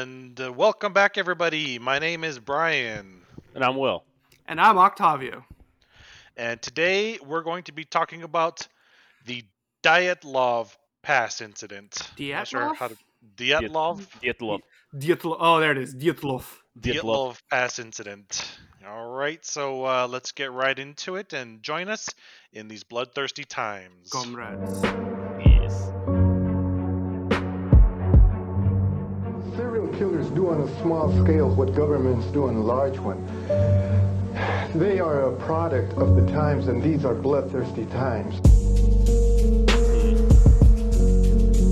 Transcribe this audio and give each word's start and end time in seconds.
And 0.00 0.40
uh, 0.40 0.50
welcome 0.50 0.94
back, 0.94 1.18
everybody. 1.18 1.78
My 1.78 1.98
name 1.98 2.24
is 2.24 2.38
Brian. 2.38 3.20
And 3.54 3.62
I'm 3.62 3.76
Will. 3.76 4.02
And 4.46 4.58
I'm 4.58 4.78
Octavio. 4.78 5.44
And 6.38 6.62
today 6.62 7.18
we're 7.22 7.42
going 7.42 7.64
to 7.64 7.72
be 7.72 7.84
talking 7.84 8.22
about 8.22 8.66
the 9.26 9.44
Dyatlov 9.82 10.74
Pass 11.02 11.42
incident. 11.42 12.10
Not 12.18 12.48
sure 12.48 12.60
Dyatlov? 12.60 12.76
how 12.76 12.88
to 12.88 12.96
Dyatlov 13.36 14.06
Dietlov. 14.22 14.60
Dyatlov. 14.96 15.36
Oh, 15.38 15.60
there 15.60 15.72
it 15.72 15.78
is. 15.78 15.94
Dyatlov. 15.94 16.46
Dietlov. 16.80 17.02
Dyatlov 17.02 17.42
Pass 17.50 17.78
incident. 17.78 18.58
All 18.88 19.10
right, 19.10 19.44
so 19.44 19.84
uh, 19.84 20.08
let's 20.08 20.32
get 20.32 20.50
right 20.50 20.78
into 20.78 21.16
it 21.16 21.34
and 21.34 21.62
join 21.62 21.90
us 21.90 22.08
in 22.54 22.68
these 22.68 22.84
bloodthirsty 22.84 23.44
times. 23.44 24.08
Comrades. 24.08 25.19
Do 30.50 30.62
on 30.62 30.68
a 30.68 30.82
small 30.82 31.24
scale 31.24 31.48
what 31.48 31.74
governments 31.74 32.26
do 32.26 32.48
on 32.48 32.56
a 32.56 32.60
large 32.60 32.98
one. 32.98 33.24
They 34.74 35.00
are 35.00 35.32
a 35.32 35.36
product 35.36 35.92
of 35.94 36.16
the 36.16 36.26
times, 36.32 36.68
and 36.68 36.82
these 36.82 37.04
are 37.04 37.14
bloodthirsty 37.14 37.86
times. 37.86 38.34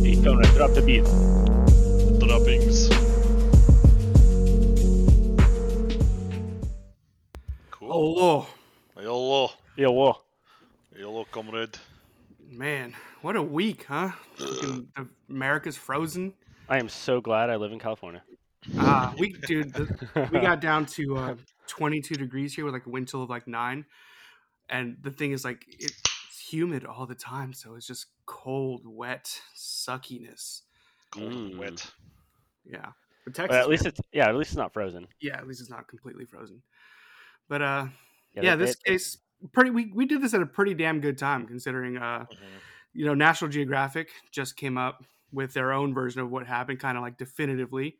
Hey, 0.02 0.20
Tony, 0.23 0.48
drop 0.54 0.73
the 0.74 0.82
beat. 0.84 1.04
Droppings. 2.20 2.88
Cool. 7.70 7.90
Hello. 7.90 8.46
Hello. 8.96 9.51
Yo, 9.76 9.92
whoa. 9.92 10.16
Hello, 10.96 11.24
comrade. 11.30 11.79
man. 12.51 12.95
What 13.23 13.34
a 13.37 13.42
week, 13.42 13.87
huh? 13.88 14.12
Uh. 14.40 15.04
America's 15.29 15.76
frozen. 15.76 16.34
I 16.68 16.79
am 16.79 16.88
so 16.88 17.20
glad 17.20 17.51
I 17.51 17.56
live 17.56 17.73
in 17.73 17.79
California. 17.79 18.23
Ah, 18.77 19.15
we, 19.19 19.33
dude, 19.33 19.73
the, 19.73 20.29
we 20.33 20.41
got 20.41 20.61
down 20.61 20.85
to 20.87 21.16
uh, 21.16 21.35
22 21.69 22.15
degrees 22.16 22.55
here 22.55 22.65
with 22.65 22.75
like 22.75 22.87
a 22.87 22.91
wind 22.91 23.09
chill 23.09 23.23
of 23.23 23.30
like 23.30 23.47
nine. 23.47 23.85
And 24.69 24.97
the 25.02 25.10
thing 25.10 25.33
is, 25.33 25.45
like, 25.45 25.65
it's 25.69 26.02
humid 26.51 26.85
all 26.85 27.07
the 27.07 27.15
time. 27.15 27.52
So 27.55 27.75
it's 27.75 27.87
just 27.87 28.07
cold, 28.27 28.83
wet 28.85 29.41
suckiness. 29.57 30.63
Cold 31.10 31.33
and 31.33 31.52
Mm. 31.55 31.59
wet. 31.59 31.91
Yeah. 32.66 32.87
But 33.25 33.35
But 33.35 33.35
Texas, 33.35 33.57
at 33.57 33.69
least 33.69 33.85
man, 33.85 33.88
it's 33.93 34.01
yeah, 34.13 34.29
at 34.29 34.37
least 34.37 34.51
it's 34.51 34.59
not 34.59 34.73
frozen. 34.75 35.07
yeah, 35.21 35.37
at 35.38 35.47
least 35.49 35.60
it's 35.60 35.71
not 35.71 35.88
completely 35.88 36.25
frozen. 36.27 36.63
But 37.49 37.63
uh, 37.63 37.87
Yeah, 38.35 38.43
yeah, 38.43 38.57
this 38.57 38.77
they- 38.85 38.93
case, 38.93 39.19
pretty. 39.53 39.71
We, 39.71 39.91
we 39.95 40.05
did 40.07 40.21
this 40.21 40.35
at 40.35 40.43
a 40.43 40.47
pretty 40.47 40.75
damn 40.75 41.01
good 41.01 41.16
time 41.16 41.47
considering 41.47 41.97
uh, 41.97 42.27
Mhm. 42.30 42.37
you 42.93 43.07
know, 43.07 43.15
National 43.15 43.51
Geographic 43.51 44.10
just 44.30 44.57
came 44.57 44.77
up 44.77 45.05
with 45.32 45.53
their 45.55 45.73
own 45.73 45.95
version 45.95 46.21
of 46.21 46.30
what 46.30 46.47
happened, 46.47 46.79
kind 46.80 46.97
of 46.99 47.03
like 47.03 47.16
definitively. 47.19 47.97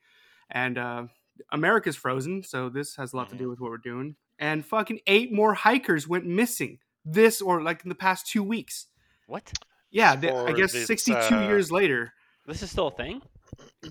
And 0.51 0.79
uh, 0.79 1.05
America's 1.53 1.97
frozen, 1.97 2.43
so 2.43 2.69
this 2.69 2.97
has 2.97 3.13
a 3.13 3.17
lot 3.17 3.29
to 3.31 3.37
do 3.37 3.49
with 3.49 3.61
what 3.61 3.71
we're 3.71 3.79
doing. 3.79 4.17
And 4.39 4.65
fucking 4.65 5.01
eight 5.07 5.33
more 5.33 5.55
hikers 5.55 6.07
went 6.07 6.25
missing 6.25 6.79
this 7.05 7.41
or 7.41 7.63
like 7.63 7.83
in 7.85 7.89
the 7.89 7.95
past 7.95 8.27
two 8.27 8.43
weeks. 8.43 8.87
What? 9.27 9.53
Yeah, 9.91 10.17
they, 10.17 10.31
I 10.31 10.53
guess 10.53 10.73
this, 10.73 10.87
62 10.87 11.35
uh, 11.35 11.41
years 11.43 11.73
later. 11.73 12.13
This 12.47 12.63
is 12.63 12.71
still 12.71 12.89
a 12.89 12.93
thing? 12.93 13.23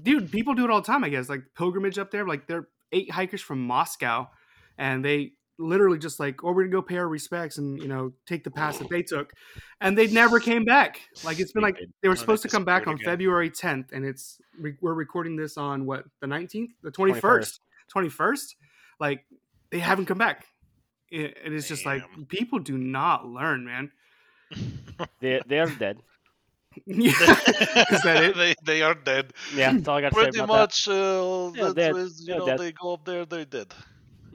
Dude, 0.03 0.31
people 0.31 0.53
do 0.53 0.63
it 0.63 0.71
all 0.71 0.81
the 0.81 0.87
time, 0.87 1.03
I 1.03 1.09
guess. 1.09 1.29
Like 1.29 1.41
pilgrimage 1.55 1.97
up 1.97 2.11
there, 2.11 2.25
like 2.25 2.47
they're 2.47 2.67
eight 2.91 3.11
hikers 3.11 3.41
from 3.41 3.65
Moscow, 3.65 4.27
and 4.77 5.03
they 5.03 5.33
literally 5.59 5.97
just 5.97 6.19
like, 6.19 6.43
oh, 6.43 6.51
we're 6.51 6.63
gonna 6.63 6.71
go 6.71 6.81
pay 6.81 6.97
our 6.97 7.07
respects 7.07 7.57
and 7.57 7.79
you 7.79 7.87
know 7.87 8.13
take 8.25 8.43
the 8.43 8.51
pass 8.51 8.77
that 8.79 8.89
they 8.89 9.01
took, 9.03 9.31
and 9.81 9.97
they 9.97 10.07
never 10.07 10.39
came 10.39 10.63
back. 10.65 11.01
Like 11.23 11.39
it's 11.39 11.51
been 11.51 11.63
like 11.63 11.77
they 12.01 12.07
were 12.09 12.15
Oh, 12.15 12.17
supposed 12.17 12.43
to 12.43 12.49
come 12.49 12.65
back 12.65 12.87
on 12.87 12.95
again. 12.95 13.05
February 13.05 13.49
10th, 13.49 13.91
and 13.91 14.05
it's 14.05 14.39
we're 14.81 14.93
recording 14.93 15.35
this 15.35 15.57
on 15.57 15.85
what 15.85 16.05
the 16.21 16.27
19th, 16.27 16.69
the 16.83 16.91
21st, 16.91 17.59
21st. 17.95 18.55
Like 18.99 19.25
they 19.71 19.79
haven't 19.79 20.05
come 20.05 20.17
back. 20.17 20.45
It, 21.09 21.37
it 21.45 21.53
is 21.53 21.67
just 21.67 21.85
like 21.85 22.03
people 22.27 22.59
do 22.59 22.77
not 22.77 23.25
learn, 23.25 23.65
man. 23.65 23.91
They 25.21 25.41
they're 25.47 25.67
dead. 25.69 25.99
Yeah. 26.85 27.09
is 27.09 28.03
that 28.03 28.23
it? 28.23 28.35
they, 28.35 28.53
they 28.63 28.81
are 28.83 28.93
dead. 28.93 29.33
Yeah, 29.55 29.73
that's 29.73 29.87
all 29.87 29.97
I 29.97 30.01
got 30.01 30.09
to 30.09 30.15
say 30.15 30.21
Pretty 30.25 30.39
about 30.39 30.47
that. 30.47 30.59
much, 30.59 30.87
uh, 30.87 31.51
Yeah, 31.55 31.73
that 31.73 31.93
was, 31.95 32.21
you 32.27 32.33
Yeah, 32.33 32.39
know, 32.39 32.45
dead. 32.45 32.59
they 32.59 32.71
go 32.71 32.93
up 32.93 33.03
there, 33.03 33.25
they're 33.25 33.45
dead. 33.45 33.73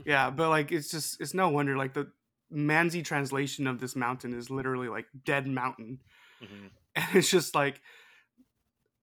Yeah, 0.04 0.30
but 0.30 0.48
like 0.48 0.72
it's 0.72 0.90
just 0.90 1.20
it's 1.20 1.34
no 1.34 1.48
wonder 1.48 1.76
like 1.76 1.94
the 1.94 2.10
Mansi 2.52 3.04
translation 3.04 3.66
of 3.66 3.80
this 3.80 3.96
mountain 3.96 4.34
is 4.34 4.50
literally 4.50 4.88
like 4.88 5.06
dead 5.24 5.46
mountain, 5.46 6.00
Mhm. 6.42 6.70
and 6.96 7.06
it's 7.16 7.30
just 7.30 7.54
like 7.54 7.80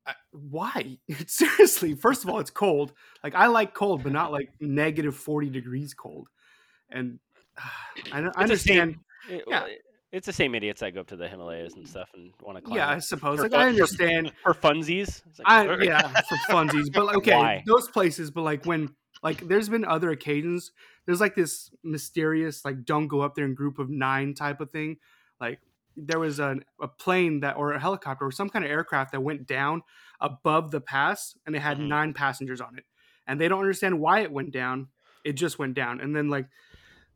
uh, 0.06 0.14
why 0.32 0.98
seriously 1.28 1.94
first 1.96 2.24
of 2.24 2.30
all 2.30 2.40
it's 2.40 2.50
cold 2.52 2.94
like 3.24 3.36
i 3.36 3.48
like 3.48 3.74
cold 3.74 4.02
but 4.04 4.12
not 4.12 4.32
like 4.32 4.50
negative 4.60 5.16
40 5.16 5.50
degrees 5.50 5.94
cold 5.94 6.28
and 6.90 7.20
i, 8.12 8.20
I 8.22 8.22
It's 8.22 8.52
the 8.52 8.58
same- 8.58 8.81
understand 8.81 8.96
It- 9.30 9.44
yeah. 9.48 9.66
It's 10.12 10.26
the 10.26 10.34
same 10.34 10.56
idiots 10.56 10.80
that 10.81 10.96
go 10.96 11.02
up 11.02 11.08
to 11.10 11.16
the 11.16 11.28
Himalayas 11.28 11.76
and 11.76 11.88
stuff 11.88 12.10
and 12.16 12.31
want 12.42 12.58
to 12.58 12.64
climb. 12.64 12.78
yeah 12.78 12.90
i 12.90 12.98
suppose 12.98 13.38
For 13.38 13.44
like 13.44 13.52
fun- 13.52 13.62
i 13.62 13.68
understand 13.68 14.31
for 14.44 14.56
funsies. 14.56 15.22
Like, 15.38 15.70
I, 15.70 15.84
yeah, 15.84 16.08
for 16.08 16.36
funsies. 16.50 16.92
But 16.92 17.06
like, 17.06 17.18
okay, 17.18 17.36
Why? 17.36 17.64
those 17.68 17.88
places. 17.90 18.31
But 18.31 18.42
like 18.42 18.66
when 18.66 18.90
like 19.24 19.47
there's 19.47 19.69
been 19.69 19.85
other 19.85 20.09
occasions. 20.12 20.72
There's 21.06 21.22
like 21.22 21.35
this 21.35 21.72
mysterious 21.84 22.63
like 22.66 22.85
don't 22.85 23.07
go 23.07 23.22
up 23.22 23.35
there 23.35 23.46
in 23.46 23.56
group 23.56 23.80
of 23.80 23.90
nine 23.90 24.34
type 24.34 24.62
of 24.62 24.72
thing. 24.72 24.97
Like 25.41 25.59
there 25.97 26.19
was 26.19 26.40
an, 26.40 26.63
a 26.81 26.88
plane 26.88 27.41
that 27.41 27.57
or 27.57 27.74
a 27.74 27.80
helicopter 27.80 28.25
or 28.25 28.31
some 28.31 28.50
kind 28.50 28.63
of 28.63 28.72
aircraft 28.72 29.12
that 29.12 29.22
went 29.22 29.47
down 29.47 29.81
above 30.22 30.72
the 30.72 30.81
pass 30.81 31.35
and 31.46 31.56
it 31.56 31.59
had 31.59 31.78
Mhm. 31.80 31.88
nine 31.88 32.13
passengers 32.13 32.62
on 32.62 32.78
it, 32.78 32.85
and 33.28 33.40
they 33.41 33.47
don't 33.47 33.59
understand 33.59 34.00
why 34.00 34.19
it 34.22 34.31
went 34.31 34.52
down. 34.52 34.88
It 35.25 35.34
just 35.34 35.59
went 35.59 35.74
down, 35.74 36.00
and 36.01 36.16
then 36.16 36.30
like. 36.30 36.47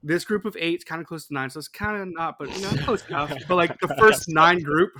This 0.06 0.26
group 0.26 0.44
of 0.44 0.58
eight 0.60 0.80
is 0.80 0.84
kind 0.84 1.00
of 1.00 1.08
close 1.08 1.28
to 1.28 1.34
nine, 1.34 1.50
so 1.50 1.60
it's 1.60 1.70
kind 1.70 2.02
of 2.02 2.10
not, 2.14 2.38
but 2.38 2.54
you 2.54 2.62
know, 2.62 2.84
close 2.84 3.08
enough. 3.08 3.32
But 3.48 3.56
like 3.56 3.80
the 3.80 3.88
first 3.98 4.28
nine 4.28 4.60
group, 4.60 4.92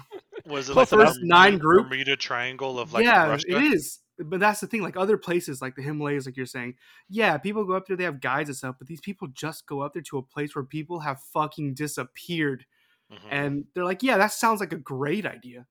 Was 0.46 0.70
it 0.70 0.72
Close 0.72 0.94
like 0.94 1.00
the 1.00 1.02
enough. 1.04 1.16
Nine 1.24 1.58
group? 1.58 1.90
Bermuda 1.90 2.16
Triangle 2.16 2.80
of 2.80 2.94
like 2.94 3.04
yeah, 3.04 3.28
Russia? 3.28 3.46
it 3.50 3.64
is. 3.74 4.00
But 4.24 4.40
that's 4.40 4.60
the 4.60 4.68
thing. 4.68 4.82
Like 4.82 4.98
other 4.98 5.18
places, 5.18 5.62
like 5.62 5.76
the 5.76 5.82
Himalayas, 5.82 6.26
like 6.26 6.38
you're 6.38 6.46
saying, 6.46 6.76
yeah, 7.10 7.38
people 7.38 7.66
go 7.66 7.74
up 7.74 7.86
there. 7.88 7.98
They 7.98 8.04
have 8.04 8.22
guides 8.22 8.50
and 8.50 8.56
stuff. 8.58 8.76
But 8.80 8.88
these 8.88 9.02
people 9.02 9.28
just 9.30 9.66
go 9.66 9.82
up 9.82 9.94
there 9.94 10.02
to 10.04 10.18
a 10.18 10.24
place 10.24 10.56
where 10.56 10.64
people 10.66 11.00
have 11.02 11.22
fucking 11.34 11.74
disappeared, 11.76 12.66
Mhm. 13.12 13.28
and 13.30 13.66
they're 13.74 13.84
like, 13.86 14.04
yeah, 14.04 14.18
that 14.18 14.32
sounds 14.32 14.60
like 14.60 14.74
a 14.74 14.78
great 14.78 15.26
idea. 15.26 15.68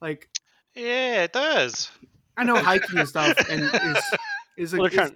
Like 0.00 0.28
Yeah, 0.74 1.24
it 1.24 1.32
does. 1.32 1.90
I 2.36 2.44
know 2.44 2.56
hiking 2.62 2.98
and 2.98 3.08
stuff, 3.08 3.36
and 3.50 3.62
is 3.62 4.04
is 4.56 4.74
a 4.74 4.78
well, 4.78 4.86
is 4.86 5.12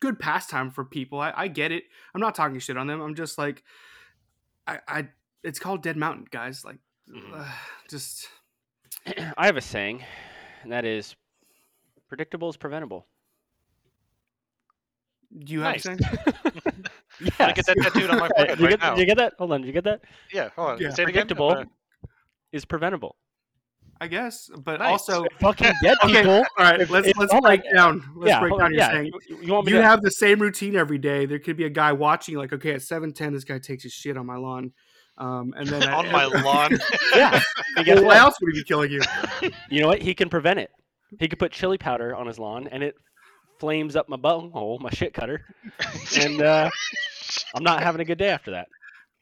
good 0.00 0.18
pastime 0.18 0.70
for 0.70 0.84
people. 0.84 1.20
I, 1.20 1.32
I 1.34 1.48
get 1.48 1.72
it. 1.72 1.84
I'm 2.14 2.20
not 2.20 2.34
talking 2.34 2.58
shit 2.60 2.76
on 2.76 2.86
them. 2.86 3.00
I'm 3.00 3.14
just 3.14 3.38
like, 3.38 3.64
I, 4.66 4.80
I 4.86 5.08
it's 5.42 5.58
called 5.58 5.82
Dead 5.82 5.96
Mountain, 5.96 6.26
guys. 6.30 6.64
Like, 6.64 6.78
Mhm. 7.08 7.32
uh, 7.34 7.50
just 7.88 8.28
I 9.06 9.46
have 9.46 9.56
a 9.56 9.60
saying, 9.62 10.04
and 10.62 10.70
that 10.72 10.84
is, 10.84 11.16
predictable 12.10 12.50
is 12.50 12.56
preventable. 12.58 13.06
do 15.44 15.52
you 15.54 15.60
have 15.62 15.72
Nice. 15.74 15.86
a 15.86 15.96
saying? 15.96 16.00
Yes. 17.20 17.32
I 17.38 17.52
get 17.52 17.66
that 17.66 17.76
tattooed 17.80 18.10
on 18.10 18.18
my 18.18 18.28
forehead 18.36 18.58
you, 18.58 18.64
right 18.66 18.70
get, 18.70 18.80
now. 18.80 18.96
you 18.96 19.06
get 19.06 19.16
that? 19.18 19.34
Hold 19.38 19.52
on. 19.52 19.60
Did 19.60 19.68
you 19.68 19.72
get 19.72 19.84
that? 19.84 20.00
Yeah, 20.32 20.48
hold 20.56 20.70
on. 20.72 20.78
Yeah. 20.80 20.90
Say 20.90 21.04
it 21.04 21.08
again. 21.08 21.26
Predictable 21.26 21.50
Uh, 21.52 21.64
is 22.52 22.64
preventable. 22.64 23.16
I 24.02 24.06
guess, 24.08 24.48
but 24.64 24.78
Nice. 24.80 24.90
also 24.92 25.26
Fucking 25.40 25.72
dead 25.82 25.98
Okay, 26.04 26.14
people. 26.22 26.36
all 26.36 26.44
right. 26.58 26.80
If- 26.80 26.88
let's 26.90 27.06
if- 27.06 27.18
let's 27.18 27.30
hold 27.32 27.44
on, 27.44 27.50
break 27.50 27.62
down. 27.74 28.02
Let's 28.16 28.30
yeah, 28.30 28.40
break 28.40 28.58
down. 28.58 28.70
You're 28.72 28.80
yeah. 28.80 28.90
saying 28.92 29.12
You, 29.28 29.38
you 29.42 29.52
want 29.52 29.66
me 29.66 29.72
you 29.72 29.78
to? 29.78 29.84
have 29.84 30.00
the 30.00 30.10
same 30.10 30.40
routine 30.40 30.74
every 30.74 30.96
day. 30.98 31.26
There 31.26 31.38
could 31.38 31.56
be 31.58 31.64
a 31.64 31.70
guy 31.70 31.92
watching, 31.92 32.36
like, 32.36 32.52
okay, 32.54 32.72
at 32.72 32.82
seven 32.82 33.12
ten, 33.12 33.32
this 33.34 33.44
guy 33.44 33.58
takes 33.58 33.82
his 33.82 33.92
shit 33.92 34.16
on 34.16 34.24
my 34.24 34.36
lawn, 34.36 34.72
um, 35.18 35.52
and 35.56 35.68
then 35.68 35.86
on 35.90 36.06
at- 36.06 36.12
my 36.12 36.24
lawn. 36.24 36.78
yeah. 37.14 37.40
And 37.76 37.84
guess 37.84 37.96
Well, 37.96 38.06
what? 38.06 38.14
why 38.14 38.20
else 38.20 38.36
would 38.40 38.54
he 38.54 38.60
be 38.60 38.64
killing 38.64 38.90
you? 38.90 39.02
You 39.68 39.82
know 39.82 39.88
what? 39.88 40.00
He 40.00 40.14
can 40.14 40.30
prevent 40.30 40.58
it. 40.60 40.70
He 41.18 41.28
could 41.28 41.38
put 41.38 41.52
chili 41.52 41.78
powder 41.78 42.14
on 42.14 42.26
his 42.26 42.38
lawn, 42.38 42.68
and 42.68 42.82
it 42.82 42.94
flames 43.58 43.96
up 43.96 44.08
my 44.08 44.16
bunghole, 44.16 44.78
my 44.78 44.90
shit 44.90 45.12
cutter, 45.12 45.44
and 46.18 46.40
uh, 46.40 46.70
I'm 47.54 47.62
not 47.62 47.82
having 47.82 48.00
a 48.00 48.04
good 48.04 48.18
day 48.18 48.28
after 48.28 48.52
that. 48.52 48.68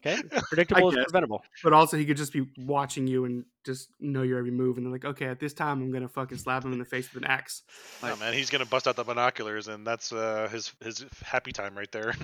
Okay, 0.06 0.22
predictable 0.48 0.90
is 0.90 1.04
preventable. 1.04 1.42
But 1.64 1.72
also, 1.72 1.96
he 1.96 2.06
could 2.06 2.16
just 2.16 2.32
be 2.32 2.46
watching 2.56 3.08
you 3.08 3.24
and 3.24 3.44
just 3.64 3.88
know 3.98 4.22
your 4.22 4.38
every 4.38 4.52
move, 4.52 4.76
and 4.76 4.86
they're 4.86 4.92
like, 4.92 5.04
okay, 5.04 5.26
at 5.26 5.40
this 5.40 5.52
time, 5.52 5.82
I'm 5.82 5.90
gonna 5.90 6.08
fucking 6.08 6.38
slap 6.38 6.64
him 6.64 6.72
in 6.72 6.78
the 6.78 6.84
face 6.84 7.12
with 7.12 7.24
an 7.24 7.28
axe. 7.28 7.62
oh 8.02 8.16
man, 8.16 8.32
he's 8.32 8.50
gonna 8.50 8.66
bust 8.66 8.86
out 8.86 8.94
the 8.96 9.04
binoculars, 9.04 9.66
and 9.66 9.86
that's 9.86 10.12
uh, 10.12 10.48
his 10.52 10.72
his 10.82 11.04
happy 11.22 11.52
time 11.52 11.76
right 11.76 11.90
there. 11.90 12.14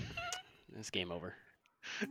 It's 0.79 0.91
game 0.91 1.11
over. 1.11 1.35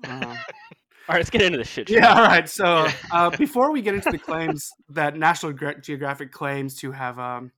Uh, 0.03 0.35
All 1.09 1.13
right, 1.13 1.19
let's 1.19 1.29
get 1.29 1.41
into 1.41 1.57
this 1.57 1.67
shit. 1.67 1.89
shall 1.89 1.97
yeah. 1.97 2.13
All 2.13 2.23
right. 2.25 2.47
So 2.47 2.87
uh, 3.11 3.29
before 3.31 3.71
we 3.71 3.81
get 3.81 3.93
into 3.93 4.09
the 4.09 4.17
claims 4.17 4.69
that 4.89 5.17
National 5.17 5.51
Gra- 5.51 5.81
Geographic 5.81 6.31
claims 6.31 6.75
to 6.75 6.91
have, 6.93 7.19
um, 7.19 7.51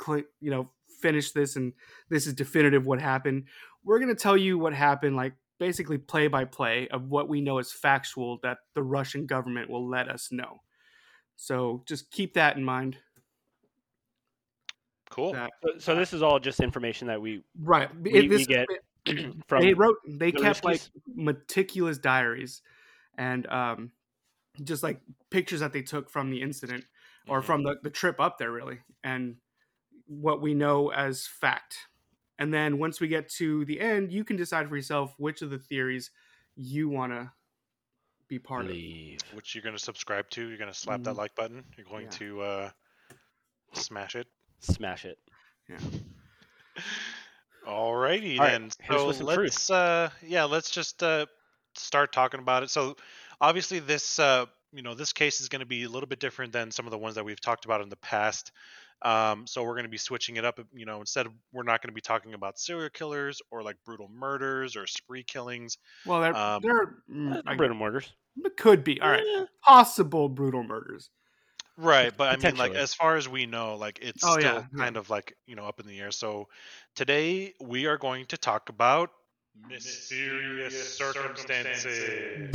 cl- 0.00 0.22
you 0.40 0.50
know, 0.50 0.70
finished 1.00 1.34
this 1.34 1.56
and 1.56 1.72
this 2.08 2.26
is 2.28 2.34
definitive 2.34 2.86
what 2.86 3.00
happened, 3.00 3.44
we're 3.84 3.98
gonna 3.98 4.14
tell 4.14 4.36
you 4.36 4.58
what 4.58 4.72
happened, 4.74 5.16
like 5.16 5.34
basically 5.58 5.98
play 5.98 6.28
by 6.28 6.44
play 6.44 6.86
of 6.88 7.08
what 7.10 7.28
we 7.28 7.40
know 7.40 7.58
is 7.58 7.72
factual 7.72 8.38
that 8.42 8.58
the 8.74 8.82
Russian 8.82 9.26
government 9.26 9.68
will 9.68 9.88
let 9.88 10.08
us 10.08 10.28
know. 10.30 10.60
So 11.36 11.82
just 11.86 12.10
keep 12.12 12.34
that 12.34 12.56
in 12.56 12.64
mind. 12.64 12.96
Cool. 15.10 15.32
that 15.32 15.50
So, 15.62 15.70
so 15.78 15.94
this 15.96 16.12
is 16.12 16.22
all 16.22 16.38
just 16.40 16.60
information 16.60 17.08
that 17.08 17.20
we 17.20 17.42
right 17.60 17.88
we, 18.00 18.12
it- 18.12 18.22
we 18.22 18.28
this- 18.28 18.46
get 18.46 18.66
from. 19.48 19.62
they 19.62 19.74
wrote 19.74 19.96
they 20.08 20.30
the 20.30 20.40
kept 20.40 20.64
like 20.64 20.80
meticulous 21.14 21.98
diaries 21.98 22.62
and 23.18 23.46
um 23.48 23.90
just 24.62 24.82
like 24.82 25.00
pictures 25.30 25.60
that 25.60 25.72
they 25.72 25.82
took 25.82 26.08
from 26.10 26.30
the 26.30 26.40
incident 26.40 26.84
or 27.28 27.40
Mhm. 27.40 27.44
from 27.44 27.62
the, 27.64 27.76
the 27.82 27.90
trip 27.90 28.20
up 28.20 28.38
there 28.38 28.52
really 28.52 28.78
and 29.02 29.36
what 30.06 30.40
we 30.40 30.54
know 30.54 30.90
as 30.92 31.26
fact 31.26 31.76
and 32.38 32.52
then 32.52 32.78
once 32.78 33.00
we 33.00 33.08
get 33.08 33.28
to 33.28 33.64
the 33.64 33.80
end 33.80 34.12
you 34.12 34.22
can 34.24 34.36
decide 34.36 34.68
for 34.68 34.76
yourself 34.76 35.14
which 35.18 35.42
of 35.42 35.50
the 35.50 35.58
theories 35.58 36.10
you 36.56 36.88
want 36.88 37.12
to 37.12 37.30
be 38.28 38.38
part 38.38 38.64
of. 38.64 38.70
Which 39.34 39.54
you're 39.54 39.62
going 39.62 39.76
to 39.76 39.82
subscribe 39.82 40.30
to. 40.30 40.48
You're 40.48 40.56
going 40.56 40.72
to 40.72 40.78
slap 40.78 41.02
that 41.02 41.14
Mhm. 41.14 41.18
like 41.18 41.34
button. 41.34 41.62
You're 41.76 41.84
going 41.86 42.04
Yeah. 42.06 42.10
to 42.10 42.40
uh, 42.40 42.70
smash 43.74 44.14
it. 44.16 44.26
Smash 44.60 45.04
it. 45.04 45.18
Yeah. 45.68 45.78
Alrighty 47.66 48.38
All 48.38 48.44
right, 48.46 48.52
then. 48.52 48.70
here's 48.80 49.00
So 49.00 49.06
with 49.08 49.16
some 49.16 49.26
truth. 49.26 49.38
let's 49.54 49.70
uh 49.70 50.10
yeah, 50.22 50.44
let's 50.44 50.70
just 50.70 51.02
uh 51.02 51.26
start 51.76 52.12
talking 52.12 52.40
about 52.40 52.62
it. 52.62 52.70
So 52.70 52.96
obviously 53.40 53.78
this 53.80 54.18
uh 54.18 54.46
you 54.72 54.82
know, 54.82 54.94
this 54.94 55.12
case 55.12 55.40
is 55.40 55.48
going 55.48 55.60
to 55.60 55.66
be 55.66 55.84
a 55.84 55.88
little 55.88 56.08
bit 56.08 56.18
different 56.18 56.52
than 56.52 56.72
some 56.72 56.84
of 56.84 56.90
the 56.90 56.98
ones 56.98 57.14
that 57.14 57.24
we've 57.24 57.40
talked 57.40 57.64
about 57.64 57.80
in 57.80 57.88
the 57.88 57.96
past. 57.96 58.50
Um, 59.02 59.46
so 59.46 59.62
we're 59.62 59.74
going 59.74 59.84
to 59.84 59.88
be 59.88 59.98
switching 59.98 60.36
it 60.36 60.44
up. 60.44 60.58
You 60.72 60.84
know, 60.84 60.98
instead 61.00 61.26
of 61.26 61.32
we're 61.52 61.62
not 61.62 61.80
going 61.80 61.90
to 61.90 61.94
be 61.94 62.00
talking 62.00 62.34
about 62.34 62.58
serial 62.58 62.90
killers 62.90 63.40
or 63.52 63.62
like 63.62 63.76
brutal 63.84 64.08
murders 64.08 64.74
or 64.76 64.86
spree 64.88 65.22
killings. 65.22 65.78
well 66.04 66.20
there, 66.20 66.34
Um, 66.34 66.62
there 66.62 67.02
mm, 67.10 67.40
Uh, 67.46 67.54
Brutal 67.56 67.76
murders. 67.76 68.12
it 68.36 68.56
could 68.56 68.84
be 68.84 69.00
all 69.00 69.10
right 69.10 69.26
Eh, 69.26 69.46
possible 69.64 70.28
brutal 70.28 70.62
murders 70.62 71.10
Right, 71.76 72.16
but 72.16 72.28
I 72.32 72.36
mean, 72.36 72.54
like 72.56 72.74
as 72.74 72.94
far 72.94 73.16
as 73.16 73.28
we 73.28 73.46
know, 73.46 73.76
like 73.76 73.98
it's 74.00 74.24
Oh, 74.24 74.38
still 74.38 74.62
yeah, 74.62 74.66
yeah. 74.72 74.84
kind 74.84 74.96
of 74.96 75.10
like 75.10 75.36
you 75.46 75.56
know 75.56 75.66
up 75.66 75.80
in 75.80 75.86
the 75.86 75.98
air. 76.00 76.12
So 76.12 76.48
today 76.94 77.54
we 77.60 77.86
are 77.86 77.98
going 77.98 78.26
to 78.26 78.36
talk 78.38 78.68
about 78.68 79.10
mysterious 79.68 80.96
circumstances. 80.96 82.50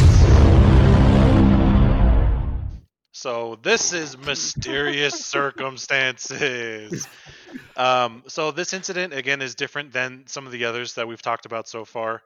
So 3.12 3.60
this 3.62 3.92
is 3.94 4.18
mysterious 4.18 5.25
circumstances. 5.25 7.07
Um, 7.75 8.24
so 8.28 8.51
this 8.51 8.74
incident 8.74 9.13
again 9.13 9.42
is 9.42 9.56
different 9.56 9.92
than 9.92 10.25
some 10.28 10.46
of 10.46 10.51
the 10.51 10.66
others 10.66 10.94
that 10.96 11.07
we've 11.07 11.22
talked 11.22 11.46
about 11.46 11.68
so 11.68 11.86
far, 11.86 12.22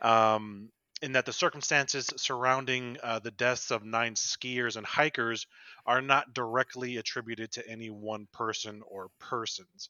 um, 0.00 0.68
in 1.00 1.12
that 1.12 1.26
the 1.26 1.32
circumstances 1.32 2.12
surrounding 2.16 2.98
uh, 3.02 3.20
the 3.20 3.30
deaths 3.30 3.70
of 3.70 3.84
nine 3.84 4.14
skiers 4.14 4.76
and 4.76 4.84
hikers 4.84 5.46
are 5.86 6.02
not 6.02 6.34
directly 6.34 6.96
attributed 6.96 7.52
to 7.52 7.66
any 7.68 7.90
one 7.90 8.26
person 8.32 8.82
or 8.86 9.08
persons. 9.18 9.88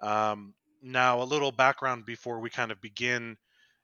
Um, 0.00 0.54
now, 0.82 1.22
a 1.22 1.24
little 1.24 1.52
background 1.52 2.04
before 2.06 2.40
we 2.40 2.50
kind 2.50 2.70
of 2.70 2.80
begin. 2.80 3.36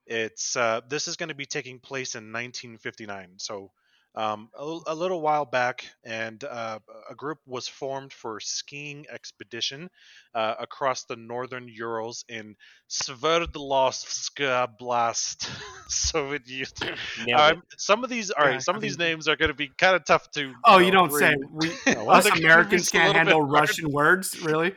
It's 0.07 0.57
uh, 0.57 0.81
this 0.89 1.09
is 1.09 1.17
going 1.17 1.29
to 1.31 1.35
be 1.35 1.47
taking 1.47 1.79
place 1.79 2.15
in 2.15 2.25
1959. 2.33 3.35
So 3.39 3.71
um, 4.15 4.51
a, 4.55 4.61
l- 4.61 4.83
a 4.87 4.95
little 4.95 5.23
while 5.23 5.47
back, 5.47 5.87
and 6.05 6.43
uh, 6.45 6.81
a 7.09 7.15
group 7.15 7.39
was 7.47 7.67
formed 7.67 8.13
for 8.13 8.41
skiing 8.41 9.07
expedition 9.11 9.89
uh, 10.35 10.55
across 10.61 11.05
the 11.05 11.17
northern 11.17 11.67
Urals 11.69 12.25
in 12.29 12.55
Sverdlovsk 12.91 14.39
Oblast, 14.41 15.49
Soviet 15.89 16.49
Union. 16.49 16.99
Um, 17.35 17.63
some 17.79 18.05
of 18.05 18.11
these, 18.11 18.31
all 18.31 18.45
right, 18.45 18.55
Yeah, 18.55 18.59
some 18.59 18.75
I 18.75 18.79
of 18.79 18.83
these 18.83 18.99
names 18.99 19.29
are 19.29 19.37
going 19.37 19.51
to 19.51 19.55
be 19.55 19.71
kind 19.79 19.95
of 19.97 20.05
tough 20.05 20.31
to. 20.33 20.53
oh 20.65 20.73
know, 20.79 20.79
you 20.85 20.91
don't 20.91 21.13
say 21.13 21.35
we 21.53 21.69
Oh, 21.97 22.09
us 22.11 22.25
they're 22.25 22.33
gonna 22.33 22.41
be 22.41 22.45
americans 22.45 22.89
can't 22.91 23.07
little 23.07 23.13
bit 23.13 23.17
handle 23.33 23.47
hard. 23.47 23.53
russian 23.69 23.91
words 23.93 24.39
really 24.43 24.75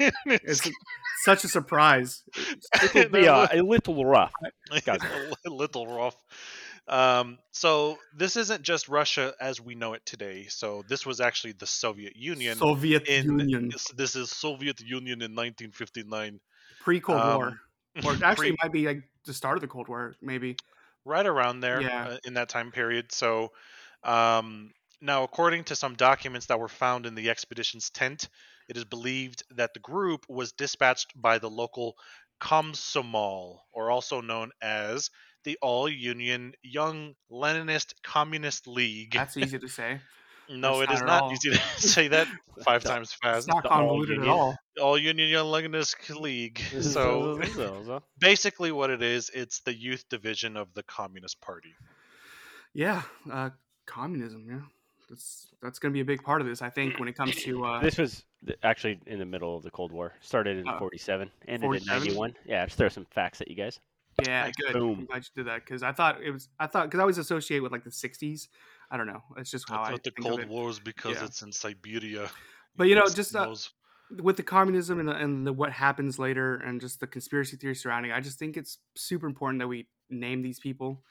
It's- 0.00 0.14
it's 0.26 0.70
such 1.24 1.44
a 1.44 1.48
surprise 1.48 2.22
It 2.36 2.94
would 2.94 3.12
be 3.12 3.22
they're 3.22 3.30
uh, 3.32 3.48
a 3.52 3.62
little 3.62 4.04
rough. 4.04 4.32
a 4.86 5.50
little 5.50 5.86
rough. 5.86 6.16
Um, 6.86 7.38
so 7.50 7.98
this 8.16 8.36
isn't 8.36 8.62
just 8.62 8.88
Russia 8.88 9.34
as 9.40 9.60
we 9.60 9.74
know 9.74 9.92
it 9.92 10.06
today. 10.06 10.46
So 10.48 10.82
this 10.88 11.04
was 11.04 11.20
actually 11.20 11.52
the 11.52 11.66
Soviet 11.66 12.16
Union. 12.16 12.56
soviet 12.56 13.06
in 13.08 13.38
union 13.38 13.68
this, 13.70 13.84
this 13.88 14.16
is 14.16 14.30
Soviet 14.30 14.80
Union 14.80 15.20
in 15.20 15.32
1959. 15.34 16.40
pre-cold 16.80 17.20
um, 17.20 17.36
war 17.36 17.60
or 18.04 18.16
actually 18.24 18.52
pre- 18.52 18.56
might 18.62 18.72
be 18.72 18.86
like 18.86 19.02
the 19.26 19.34
start 19.34 19.56
of 19.58 19.60
the 19.60 19.68
cold 19.68 19.88
war 19.88 20.14
maybe 20.22 20.56
right 21.04 21.26
around 21.26 21.60
there 21.60 21.80
Yeah. 21.82 22.08
uh, 22.08 22.16
in 22.24 22.34
that 22.34 22.48
time 22.48 22.70
period. 22.72 23.12
So, 23.12 23.52
um, 24.02 24.70
now 25.00 25.24
according 25.24 25.64
to 25.64 25.76
some 25.76 25.94
documents 25.94 26.46
that 26.46 26.58
were 26.58 26.68
found 26.68 27.04
in 27.06 27.14
the 27.14 27.28
expedition's 27.30 27.90
tent, 27.90 28.28
it 28.68 28.76
is 28.76 28.84
believed 28.84 29.42
that 29.56 29.72
the 29.74 29.80
group 29.80 30.24
was 30.28 30.52
dispatched 30.52 31.12
by 31.20 31.38
the 31.38 31.50
local 31.50 31.96
Komsomol, 32.40 33.58
or 33.72 33.90
also 33.90 34.20
known 34.20 34.50
as 34.62 35.10
the 35.44 35.56
All 35.62 35.88
Union 35.88 36.52
Young 36.62 37.14
Leninist 37.30 37.94
Communist 38.02 38.66
League. 38.68 39.12
that's 39.14 39.36
easy 39.36 39.58
to 39.58 39.68
say 39.68 40.00
no, 40.48 40.78
that's 40.80 40.90
it 40.92 40.94
is 40.94 41.00
not 41.00 41.02
at 41.02 41.06
not 41.06 41.22
all. 41.24 41.32
easy 41.32 41.50
to 41.50 41.58
say 41.88 42.08
that 42.08 42.26
five 42.64 42.82
The- 42.82 42.88
times 42.90 43.08
it's 43.08 43.14
fast. 43.20 43.48
not 43.48 43.62
the 43.62 43.68
all 43.70 43.78
convoluted 43.78 44.20
at 44.22 44.28
all 44.28 44.56
All 44.80 44.98
Union 44.98 45.28
Young 45.30 45.46
Leninist 45.46 46.10
League. 46.20 46.60
So 46.80 47.40
so, 47.40 48.02
basically, 48.20 48.70
what 48.72 48.90
it 48.90 49.02
is, 49.02 49.30
it's 49.34 49.60
the 49.60 49.74
youth 49.74 50.04
division 50.08 50.56
of 50.56 50.72
the 50.74 50.82
Communist 50.84 51.40
Party. 51.40 51.74
yeah 52.74 53.02
uh 53.32 53.50
communism 53.86 54.46
yeah 54.48 54.60
that's 55.08 55.48
that's 55.62 55.78
gonna 55.78 55.92
be 55.92 56.00
a 56.00 56.04
big 56.04 56.22
part 56.22 56.42
of 56.42 56.46
this 56.46 56.60
i 56.60 56.68
think 56.68 56.98
when 56.98 57.08
it 57.08 57.16
comes 57.16 57.34
to 57.36 57.64
uh 57.64 57.80
this 57.80 57.96
was 57.96 58.12
th- 58.16 58.24
actually 58.62 59.00
in 59.06 59.18
the 59.18 59.24
middle 59.26 59.56
of 59.56 59.62
the 59.62 59.70
Cold 59.70 59.92
War. 59.92 60.12
Started 60.20 60.58
in 60.58 60.68
Uh, 60.68 60.78
47, 60.78 61.30
ended 61.48 61.62
47? 61.66 61.96
in 61.96 62.04
91. 62.04 62.34
Yeah, 62.46 62.62
I 62.62 62.66
just 62.66 62.78
throw 62.78 62.88
some 62.88 63.04
facts 63.06 63.40
at 63.40 63.48
you 63.48 63.56
guys. 63.56 63.80
yeah 64.26 64.44
Nice. 64.46 64.54
good 64.56 64.72
Boom. 64.72 64.98
i'm 65.00 65.06
glad 65.06 65.22
you 65.22 65.30
did 65.36 65.46
that 65.46 65.64
because 65.64 65.84
i 65.84 65.92
thought 65.92 66.20
it 66.20 66.32
was 66.32 66.48
i 66.58 66.66
thought 66.66 66.86
because 66.86 66.98
i 66.98 67.02
always 67.02 67.18
associate 67.18 67.60
with 67.62 67.70
like 67.70 67.84
the 67.84 67.90
60s 67.90 68.48
i 68.90 68.96
don't 68.96 69.06
know 69.06 69.22
it's 69.36 69.48
just 69.48 69.68
how 69.70 69.80
I 69.82 69.90
i 69.90 69.92
the 69.92 69.98
think 69.98 70.20
Cold 70.20 70.40
it. 70.40 70.48
War 70.48 70.66
was 70.66 70.80
because 70.80 71.14
Yeah. 71.18 71.26
it's 71.26 71.42
in 71.42 71.52
Siberia. 71.52 72.28
But, 72.76 72.88
you 72.88 72.96
know, 72.96 73.06
just, 73.06 73.36
uh, 73.36 73.54
with 74.20 74.36
the 74.36 74.42
communism 74.42 74.98
and, 74.98 75.08
the, 75.08 75.14
and 75.14 75.46
the, 75.46 75.52
what 75.52 75.70
happens 75.70 76.18
later 76.18 76.56
and 76.56 76.80
just 76.80 76.98
the 76.98 77.06
conspiracy 77.06 77.56
theory 77.56 77.76
surrounding 77.76 78.10
i 78.10 78.20
just 78.20 78.40
think 78.40 78.56
it's 78.56 78.78
super 78.96 79.26
important 79.28 79.60
that 79.60 79.68
we 79.68 79.86
name 80.10 80.42
these 80.42 80.58
people 80.58 81.04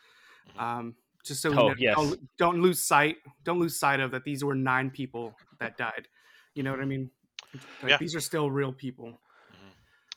Mhm. 0.57 0.61
um, 0.61 0.95
just 1.23 1.41
so 1.41 1.51
we 1.51 1.57
Oh, 1.57 1.67
know- 1.69 1.75
yes. 1.77 1.95
don't, 1.95 2.19
don't 2.37 2.61
lose 2.61 2.83
sight 2.85 3.17
don't 3.45 3.59
lose 3.59 3.79
sight 3.79 4.01
of 4.01 4.11
that 4.11 4.23
these 4.25 4.43
were 4.43 4.55
nine 4.55 4.89
people 4.89 5.33
that 5.59 5.77
died 5.77 6.09
you 6.55 6.63
know 6.63 6.71
what 6.71 6.81
i 6.81 6.85
mean 6.85 7.09
like, 7.81 7.91
Yeah. 7.91 7.97
these 7.99 8.15
are 8.15 8.21
still 8.21 8.49
real 8.51 8.71
people 8.73 9.09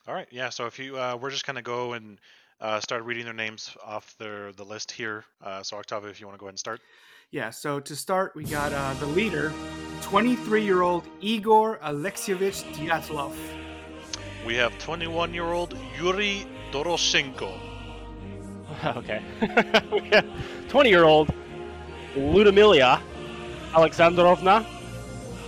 All 0.08 0.14
right, 0.14 0.28
yeah. 0.32 0.48
So 0.50 0.66
if 0.66 0.78
you, 0.78 0.96
uh, 0.98 1.16
we're 1.20 1.30
just 1.30 1.46
gonna 1.46 1.62
go 1.62 1.92
and 1.92 2.18
uh, 2.60 2.80
start 2.80 3.04
reading 3.04 3.24
their 3.24 3.34
names 3.46 3.76
off 3.84 4.14
the 4.18 4.52
the 4.56 4.64
list 4.64 4.90
here. 4.90 5.24
Uh, 5.44 5.62
so 5.62 5.76
Octavia, 5.76 6.10
if 6.10 6.18
you 6.20 6.26
want 6.26 6.36
to 6.38 6.40
go 6.40 6.46
ahead 6.46 6.54
and 6.54 6.58
start. 6.68 6.80
yeah 7.32 7.50
so 7.50 7.78
to 7.88 7.94
start 7.94 8.28
we 8.34 8.42
got 8.44 8.70
uh, 8.72 8.92
the 9.02 9.06
leader 9.18 9.52
23 10.02 10.64
year 10.70 10.82
old 10.82 11.04
igor 11.20 11.78
alexievich 11.90 12.58
dyatlov 12.76 13.32
We 14.46 14.54
have 14.62 14.72
21 14.78 15.34
year 15.38 15.50
old 15.58 15.76
Yuri 15.98 16.34
Doroshenko. 16.72 17.52
okay. 19.00 19.20
20 20.68 20.90
year 20.90 21.04
old 21.04 21.28
Ludmila 22.16 22.98
Alexandrovna 23.74 24.64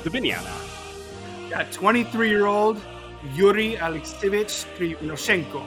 Dubinyana. 0.05 0.62
Got 1.53 1.71
23 1.71 2.31
year 2.31 2.47
old 2.47 2.81
yuri 3.35 3.77
alexievich 3.77 4.65
Prinoshenko. 4.77 5.63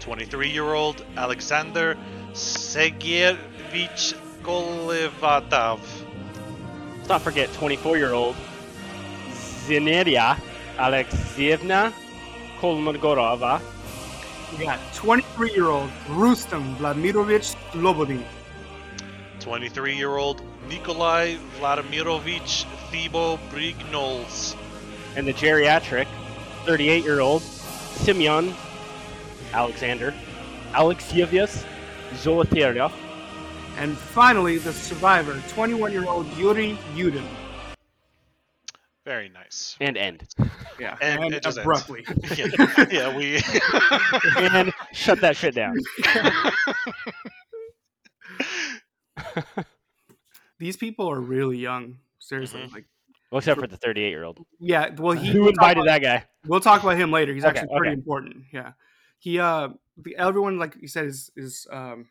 23 0.00 0.50
year 0.50 0.74
old 0.74 1.04
Alexander 1.16 1.96
Sergeyevich 2.32 4.14
Kolevatov. 4.42 5.78
Let's 6.96 7.08
not 7.08 7.22
forget 7.22 7.52
24 7.52 7.98
year 7.98 8.12
old 8.12 8.34
Zinedia 9.30 10.36
Alexievna 10.76 11.92
Kolmogorova. 12.60 13.60
We 14.58 14.64
got 14.64 14.80
23 14.94 15.52
year 15.52 15.68
old 15.68 15.90
Rustam 16.08 16.74
Vladimirovich 16.76 17.54
Slobodin. 17.70 18.24
23 19.38 19.94
year 19.94 20.16
old 20.16 20.42
Nikolai 20.68 21.36
Vladimirovich 21.60 22.66
Thibo 22.90 23.38
Brignols. 23.52 24.56
And 25.16 25.26
the 25.26 25.32
geriatric 25.32 26.06
38 26.66 27.04
year 27.04 27.20
old 27.20 27.42
Simeon 27.42 28.54
Alexander 29.52 30.14
Alexievius 30.72 31.64
Zolotaryov. 32.12 32.92
And 33.76 33.96
finally, 33.96 34.58
the 34.58 34.72
survivor, 34.72 35.40
21 35.48 35.92
year 35.92 36.06
old 36.06 36.26
Yuri 36.36 36.78
Yudin. 36.94 37.24
Very 39.06 39.28
nice. 39.30 39.76
And 39.80 39.96
end. 39.96 40.24
Yeah, 40.78 40.96
And 41.00 41.32
it 41.34 41.42
just 41.42 41.58
ends. 41.58 41.58
abruptly. 41.58 42.04
yeah, 42.36 42.86
yeah, 42.90 43.16
we. 43.16 43.36
and 44.38 44.72
shut 44.92 45.20
that 45.22 45.36
shit 45.36 45.54
down. 45.54 45.76
These 50.58 50.76
people 50.76 51.10
are 51.10 51.20
really 51.20 51.58
young. 51.58 51.98
Seriously, 52.18 52.60
Mhm. 52.62 52.72
like 52.72 52.84
Well, 53.30 53.38
except 53.38 53.60
for 53.60 53.66
the 53.66 53.76
38 53.76 54.08
year 54.10 54.24
old. 54.24 54.40
Yeah, 54.58 54.90
well, 54.96 55.16
he 55.16 55.28
Who 55.32 55.48
invited 55.48 55.82
about- 55.82 55.86
that 55.86 56.02
guy? 56.02 56.24
We'll 56.46 56.60
talk 56.60 56.82
about 56.82 56.96
him 56.96 57.12
later. 57.12 57.32
He's 57.34 57.44
Okay, 57.44 57.60
actually 57.60 57.76
pretty 57.78 57.92
okay. 57.92 57.98
important. 57.98 58.44
Yeah, 58.52 58.72
he 59.18 59.38
uh, 59.38 59.68
the 59.98 60.16
everyone 60.16 60.58
like 60.58 60.76
you 60.80 60.88
said 60.88 61.04
is 61.06 61.30
is 61.36 61.66
um, 61.70 62.08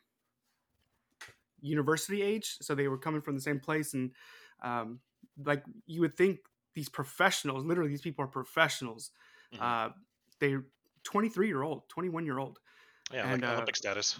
university 1.62 2.22
age, 2.22 2.58
so 2.62 2.76
they 2.76 2.88
were 2.88 2.98
coming 2.98 3.22
from 3.22 3.36
the 3.36 3.42
same 3.42 3.60
place, 3.60 3.94
and 3.94 4.12
um, 4.64 5.00
like 5.44 5.64
you 5.88 6.02
would 6.02 6.16
think 6.16 6.40
these 6.74 6.90
professionals, 6.90 7.66
literally 7.66 7.90
these 7.90 8.02
people 8.02 8.24
are 8.24 8.28
professionals. 8.28 9.12
Mhm. 9.54 9.62
Uh, 9.62 9.90
they're 10.40 10.64
23 11.04 11.48
year 11.48 11.64
old, 11.64 11.88
21 11.90 12.26
year 12.26 12.38
old. 12.38 12.60
yeah, 13.12 13.28
and, 13.32 13.42
like 13.42 13.50
uh, 13.52 13.54
Olympic 13.56 13.76
status. 13.76 14.20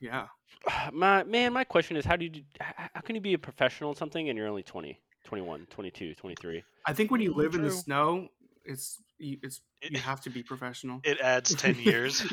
Yeah, 0.00 0.28
My 0.92 1.24
man, 1.24 1.52
my 1.52 1.64
question 1.64 1.96
is, 1.96 2.04
how 2.04 2.16
do 2.16 2.24
you 2.26 2.42
how 2.60 3.00
can 3.00 3.16
you 3.16 3.20
be 3.20 3.34
a 3.34 3.38
professional 3.38 3.90
in 3.90 3.96
something 3.96 4.28
and 4.28 4.38
you're 4.38 4.46
only 4.48 4.62
20, 4.62 4.98
21, 5.28 5.66
22, 5.68 6.14
23? 6.14 6.64
I 6.86 6.92
think 6.94 7.10
when 7.10 7.20
you 7.20 7.34
live 7.34 7.54
in 7.54 7.60
the 7.62 7.70
snow, 7.70 8.28
it's 8.64 9.02
you- 9.18 9.38
it's 9.42 9.60
It- 9.82 9.92
you 9.92 9.98
have 9.98 10.22
to 10.22 10.30
be 10.30 10.42
professional. 10.42 11.00
It 11.04 11.20
adds 11.20 11.54
ten 11.54 11.74
years. 11.90 12.24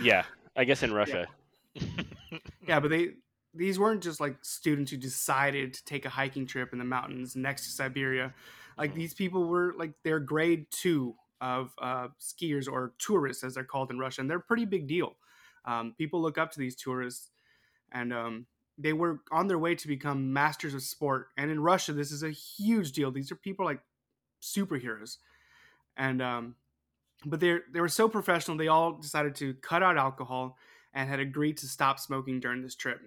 Yeah, 0.00 0.24
I 0.56 0.62
guess 0.64 0.82
in 0.84 0.92
Russia. 0.94 1.26
Yeah, 2.66 2.78
but 2.80 2.88
they 2.90 3.14
these 3.52 3.78
weren't 3.78 4.02
just 4.02 4.20
like 4.20 4.36
students 4.42 4.90
who 4.92 4.96
decided 4.96 5.74
to 5.74 5.84
take 5.84 6.04
a 6.06 6.08
hiking 6.08 6.46
trip 6.46 6.72
in 6.72 6.78
the 6.78 6.84
mountains 6.84 7.34
next 7.34 7.64
to 7.66 7.70
Siberia. 7.72 8.32
Like 8.78 8.92
Mhm. 8.92 8.96
these 8.96 9.14
people 9.14 9.46
were 9.48 9.74
like 9.76 9.92
they're 10.04 10.20
grade 10.20 10.70
two 10.70 11.16
of 11.40 11.72
uh, 11.82 12.08
skiers 12.20 12.66
or 12.70 12.94
tourists 12.98 13.42
as 13.44 13.54
they're 13.54 13.64
called 13.64 13.90
in 13.90 13.98
Russia, 13.98 14.20
and 14.20 14.30
they're 14.30 14.38
a 14.38 14.48
pretty 14.50 14.64
big 14.66 14.86
deal. 14.86 15.16
Um, 15.64 15.94
people 15.98 16.22
look 16.22 16.38
up 16.38 16.52
to 16.52 16.58
these 16.60 16.76
tourists, 16.76 17.30
and 17.92 18.12
um, 18.12 18.46
they 18.78 18.92
were 18.94 19.20
on 19.32 19.48
their 19.48 19.58
way 19.58 19.74
to 19.74 19.88
become 19.88 20.32
masters 20.32 20.74
of 20.74 20.82
sport. 20.82 21.28
And 21.36 21.50
in 21.50 21.60
Russia, 21.60 21.92
this 21.92 22.12
is 22.12 22.22
a 22.22 22.30
huge 22.30 22.92
deal. 22.92 23.10
These 23.12 23.32
are 23.32 23.36
people 23.36 23.66
like 23.66 23.82
superheroes, 24.42 25.18
and 25.96 26.22
um, 26.22 26.56
but 27.26 27.40
they 27.40 27.58
they 27.72 27.80
were 27.80 27.88
so 27.88 28.08
professional. 28.08 28.56
They 28.56 28.68
all 28.68 28.94
decided 28.98 29.34
to 29.36 29.54
cut 29.56 29.82
out 29.82 29.98
alcohol 29.98 30.58
and 30.92 31.08
had 31.08 31.20
agreed 31.20 31.58
to 31.58 31.68
stop 31.68 31.98
smoking 32.00 32.40
during 32.40 32.62
this 32.62 32.76
trip. 32.76 33.00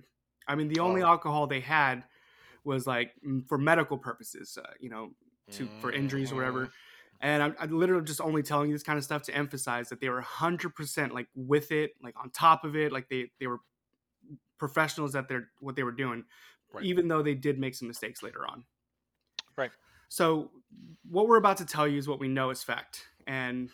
I 0.47 0.55
mean, 0.55 0.67
the 0.69 0.79
only 0.81 1.01
Oh. 1.01 1.07
alcohol 1.07 1.47
they 1.47 1.61
had 1.61 2.05
was 2.63 2.87
like 2.87 3.13
mm, 3.25 3.47
for 3.47 3.57
medical 3.57 3.97
purposes, 3.97 4.57
uh, 4.61 4.73
you 4.79 4.89
know, 4.89 5.11
to 5.51 5.71
for 5.79 5.91
injuries 5.91 6.31
or 6.31 6.35
whatever. 6.35 6.71
Mhm. 6.71 7.21
And 7.21 7.43
I'm, 7.43 7.55
I'm 7.59 7.77
literally 7.77 8.05
just 8.05 8.21
only 8.21 8.43
telling 8.43 8.69
you 8.69 8.75
this 8.75 8.83
kind 8.83 8.97
of 8.97 9.03
stuff 9.05 9.23
to 9.23 9.35
emphasize 9.35 9.89
that 9.89 9.99
they 10.01 10.09
were 10.09 10.17
100% 10.17 11.13
like 11.13 11.29
with 11.35 11.71
it, 11.71 11.93
like 12.01 12.15
on 12.19 12.31
top 12.31 12.63
of 12.63 12.75
it, 12.75 12.91
like 12.91 13.09
they 13.09 13.31
they 13.39 13.47
were 13.47 13.59
professionals 14.61 15.15
at 15.15 15.27
their 15.27 15.49
what 15.59 15.75
they 15.75 15.81
were 15.81 15.91
doing, 15.91 16.23
Right. 16.71 16.85
even 16.85 17.07
though 17.07 17.23
they 17.23 17.33
did 17.33 17.59
make 17.59 17.73
some 17.73 17.87
mistakes 17.87 18.21
later 18.21 18.45
on. 18.47 18.63
Right. 19.57 19.71
So 20.07 20.51
what 21.09 21.27
we're 21.27 21.37
about 21.45 21.57
to 21.57 21.65
tell 21.65 21.87
you 21.87 21.97
is 21.97 22.07
what 22.07 22.19
we 22.19 22.27
know 22.27 22.51
is 22.51 22.63
fact, 22.63 23.07
and 23.25 23.71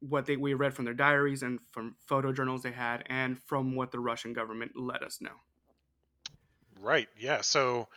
what 0.00 0.26
they 0.26 0.36
we 0.36 0.52
read 0.54 0.74
from 0.74 0.84
their 0.84 0.94
diaries 0.94 1.42
and 1.42 1.58
from 1.72 1.96
photo 2.06 2.32
journals 2.32 2.62
they 2.62 2.70
had, 2.70 3.02
and 3.06 3.42
from 3.48 3.74
what 3.74 3.90
the 3.90 3.98
Russian 3.98 4.34
government 4.34 4.72
let 4.76 5.02
us 5.02 5.20
know. 5.22 5.36
Right. 6.78 7.08
Yeah. 7.18 7.40
So 7.40 7.88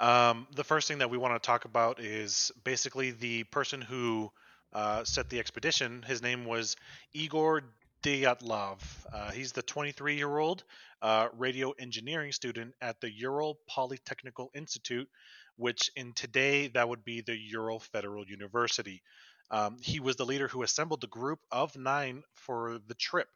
um, 0.00 0.48
the 0.54 0.64
first 0.64 0.88
thing 0.88 0.98
that 0.98 1.10
we 1.10 1.16
want 1.18 1.40
to 1.40 1.46
talk 1.46 1.64
about 1.64 2.00
is 2.00 2.50
basically 2.64 3.12
the 3.12 3.44
person 3.44 3.80
who 3.80 4.30
uh, 4.72 5.04
set 5.04 5.30
the 5.30 5.38
expedition. 5.38 6.02
His 6.02 6.22
name 6.22 6.44
was 6.44 6.76
Igor 7.12 7.62
Dyatlov. 8.02 8.78
Uh, 9.12 9.30
he's 9.30 9.52
the 9.52 9.62
23 9.62 10.16
year 10.16 10.38
old 10.38 10.64
uh, 11.02 11.28
radio 11.36 11.72
engineering 11.72 12.32
student 12.32 12.74
at 12.80 13.00
the 13.00 13.10
Ural 13.10 13.58
Polytechnical 13.70 14.48
Institute, 14.54 15.08
which 15.56 15.90
in 15.96 16.12
today 16.12 16.68
that 16.68 16.88
would 16.88 17.04
be 17.04 17.20
the 17.20 17.36
Ural 17.36 17.80
Federal 17.80 18.26
University. 18.26 19.02
Um, 19.50 19.78
he 19.80 20.00
was 20.00 20.16
the 20.16 20.26
leader 20.26 20.48
who 20.48 20.62
assembled 20.62 21.00
the 21.00 21.06
group 21.06 21.40
of 21.50 21.76
nine 21.76 22.22
for 22.34 22.78
the 22.86 22.94
trip 22.94 23.28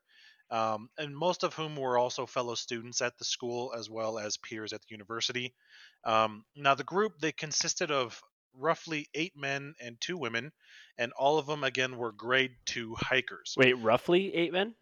um, 0.53 0.91
and 0.99 1.17
most 1.17 1.45
of 1.45 1.55
whom 1.55 1.77
were 1.77 1.97
also 1.97 2.27
fellow 2.27 2.55
students 2.55 3.01
at 3.01 3.17
the 3.19 3.25
school 3.25 3.73
as 3.77 3.89
well 3.89 4.19
as 4.19 4.37
peers 4.37 4.75
at 4.75 4.83
the 4.83 4.89
university. 4.91 5.55
Um, 6.05 6.45
now, 6.55 6.75
the 6.75 6.85
group 6.85 7.19
they 7.19 7.33
consisted 7.33 7.91
of 7.91 8.23
roughly 8.59 9.09
eight 9.15 9.37
men 9.37 9.75
and 9.81 10.01
two 10.01 10.17
women, 10.17 10.53
and 10.99 11.13
all 11.13 11.39
of 11.39 11.47
them 11.47 11.65
again 11.65 11.97
were 11.97 12.13
grade 12.13 12.53
two 12.67 12.95
hikers. 12.99 13.55
Wait, 13.57 13.75
roughly 13.75 14.35
eight 14.35 14.53
men? 14.53 14.75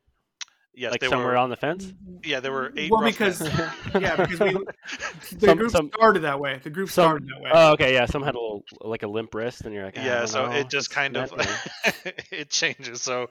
yes, 0.73 0.93
like 0.93 1.00
they 1.00 1.09
somewhere 1.09 1.33
were. 1.33 1.37
on 1.37 1.50
the 1.50 1.57
fence? 1.57 1.93
Yeah, 2.25 2.41
there 2.41 2.53
were 2.53 2.73
eight. 2.77 2.91
Well, 2.91 3.03
because 3.03 3.41
men. 3.41 3.71
yeah, 4.00 4.17
because 4.17 4.41
we, 4.41 4.53
the 5.37 5.47
Some- 5.47 5.59
group 5.59 5.71
some- 5.73 5.91
started 5.95 6.21
that 6.21 6.39
way. 6.41 6.61
The 6.62 6.71
group 6.71 6.91
some- 6.91 7.03
started 7.05 7.29
that 7.29 7.41
way. 7.43 7.50
Oh, 7.53 7.73
okay, 7.73 7.93
yeah. 7.93 8.07
Some 8.07 8.23
had 8.23 8.35
a 8.35 8.39
little, 8.41 8.62
like 8.81 9.03
a 9.03 9.09
limp 9.09 9.35
wrist, 9.35 9.62
and 9.62 9.75
you're 9.75 9.85
like, 9.85 9.95
"Ah, 9.99 10.03
I 10.03 10.05
yeah 10.05 10.19
don't 10.21 10.29
so 10.29 10.47
know, 10.47 10.53
it 10.53 10.69
just 10.71 10.87
it's 10.87 10.95
kind 10.95 11.17
of 11.17 11.33
it 12.31 12.50
changes 12.50 13.03
so 13.03 13.29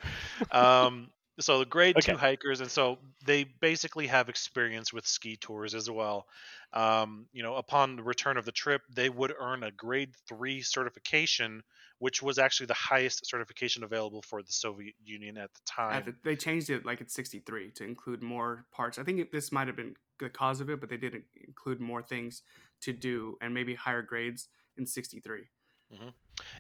um 0.52 1.10
so 1.40 1.60
the 1.60 1.66
grade 1.66 1.96
two 2.02 2.18
hikers 2.18 2.62
and 2.62 2.70
so 2.70 2.98
they 3.26 3.44
basically 3.44 4.08
have 4.08 4.30
experience 4.30 4.92
with 4.92 5.06
ski 5.06 5.36
tours 5.38 5.74
as 5.74 5.90
well 5.90 6.26
um 6.74 7.26
you 7.32 7.44
know 7.44 7.56
upon 7.56 7.96
the 7.96 8.04
return 8.04 8.38
of 8.38 8.46
the 8.46 8.52
trip 8.52 8.82
they 8.94 9.10
would 9.10 9.34
earn 9.40 9.64
a 9.64 9.72
grade 9.72 10.12
three 10.28 10.62
certification 10.62 11.64
which 12.00 12.22
was 12.22 12.40
actually 12.40 12.66
the 12.66 12.74
highest 12.74 13.26
certification 13.26 13.84
available 13.84 14.22
for 14.22 14.42
the 14.42 14.52
soviet 14.52 14.94
union 15.04 15.38
at 15.38 15.54
the 15.54 15.60
time 15.66 15.94
At 15.94 16.06
the- 16.06 16.16
they 16.24 16.36
changed 16.36 16.70
it 16.70 16.86
like 16.86 17.02
at 17.02 17.12
63 17.12 17.72
to 17.72 17.84
include 17.84 18.22
more 18.22 18.66
parts. 18.72 18.98
I 19.00 19.04
think 19.04 19.32
this 19.32 19.52
might 19.52 19.68
have 19.68 19.76
been 19.76 19.96
the 20.20 20.30
cause 20.30 20.62
of 20.62 20.70
it, 20.70 20.80
but 20.80 20.90
they 20.90 20.98
did 20.98 21.24
include 21.48 21.80
more 21.80 22.02
things 22.02 22.44
to 22.82 22.94
do 22.94 23.38
and 23.42 23.54
maybe 23.54 23.76
higher 23.76 24.02
grades 24.02 24.48
in 24.78 24.86
63. 24.86 25.48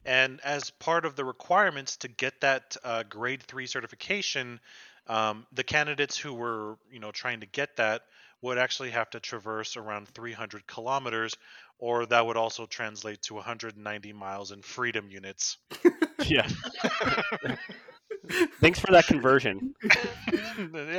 And 0.05 0.39
as 0.41 0.69
part 0.71 1.05
of 1.05 1.15
the 1.15 1.23
requirements 1.23 1.97
to 1.97 2.07
get 2.07 2.41
that 2.41 2.75
uh, 2.83 3.03
grade 3.03 3.43
three 3.43 3.65
certification, 3.67 4.59
um, 5.07 5.45
the 5.53 5.63
candidates 5.63 6.17
who 6.17 6.33
were, 6.33 6.77
you 6.91 6.99
know, 6.99 7.11
trying 7.11 7.39
to 7.41 7.45
get 7.45 7.77
that 7.77 8.03
would 8.41 8.57
actually 8.57 8.91
have 8.91 9.09
to 9.09 9.19
traverse 9.19 9.75
around 9.77 10.07
300 10.09 10.65
kilometers, 10.65 11.35
or 11.77 12.05
that 12.05 12.25
would 12.25 12.37
also 12.37 12.65
translate 12.65 13.21
to 13.23 13.33
190 13.35 14.13
miles 14.13 14.51
in 14.51 14.61
freedom 14.61 15.09
units. 15.09 15.57
yeah. 16.25 16.47
Thanks 18.61 18.79
for 18.79 18.91
that 18.91 19.07
conversion. 19.07 19.73
yeah, 19.83 19.89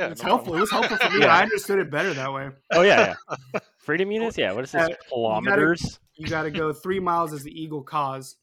it's 0.09 0.21
no 0.21 0.29
helpful. 0.29 0.53
problem. 0.53 0.57
It 0.57 0.61
was 0.61 0.71
helpful 0.71 0.97
for 0.97 1.09
me. 1.11 1.21
Yeah. 1.21 1.35
I 1.35 1.43
understood 1.43 1.79
it 1.79 1.89
better 1.89 2.13
that 2.13 2.33
way. 2.33 2.49
Oh 2.73 2.81
yeah, 2.81 3.15
yeah. 3.53 3.59
Freedom 3.77 4.11
units? 4.11 4.37
Yeah. 4.37 4.51
What 4.51 4.63
is 4.65 4.71
this? 4.71 4.81
Uh, 4.81 4.85
you 4.85 4.89
gotta- 4.89 5.09
Kilometers? 5.09 5.99
You 6.21 6.27
got 6.27 6.43
to 6.43 6.51
go 6.51 6.71
three 6.71 6.99
miles 6.99 7.33
as 7.33 7.41
the 7.41 7.51
eagle 7.51 7.81
cause, 7.81 8.35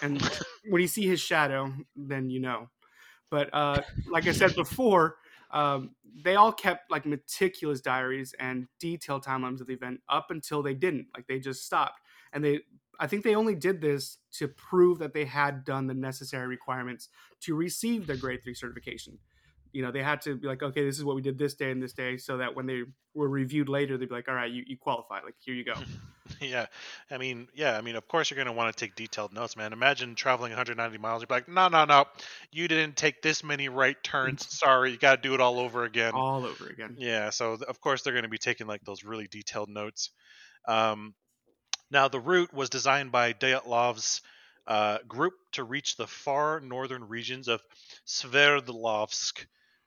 and 0.00 0.22
when 0.68 0.80
you 0.80 0.86
see 0.86 1.08
his 1.08 1.20
shadow, 1.20 1.72
then 1.96 2.30
you 2.30 2.38
know. 2.38 2.70
But 3.32 3.50
uh, 3.52 3.82
like 4.08 4.28
I 4.28 4.32
said 4.32 4.54
before, 4.56 5.16
um, 5.50 5.96
they 6.22 6.36
all 6.36 6.52
kept 6.52 6.92
like 6.92 7.04
meticulous 7.04 7.80
diaries 7.80 8.32
and 8.38 8.68
detailed 8.78 9.24
timelines 9.24 9.60
of 9.60 9.66
the 9.66 9.72
event 9.72 10.02
up 10.08 10.30
until 10.30 10.62
they 10.62 10.74
didn't. 10.74 11.08
Like 11.16 11.26
they 11.26 11.40
just 11.40 11.66
stopped, 11.66 12.00
and 12.32 12.44
they. 12.44 12.60
I 13.00 13.08
think 13.08 13.24
they 13.24 13.34
only 13.34 13.56
did 13.56 13.80
this 13.80 14.18
to 14.34 14.46
prove 14.46 15.00
that 15.00 15.14
they 15.14 15.24
had 15.24 15.64
done 15.64 15.88
the 15.88 15.94
necessary 15.94 16.46
requirements 16.46 17.08
to 17.40 17.56
receive 17.56 18.06
their 18.06 18.16
grade 18.16 18.44
three 18.44 18.54
certification. 18.54 19.18
You 19.74 19.82
know, 19.82 19.90
they 19.90 20.02
had 20.02 20.22
to 20.22 20.36
be 20.36 20.46
like, 20.46 20.62
okay, 20.62 20.84
this 20.84 20.96
is 20.96 21.04
what 21.04 21.16
we 21.16 21.22
did 21.22 21.36
this 21.36 21.54
day 21.54 21.70
and 21.70 21.82
this 21.82 21.92
day, 21.92 22.16
so 22.16 22.38
that 22.38 22.54
when 22.54 22.66
they 22.66 22.84
were 23.12 23.28
reviewed 23.28 23.68
later, 23.68 23.98
they'd 23.98 24.08
be 24.08 24.14
like, 24.14 24.28
all 24.28 24.34
right, 24.34 24.50
you, 24.50 24.62
you 24.66 24.78
qualify. 24.78 25.20
Like, 25.24 25.34
here 25.40 25.54
you 25.54 25.64
go. 25.64 25.74
yeah, 26.40 26.66
I 27.10 27.18
mean, 27.18 27.48
yeah, 27.54 27.76
I 27.76 27.80
mean, 27.80 27.96
of 27.96 28.08
course 28.08 28.30
you're 28.30 28.36
going 28.36 28.46
to 28.46 28.52
want 28.52 28.74
to 28.74 28.84
take 28.84 28.94
detailed 28.94 29.32
notes, 29.32 29.56
man. 29.56 29.72
Imagine 29.72 30.14
traveling 30.14 30.52
190 30.52 30.98
miles. 30.98 31.22
You're 31.22 31.36
like, 31.36 31.48
no, 31.48 31.68
no, 31.68 31.84
no, 31.84 32.04
you 32.50 32.68
didn't 32.68 32.96
take 32.96 33.20
this 33.20 33.42
many 33.44 33.68
right 33.68 33.96
turns. 34.02 34.46
Sorry, 34.58 34.92
you 34.92 34.96
got 34.96 35.22
to 35.22 35.28
do 35.28 35.34
it 35.34 35.40
all 35.40 35.58
over 35.58 35.84
again. 35.84 36.12
all 36.14 36.44
over 36.44 36.66
again. 36.66 36.96
Yeah, 36.98 37.30
so 37.30 37.58
of 37.66 37.80
course 37.80 38.02
they're 38.02 38.12
going 38.12 38.22
to 38.22 38.28
be 38.28 38.38
taking 38.38 38.66
like 38.66 38.84
those 38.84 39.04
really 39.04 39.26
detailed 39.26 39.68
notes. 39.68 40.10
Um, 40.66 41.14
now 41.90 42.08
the 42.08 42.20
route 42.20 42.54
was 42.54 42.70
designed 42.70 43.12
by 43.12 43.32
Dyatlov's 43.32 44.22
uh, 44.66 44.98
group 45.06 45.34
to 45.52 45.64
reach 45.64 45.96
the 45.96 46.06
far 46.06 46.60
northern 46.60 47.06
regions 47.08 47.48
of 47.48 47.60
Sverdlovsk 48.06 49.44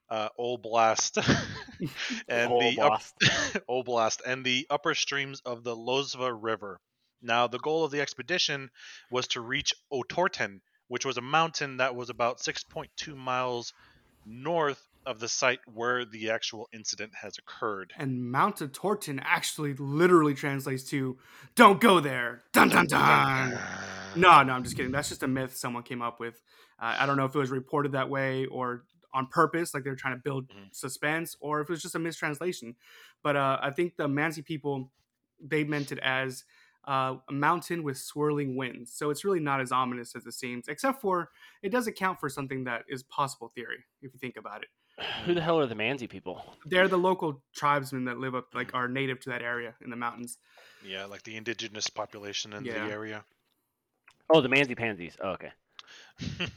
uh, 0.10 0.30
Oblast 0.40 1.18
and 2.28 2.52
the 2.52 2.80
up- 2.82 3.02
Oblast. 3.22 3.62
Oblast 3.70 4.22
and 4.26 4.46
the 4.46 4.66
upper 4.70 4.96
streams 4.96 5.42
of 5.46 5.64
the 5.64 5.76
Lozva 5.76 6.36
River. 6.40 6.80
Now 7.22 7.48
the 7.48 7.60
goal 7.60 7.84
of 7.84 7.92
the 7.92 8.02
expedition 8.02 8.70
was 9.12 9.28
to 9.30 9.42
reach 9.42 9.74
Otorten, 9.92 10.60
which 10.88 11.06
was 11.06 11.18
a 11.18 11.22
mountain 11.22 11.78
that 11.78 11.96
was 11.96 12.10
about 12.10 12.40
6.2 12.40 13.16
miles 13.16 13.74
north 14.26 14.82
of 15.06 15.20
the 15.20 15.28
site 15.30 15.60
where 15.74 16.04
the 16.04 16.30
actual 16.32 16.68
incident 16.74 17.14
has 17.22 17.38
occurred. 17.38 17.94
And 17.98 18.30
Mount 18.30 18.58
Otorten 18.58 19.22
actually 19.24 19.74
literally 19.74 20.34
translates 20.34 20.84
to 20.90 21.18
"Don't 21.56 21.80
go 21.80 22.02
there." 22.02 22.44
Dun 22.52 22.68
dun 22.70 22.88
dun. 22.88 23.58
No, 24.18 24.44
no, 24.44 24.54
I'm 24.54 24.64
just 24.64 24.76
kidding. 24.76 24.92
That's 24.92 25.08
just 25.10 25.24
a 25.24 25.28
myth 25.28 25.56
someone 25.56 25.84
came 25.84 26.02
up 26.02 26.20
with. 26.20 26.42
Uh, 26.80 26.96
I 27.00 27.06
don't 27.06 27.16
know 27.16 27.26
if 27.26 27.34
it 27.34 27.40
was 27.40 27.50
reported 27.52 27.94
that 27.94 28.10
way 28.10 28.46
or 28.48 28.84
on 29.14 29.28
purpose, 29.28 29.74
like 29.74 29.84
they're 29.84 29.96
trying 29.96 30.16
to 30.16 30.22
build 30.22 30.48
Mhm. 30.50 30.74
suspense, 30.76 31.36
or 31.40 31.62
if 31.62 31.70
it 31.70 31.74
was 31.74 31.82
just 31.82 31.96
a 31.96 32.00
mistranslation. 32.00 32.76
But 33.24 33.36
uh, 33.36 33.60
I 33.62 33.72
think 33.72 33.96
the 33.98 34.08
Mansi 34.08 34.44
people 34.44 34.92
they 35.40 35.64
meant 35.64 35.92
it 35.92 36.00
as 36.00 36.44
uh, 36.88 37.18
a 37.30 37.34
mountain 37.34 37.84
with 37.84 37.98
swirling 37.98 38.56
winds. 38.56 38.94
So 38.94 39.10
it's 39.10 39.26
really 39.26 39.40
not 39.42 39.60
as 39.60 39.72
ominous 39.72 40.16
as 40.16 40.26
it 40.26 40.32
seems, 40.34 40.68
except 40.70 41.02
for 41.02 41.30
it 41.62 41.70
does 41.70 41.86
account 41.88 42.20
for 42.20 42.30
something 42.30 42.64
that 42.64 42.86
is 42.88 43.04
possible 43.04 43.50
theory 43.50 43.84
if 44.02 44.14
you 44.14 44.20
think 44.20 44.38
about 44.38 44.64
it. 44.64 44.70
Who 45.26 45.34
the 45.34 45.42
hell 45.42 45.60
are 45.60 45.66
the 45.68 45.76
Mansi 45.76 46.10
people? 46.10 46.42
They're 46.66 46.88
the 46.88 46.98
local 46.98 47.44
tribesmen 47.54 48.06
that 48.06 48.18
live 48.20 48.36
up, 48.36 48.48
like, 48.56 48.74
are 48.74 48.88
native 48.88 49.20
to 49.22 49.30
that 49.32 49.42
area 49.42 49.76
in 49.84 49.90
the 49.90 49.96
mountains. 49.96 50.38
Yeah, 50.82 51.06
like 51.06 51.24
the 51.24 51.36
indigenous 51.36 51.90
population 51.90 52.54
in 52.54 52.64
Yeah. 52.64 52.86
the 52.86 52.92
area. 52.92 53.26
Oh, 54.30 54.42
the 54.42 54.50
Manzi 54.50 54.76
Pansies. 54.78 55.16
Oh, 55.22 55.32
okay. 55.32 55.52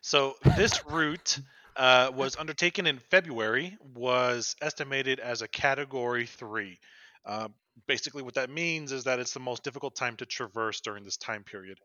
so 0.00 0.34
this 0.56 0.84
route 0.86 1.38
uh, 1.76 2.10
was 2.14 2.36
undertaken 2.36 2.86
in 2.86 2.98
February, 2.98 3.76
was 3.94 4.56
estimated 4.60 5.20
as 5.20 5.42
a 5.42 5.48
Category 5.48 6.26
Three. 6.26 6.78
Uh, 7.24 7.48
basically, 7.86 8.22
what 8.22 8.34
that 8.34 8.50
means 8.50 8.92
is 8.92 9.04
that 9.04 9.18
it's 9.18 9.34
the 9.34 9.40
most 9.40 9.62
difficult 9.64 9.94
time 9.96 10.16
to 10.16 10.26
traverse 10.26 10.80
during 10.80 11.04
this 11.04 11.16
time 11.16 11.44
period. 11.44 11.78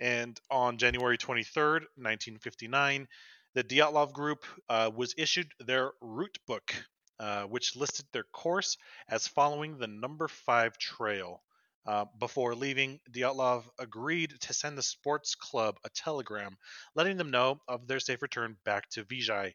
And 0.00 0.38
on 0.50 0.78
January 0.78 1.18
23rd, 1.18 1.82
1959, 1.96 3.08
the 3.54 3.64
Dyatlov 3.64 4.12
Group 4.12 4.44
uh, 4.68 4.90
was 4.94 5.14
issued 5.18 5.50
their 5.58 5.90
route 6.00 6.38
book, 6.46 6.74
uh, 7.18 7.44
which 7.44 7.76
listed 7.76 8.06
their 8.12 8.24
course 8.32 8.76
as 9.08 9.26
following 9.26 9.78
the 9.78 9.88
number 9.88 10.28
five 10.28 10.78
trail. 10.78 11.42
Uh, 11.88 12.04
before 12.18 12.54
leaving, 12.54 13.00
Dyatlov 13.10 13.64
agreed 13.78 14.34
to 14.42 14.52
send 14.52 14.76
the 14.76 14.82
sports 14.82 15.34
club 15.34 15.78
a 15.86 15.88
telegram 15.88 16.58
letting 16.94 17.16
them 17.16 17.30
know 17.30 17.62
of 17.66 17.86
their 17.86 17.98
safe 17.98 18.20
return 18.20 18.58
back 18.62 18.90
to 18.90 19.04
Vizhai. 19.04 19.54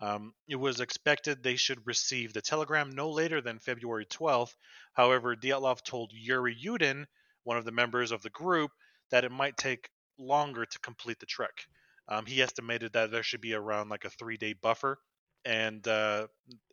Um, 0.00 0.32
it 0.48 0.56
was 0.56 0.80
expected 0.80 1.42
they 1.42 1.56
should 1.56 1.86
receive 1.86 2.32
the 2.32 2.40
telegram 2.40 2.88
no 2.88 3.10
later 3.10 3.42
than 3.42 3.58
February 3.58 4.06
12th. 4.06 4.54
However, 4.94 5.36
Dyatlov 5.36 5.82
told 5.84 6.12
Yuri 6.14 6.56
Yudin, 6.56 7.04
one 7.44 7.58
of 7.58 7.66
the 7.66 7.72
members 7.72 8.10
of 8.10 8.22
the 8.22 8.30
group, 8.30 8.70
that 9.10 9.24
it 9.24 9.30
might 9.30 9.58
take 9.58 9.90
longer 10.18 10.64
to 10.64 10.78
complete 10.78 11.20
the 11.20 11.26
trek. 11.26 11.66
Um, 12.08 12.24
he 12.24 12.40
estimated 12.40 12.94
that 12.94 13.10
there 13.10 13.22
should 13.22 13.42
be 13.42 13.52
around 13.52 13.90
like 13.90 14.06
a 14.06 14.10
three 14.10 14.38
day 14.38 14.54
buffer. 14.54 14.96
And 15.44 15.86
uh, 15.86 16.28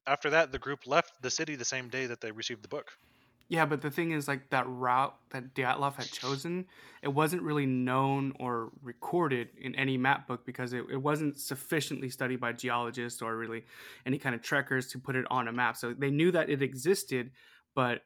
after 0.08 0.30
that, 0.30 0.54
the 0.54 0.60
group 0.60 0.88
left 0.88 1.22
the 1.22 1.30
city 1.30 1.58
the 1.58 1.66
same 1.66 1.90
day 1.90 2.06
that 2.06 2.22
they 2.22 2.32
received 2.32 2.64
the 2.64 2.70
book. 2.70 2.90
Yeah, 3.50 3.66
but 3.66 3.82
the 3.82 3.92
thing 3.92 4.12
is, 4.12 4.28
like 4.28 4.50
that 4.50 4.68
route 4.68 5.16
that 5.32 5.54
Dyatlov 5.54 5.96
had 5.96 6.08
chosen, 6.12 6.66
it 7.02 7.10
wasn't 7.10 7.44
really 7.44 7.66
known 7.66 8.34
or 8.40 8.72
recorded 8.82 9.50
in 9.60 9.76
any 9.76 9.98
map 9.98 10.28
book 10.28 10.46
because 10.46 10.74
it, 10.74 10.86
it 10.90 10.98
wasn't 10.98 11.38
sufficiently 11.38 12.10
studied 12.10 12.40
by 12.40 12.54
geologists 12.54 13.22
or 13.22 13.38
really 13.38 13.64
any 14.06 14.18
kind 14.18 14.34
of 14.34 14.42
trekkers 14.42 14.88
to 14.88 15.00
put 15.00 15.16
it 15.16 15.26
on 15.30 15.48
a 15.48 15.52
map. 15.52 15.78
So 15.78 15.94
they 15.94 16.10
knew 16.10 16.32
that 16.32 16.50
it 16.50 16.62
existed, 16.62 17.32
but 17.76 18.02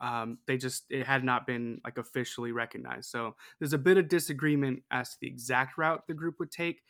um, 0.00 0.38
they 0.46 0.56
just 0.56 0.84
it 0.90 1.06
had 1.06 1.24
not 1.24 1.46
been 1.46 1.80
like 1.84 1.98
officially 1.98 2.52
recognized. 2.52 3.10
So 3.10 3.34
there's 3.58 3.72
a 3.72 3.78
bit 3.78 3.98
of 3.98 4.08
disagreement 4.08 4.82
as 4.90 5.10
to 5.10 5.16
the 5.20 5.26
exact 5.26 5.76
route 5.78 6.06
the 6.06 6.14
group 6.14 6.36
would 6.38 6.52
take. 6.52 6.82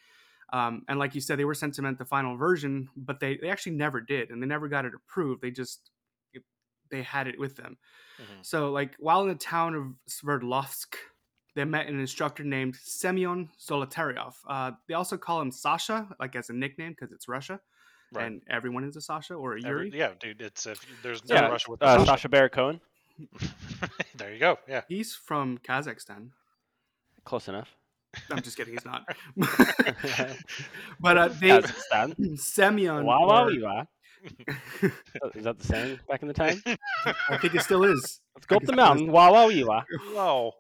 Um, 0.52 0.82
and 0.88 0.98
like 0.98 1.14
you 1.14 1.20
said, 1.20 1.38
they 1.38 1.44
were 1.44 1.54
sent 1.54 1.74
to 1.74 1.82
mint 1.82 1.98
the 1.98 2.04
final 2.04 2.36
version, 2.36 2.88
but 2.96 3.18
they, 3.18 3.36
they 3.36 3.50
actually 3.50 3.72
never 3.76 4.00
did, 4.00 4.30
and 4.30 4.40
they 4.40 4.46
never 4.46 4.68
got 4.68 4.84
it 4.84 4.92
approved. 4.94 5.42
They 5.42 5.50
just 5.50 5.90
they 6.90 7.02
had 7.02 7.26
it 7.28 7.38
with 7.38 7.56
them. 7.56 7.76
Mhm. 8.18 8.44
So, 8.44 8.70
like, 8.72 8.94
while 8.98 9.22
in 9.22 9.28
the 9.28 9.34
town 9.34 9.74
of 9.74 9.94
Sverdlovsk, 10.08 10.94
they 11.54 11.64
met 11.64 11.86
an 11.86 11.98
instructor 12.00 12.44
named 12.44 12.76
Semyon 12.76 13.50
Zolotaryov. 13.58 14.34
Uh, 14.46 14.72
they 14.88 14.94
also 14.94 15.16
call 15.16 15.40
him 15.40 15.50
Sasha, 15.50 16.08
like 16.20 16.36
as 16.36 16.50
a 16.50 16.52
nickname, 16.52 16.92
because 16.92 17.12
it's 17.12 17.28
Russia, 17.28 17.60
Right. 18.12 18.26
and 18.26 18.42
everyone 18.48 18.84
is 18.84 18.96
a 18.96 19.00
Sasha 19.00 19.34
or 19.34 19.54
a 19.56 19.58
Every- 19.64 19.86
Yuri. 19.88 19.98
yeah, 19.98 20.12
dude, 20.20 20.40
it's 20.42 20.66
if 20.66 20.80
there's 21.02 21.24
no 21.28 21.34
Yeah, 21.34 21.48
Russia 21.48 21.70
with 21.70 21.82
Uh, 21.82 21.86
Russia. 21.86 22.06
Sacha 22.06 22.28
Baron 22.28 22.50
Cohen. 22.50 22.80
there 24.14 24.32
you 24.32 24.38
go. 24.38 24.58
Yeah. 24.68 24.82
He's 24.88 25.14
from 25.14 25.58
Kazakhstan. 25.58 26.30
Close 27.24 27.48
enough. 27.48 27.74
I'm 28.30 28.40
just 28.42 28.56
kidding, 28.56 28.74
he's 28.74 28.84
not. 28.84 29.04
but 31.00 31.18
uh, 31.18 31.28
they 31.28 31.48
Kazakhstan. 31.60 32.38
Semyon. 32.38 33.04
Wow, 33.04 33.26
wow, 33.26 33.48
you 33.48 33.66
are. 33.66 33.86
Is 35.34 35.44
that 35.44 35.58
the 35.58 35.64
saying 35.64 35.98
back 36.08 36.22
in 36.22 36.28
the 36.28 36.34
time? 36.34 36.62
I 37.28 37.36
think 37.38 37.54
it 37.54 37.62
still 37.62 37.84
is. 37.84 38.20
Let's 38.34 38.46
go 38.46 38.56
up 38.56 38.64
the 38.64 38.76
mountain. 38.76 39.10
Wow, 39.10 39.32
wow, 39.32 39.48
you 39.48 39.70
are. 39.70 39.84
Whoa. 40.12 40.52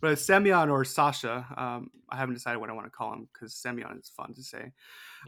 But 0.00 0.18
Semyon 0.18 0.70
or 0.70 0.84
Sasha, 0.84 1.46
um, 1.56 1.90
I 2.08 2.16
haven't 2.16 2.34
decided 2.34 2.58
what 2.58 2.70
I 2.70 2.72
want 2.72 2.86
to 2.86 2.90
call 2.90 3.12
him 3.12 3.28
because 3.32 3.54
Semyon 3.54 3.98
is 3.98 4.08
fun 4.08 4.34
to 4.34 4.42
say. 4.42 4.72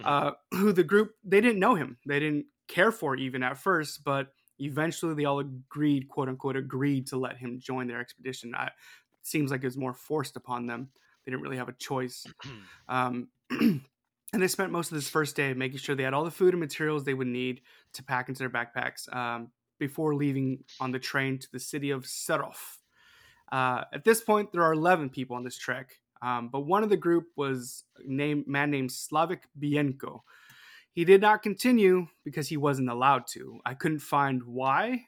Mhm. 0.01 0.05
Uh, 0.05 0.33
who 0.53 0.73
the 0.73 0.85
group 0.85 1.14
they 1.25 1.40
didn't 1.40 1.59
know 1.59 1.75
him, 1.75 1.99
they 2.07 2.19
didn't 2.21 2.47
care 2.69 2.90
for 2.90 3.17
even 3.17 3.43
at 3.43 3.59
first, 3.59 4.05
but 4.05 4.33
eventually 4.59 5.14
they 5.14 5.25
all 5.25 5.40
agreed, 5.40 6.09
quote 6.09 6.29
unquote, 6.29 6.57
agreed 6.57 7.07
to 7.09 7.17
let 7.17 7.37
him 7.37 7.59
join 7.61 7.87
their 7.87 8.01
expedition. 8.01 8.55
I, 8.55 8.67
it 8.67 8.73
seems 9.23 9.51
like 9.51 9.62
it 9.62 9.67
was 9.67 9.77
more 9.77 9.95
forced 9.95 10.37
upon 10.37 10.67
them. 10.67 10.88
They 11.25 11.31
didn't 11.31 11.43
really 11.43 11.57
have 11.57 11.69
a 11.69 11.75
choice. 11.75 12.27
Um, 12.88 13.29
and 14.35 14.42
they 14.42 14.49
spent 14.49 14.73
most 14.73 14.90
of 14.90 14.97
this 14.97 15.09
first 15.09 15.37
day 15.37 15.55
making 15.55 15.79
sure 15.79 15.94
they 15.94 16.03
had 16.03 16.12
all 16.12 16.25
the 16.25 16.31
food 16.31 16.55
and 16.55 16.61
materials 16.61 17.05
they 17.05 17.14
would 17.14 17.29
need 17.29 17.61
to 17.92 18.03
pack 18.03 18.29
into 18.29 18.40
their 18.40 18.51
backpacks 18.51 19.14
um, 19.14 19.51
before 19.79 20.14
leaving 20.14 20.64
on 20.81 20.90
the 20.90 20.99
train 20.99 21.38
to 21.38 21.51
the 21.53 21.61
city 21.61 21.90
of 21.90 22.05
Serov. 22.05 22.57
Uh, 23.53 23.85
at 23.92 24.05
this 24.05 24.20
point, 24.20 24.51
there 24.53 24.62
are 24.62 24.73
11 24.73 25.11
people 25.11 25.37
on 25.37 25.44
this 25.44 25.57
trek, 25.57 26.01
um, 26.20 26.49
but 26.49 26.61
one 26.61 26.83
of 26.83 26.90
the 26.90 26.97
group 26.97 27.27
was 27.37 27.85
a 28.05 28.35
man 28.47 28.70
named 28.70 28.90
Slavik 28.90 29.42
Bienko. 29.59 30.20
He 30.92 31.05
did 31.05 31.20
not 31.20 31.42
continue 31.42 32.09
because 32.25 32.49
he 32.49 32.57
wasn't 32.57 32.88
allowed 32.88 33.27
to. 33.29 33.61
I 33.64 33.75
couldn't 33.75 34.01
find 34.01 34.42
why 34.42 35.07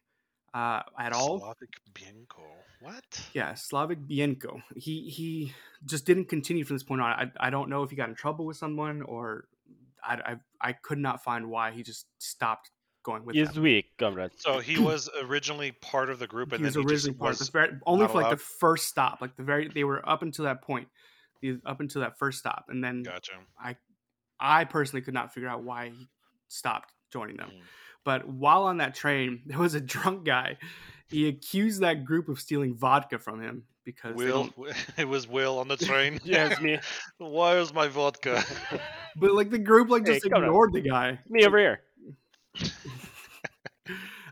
uh, 0.54 0.82
at 0.98 1.12
all. 1.12 1.40
Slavic 1.40 1.70
Bienko. 1.92 2.55
What? 2.80 3.20
Yeah, 3.32 3.52
Slavik 3.52 4.06
Bienko. 4.08 4.62
He 4.74 5.08
he 5.08 5.52
just 5.84 6.04
didn't 6.04 6.26
continue 6.26 6.64
from 6.64 6.76
this 6.76 6.82
point 6.82 7.00
on. 7.00 7.10
I, 7.10 7.46
I 7.46 7.50
don't 7.50 7.68
know 7.70 7.82
if 7.82 7.90
he 7.90 7.96
got 7.96 8.08
in 8.08 8.14
trouble 8.14 8.44
with 8.46 8.56
someone 8.56 9.02
or 9.02 9.48
I, 10.04 10.14
I 10.14 10.36
I 10.60 10.72
could 10.72 10.98
not 10.98 11.22
find 11.24 11.48
why 11.48 11.72
he 11.72 11.82
just 11.82 12.06
stopped 12.18 12.70
going 13.02 13.24
with 13.24 13.36
He's 13.36 13.58
weak, 13.58 13.96
comrade. 13.98 14.32
So 14.36 14.58
he 14.58 14.78
was 14.82 15.08
originally 15.22 15.72
part 15.72 16.10
of 16.10 16.18
the 16.18 16.26
group, 16.26 16.52
and 16.52 16.60
He 16.60 16.64
was 16.66 16.74
then 16.74 16.82
he 16.82 16.88
originally 16.92 17.12
just 17.12 17.18
part 17.20 17.32
of 17.32 17.38
the 17.38 17.52
very, 17.52 17.80
only 17.86 18.06
for 18.08 18.14
like 18.14 18.26
allowed? 18.26 18.32
the 18.32 18.42
first 18.60 18.88
stop, 18.88 19.20
like 19.20 19.36
the 19.36 19.42
very 19.42 19.68
they 19.68 19.84
were 19.84 20.06
up 20.08 20.22
until 20.22 20.44
that 20.44 20.62
point, 20.62 20.88
the- 21.40 21.60
up 21.64 21.80
until 21.80 22.02
that 22.02 22.18
first 22.18 22.38
stop, 22.38 22.66
and 22.68 22.82
then 22.84 23.02
Gotcha. 23.02 23.32
I 24.38 24.64
personally 24.64 25.02
could 25.02 25.14
not 25.14 25.32
figure 25.32 25.48
out 25.48 25.62
why 25.64 25.88
he 25.88 26.08
stopped 26.48 26.92
joining 27.12 27.36
them. 27.36 27.50
Mm. 27.50 27.60
But 28.04 28.28
while 28.28 28.64
on 28.64 28.78
that 28.78 28.94
train, 28.94 29.42
there 29.46 29.58
was 29.58 29.74
a 29.74 29.80
drunk 29.80 30.24
guy. 30.24 30.58
He 31.08 31.28
accused 31.28 31.80
that 31.82 32.04
group 32.04 32.28
of 32.28 32.40
stealing 32.40 32.74
vodka 32.74 33.18
from 33.18 33.40
him 33.40 33.64
because 33.84 34.16
Will, 34.16 34.50
it 34.96 35.08
was 35.08 35.28
Will 35.28 35.58
on 35.58 35.68
the 35.68 35.76
train. 35.88 36.20
Yeah, 36.24 36.48
it's 36.50 36.60
me. 36.60 36.78
Where's 37.18 37.72
my 37.72 37.88
vodka? 37.88 38.42
but 39.16 39.32
like 39.32 39.50
the 39.50 39.58
group 39.58 39.88
like 39.88 40.04
just 40.04 40.24
come 40.24 40.34
on. 40.34 40.44
ignored 40.44 40.72
the 40.72 40.80
guy. 40.80 41.18
Me 41.28 41.46
over 41.46 41.58
here. 41.58 41.80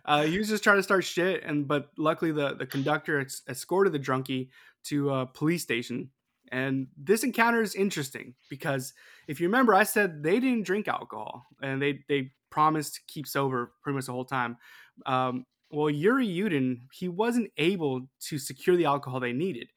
Uh, 0.06 0.24
he 0.24 0.36
was 0.36 0.48
just 0.48 0.62
trying 0.62 0.76
to 0.76 0.82
start 0.82 1.02
shit, 1.04 1.42
and 1.44 1.66
but 1.66 1.90
luckily 1.96 2.30
the 2.30 2.54
the 2.54 2.66
conductor 2.66 3.20
ex- 3.20 3.42
escorted 3.48 3.92
the 3.92 3.98
drunkie 3.98 4.50
to 4.84 5.10
a 5.10 5.26
police 5.26 5.62
station. 5.62 6.10
And 6.52 6.88
this 6.96 7.24
encounter 7.24 7.62
is 7.62 7.74
interesting 7.74 8.34
because 8.50 8.92
if 9.28 9.40
you 9.40 9.48
remember, 9.48 9.74
I 9.74 9.84
said 9.84 10.22
they 10.22 10.40
didn't 10.40 10.66
drink 10.66 10.88
alcohol, 10.88 11.46
and 11.62 11.80
they 11.80 12.00
they 12.08 12.32
promised 12.50 12.96
to 12.96 13.00
keep 13.08 13.26
sober 13.26 13.72
pretty 13.82 13.94
much 13.94 14.06
the 14.06 14.12
whole 14.12 14.26
time. 14.26 14.58
Um, 15.06 15.46
well, 15.74 15.90
Yuri 15.90 16.26
Yudin 16.26 16.82
he 16.92 17.08
wasn't 17.08 17.50
able 17.56 18.08
to 18.28 18.38
secure 18.38 18.76
the 18.76 18.86
alcohol 18.86 19.20
they 19.20 19.32
needed 19.32 19.68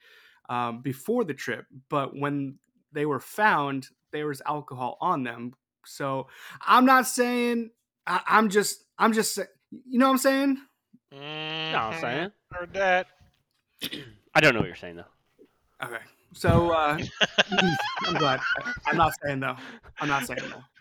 um, 0.49 0.81
before 0.81 1.23
the 1.23 1.33
trip, 1.33 1.65
but 1.89 2.15
when 2.15 2.57
they 2.91 3.05
were 3.05 3.19
found, 3.19 3.87
there 4.11 4.27
was 4.27 4.41
alcohol 4.45 4.97
on 5.01 5.23
them. 5.23 5.53
So 5.85 6.27
I'm 6.61 6.85
not 6.85 7.07
saying 7.07 7.71
I, 8.05 8.21
I'm 8.27 8.49
just 8.49 8.83
I'm 8.97 9.13
just 9.13 9.35
sa- 9.35 9.43
you 9.71 9.99
know 9.99 10.07
what 10.07 10.13
I'm 10.13 10.17
saying. 10.19 10.57
No, 11.11 11.77
I'm 11.77 12.01
saying. 12.01 12.31
Heard 12.51 12.73
that. 12.73 13.07
I 14.35 14.39
don't 14.39 14.53
know 14.53 14.59
what 14.59 14.67
you're 14.67 14.75
saying 14.75 14.97
though. 14.97 15.85
Okay, 15.85 16.03
so 16.33 16.71
uh, 16.71 16.99
I'm 18.07 18.13
glad. 18.15 18.39
I'm 18.85 18.97
not 18.97 19.13
saying 19.23 19.39
though. 19.39 19.57
I'm 19.99 20.07
not 20.07 20.25
saying 20.25 20.39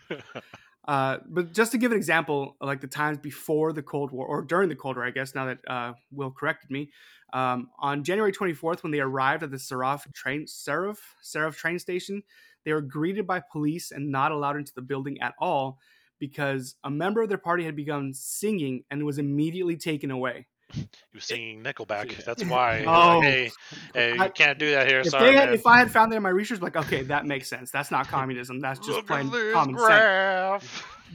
though. 0.09 0.17
Uh, 0.87 1.17
but 1.27 1.53
just 1.53 1.73
to 1.73 1.77
give 1.77 1.91
an 1.91 1.97
example, 1.97 2.55
like 2.61 2.79
the 2.79 2.87
times 2.87 3.17
before 3.17 3.73
the 3.73 3.83
Cold 3.83 4.11
War 4.11 4.25
or 4.25 4.41
during 4.41 4.69
the 4.69 4.75
Cold 4.75 4.95
War, 4.95 5.05
I 5.05 5.11
guess 5.11 5.35
now 5.35 5.45
that 5.45 5.59
uh, 5.67 5.93
Will 6.11 6.31
corrected 6.31 6.71
me, 6.71 6.91
um, 7.33 7.69
on 7.79 8.05
January 8.05 8.31
24th, 8.31 8.83
when 8.83 8.91
they 8.91 9.01
arrived 9.01 9.43
at 9.43 9.51
the 9.51 9.57
Serov 9.57 10.11
train 10.13 10.45
Serov 10.45 10.97
Serov 11.21 11.55
train 11.55 11.77
station, 11.77 12.23
they 12.63 12.71
were 12.71 12.81
greeted 12.81 13.27
by 13.27 13.41
police 13.51 13.91
and 13.91 14.11
not 14.11 14.31
allowed 14.31 14.55
into 14.55 14.73
the 14.73 14.81
building 14.81 15.19
at 15.21 15.33
all 15.39 15.77
because 16.19 16.75
a 16.83 16.89
member 16.89 17.21
of 17.21 17.29
their 17.29 17.37
party 17.37 17.65
had 17.65 17.75
begun 17.75 18.13
singing 18.13 18.83
and 18.89 19.05
was 19.05 19.17
immediately 19.17 19.75
taken 19.75 20.09
away. 20.09 20.47
He 20.73 20.85
was 21.13 21.23
singing 21.23 21.63
Nickelback. 21.63 22.23
That's 22.25 22.43
why. 22.43 22.83
Oh. 22.85 23.19
Like, 23.19 23.23
hey, 23.23 23.51
hey, 23.93 24.15
you 24.15 24.21
I- 24.21 24.29
can't 24.29 24.59
do 24.59 24.71
that 24.71 24.87
here. 24.87 24.99
If, 24.99 25.07
Sorry, 25.07 25.33
had, 25.35 25.53
if 25.53 25.65
I 25.65 25.79
had 25.79 25.91
found 25.91 26.11
that 26.11 26.17
in 26.17 26.23
my 26.23 26.29
research, 26.29 26.59
like 26.61 26.75
okay, 26.75 27.03
that 27.03 27.25
makes 27.25 27.47
sense. 27.47 27.71
That's 27.71 27.89
not 27.91 28.07
communism. 28.07 28.59
That's 28.59 28.79
just 28.79 28.91
Look 28.91 29.07
plain 29.07 29.27
at 29.27 29.31
this 29.31 29.53
common 29.53 29.77
sense. 29.79 30.63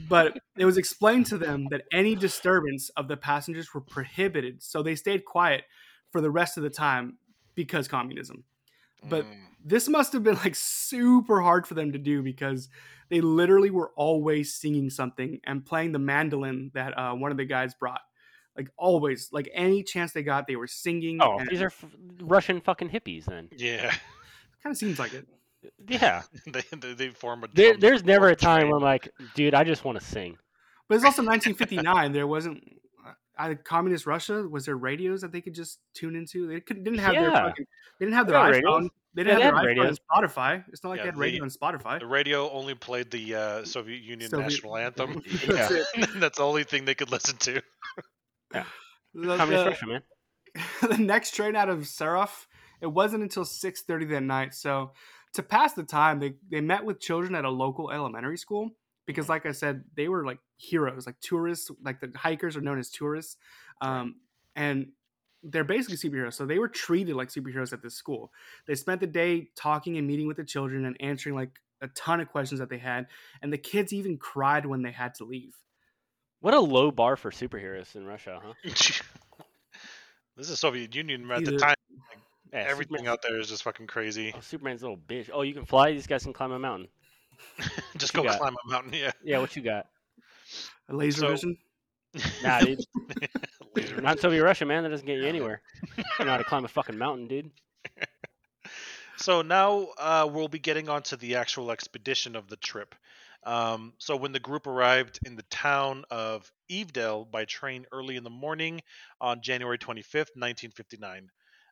but 0.09 0.39
it 0.57 0.65
was 0.65 0.77
explained 0.77 1.27
to 1.27 1.37
them 1.37 1.67
that 1.69 1.83
any 1.91 2.15
disturbance 2.15 2.89
of 2.97 3.07
the 3.07 3.15
passengers 3.17 3.73
were 3.73 3.81
prohibited 3.81 4.63
so 4.63 4.81
they 4.81 4.95
stayed 4.95 5.23
quiet 5.25 5.63
for 6.11 6.19
the 6.19 6.31
rest 6.31 6.57
of 6.57 6.63
the 6.63 6.69
time 6.69 7.17
because 7.55 7.87
communism. 7.87 8.43
But 9.07 9.25
Mm. 9.25 9.35
this 9.63 9.87
must 9.87 10.13
have 10.13 10.23
been 10.23 10.35
like 10.35 10.55
super 10.55 11.41
hard 11.41 11.67
for 11.67 11.73
them 11.75 11.91
to 11.91 11.99
do 11.99 12.23
because 12.23 12.69
they 13.09 13.21
literally 13.21 13.69
were 13.69 13.91
always 13.95 14.53
singing 14.55 14.89
something 14.89 15.39
and 15.45 15.63
playing 15.65 15.91
the 15.91 15.99
mandolin 15.99 16.71
that 16.73 16.97
uh, 16.97 17.13
one 17.13 17.29
of 17.31 17.37
the 17.37 17.45
guys 17.45 17.73
brought. 17.75 18.01
Like 18.57 18.69
always, 18.77 19.29
like 19.31 19.49
any 19.53 19.81
chance 19.83 20.11
they 20.11 20.21
got, 20.23 20.45
they 20.47 20.55
were 20.55 20.67
singing. 20.67 21.19
Oh, 21.21 21.37
and 21.39 21.49
these 21.49 21.61
are 21.61 21.67
f- 21.67 21.85
Russian 22.21 22.61
fucking 22.61 22.89
hippies 22.89 23.25
then. 23.25 23.49
yeah, 23.57 23.89
kind 24.61 24.71
of 24.73 24.77
seems 24.77 24.99
like 24.99 25.13
it. 25.13 25.27
Yeah. 25.87 26.23
they, 26.45 26.61
they 26.77 26.93
they 26.93 27.09
form 27.09 27.43
a. 27.45 27.47
There, 27.53 27.77
there's 27.77 28.03
never 28.03 28.27
a 28.29 28.35
time 28.35 28.59
train. 28.61 28.67
where 28.69 28.77
I'm 28.77 28.83
like, 28.83 29.09
dude, 29.33 29.53
I 29.55 29.63
just 29.63 29.85
want 29.85 29.97
to 29.99 30.05
sing. 30.05 30.37
But 30.89 30.95
it's 30.95 31.05
also 31.05 31.23
1959. 31.23 32.11
There 32.11 32.27
wasn't 32.27 32.61
uh, 33.39 33.53
communist 33.63 34.05
Russia. 34.05 34.43
Was 34.47 34.65
there 34.65 34.75
radios 34.75 35.21
that 35.21 35.31
they 35.31 35.39
could 35.41 35.55
just 35.55 35.79
tune 35.95 36.15
into? 36.17 36.47
They 36.47 36.59
could, 36.59 36.83
didn't 36.83 36.99
have 36.99 37.13
their 37.15 37.29
Yeah. 37.29 37.43
fucking, 37.47 37.65
they 37.99 38.05
didn't 38.05 38.15
have 38.17 38.27
their 38.27 38.33
got 38.35 38.53
iPhone. 38.53 38.89
They 39.15 39.23
didn't 39.23 39.37
they 39.37 39.43
have 39.45 39.53
had 39.55 39.63
their 39.63 39.73
iPhone 39.73 39.79
radios. 39.79 39.99
Spotify. 40.13 40.63
It's 40.67 40.83
not 40.83 40.89
like 40.89 40.97
Yeah, 40.97 41.03
they 41.03 41.07
had 41.07 41.15
the- 41.15 41.19
radio 41.19 41.43
and 41.43 41.51
Spotify. 41.51 41.99
The 41.99 42.05
radio 42.07 42.51
only 42.51 42.75
played 42.75 43.09
the 43.09 43.33
uh, 43.35 43.63
Soviet 43.63 44.01
Union 44.03 44.29
Soviet- 44.29 44.43
national 44.47 44.75
anthem. 44.85 45.23
That's 45.47 45.71
Yeah. 45.71 45.83
it. 45.95 46.09
That's 46.19 46.37
the 46.39 46.43
only 46.43 46.65
thing 46.65 46.83
they 46.85 46.95
could 46.95 47.09
listen 47.11 47.37
to. 47.37 47.61
The- 49.13 49.37
Communist 49.37 49.81
the- 49.81 49.87
man. 49.87 50.01
the 50.81 50.97
next 50.97 51.35
train 51.35 51.55
out 51.55 51.69
of 51.69 51.79
Serov, 51.79 52.45
it 52.81 52.87
wasn't 52.87 53.23
until 53.23 53.43
6:30 53.43 54.09
that 54.09 54.21
night. 54.23 54.53
So 54.53 54.91
to 55.33 55.43
pass 55.43 55.73
the 55.73 55.83
time, 55.83 56.19
they 56.19 56.35
they 56.49 56.61
met 56.61 56.85
with 56.85 56.99
children 56.99 57.35
at 57.35 57.45
a 57.45 57.49
local 57.49 57.91
elementary 57.91 58.37
school 58.37 58.71
because, 59.05 59.29
like 59.29 59.45
I 59.45 59.51
said, 59.51 59.83
they 59.95 60.07
were 60.07 60.25
like 60.25 60.39
heroes, 60.57 61.05
like 61.05 61.19
tourists. 61.19 61.71
Like 61.83 61.99
the 62.01 62.11
hikers 62.15 62.55
are 62.55 62.61
known 62.61 62.79
as 62.79 62.89
tourists, 62.89 63.37
um, 63.81 64.15
and 64.55 64.91
they're 65.41 65.63
basically 65.63 65.97
superheroes. 65.97 66.33
So 66.33 66.45
they 66.45 66.59
were 66.59 66.69
treated 66.69 67.15
like 67.15 67.29
superheroes 67.29 67.73
at 67.73 67.81
this 67.81 67.95
school. 67.95 68.31
They 68.67 68.75
spent 68.75 69.01
the 69.01 69.07
day 69.07 69.49
talking 69.55 69.97
and 69.97 70.07
meeting 70.07 70.27
with 70.27 70.37
the 70.37 70.45
children 70.45 70.85
and 70.85 70.95
answering 71.01 71.35
like 71.35 71.59
a 71.81 71.87
ton 71.89 72.21
of 72.21 72.29
questions 72.29 72.59
that 72.59 72.69
they 72.69 72.77
had, 72.77 73.07
and 73.41 73.51
the 73.51 73.57
kids 73.57 73.91
even 73.91 74.17
cried 74.17 74.65
when 74.65 74.83
they 74.83 74.91
had 74.91 75.15
to 75.15 75.25
leave. 75.25 75.55
What 76.43 76.53
a 76.53 76.59
low 76.59 76.91
bar 76.91 77.15
for 77.15 77.31
superheroes 77.31 77.95
in 77.95 78.05
Russia, 78.05 78.41
huh? 78.43 78.53
this 80.35 80.49
is 80.49 80.59
Soviet 80.59 80.93
Union 80.93 81.31
at 81.31 81.45
the 81.45 81.51
Either- 81.51 81.57
time. 81.57 81.75
Yeah, 82.51 82.65
Everything 82.67 82.97
Superman- 82.97 83.13
out 83.13 83.21
there 83.21 83.39
is 83.39 83.47
just 83.47 83.63
fucking 83.63 83.87
crazy. 83.87 84.33
Oh, 84.35 84.41
Superman's 84.41 84.81
a 84.81 84.89
little 84.89 84.97
bitch. 84.97 85.29
Oh, 85.31 85.43
you 85.43 85.53
can 85.53 85.63
fly. 85.65 85.93
These 85.93 86.05
guys 86.05 86.23
can 86.23 86.33
climb 86.33 86.51
a 86.51 86.59
mountain. 86.59 86.89
just 87.97 88.13
you 88.13 88.23
go 88.23 88.27
got? 88.27 88.39
climb 88.39 88.55
a 88.67 88.69
mountain. 88.69 88.91
Yeah. 88.91 89.11
Yeah, 89.23 89.37
what 89.39 89.55
you 89.55 89.61
got? 89.61 89.85
A 90.89 90.93
laser 90.97 91.21
So- 91.21 91.29
vision. 91.29 91.57
Nah, 92.43 92.59
dude. 92.59 92.81
Laser 93.73 94.01
Not 94.01 94.17
in 94.17 94.21
Soviet 94.21 94.43
Russia, 94.43 94.65
man. 94.65 94.83
That 94.83 94.89
doesn't 94.89 95.07
get 95.07 95.17
you 95.19 95.25
anywhere. 95.25 95.61
You 96.19 96.25
know 96.25 96.31
how 96.31 96.37
to 96.39 96.43
climb 96.43 96.65
a 96.65 96.67
fucking 96.67 96.97
mountain, 96.97 97.27
dude. 97.29 97.51
So 99.15 99.41
now 99.43 99.87
uh, 99.97 100.29
we'll 100.29 100.49
be 100.49 100.59
getting 100.59 100.89
onto 100.89 101.15
the 101.15 101.37
actual 101.37 101.71
expedition 101.71 102.35
of 102.35 102.49
the 102.49 102.57
trip. 102.57 102.95
Um, 103.45 103.93
so 103.97 104.15
when 104.15 104.31
the 104.31 104.39
group 104.39 104.67
arrived 104.67 105.19
in 105.25 105.35
the 105.35 105.43
town 105.43 106.05
of 106.11 106.51
Ivdel 106.71 107.29
by 107.31 107.45
train 107.45 107.85
early 107.91 108.15
in 108.15 108.23
the 108.23 108.29
morning 108.29 108.81
on 109.21 109.41
January 109.41 109.77
25th, 109.77 110.35
1959. 110.35 111.29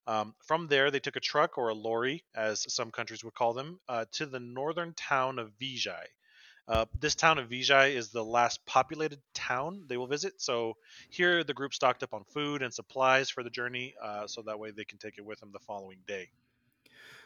Um, 0.07 0.35
from 0.45 0.67
there, 0.67 0.91
they 0.91 0.99
took 0.99 1.15
a 1.15 1.21
truck 1.21 1.57
or 1.57 1.69
a 1.69 1.73
lorry, 1.73 2.23
as 2.35 2.71
some 2.73 2.91
countries 2.91 3.23
would 3.23 3.35
call 3.35 3.53
them, 3.53 3.79
uh, 3.87 4.05
to 4.13 4.25
the 4.25 4.39
northern 4.39 4.93
town 4.93 5.39
of 5.39 5.51
Vizhai. 5.59 6.05
Uh, 6.67 6.85
this 6.99 7.15
town 7.15 7.37
of 7.37 7.49
Vizhai 7.49 7.95
is 7.95 8.09
the 8.11 8.23
last 8.23 8.65
populated 8.65 9.19
town 9.33 9.85
they 9.87 9.97
will 9.97 10.07
visit. 10.07 10.41
So 10.41 10.77
here, 11.09 11.43
the 11.43 11.53
group 11.53 11.73
stocked 11.73 12.03
up 12.03 12.13
on 12.13 12.23
food 12.25 12.61
and 12.63 12.73
supplies 12.73 13.29
for 13.29 13.43
the 13.43 13.49
journey, 13.49 13.95
uh, 14.03 14.27
so 14.27 14.41
that 14.43 14.59
way 14.59 14.71
they 14.71 14.85
can 14.85 14.97
take 14.97 15.17
it 15.17 15.25
with 15.25 15.39
them 15.39 15.51
the 15.51 15.59
following 15.59 15.99
day. 16.07 16.29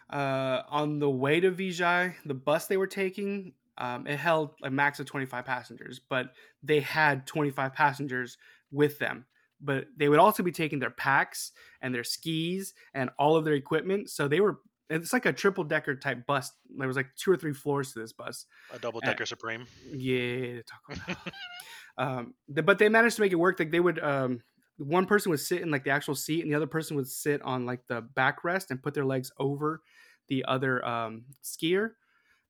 uh, 0.09 0.61
on 0.69 0.99
the 0.99 1.09
way 1.09 1.39
to 1.39 1.51
Vizhai, 1.51 2.15
the 2.25 2.33
bus 2.33 2.67
they 2.67 2.77
were 2.77 2.87
taking, 2.87 3.53
um, 3.77 4.07
it 4.07 4.17
held 4.17 4.51
a 4.63 4.69
max 4.69 4.99
of 4.99 5.05
25 5.05 5.45
passengers, 5.45 5.99
but 6.09 6.27
they 6.63 6.79
had 6.79 7.27
25 7.27 7.73
passengers 7.73 8.37
with 8.71 8.99
them. 8.99 9.25
But 9.61 9.85
they 9.97 10.09
would 10.09 10.19
also 10.19 10.43
be 10.43 10.51
taking 10.51 10.79
their 10.79 10.91
packs 10.91 11.51
and 11.81 11.93
their 11.93 12.03
skis 12.03 12.73
and 12.93 13.09
all 13.17 13.35
of 13.35 13.45
their 13.45 13.53
equipment. 13.53 14.09
So 14.09 14.27
they 14.27 14.39
were, 14.39 14.59
it's 14.89 15.13
like 15.13 15.25
a 15.25 15.33
triple 15.33 15.63
decker 15.63 15.95
type 15.95 16.25
bus. 16.25 16.51
There 16.77 16.87
was 16.87 16.97
like 16.97 17.15
two 17.15 17.31
or 17.31 17.37
three 17.37 17.53
floors 17.53 17.93
to 17.93 17.99
this 17.99 18.13
bus. 18.13 18.45
A 18.73 18.79
double 18.79 18.99
decker 18.99 19.25
Supreme. 19.25 19.65
Yeah, 19.91 20.59
um, 21.97 22.33
but 22.47 22.77
they 22.77 22.89
managed 22.89 23.15
to 23.15 23.21
make 23.21 23.31
it 23.31 23.37
work. 23.37 23.57
Like 23.59 23.71
they 23.71 23.79
would, 23.79 23.99
um, 24.03 24.41
one 24.77 25.05
person 25.05 25.29
would 25.31 25.39
sit 25.39 25.61
in 25.61 25.71
like 25.71 25.85
the 25.85 25.89
actual 25.89 26.15
seat, 26.15 26.41
and 26.41 26.51
the 26.51 26.55
other 26.55 26.67
person 26.67 26.97
would 26.97 27.07
sit 27.07 27.41
on 27.41 27.65
like 27.65 27.87
the 27.87 28.01
backrest 28.01 28.71
and 28.71 28.83
put 28.83 28.93
their 28.93 29.05
legs 29.05 29.31
over 29.39 29.81
the 30.27 30.45
other 30.47 30.85
um, 30.85 31.25
skier, 31.43 31.91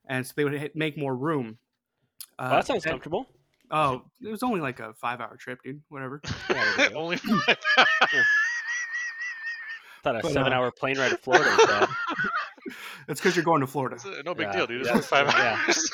and 0.07 0.25
so 0.25 0.33
they 0.35 0.43
would 0.43 0.53
hit, 0.53 0.75
make 0.75 0.97
more 0.97 1.15
room. 1.15 1.57
Uh, 2.39 2.49
Oh, 2.51 2.55
that 2.55 2.67
sounds 2.67 2.83
and- 2.85 2.91
comfortable. 2.91 3.27
Oh, 3.71 4.03
it 4.21 4.29
was 4.29 4.43
only 4.43 4.59
like 4.61 4.79
a 4.79 4.93
five-hour 4.93 5.37
trip, 5.37 5.59
dude. 5.63 5.81
Whatever. 5.89 6.21
Yeah, 6.49 6.73
there 6.77 6.85
you 6.85 6.91
go. 6.91 6.99
Only 6.99 7.17
thought 7.17 7.57
a 10.15 10.19
But, 10.21 10.25
uh, 10.25 10.29
seven-hour 10.29 10.71
plane 10.71 10.97
ride 10.99 11.09
to 11.11 11.17
Florida 11.23 11.49
was 11.57 11.65
bad. 11.65 11.89
That's 13.07 13.19
because 13.19 13.35
you're 13.35 13.45
going 13.45 13.61
to 13.61 13.67
Florida. 13.67 13.95
It's, 13.95 14.05
uh, 14.05 14.21
no 14.23 14.35
big 14.35 14.47
Yeah, 14.47 14.55
deal, 14.55 14.67
dude. 14.67 14.81
It's 14.81 14.87
yeah, 14.89 14.93
only 14.93 15.03
five 15.05 15.27
yeah. 15.27 15.59
hours. 15.65 15.91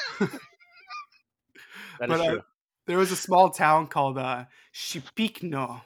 That 2.00 2.10
is 2.10 2.18
But, 2.18 2.20
uh, 2.20 2.30
true. 2.32 2.42
There 2.88 2.98
was 2.98 3.12
a 3.12 3.16
small 3.16 3.50
town 3.52 3.88
called 3.88 4.18
uh, 4.18 4.46
Shipikno. 4.74 5.82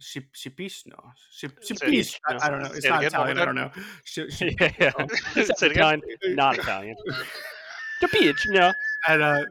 Ship, 0.00 0.24
Shipishno. 0.34 0.98
Ship, 1.32 1.52
Shipish. 1.62 2.18
I, 2.28 2.46
I 2.46 2.50
don't 2.50 2.62
know. 2.62 2.70
It's 2.72 2.82
Say 2.82 2.88
not 2.88 2.98
again, 2.98 3.06
Italian. 3.12 3.38
I 3.38 3.44
don't 3.44 3.54
know. 3.54 3.70
Shi- 4.02 4.30
Shi- 4.30 4.56
yeah, 4.60 4.72
yeah. 4.80 5.44
Say. 5.54 5.68
Italian, 5.68 6.02
not 6.30 6.58
Italian. 6.58 6.96
The 8.02 8.08
beach, 8.08 8.46
no. 8.48 8.72
and 9.06 9.22
uh, 9.22 9.44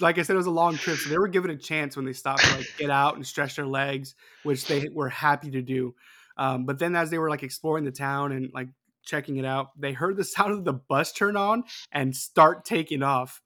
like 0.00 0.18
I 0.18 0.22
said, 0.22 0.32
it 0.32 0.38
was 0.38 0.46
a 0.46 0.50
long 0.50 0.78
trip, 0.78 0.96
so 0.96 1.10
they 1.10 1.18
were 1.18 1.28
given 1.28 1.50
a 1.50 1.56
chance 1.56 1.94
when 1.94 2.06
they 2.06 2.14
stopped 2.14 2.42
to 2.42 2.56
like 2.56 2.66
get 2.78 2.88
out 2.88 3.16
and 3.16 3.26
stretch 3.26 3.54
their 3.56 3.66
legs, 3.66 4.14
which 4.44 4.66
they 4.66 4.88
were 4.90 5.10
happy 5.10 5.50
to 5.50 5.60
do. 5.60 5.94
Um, 6.38 6.64
but 6.64 6.78
then, 6.78 6.96
as 6.96 7.10
they 7.10 7.18
were 7.18 7.28
like 7.28 7.42
exploring 7.42 7.84
the 7.84 7.90
town 7.90 8.32
and 8.32 8.50
like 8.54 8.68
checking 9.04 9.36
it 9.36 9.44
out, 9.44 9.78
they 9.78 9.92
heard 9.92 10.16
the 10.16 10.24
sound 10.24 10.52
of 10.52 10.64
the 10.64 10.72
bus 10.72 11.12
turn 11.12 11.36
on 11.36 11.64
and 11.92 12.16
start 12.16 12.64
taking 12.64 13.02
off. 13.02 13.42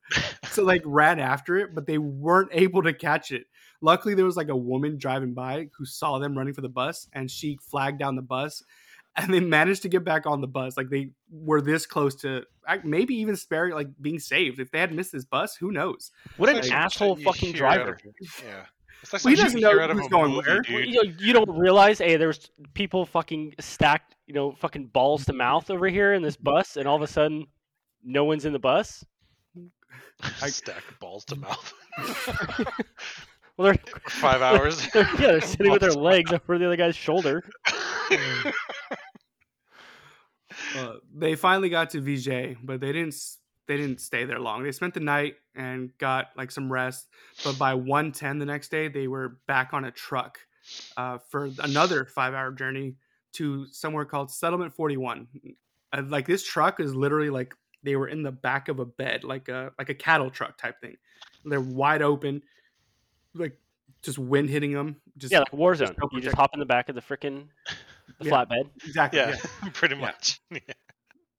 So 0.50 0.62
like 0.62 0.82
ran 0.84 1.18
after 1.18 1.56
it, 1.56 1.74
but 1.74 1.86
they 1.86 1.98
weren't 1.98 2.50
able 2.52 2.82
to 2.84 2.92
catch 2.92 3.32
it. 3.32 3.46
Luckily, 3.80 4.14
there 4.14 4.24
was 4.24 4.36
like 4.36 4.48
a 4.48 4.56
woman 4.56 4.96
driving 4.96 5.34
by 5.34 5.68
who 5.76 5.84
saw 5.84 6.20
them 6.20 6.38
running 6.38 6.54
for 6.54 6.60
the 6.60 6.68
bus, 6.68 7.08
and 7.12 7.28
she 7.28 7.58
flagged 7.60 7.98
down 7.98 8.14
the 8.14 8.22
bus. 8.22 8.62
And 9.16 9.34
they 9.34 9.40
managed 9.40 9.82
to 9.82 9.88
get 9.88 10.04
back 10.04 10.26
on 10.26 10.40
the 10.40 10.46
bus. 10.46 10.76
Like 10.76 10.88
they 10.88 11.10
were 11.30 11.60
this 11.60 11.84
close 11.86 12.14
to 12.16 12.44
maybe 12.84 13.14
even 13.16 13.36
sparing, 13.36 13.74
like 13.74 13.88
being 14.00 14.18
saved. 14.20 14.60
If 14.60 14.70
they 14.70 14.78
had 14.78 14.94
missed 14.94 15.12
this 15.12 15.24
bus, 15.24 15.56
who 15.56 15.72
knows? 15.72 16.10
What 16.36 16.48
an 16.48 16.56
Like, 16.56 16.70
asshole 16.70 17.16
fucking 17.16 17.52
driver. 17.52 17.92
of- 17.94 18.00
Yeah. 18.44 18.64
It's 19.02 19.12
like 19.14 19.24
Well, 19.24 19.32
he 19.32 19.38
you 19.38 19.44
doesn't 19.44 19.60
know 19.60 19.70
hear 19.70 19.80
out 19.80 19.90
of 19.90 19.96
who's 19.98 20.08
going 20.08 20.32
movie, 20.32 20.46
where. 20.48 20.60
dude. 20.60 20.86
You, 20.86 21.14
you 21.18 21.32
don't 21.32 21.50
realize, 21.58 21.98
hey, 21.98 22.16
there's 22.18 22.50
people 22.74 23.06
fucking 23.06 23.54
stacked, 23.58 24.14
you 24.26 24.34
know, 24.34 24.52
fucking 24.52 24.88
balls 24.88 25.24
to 25.24 25.32
mouth 25.32 25.70
over 25.70 25.88
here 25.88 26.12
in 26.12 26.20
this 26.22 26.36
bus, 26.36 26.76
and 26.76 26.86
all 26.86 26.96
of 26.96 27.02
a 27.02 27.06
sudden, 27.06 27.46
no 28.04 28.24
one's 28.24 28.44
in 28.44 28.52
the 28.52 28.58
bus. 28.58 29.02
I 30.42 30.48
stack 30.50 30.82
balls 31.00 31.24
to 31.26 31.36
mouth. 31.36 31.72
Well, 33.60 33.72
they're, 33.72 33.94
For 34.04 34.10
five 34.10 34.40
hours. 34.40 34.88
they're 34.94 35.02
yeah, 35.02 35.32
they're 35.32 35.40
sitting 35.42 35.70
with 35.70 35.82
their 35.82 35.92
legs 36.10 36.32
over 36.32 36.58
the 36.58 36.64
other 36.64 36.76
guy's 36.76 36.96
shoulder. 36.96 37.42
Uh, 40.76 40.94
they 41.14 41.34
finally 41.34 41.68
got 41.68 41.90
to 41.90 42.00
Vizhai, 42.00 42.56
but 42.62 42.80
they 42.80 42.92
didn't. 42.92 43.14
They 43.68 43.76
didn't 43.76 44.00
stay 44.00 44.24
there 44.24 44.40
long. 44.40 44.62
They 44.62 44.72
spent 44.72 44.94
the 44.94 45.00
night 45.00 45.34
and 45.54 45.90
got 45.98 46.28
like 46.36 46.50
some 46.50 46.72
rest. 46.72 47.08
But 47.44 47.58
by 47.58 47.74
one 47.74 48.12
ten 48.12 48.38
the 48.38 48.46
next 48.46 48.70
day, 48.70 48.88
they 48.88 49.08
were 49.08 49.36
back 49.46 49.74
on 49.74 49.84
a 49.84 49.90
truck 49.90 50.38
uh, 50.96 51.18
for 51.28 51.50
another 51.58 52.06
five 52.06 52.32
hour 52.32 52.52
journey 52.52 52.96
to 53.34 53.66
somewhere 53.66 54.06
called 54.06 54.30
Settlement 54.30 54.74
Forty 54.74 54.96
One. 54.96 55.28
Uh, 55.92 56.02
like 56.06 56.26
this 56.26 56.44
truck 56.44 56.80
is 56.80 56.94
literally 56.94 57.30
like 57.30 57.54
they 57.82 57.96
were 57.96 58.08
in 58.08 58.22
the 58.22 58.32
back 58.32 58.68
of 58.68 58.78
a 58.80 58.86
bed, 58.86 59.22
like 59.22 59.48
a 59.50 59.70
like 59.78 59.90
a 59.90 59.94
cattle 59.94 60.30
truck 60.30 60.56
type 60.56 60.80
thing. 60.80 60.96
They're 61.44 61.60
wide 61.60 62.02
open, 62.02 62.42
like 63.34 63.56
just 64.02 64.18
wind 64.18 64.48
hitting 64.48 64.72
them. 64.72 64.96
Just 65.18 65.32
Yeah, 65.32 65.40
like 65.40 65.50
Warzone. 65.52 65.96
no 65.98 66.08
You 66.12 66.20
just 66.20 66.36
hop 66.36 66.50
in 66.54 66.60
the 66.60 66.66
back 66.66 66.88
of 66.88 66.94
the 66.94 67.00
freaking 67.02 67.48
the 68.18 68.24
Yeah. 68.26 68.30
flatbed. 68.32 68.70
exactly. 68.84 69.20
yeah, 69.20 69.36
yeah. 69.62 69.70
pretty 69.72 69.94
much. 69.96 70.40
Yeah. 70.50 70.60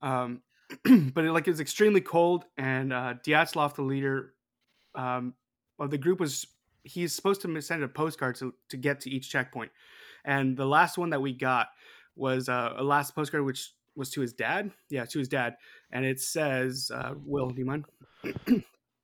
um, 0.01 0.41
but 1.13 1.25
it, 1.25 1.31
like 1.31 1.47
it 1.47 1.51
was 1.51 1.59
extremely 1.59 2.01
cold, 2.01 2.45
and 2.57 2.93
uh, 2.93 3.15
Dyatlov, 3.25 3.75
the 3.75 3.81
leader 3.81 4.33
um, 4.95 5.33
of 5.79 5.91
the 5.91 5.97
group, 5.97 6.19
was 6.19 6.47
he's 6.83 7.13
supposed 7.13 7.41
to 7.41 7.61
send 7.61 7.83
a 7.83 7.87
postcard 7.87 8.35
to, 8.37 8.53
to 8.69 8.77
get 8.77 9.01
to 9.01 9.09
each 9.09 9.29
checkpoint, 9.29 9.71
and 10.23 10.55
the 10.55 10.65
last 10.65 10.97
one 10.97 11.09
that 11.09 11.21
we 11.21 11.33
got 11.33 11.67
was 12.15 12.47
uh, 12.47 12.73
a 12.77 12.83
last 12.83 13.13
postcard 13.15 13.43
which 13.43 13.73
was 13.95 14.09
to 14.11 14.21
his 14.21 14.31
dad. 14.31 14.71
Yeah, 14.89 15.03
to 15.05 15.19
his 15.19 15.27
dad, 15.27 15.57
and 15.91 16.05
it 16.05 16.21
says, 16.21 16.89
uh, 16.93 17.15
"Will, 17.25 17.49
do 17.49 17.59
you 17.59 17.65
mind?" 17.65 17.83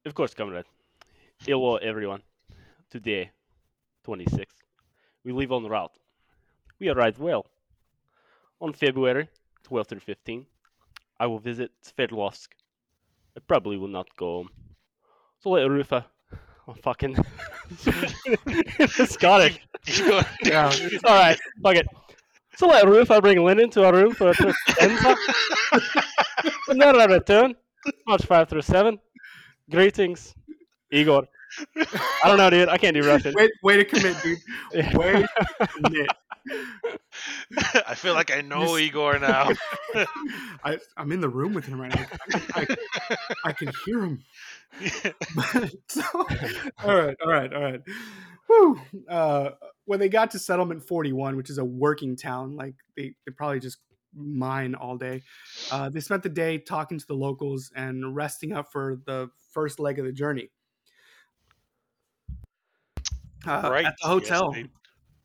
Of 0.06 0.15
course, 0.15 0.34
comrade. 0.34 0.63
will 1.47 1.80
everyone. 1.84 2.21
Today, 2.89 3.32
26th, 4.08 4.45
we 5.23 5.32
leave 5.34 5.52
en 5.52 5.65
route. 5.65 5.91
We 6.80 6.89
arrived 6.89 7.19
well. 7.19 7.45
on 8.62 8.73
February 8.73 9.28
12th 9.67 9.88
through 9.88 10.00
15th, 10.15 10.45
I 11.19 11.28
will 11.28 11.39
visit 11.39 11.71
Sverdlovsk. 11.84 12.47
I 13.36 13.39
probably 13.47 13.78
will 13.78 13.88
not 13.89 14.08
go. 14.17 14.47
So 15.39 15.52
let 15.52 15.69
Rufa. 15.69 16.06
Oh, 16.69 16.73
fucking. 16.84 17.15
Scottish. 19.06 19.58
Yeah. 20.43 20.69
All 21.06 21.15
right, 21.15 21.39
fuck 21.63 21.76
it. 21.78 21.88
So 22.58 22.67
let 22.67 22.86
Rufa 22.86 23.21
bring 23.21 23.41
Lennon 23.41 23.69
to 23.69 23.86
our 23.86 23.93
room 23.93 24.13
for 24.13 24.32
a 24.32 24.34
trip 24.34 24.54
and 24.82 24.91
then 26.82 27.00
I 27.00 27.06
return, 27.06 27.56
March 28.06 28.26
5 28.26 28.50
through 28.50 28.63
7. 28.63 29.00
Greetings, 29.71 30.36
Igor. 30.91 31.26
I 32.24 32.28
don't 32.28 32.38
know, 32.38 32.50
dude. 32.50 32.70
I 32.70 32.78
can't 32.78 32.93
do 32.93 33.04
Russian. 33.08 33.34
Way, 33.36 33.50
way 33.63 33.78
to 33.78 33.86
commit, 33.86 34.17
dude. 34.24 34.39
Yeah. 34.74 34.98
Way 34.98 35.26
to 35.60 35.67
commit. 35.67 36.08
I 37.88 37.96
feel 37.96 38.13
like 38.13 38.32
I 38.32 38.41
know 38.41 38.78
Igor 38.78 39.20
now. 39.20 39.50
I, 40.63 40.78
I'm 40.96 41.12
in 41.12 41.20
the 41.20 41.30
room 41.30 41.54
with 41.54 41.65
him 41.65 41.80
right 41.80 41.93
now. 41.93 42.06
I, 42.56 42.67
I 43.43 43.52
can 43.52 43.72
hear 43.86 44.00
him. 44.02 44.24
so, 45.88 46.04
all 46.13 46.96
right, 46.96 47.15
all 47.22 47.32
right, 47.32 47.54
all 47.54 47.62
right. 47.62 47.82
Whew. 48.48 48.80
Uh, 49.10 49.50
when 49.86 50.00
they 50.00 50.10
got 50.10 50.32
to 50.32 50.39
settlement 50.39 50.84
41, 50.84 51.36
which 51.36 51.50
is 51.50 51.58
a 51.58 51.65
working 51.65 52.15
town, 52.15 52.56
like 52.56 52.76
they, 52.96 53.13
they 53.26 53.32
probably 53.36 53.60
just 53.60 53.80
mine 54.15 54.76
all 54.76 54.98
day. 54.98 55.22
Uh, 55.72 55.89
they 55.89 56.00
spent 56.00 56.24
the 56.24 56.30
day 56.30 56.58
talking 56.58 56.98
to 56.98 57.08
the 57.08 57.13
locals 57.13 57.72
and 57.76 58.15
resting 58.15 58.54
up 58.54 58.72
for 58.72 58.98
the 59.06 59.30
first 59.52 59.80
leg 59.80 60.00
of 60.00 60.06
the 60.06 60.12
journey. 60.12 60.50
Uh, 63.47 63.69
right. 63.71 63.86
at 63.86 63.95
the 64.01 64.07
hotel, 64.07 64.51
they- 64.51 64.69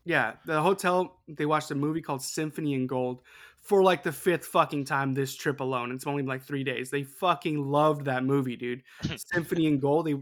yeah, 0.05 0.33
the 0.45 0.61
hotel. 0.61 1.19
They 1.27 1.45
watched 1.45 1.71
a 1.71 1.75
movie 1.75 2.01
called 2.01 2.21
Symphony 2.21 2.73
in 2.73 2.87
Gold 2.87 3.21
for 3.61 3.81
like 3.83 4.03
the 4.03 4.11
fifth 4.11 4.45
fucking 4.47 4.85
time 4.85 5.13
this 5.13 5.35
trip 5.35 5.59
alone. 5.61 5.91
It's 5.91 6.05
only 6.07 6.23
like 6.23 6.43
three 6.43 6.63
days. 6.63 6.89
They 6.89 7.03
fucking 7.03 7.63
loved 7.63 8.05
that 8.05 8.23
movie, 8.25 8.55
dude. 8.57 8.83
Symphony 9.33 9.67
in 9.67 9.79
Gold. 9.79 10.05
They 10.07 10.15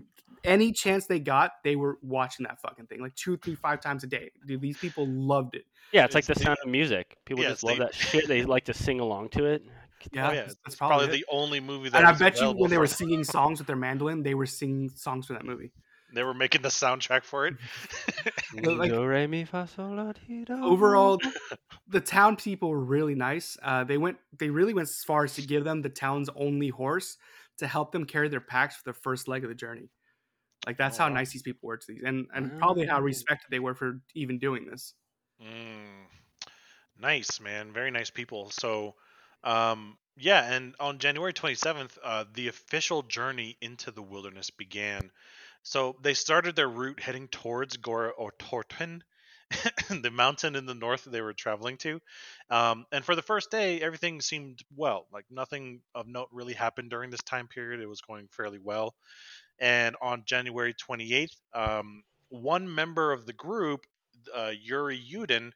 any 0.43 0.71
chance 0.71 1.05
they 1.05 1.19
got, 1.19 1.51
they 1.63 1.75
were 1.75 1.99
watching 2.01 2.45
that 2.45 2.59
fucking 2.61 2.87
thing 2.87 2.99
like 2.99 3.15
two, 3.15 3.37
three, 3.37 3.55
five 3.55 3.79
times 3.79 4.03
a 4.03 4.07
day. 4.07 4.31
Dude, 4.47 4.61
these 4.61 4.77
people 4.77 5.05
loved 5.07 5.55
it. 5.55 5.65
Yeah, 5.91 6.05
it's 6.05 6.15
like 6.15 6.25
the 6.25 6.35
sound 6.35 6.57
of 6.63 6.69
music. 6.69 7.17
People 7.25 7.43
Yes, 7.43 7.53
just 7.53 7.63
love 7.63 7.77
they- 7.77 7.83
that 7.83 7.93
shit. 7.93 8.27
They 8.27 8.43
like 8.43 8.65
to 8.65 8.73
sing 8.73 8.99
along 8.99 9.29
to 9.29 9.45
it. 9.45 9.63
Yeah, 10.11 10.29
oh 10.29 10.31
yeah, 10.33 10.41
that's, 10.41 10.55
it's 10.65 10.75
probably, 10.75 11.05
probably 11.05 11.17
the 11.19 11.25
only 11.31 11.59
movie 11.59 11.89
that. 11.89 11.99
And 11.99 12.07
I 12.07 12.13
bet 12.13 12.41
you 12.41 12.51
when 12.51 12.71
they 12.71 12.79
were 12.79 12.87
singing 12.87 13.23
songs 13.23 13.59
with 13.59 13.67
their 13.67 13.75
mandolin, 13.75 14.23
they 14.23 14.33
were 14.33 14.47
singing 14.47 14.89
songs 14.89 15.27
for 15.27 15.33
that 15.33 15.45
movie. 15.45 15.71
They 16.13 16.23
were 16.23 16.33
making 16.33 16.61
the 16.61 16.69
soundtrack 16.69 17.23
for 17.23 17.47
it. 17.47 17.55
Like, 18.53 18.93
Do, 18.93 19.05
re, 19.05 19.27
mi, 19.27 19.45
fa, 19.45 19.67
sol, 19.67 19.95
la, 19.95 20.11
ti, 20.13 20.45
do. 20.45 20.55
overall 20.61 21.19
the 21.87 22.01
town 22.01 22.35
people 22.35 22.69
were 22.69 22.83
really 22.83 23.15
nice 23.15 23.57
uh, 23.63 23.83
they 23.83 23.97
went 23.97 24.17
they 24.37 24.49
really 24.49 24.73
went 24.73 24.87
as 24.89 25.03
far 25.03 25.23
as 25.23 25.35
to 25.35 25.41
give 25.41 25.63
them 25.63 25.81
the 25.81 25.89
town's 25.89 26.29
only 26.35 26.69
horse 26.69 27.17
to 27.57 27.67
help 27.67 27.91
them 27.91 28.05
carry 28.05 28.29
their 28.29 28.41
packs 28.41 28.77
for 28.77 28.83
the 28.85 28.93
first 28.93 29.27
leg 29.27 29.43
of 29.43 29.49
the 29.49 29.55
journey 29.55 29.89
like 30.67 30.77
that's 30.77 30.97
Oh, 30.97 30.99
how 30.99 31.09
wow. 31.09 31.09
nice 31.09 31.31
these 31.33 31.43
people 31.43 31.67
were 31.67 31.77
to 31.77 31.87
these 31.87 32.03
and 32.03 32.27
and 32.33 32.57
probably 32.57 32.87
how 32.87 33.01
respected 33.01 33.47
they 33.51 33.59
were 33.59 33.75
for 33.75 34.01
even 34.15 34.39
doing 34.39 34.65
this 34.65 34.95
Mm. 35.41 36.07
Nice, 36.97 37.39
man. 37.39 37.73
Very 37.73 37.91
nice 37.91 38.09
people. 38.09 38.51
So, 38.51 38.95
um, 39.43 39.97
yeah, 40.17 40.53
and 40.53 40.75
on 40.79 40.99
January 40.99 41.33
27th, 41.33 41.97
uh, 42.03 42.25
the 42.31 42.47
official 42.49 43.03
journey 43.03 43.57
into 43.61 43.91
the 43.91 44.03
wilderness 44.03 44.49
began. 44.51 45.11
So 45.63 45.97
they 46.01 46.13
started 46.13 46.55
their 46.55 46.69
route 46.69 46.99
heading 46.99 47.27
towards 47.27 47.77
Gora 47.77 48.13
Otorten, 48.19 49.01
the 49.89 50.11
mountain 50.11 50.55
in 50.55 50.65
the 50.65 50.73
north 50.75 51.03
they 51.05 51.21
were 51.21 51.33
traveling 51.33 51.77
to. 51.79 51.99
Um, 52.49 52.85
and 52.91 53.03
for 53.03 53.15
the 53.15 53.21
first 53.21 53.51
day, 53.51 53.81
everything 53.81 54.21
seemed 54.21 54.59
well. 54.75 55.07
Like 55.11 55.25
nothing 55.29 55.81
of 55.95 56.07
note 56.07 56.29
really 56.31 56.53
happened 56.53 56.89
during 56.89 57.09
this 57.09 57.23
time 57.23 57.47
period. 57.47 57.81
It 57.81 57.87
was 57.87 58.01
going 58.01 58.27
fairly 58.29 58.59
well. 58.59 58.95
And 59.59 59.95
on 60.01 60.23
January 60.25 60.73
28th, 60.73 61.35
um, 61.53 62.03
one 62.29 62.73
member 62.73 63.11
of 63.11 63.25
the 63.25 63.33
group, 63.33 63.85
uh, 64.35 64.51
Yuri 64.61 64.97
Yudin, 64.99 65.51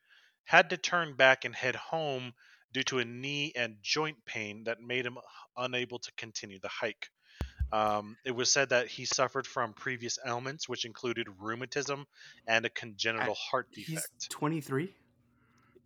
had 0.45 0.69
to 0.71 0.77
turn 0.77 1.15
back 1.15 1.45
and 1.45 1.55
head 1.55 1.75
home 1.75 2.33
due 2.73 2.83
to 2.83 2.99
a 2.99 3.05
knee 3.05 3.51
and 3.55 3.77
joint 3.81 4.17
pain 4.25 4.65
that 4.65 4.81
made 4.81 5.05
him 5.05 5.17
unable 5.57 5.99
to 5.99 6.11
continue 6.17 6.59
the 6.59 6.69
hike. 6.69 7.09
Um, 7.71 8.17
it 8.25 8.31
was 8.31 8.51
said 8.51 8.69
that 8.69 8.87
he 8.87 9.05
suffered 9.05 9.47
from 9.47 9.73
previous 9.73 10.17
ailments, 10.25 10.69
which 10.69 10.85
included 10.85 11.27
rheumatism 11.39 12.05
and 12.47 12.65
a 12.65 12.69
congenital 12.69 13.35
heart 13.35 13.67
he's 13.71 13.87
defect. 13.87 14.29
23 14.31 14.93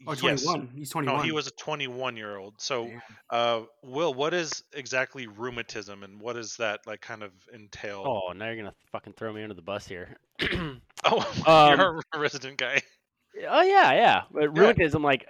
or 0.08 0.16
Yes. 0.16 0.42
he's 0.76 0.90
21 0.92 1.16
No, 1.18 1.22
he 1.24 1.32
was 1.32 1.48
a 1.48 1.52
21 1.52 2.16
year 2.18 2.38
old. 2.38 2.56
So, 2.60 2.86
Damn. 2.86 3.02
uh, 3.30 3.62
Will, 3.84 4.14
what 4.14 4.34
is 4.34 4.64
exactly 4.74 5.28
rheumatism, 5.28 6.04
and 6.04 6.22
what 6.22 6.34
does 6.34 6.56
that 6.58 6.82
like 6.86 7.02
kind 7.02 7.24
of 7.24 7.32
entail? 7.54 8.04
Oh, 8.06 8.34
now 8.34 8.46
you're 8.48 8.56
gonna 8.58 8.76
fucking 8.92 9.14
throw 9.14 9.34
me 9.34 9.44
under 9.44 9.56
the 9.56 9.62
bus 9.62 9.88
here. 9.88 10.16
Oh, 11.06 11.20
Um, 11.48 11.80
you're 11.80 12.02
a 12.14 12.20
resident 12.20 12.58
guy. 12.58 12.82
Oh 13.48 13.62
yeah, 13.62 13.94
yeah. 13.94 14.22
But 14.32 14.42
Yeah. 14.44 14.50
rheumatism, 14.62 15.02
like, 15.02 15.26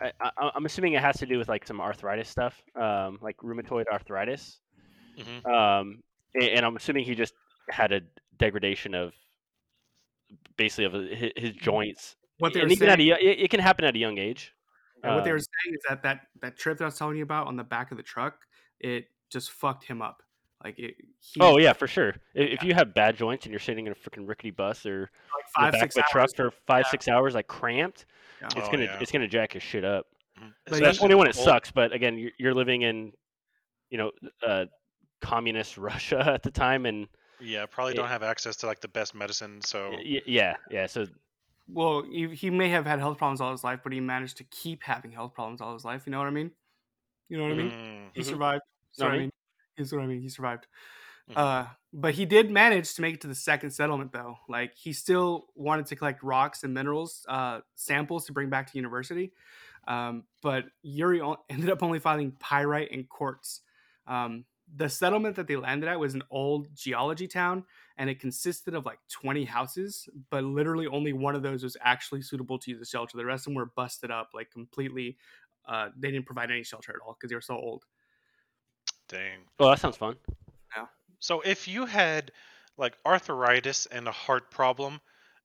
I, 0.00 0.12
I, 0.20 0.50
I'm 0.54 0.64
assuming 0.64 0.92
it 0.92 1.02
has 1.02 1.16
to 1.18 1.26
do 1.26 1.38
with 1.38 1.48
like 1.48 1.66
some 1.66 1.80
arthritis 1.80 2.28
stuff, 2.28 2.62
um, 2.76 3.18
like 3.20 3.36
rheumatoid 3.38 3.86
arthritis. 3.92 4.60
Mhm. 5.18 5.46
Um, 5.46 6.02
a- 6.40 6.50
and 6.56 6.64
I'm 6.66 6.76
assuming 6.76 7.04
he 7.04 7.14
just 7.14 7.34
had 7.68 7.92
a 7.92 8.00
degradation 8.38 8.94
of 8.94 9.12
basically 10.56 10.84
of 10.84 10.92
his, 11.10 11.32
his 11.36 11.52
joints. 11.54 12.16
what 12.38 12.52
they 12.54 12.60
and 12.60 12.68
were 12.70 12.72
at 12.86 12.98
saying 12.98 13.10
a, 13.10 13.14
it, 13.16 13.40
it 13.40 13.50
can 13.50 13.60
happen 13.60 13.84
at 13.84 13.94
a 13.94 13.98
young 13.98 14.18
age. 14.18 14.54
and 15.02 15.14
what 15.14 15.24
they 15.24 15.30
Um, 15.30 15.34
were 15.36 15.40
saying 15.40 15.74
is 15.74 15.80
that 15.88 16.02
that 16.02 16.26
that 16.40 16.56
trip 16.58 16.78
that 16.78 16.84
i 16.84 16.86
was 16.86 16.96
telling 16.98 17.16
you 17.16 17.22
about 17.22 17.46
on 17.46 17.56
the 17.56 17.64
back 17.64 17.90
of 17.90 17.96
the 17.96 18.02
truck 18.02 18.38
it 18.80 19.06
just 19.30 19.50
fucked 19.50 19.84
him 19.84 20.00
up 20.02 20.22
like 20.64 20.78
it 20.78 20.94
he, 21.20 21.40
Oh 21.40 21.58
yeah, 21.58 21.72
for 21.72 21.86
sure. 21.86 22.14
I- 22.36 22.40
If 22.40 22.62
you 22.62 22.74
have 22.74 22.94
bad 22.94 23.16
joints 23.16 23.44
and 23.46 23.52
you're 23.52 23.60
sitting 23.60 23.86
in 23.86 23.92
a 23.92 23.94
freaking 23.96 24.28
rickety 24.28 24.50
bus 24.50 24.84
or 24.86 25.00
like 25.34 25.44
five 25.54 25.72
the 25.72 25.78
back 25.78 25.92
six 25.92 25.96
of 25.96 26.04
a 26.08 26.12
truck 26.12 26.34
for 26.36 26.50
five 26.66 26.84
Yeah. 26.86 26.90
six 26.90 27.08
hours, 27.08 27.34
like 27.34 27.46
cramped, 27.46 28.04
Yeah. 28.40 28.46
it's 28.46 28.68
Oh, 28.68 28.70
gonna 28.70 28.84
yeah. 28.84 28.98
it's 29.00 29.10
gonna 29.12 29.28
jack 29.28 29.52
his 29.54 29.62
shit 29.62 29.84
up. 29.84 30.06
Mhm. 30.38 30.52
But 30.64 30.70
That's 30.72 30.80
Especially 30.82 31.04
only 31.04 31.14
when 31.16 31.28
it 31.28 31.34
sucks. 31.34 31.70
But 31.70 31.92
again, 31.92 32.16
you're, 32.18 32.30
you're 32.38 32.54
living 32.54 32.82
in, 32.82 33.12
you 33.90 33.98
know, 33.98 34.12
uh, 34.46 34.66
communist 35.20 35.78
Russia 35.90 36.18
at 36.34 36.42
the 36.42 36.50
time, 36.50 36.86
and 36.86 37.08
Yeah, 37.38 37.66
probably 37.66 37.94
it- 37.94 37.96
don't 37.96 38.08
have 38.08 38.22
access 38.22 38.56
to 38.56 38.66
like 38.66 38.80
the 38.80 38.88
best 38.88 39.14
medicine. 39.14 39.62
So 39.62 39.96
yeah, 40.04 40.56
yeah. 40.70 40.86
So 40.86 41.06
well 41.68 42.02
he, 42.02 42.34
he 42.34 42.50
may 42.50 42.68
have 42.68 42.86
had 42.86 42.98
health 42.98 43.18
problems 43.18 43.40
all 43.40 43.52
his 43.52 43.64
life 43.64 43.80
but 43.82 43.92
he 43.92 44.00
managed 44.00 44.36
to 44.38 44.44
keep 44.44 44.82
having 44.82 45.10
health 45.10 45.34
problems 45.34 45.60
all 45.60 45.72
his 45.72 45.84
life 45.84 46.06
you 46.06 46.10
know 46.12 46.18
what 46.18 46.26
i 46.26 46.30
mean 46.30 46.50
you 47.28 47.36
know 47.38 47.44
what 47.44 47.52
i 47.52 47.56
mean 47.56 47.72
Mm, 47.72 48.12
he 48.14 48.22
Mhm. 48.22 48.24
survived 48.24 48.62
Know 48.98 49.06
what 49.06 49.10
Sorry, 49.10 49.14
I 49.14 49.16
I 49.16 49.18
mean? 49.18 49.24
mean 49.24 49.30
here's 49.76 49.92
what 49.92 50.02
i 50.02 50.06
mean 50.06 50.20
he 50.20 50.28
survived 50.28 50.66
Mhm. 51.28 51.36
uh 51.36 51.66
but 51.92 52.14
he 52.14 52.26
did 52.26 52.50
manage 52.50 52.94
to 52.94 53.02
make 53.02 53.14
it 53.16 53.20
to 53.22 53.28
the 53.28 53.34
second 53.34 53.70
settlement 53.70 54.12
though 54.12 54.36
like 54.48 54.74
he 54.76 54.92
still 54.92 55.48
wanted 55.54 55.86
to 55.86 55.96
collect 55.96 56.22
rocks 56.22 56.64
and 56.64 56.74
minerals 56.74 57.26
uh 57.28 57.60
samples 57.76 58.26
to 58.26 58.32
bring 58.32 58.50
back 58.50 58.70
to 58.70 58.78
university 58.78 59.32
um 59.88 60.24
but 60.42 60.66
yuri 60.82 61.22
ended 61.50 61.70
up 61.70 61.82
only 61.82 61.98
finding 62.00 62.32
pyrite 62.32 62.90
and 62.92 63.08
quartz 63.08 63.62
um 64.06 64.44
the 64.76 64.88
settlement 64.88 65.36
that 65.36 65.46
they 65.46 65.56
landed 65.56 65.88
at 65.88 65.98
was 65.98 66.14
an 66.14 66.22
old 66.30 66.68
geology 66.74 67.26
town 67.26 67.64
and 67.96 68.08
it 68.08 68.20
consisted 68.20 68.74
of 68.74 68.86
like 68.86 68.98
20 69.10 69.44
houses 69.44 70.08
but 70.30 70.44
literally 70.44 70.86
only 70.86 71.12
one 71.12 71.34
of 71.34 71.42
those 71.42 71.62
was 71.62 71.76
actually 71.82 72.22
suitable 72.22 72.58
to 72.58 72.70
use 72.70 72.80
as 72.80 72.88
shelter 72.88 73.16
the 73.16 73.24
rest 73.24 73.42
of 73.42 73.52
them 73.52 73.54
were 73.54 73.72
busted 73.76 74.10
up 74.10 74.30
like 74.32 74.50
completely 74.50 75.16
uh 75.66 75.88
they 75.98 76.10
didn't 76.10 76.26
provide 76.26 76.50
any 76.50 76.62
shelter 76.62 76.92
at 76.92 77.00
all 77.04 77.14
because 77.14 77.30
they 77.30 77.34
were 77.34 77.40
so 77.40 77.56
old 77.56 77.84
dang. 79.10 79.40
well, 79.58 79.70
that 79.70 79.80
sounds 79.80 79.96
fun. 79.96 80.16
Yeah. 80.76 80.86
So 81.18 81.42
if 81.42 81.68
you 81.68 81.84
had 81.84 82.32
like 82.78 82.96
arthritis 83.04 83.86
and 83.86 84.08
a 84.08 84.12
heart 84.12 84.50
problem, 84.50 85.00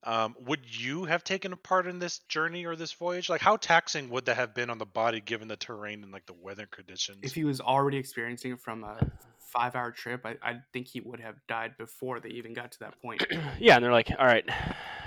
um, 0.05 0.35
would 0.45 0.59
you 0.65 1.05
have 1.05 1.23
taken 1.23 1.51
a 1.53 1.57
part 1.57 1.87
in 1.87 1.99
this 1.99 2.19
journey 2.29 2.65
or 2.65 2.75
this 2.75 2.91
voyage? 2.93 3.29
Like, 3.29 3.41
how 3.41 3.57
taxing 3.57 4.09
would 4.09 4.25
that 4.25 4.35
have 4.35 4.53
been 4.53 4.69
on 4.69 4.77
the 4.77 4.85
body 4.85 5.19
given 5.19 5.47
the 5.47 5.55
terrain 5.57 6.03
and 6.03 6.11
like 6.11 6.25
the 6.25 6.33
weather 6.33 6.67
conditions? 6.69 7.19
if 7.23 7.33
he 7.33 7.43
was 7.43 7.59
already 7.59 7.97
experiencing 7.97 8.51
it 8.53 8.59
from 8.59 8.83
a 8.83 8.97
five 9.39 9.75
hour 9.75 9.89
trip 9.91 10.25
I, 10.25 10.35
I 10.41 10.57
think 10.73 10.87
he 10.87 10.99
would 11.01 11.19
have 11.21 11.35
died 11.47 11.77
before 11.77 12.19
they 12.19 12.29
even 12.29 12.53
got 12.53 12.71
to 12.73 12.79
that 12.81 13.01
point 13.01 13.25
yeah, 13.59 13.75
and 13.75 13.83
they're 13.83 13.91
like, 13.91 14.11
all 14.19 14.25
right, 14.25 14.45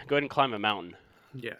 go 0.07 0.17
ahead 0.17 0.23
and 0.23 0.31
climb 0.31 0.53
a 0.55 0.59
mountain. 0.59 0.97
yeah 1.35 1.53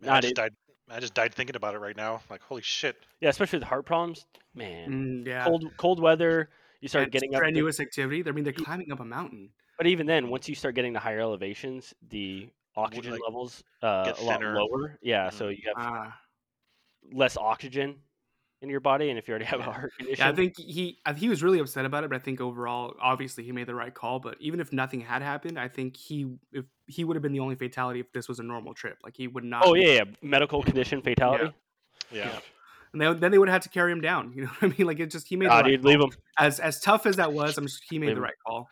Man, 0.00 0.10
I 0.10 0.20
just 0.20 0.32
it- 0.32 0.36
died. 0.36 0.52
I 0.90 1.00
just 1.00 1.14
died 1.14 1.34
thinking 1.34 1.56
about 1.56 1.74
it 1.74 1.78
right 1.78 1.96
now. 1.96 2.20
Like, 2.28 2.42
holy 2.42 2.60
shit. 2.60 2.96
Yeah, 3.22 3.30
especially 3.30 3.60
with 3.60 3.68
heart 3.68 3.86
problems, 3.86 4.26
man. 4.54 4.90
Mm, 5.24 5.26
yeah 5.26 5.44
Cold 5.44 5.64
cold 5.78 5.98
weather, 6.00 6.50
you 6.82 6.88
start 6.88 7.04
And 7.04 7.12
getting 7.12 7.30
up. 7.34 7.40
the- 7.40 7.46
strenuous 7.46 7.80
activity 7.80 8.22
i 8.26 8.30
mean 8.32 8.44
they're 8.44 8.52
climbing 8.52 8.92
up 8.92 9.00
a 9.00 9.04
mountain 9.04 9.48
but 9.78 9.86
even 9.88 10.06
then, 10.06 10.28
once 10.28 10.48
you 10.48 10.54
start 10.54 10.74
getting 10.76 10.92
to 10.92 11.00
higher 11.00 11.18
elevations, 11.20 11.94
the 12.10 12.48
oxygen 12.76 13.12
like, 13.12 13.20
levels 13.26 13.62
uh, 13.82 14.12
a 14.18 14.22
lot 14.22 14.42
lower. 14.42 14.98
Yeah, 15.02 15.28
Mhm. 15.28 15.32
so 15.32 15.48
you 15.48 15.62
have 15.66 15.76
Ah. 15.78 16.20
less 17.12 17.36
oxygen 17.36 17.96
in 18.62 18.70
your 18.70 18.80
body, 18.80 19.10
and 19.10 19.18
if 19.18 19.28
you 19.28 19.32
already 19.32 19.44
have 19.44 19.60
a 19.60 19.64
heart 19.64 19.92
condition, 19.98 20.24
yeah 20.24 20.30
i 20.30 20.34
think 20.34 20.56
he 20.56 20.98
I, 21.04 21.12
he 21.12 21.28
was 21.28 21.42
really 21.42 21.58
upset 21.58 21.84
about 21.84 22.02
it 22.04 22.08
but 22.08 22.16
i 22.16 22.18
think 22.18 22.40
overall 22.40 22.94
obviously 22.98 23.44
he 23.44 23.52
made 23.52 23.66
the 23.66 23.74
right 23.74 23.92
call 23.92 24.20
but 24.20 24.36
even 24.40 24.58
if 24.58 24.72
nothing 24.72 25.02
had 25.02 25.20
happened 25.20 25.58
i 25.58 25.68
think 25.68 25.96
he 25.98 26.34
if 26.50 26.64
he 26.86 27.04
would 27.04 27.14
have 27.14 27.22
been 27.22 27.32
the 27.32 27.40
only 27.40 27.56
fatality 27.56 28.00
if 28.00 28.10
this 28.12 28.26
was 28.26 28.38
a 28.38 28.42
normal 28.42 28.72
trip 28.72 28.96
like 29.04 29.14
he 29.16 29.28
would 29.28 29.44
not 29.44 29.64
Oh 29.66 29.74
yeah, 29.74 29.88
yeah, 29.96 30.04
medical 30.22 30.62
condition 30.62 31.02
fatality. 31.02 31.52
Yeah. 32.10 32.38
and 32.94 33.00
they, 33.02 33.12
then 33.12 33.30
they 33.32 33.38
would 33.38 33.48
have 33.48 33.56
had 33.56 33.62
to 33.62 33.68
carry 33.68 33.92
him 33.92 34.00
down. 34.00 34.32
You 34.36 34.42
know 34.44 34.48
what 34.58 34.72
I 34.72 34.74
mean? 34.78 34.86
Like 34.86 34.98
it 35.00 35.10
just 35.10 35.28
he 35.28 35.36
made 35.36 35.48
Ah, 35.48 35.58
the 35.58 35.62
right 35.64 35.70
dude, 35.72 35.84
leave 35.84 36.00
him. 36.00 36.10
as 36.38 36.58
as 36.60 36.80
tough 36.80 37.04
as 37.06 37.16
that 37.16 37.32
was. 37.34 37.58
I'm 37.58 37.66
sure 37.66 37.78
he 37.90 37.98
made 37.98 38.06
Leave 38.08 38.16
the 38.16 38.20
him. 38.20 38.24
right 38.24 38.34
call. 38.46 38.68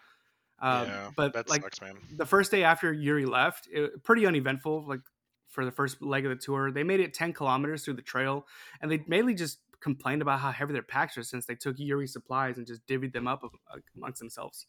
Um, 0.63 0.87
yeah, 0.87 1.11
but 1.17 1.33
that 1.35 1.51
like 1.51 1.63
sucks, 1.63 1.81
man. 1.81 1.99
the 2.17 2.25
first 2.25 2.53
day 2.53 2.63
after 2.63 2.93
Yuri 2.93 3.27
left, 3.27 3.69
it, 3.71 4.03
pretty 4.05 4.25
uneventful. 4.25 4.85
Like 4.87 5.01
for 5.49 5.65
the 5.65 5.73
first 5.73 6.01
leg 6.01 6.25
of 6.25 6.31
the 6.31 6.37
tour, 6.37 6.71
they 6.71 6.85
made 6.85 7.01
it 7.01 7.13
10 7.13 7.33
kilometers 7.33 7.85
through 7.85 7.95
the 7.95 8.03
trail, 8.03 8.47
and 8.81 8.91
they 8.91 9.03
mainly 9.09 9.35
just 9.35 9.59
complained 9.81 10.23
about 10.23 10.39
how 10.39 10.53
heavy 10.53 10.73
their 10.73 10.83
packs 10.83 11.19
are 11.19 11.25
since 11.25 11.45
they 11.45 11.57
took 11.57 11.77
Yuri's 11.79 12.13
supplies 12.13 12.57
and 12.57 12.67
just 12.67 12.87
divvied 12.87 13.13
them 13.13 13.27
up 13.27 13.43
uh, 13.45 13.79
amongst 13.97 14.21
themselves. 14.21 14.67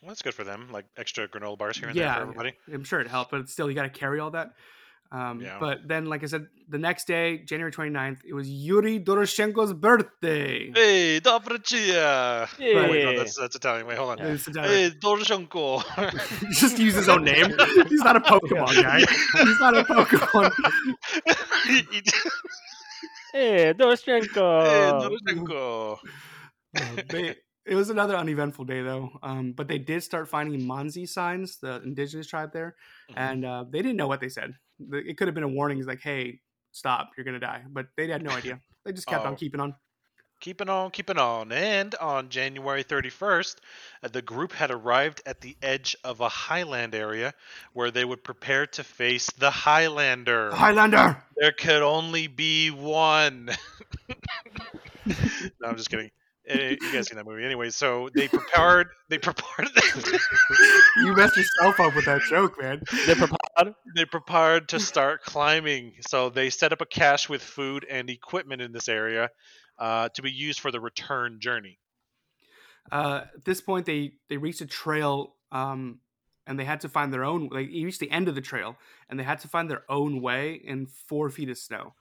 Well, 0.00 0.08
that's 0.08 0.22
good 0.22 0.34
for 0.34 0.44
them. 0.44 0.68
Like 0.72 0.86
extra 0.96 1.28
granola 1.28 1.58
bars 1.58 1.76
here 1.76 1.88
and 1.88 1.96
Yeah, 1.96 2.06
there 2.06 2.14
for 2.14 2.22
everybody. 2.22 2.52
I'm 2.72 2.84
sure 2.84 3.00
it 3.00 3.08
helped, 3.08 3.32
but 3.32 3.48
still, 3.48 3.68
you 3.68 3.74
got 3.74 3.82
to 3.82 3.90
carry 3.90 4.20
all 4.20 4.30
that. 4.30 4.52
Um, 5.12 5.40
Yeah. 5.40 5.56
But 5.58 5.88
then, 5.88 6.06
like 6.06 6.22
I 6.22 6.26
said, 6.26 6.46
the 6.68 6.78
next 6.78 7.06
day, 7.08 7.38
January 7.38 7.72
29th, 7.72 8.18
it 8.24 8.32
was 8.32 8.48
Yuri 8.48 9.00
Doroshenko's 9.00 9.72
birthday. 9.72 10.70
Hey, 10.72 11.20
Dobrachia! 11.20 12.46
Yeah. 12.58 12.88
Wait, 12.88 13.04
no, 13.04 13.18
that's 13.18 13.34
that's 13.36 13.56
Italian. 13.56 13.86
Wait, 13.88 13.98
hold 13.98 14.20
on. 14.20 14.26
It's 14.26 14.46
a- 14.46 14.62
Hey, 14.62 14.90
Doroshenko. 14.90 15.82
just 16.52 16.78
use 16.78 16.94
his 16.94 17.08
own 17.08 17.24
name. 17.24 17.46
He's 17.88 18.02
not 18.04 18.14
a 18.16 18.20
Pokemon 18.20 18.80
guy. 18.82 19.00
He's 19.00 19.60
not 19.60 19.76
a 19.76 19.82
Pokemon. 19.84 20.52
Hey, 23.32 23.72
Doroshenko! 23.78 24.64
Hey, 24.66 24.90
Doroshenko. 24.92 25.98
Doroshenko. 25.98 25.98
Uh, 26.76 27.02
they, 27.08 27.36
it 27.66 27.74
was 27.76 27.90
another 27.90 28.16
uneventful 28.16 28.64
day 28.64 28.82
though. 28.82 29.10
Um, 29.22 29.52
but 29.52 29.68
they 29.68 29.78
did 29.78 30.02
start 30.02 30.28
finding 30.28 30.60
Mansi 30.62 31.08
signs, 31.08 31.58
the 31.58 31.80
indigenous 31.82 32.26
tribe 32.26 32.52
there, 32.52 32.74
Mhm. 33.10 33.14
and 33.16 33.44
uh, 33.44 33.64
they 33.70 33.82
didn't 33.82 33.96
know 33.96 34.08
what 34.08 34.20
they 34.20 34.28
said. 34.28 34.54
It 34.92 35.16
could 35.16 35.28
have 35.28 35.34
been 35.34 35.44
a 35.44 35.48
warning, 35.48 35.78
it's 35.78 35.86
like, 35.86 36.00
"Hey, 36.00 36.40
stop, 36.72 37.10
you're 37.16 37.24
gonna 37.24 37.40
die," 37.40 37.62
but 37.68 37.86
they 37.96 38.08
had 38.08 38.22
no 38.22 38.30
idea. 38.30 38.60
They 38.84 38.92
just 38.92 39.06
kept 39.06 39.24
Oh. 39.24 39.28
on 39.28 39.36
keeping 39.36 39.60
on. 39.60 39.74
Keeping 40.40 40.70
on, 40.70 40.90
keeping 40.90 41.18
on. 41.18 41.52
And 41.52 41.94
on 41.96 42.30
January 42.30 42.82
31st, 42.82 43.60
uh, 44.02 44.08
the 44.08 44.22
group 44.22 44.52
had 44.52 44.70
arrived 44.70 45.20
at 45.26 45.42
the 45.42 45.54
edge 45.60 45.94
of 46.02 46.20
a 46.20 46.30
highland 46.30 46.94
area 46.94 47.34
where 47.74 47.90
they 47.90 48.06
would 48.06 48.24
prepare 48.24 48.66
to 48.68 48.82
face 48.82 49.26
the 49.32 49.50
Highlander. 49.50 50.50
Highlander. 50.52 51.22
There 51.36 51.52
could 51.52 51.82
only 51.82 52.26
be 52.26 52.70
one. 52.70 53.50
no, 55.06 55.68
I'm 55.68 55.76
just 55.76 55.90
kidding. 55.90 56.10
Eh, 56.50 56.76
You 56.80 56.92
guys 56.92 57.08
seen 57.08 57.16
that 57.16 57.26
movie 57.26 57.44
anyway? 57.44 57.70
So 57.70 58.08
they 58.14 58.28
prepared. 58.28 58.88
They 59.08 59.18
prepared. 59.18 59.70
You 60.96 61.14
messed 61.14 61.36
yourself 61.36 61.78
up 61.80 61.94
with 61.94 62.04
that 62.06 62.20
joke, 62.28 62.60
man. 62.60 62.82
They're 63.06 63.14
prepared. 63.16 63.74
they 63.94 64.04
prepared 64.04 64.68
to 64.70 64.80
start 64.80 65.22
climbing. 65.22 65.94
So 66.08 66.28
they 66.30 66.50
set 66.50 66.72
up 66.72 66.80
a 66.80 66.86
cache 66.86 67.28
with 67.28 67.42
food 67.42 67.86
and 67.88 68.10
equipment 68.10 68.60
in 68.60 68.72
this 68.72 68.88
area 68.88 69.30
uh, 69.78 70.08
to 70.14 70.22
be 70.22 70.30
used 70.30 70.60
for 70.60 70.70
the 70.70 70.80
return 70.80 71.38
journey. 71.40 71.78
Uh, 72.90 73.22
at 73.34 73.44
this 73.44 73.60
point, 73.60 73.86
they 73.86 74.12
they 74.28 74.36
reached 74.36 74.60
a 74.60 74.66
trail, 74.66 75.36
um, 75.52 76.00
and 76.46 76.58
they 76.58 76.64
had 76.64 76.80
to 76.80 76.88
find 76.88 77.12
their 77.12 77.24
own. 77.24 77.48
They 77.52 77.66
reached 77.66 78.00
the 78.00 78.10
end 78.10 78.28
of 78.28 78.34
the 78.34 78.40
trail, 78.40 78.76
and 79.08 79.18
they 79.18 79.24
had 79.24 79.40
to 79.40 79.48
find 79.48 79.70
their 79.70 79.84
own 79.88 80.20
way 80.20 80.54
in 80.54 80.86
four 80.86 81.30
feet 81.30 81.48
of 81.50 81.58
snow. 81.58 81.94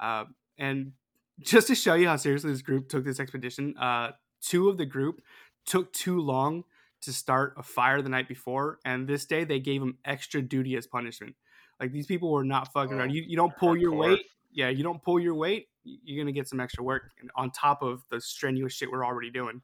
Uh, 0.00 0.24
and 0.58 0.92
just 1.40 1.66
to 1.68 1.74
show 1.74 1.94
you 1.94 2.08
how 2.08 2.16
seriously 2.16 2.50
this 2.52 2.62
group 2.62 2.88
took 2.88 3.04
this 3.04 3.20
expedition, 3.20 3.74
uh, 3.78 4.12
two 4.40 4.68
of 4.68 4.78
the 4.78 4.86
group 4.86 5.20
took 5.66 5.92
too 5.92 6.20
long 6.20 6.64
to 7.02 7.12
start 7.12 7.54
a 7.56 7.62
fire 7.62 8.02
the 8.02 8.08
night 8.08 8.28
before, 8.28 8.78
and 8.84 9.08
this 9.08 9.24
day 9.24 9.44
they 9.44 9.58
gave 9.58 9.80
them 9.80 9.96
extra 10.04 10.42
duty 10.42 10.76
as 10.76 10.86
punishment. 10.86 11.34
Like 11.80 11.92
these 11.92 12.06
people 12.06 12.30
were 12.30 12.44
not 12.44 12.72
fucking 12.72 12.92
around. 12.92 13.10
Oh, 13.10 13.14
You, 13.14 13.22
you 13.26 13.36
don't 13.36 13.56
pull 13.56 13.76
your 13.76 13.94
weight. 13.94 14.26
Yeah, 14.52 14.68
you 14.68 14.82
don't 14.82 15.02
pull 15.02 15.18
your 15.18 15.34
weight. 15.34 15.68
You're 15.84 16.22
gonna 16.22 16.32
get 16.32 16.46
some 16.48 16.60
extra 16.60 16.84
work 16.84 17.10
on 17.36 17.50
top 17.50 17.82
of 17.82 18.02
the 18.10 18.20
strenuous 18.20 18.74
shit 18.74 18.90
we're 18.90 19.04
already 19.06 19.30
doing. 19.30 19.62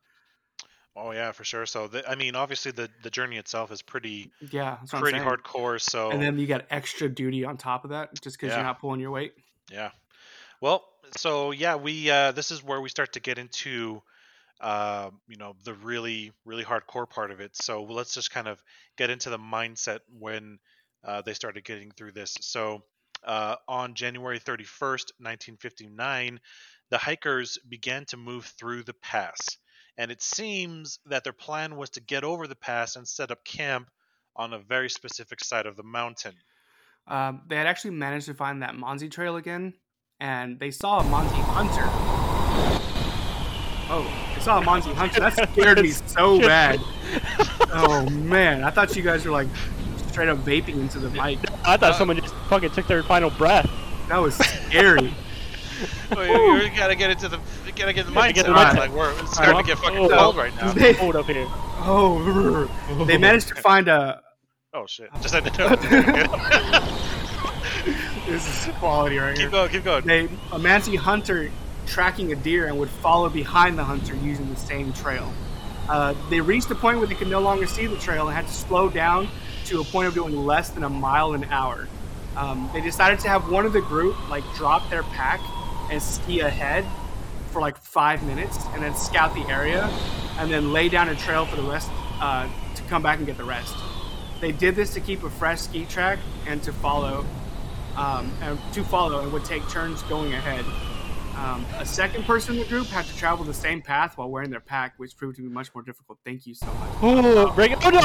Oh 0.99 1.11
yeah, 1.11 1.33
for 1.33 1.45
sure. 1.45 1.67
So 1.67 1.89
the, 1.89 2.09
I 2.11 2.15
mean, 2.15 2.35
obviously 2.35 2.73
the 2.73 2.89
the 3.03 3.11
journey 3.11 3.37
itself 3.37 3.71
is 3.71 3.83
pretty 3.83 4.31
Yeah, 4.51 4.79
pretty 4.89 5.19
hardcore. 5.19 5.79
So 5.79 6.11
And 6.11 6.23
then 6.23 6.39
you 6.39 6.47
got 6.47 6.65
extra 6.71 7.09
duty 7.09 7.45
on 7.45 7.59
top 7.59 7.85
of 7.85 7.91
that 7.91 8.15
just 8.23 8.39
because 8.39 8.53
Yeah. 8.53 8.57
you're 8.57 8.65
not 8.65 8.81
pulling 8.81 9.01
your 9.01 9.11
weight. 9.11 9.35
Yeah. 9.71 9.91
Well, 10.61 10.85
so 11.17 11.51
yeah, 11.51 11.77
we 11.77 12.11
uh, 12.11 12.33
this 12.33 12.51
is 12.51 12.63
where 12.63 12.81
we 12.81 12.89
start 12.89 13.13
to 13.13 13.21
get 13.21 13.39
into 13.39 14.03
uh, 14.61 15.11
you 15.29 15.37
know 15.37 15.55
the 15.65 15.75
really 15.75 16.33
really 16.45 16.65
hardcore 16.65 17.09
part 17.09 17.31
of 17.31 17.41
it. 17.41 17.57
So 17.57 17.83
let's 17.85 18.15
just 18.15 18.31
kind 18.31 18.49
of 18.49 18.63
get 18.97 19.11
into 19.11 19.31
the 19.31 19.39
mindset 19.39 20.01
when 20.19 20.59
uh, 21.05 21.23
they 21.23 21.35
started 21.35 21.65
getting 21.65 21.91
through 21.91 22.13
this. 22.13 22.35
So 22.41 22.83
uh, 23.25 23.57
on 23.69 23.95
January 23.95 24.39
31st, 24.39 25.13
1959, 25.19 26.41
the 26.91 26.99
hikers 26.99 27.59
began 27.69 28.05
to 28.07 28.17
move 28.17 28.47
through 28.59 28.83
the 28.83 28.95
pass, 28.95 29.39
and 29.99 30.11
it 30.11 30.23
seems 30.23 30.99
that 31.07 31.25
their 31.25 31.33
plan 31.33 31.77
was 31.77 31.91
to 31.91 32.01
get 32.01 32.25
over 32.25 32.47
the 32.47 32.57
pass 32.57 32.97
and 32.97 33.07
set 33.07 33.31
up 33.31 33.45
camp 33.45 33.91
on 34.35 34.53
a 34.53 34.59
very 34.59 34.91
specific 34.91 35.43
side 35.43 35.67
of 35.67 35.77
the 35.77 35.83
mountain. 35.83 36.35
Um, 37.07 37.43
they 37.49 37.57
had 37.57 37.67
actually 37.67 37.93
managed 37.93 38.27
to 38.27 38.35
find 38.35 38.63
that 38.63 38.75
Mansi 38.75 39.11
trail 39.11 39.37
again, 39.37 39.75
and 40.21 40.59
they 40.59 40.71
saw 40.71 41.01
a 41.01 41.03
Mansi 41.05 41.41
hunter. 41.43 41.85
Oh, 43.89 44.03
they 44.35 44.41
saw 44.41 44.61
a 44.61 44.65
Mansi 44.65 44.93
hunter. 44.95 45.21
That 45.21 45.51
scared 45.53 45.81
me 45.83 45.91
so 45.91 46.39
bad. 46.41 46.81
Oh 47.79 48.09
man, 48.09 48.65
I 48.65 48.71
thought 48.71 48.95
you 48.97 49.03
guys 49.03 49.25
were 49.25 49.33
like 49.33 49.49
straight 50.09 50.29
up 50.29 50.39
vaping 50.39 50.77
into 50.81 50.99
the 50.99 51.11
mic. 51.11 51.39
I 51.67 51.77
thought 51.77 51.97
someone 51.97 52.17
just 52.17 52.35
fucking 52.49 52.71
took 52.71 52.87
their 52.87 53.03
final 53.03 53.29
breath. 53.29 53.69
That 54.09 54.19
was 54.19 54.35
scary. 54.37 55.13
Oh, 56.13 56.23
you, 56.23 56.63
you 56.63 56.71
gotta 56.75 56.95
get 56.95 57.11
into 57.11 57.29
the 57.29 57.37
you 57.67 57.73
gotta 57.77 57.93
get 57.93 58.07
the 58.07 58.13
gotta 58.13 58.33
get 58.33 58.47
mindset. 58.47 58.49
the 58.49 58.53
right? 58.55 58.79
Like 58.79 58.93
we're 58.93 59.11
it's 59.21 59.33
starting 59.35 59.59
to 59.59 59.63
get 59.63 59.77
fucking 59.79 60.09
cold 60.09 60.37
right 60.37 60.55
now. 60.57 60.73
They- 60.73 60.95
Hold 60.95 61.17
up 61.17 61.27
here. 61.27 61.45
Oh, 61.49 63.05
they 63.07 63.19
managed 63.19 63.49
to 63.49 63.57
find 63.57 63.87
a. 63.89 64.23
Oh 64.73 64.87
shit! 64.87 65.11
Just 65.21 65.35
had 65.35 65.45
to 65.45 65.59
know. 65.59 67.13
This 68.27 68.67
is 68.67 68.75
quality 68.75 69.19
right 69.19 69.39
here. 69.39 69.47
keep 69.47 69.53
going, 69.53 69.71
keep 69.71 69.85
going. 69.85 70.05
they 70.05 70.25
a 70.25 70.59
Mansi 70.59 70.97
hunter 70.97 71.49
tracking 71.87 72.33
a 72.33 72.35
deer 72.37 72.67
and 72.67 72.77
would 72.81 72.91
follow 72.91 73.29
behind 73.29 73.79
the 73.79 73.85
hunter 73.85 74.17
using 74.17 74.51
the 74.51 74.59
same 74.59 74.93
trail. 74.93 75.33
Uh, 75.89 76.13
they 76.29 76.41
reached 76.41 76.69
a 76.73 76.75
point 76.75 76.99
where 76.99 77.07
they 77.07 77.15
could 77.15 77.29
no 77.29 77.39
longer 77.39 77.69
see 77.69 77.87
the 77.87 77.97
trail 77.97 78.27
and 78.27 78.37
had 78.37 78.49
to 78.49 78.53
slow 78.53 78.89
down 78.91 79.29
to 79.67 79.81
a 79.81 79.85
point 79.85 80.09
of 80.09 80.15
doing 80.15 80.35
less 80.35 80.71
than 80.71 80.83
a 80.83 80.89
mile 80.89 81.35
an 81.35 81.45
hour. 81.45 81.87
Um, 82.37 82.69
they 82.73 82.81
decided 82.81 83.21
to 83.21 83.29
have 83.29 83.49
one 83.49 83.65
of 83.65 83.73
the 83.73 83.81
group 83.81 84.29
like 84.29 84.43
drop 84.57 84.91
their 84.91 85.05
pack 85.05 85.41
and 85.91 86.03
ski 86.03 86.41
ahead 86.41 86.85
for 87.53 87.61
like 87.61 87.79
five 87.79 88.25
minutes 88.25 88.59
and 88.75 88.83
then 88.83 88.95
scout 88.97 89.35
the 89.35 89.49
area 89.49 89.89
and 90.39 90.51
then 90.51 90.73
lay 90.73 90.89
down 90.89 91.09
a 91.09 91.15
trail 91.15 91.47
for 91.47 91.55
the 91.55 91.63
rest 91.63 91.89
uh, 92.21 92.49
to 92.75 92.83
come 92.85 93.03
back 93.03 93.19
and 93.19 93.27
get 93.27 93.37
the 93.37 93.45
rest. 93.45 93.73
They 94.41 94.51
did 94.51 94.75
this 94.75 94.93
to 94.95 95.01
keep 95.01 95.23
a 95.23 95.31
fresh 95.31 95.61
ski 95.61 95.85
track 95.85 96.19
and 96.47 96.61
to 96.65 96.73
follow 96.73 97.25
um, 97.97 98.31
and 98.43 98.59
to 98.73 98.85
follow 98.85 99.21
and 99.23 99.33
would 99.33 99.45
take 99.45 99.69
turns 99.69 100.03
going 100.05 100.33
ahead. 100.35 100.65
Um, 101.37 101.67
a 101.79 101.85
second 101.85 102.25
person 102.25 102.55
in 102.55 102.61
the 102.61 102.67
group 102.67 102.87
had 102.87 103.05
to 103.05 103.15
travel 103.17 103.45
the 103.45 103.53
same 103.53 103.83
path 103.83 104.17
while 104.17 104.31
wearing 104.31 104.51
their 104.51 104.61
pack, 104.61 104.95
which 104.97 105.17
proved 105.17 105.37
to 105.37 105.43
be 105.43 105.49
much 105.49 105.75
more 105.75 105.83
difficult. 105.83 106.19
Thank 106.25 106.47
you 106.47 106.55
so 106.55 106.67
much. 106.67 106.91
Oh, 107.03 107.53
bring 107.53 107.73
it. 107.73 107.79
Oh 107.85 107.91
no! 107.91 108.01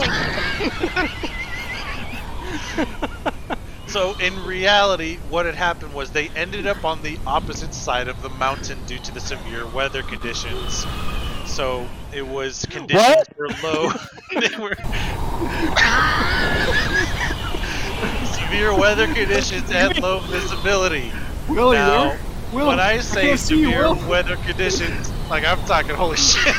So 3.91 4.15
in 4.19 4.45
reality, 4.45 5.17
what 5.29 5.45
had 5.45 5.55
happened 5.55 5.93
was 5.93 6.11
they 6.11 6.29
ended 6.29 6.65
up 6.65 6.85
on 6.85 7.01
the 7.01 7.19
opposite 7.27 7.73
side 7.73 8.07
of 8.07 8.21
the 8.21 8.29
mountain 8.29 8.79
due 8.85 8.99
to 8.99 9.13
the 9.13 9.19
severe 9.19 9.67
weather 9.67 10.01
conditions. 10.01 10.85
So 11.45 11.85
it 12.13 12.25
was 12.25 12.65
conditions 12.69 13.05
What? 13.05 13.37
were 13.37 13.49
low. 13.61 13.91
they 14.39 14.57
were 14.57 14.75
severe 18.51 18.77
weather 18.77 19.07
conditions 19.07 19.71
and 19.71 19.97
low 20.01 20.19
visibility. 20.19 21.09
Will, 21.47 21.69
you 21.69 21.79
Now, 21.79 22.09
there? 22.09 22.19
Will, 22.51 22.67
when 22.67 22.81
I 22.81 22.99
say 22.99 23.27
can't 23.27 23.39
see 23.39 23.61
you, 23.61 23.71
severe 23.71 23.93
weather 24.09 24.35
conditions, 24.35 25.09
like 25.29 25.45
I'm 25.45 25.57
talking 25.59 25.95
holy 25.95 26.17
shit. 26.17 26.53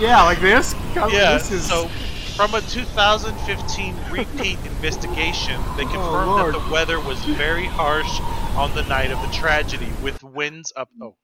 Yeah, 0.00 0.24
like 0.24 0.40
this. 0.40 0.74
God, 0.92 1.12
Yeah, 1.12 1.34
this 1.34 1.52
is, 1.52 1.64
so 1.64 1.86
from 2.34 2.54
a 2.54 2.60
2015 2.62 3.94
repeat 4.10 4.58
investigation, 4.64 5.60
they 5.76 5.84
oh, 5.84 5.92
confirmed 5.92 6.30
Oh, 6.32 6.50
that 6.50 6.66
the 6.66 6.72
weather 6.72 6.98
was 6.98 7.20
very 7.20 7.66
harsh 7.66 8.20
on 8.56 8.74
the 8.74 8.82
night 8.82 9.12
of 9.12 9.22
the 9.22 9.28
tragedy, 9.32 9.92
with 10.02 10.20
winds 10.24 10.72
up. 10.74 10.88
Oh, 11.00 11.14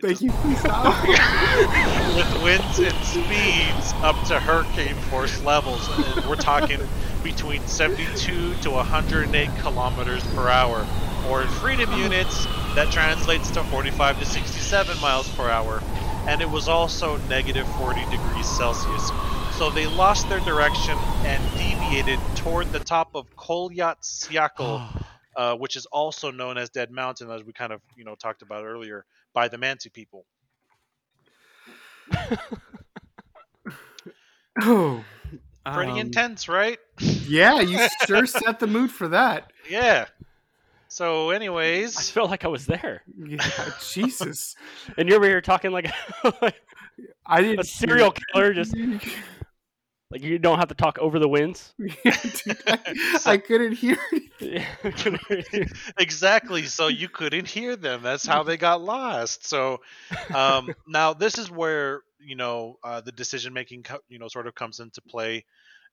Thank 0.00 0.20
you. 0.20 0.30
Please 0.42 0.60
stop. 0.64 1.06
with 2.14 2.42
winds 2.42 2.78
and 2.78 3.04
speeds 3.04 3.94
up 4.02 4.16
to 4.28 4.38
hurricane 4.38 4.94
force 5.10 5.42
levels. 5.42 5.88
And 5.88 6.26
we're 6.26 6.36
talking 6.36 6.80
between 7.22 7.66
72 7.66 8.54
to 8.62 8.70
108 8.70 9.56
kilometers 9.56 10.24
per 10.34 10.48
hour, 10.48 10.86
or 11.28 11.42
in 11.42 11.48
freedom 11.48 11.92
units, 11.92 12.46
that 12.74 12.90
translates 12.92 13.50
to 13.52 13.64
45 13.64 14.20
to 14.20 14.24
67 14.24 15.00
miles 15.00 15.28
per 15.30 15.48
hour. 15.48 15.82
And 16.28 16.40
it 16.40 16.50
was 16.50 16.68
also 16.68 17.16
negative 17.28 17.66
40 17.76 18.04
degrees 18.10 18.46
Celsius. 18.46 19.10
So 19.58 19.70
they 19.70 19.86
lost 19.86 20.28
their 20.28 20.40
direction 20.40 20.96
and 21.24 21.42
deviated 21.58 22.20
toward 22.36 22.70
the 22.72 22.78
top 22.78 23.10
of 23.14 23.34
Kholat 23.36 23.96
Syakhl, 24.02 24.86
uh, 25.36 25.56
which 25.56 25.74
is 25.76 25.86
also 25.86 26.30
known 26.30 26.56
as 26.58 26.70
Dead 26.70 26.90
Mountain, 26.92 27.30
as 27.30 27.42
we 27.42 27.52
kind 27.52 27.72
of 27.72 27.80
you 27.96 28.04
know 28.04 28.14
talked 28.14 28.42
about 28.42 28.64
earlier, 28.64 29.04
by 29.34 29.48
the 29.48 29.56
Mansi 29.56 29.92
people. 29.92 30.26
Oh, 34.60 35.04
Pretty 35.74 35.92
um, 35.92 35.98
intense, 35.98 36.48
right? 36.48 36.78
Yeah, 36.98 37.60
you 37.60 37.78
sure 38.06 38.26
set 38.26 38.58
the 38.58 38.66
mood 38.66 38.90
for 38.90 39.08
that. 39.08 39.52
Yeah. 39.68 40.06
So, 40.88 41.30
anyways, 41.30 41.96
I 41.96 42.00
anyways, 42.00 42.10
felt 42.10 42.30
like 42.30 42.44
I 42.46 42.48
was 42.48 42.64
there, 42.64 43.02
Yeah, 43.18 43.38
Jesus. 43.92 44.56
and 44.96 45.08
you're 45.08 45.18
over 45.18 45.26
here 45.26 45.42
talking 45.42 45.70
like 45.70 45.92
I 47.26 47.42
didn't 47.42 47.60
a 47.60 47.64
serial 47.64 48.12
killer, 48.12 48.54
just 48.54 48.74
like 50.10 50.22
you 50.22 50.38
don't 50.38 50.58
have 50.58 50.68
to 50.68 50.74
talk 50.74 50.98
over 50.98 51.18
the 51.18 51.28
winds. 51.28 51.74
Dude, 51.78 51.96
I, 52.66 53.18
I 53.26 53.36
couldn't 53.38 53.72
hear. 53.72 53.98
Yeah. 54.40 54.64
exactly. 55.98 56.62
So 56.66 56.86
you 56.86 57.08
couldn't 57.08 57.48
hear 57.48 57.74
them. 57.74 58.02
That's 58.04 58.24
how 58.24 58.44
they 58.44 58.56
got 58.56 58.80
lost. 58.80 59.44
So 59.44 59.80
um, 60.32 60.72
now 60.86 61.12
this 61.12 61.38
is 61.38 61.50
where 61.50 62.02
you 62.20 62.36
know 62.36 62.78
uh, 62.84 63.00
the 63.00 63.10
decision 63.10 63.52
making, 63.52 63.84
you 64.08 64.20
know, 64.20 64.28
sort 64.28 64.46
of 64.46 64.54
comes 64.54 64.78
into 64.78 65.02
play. 65.02 65.44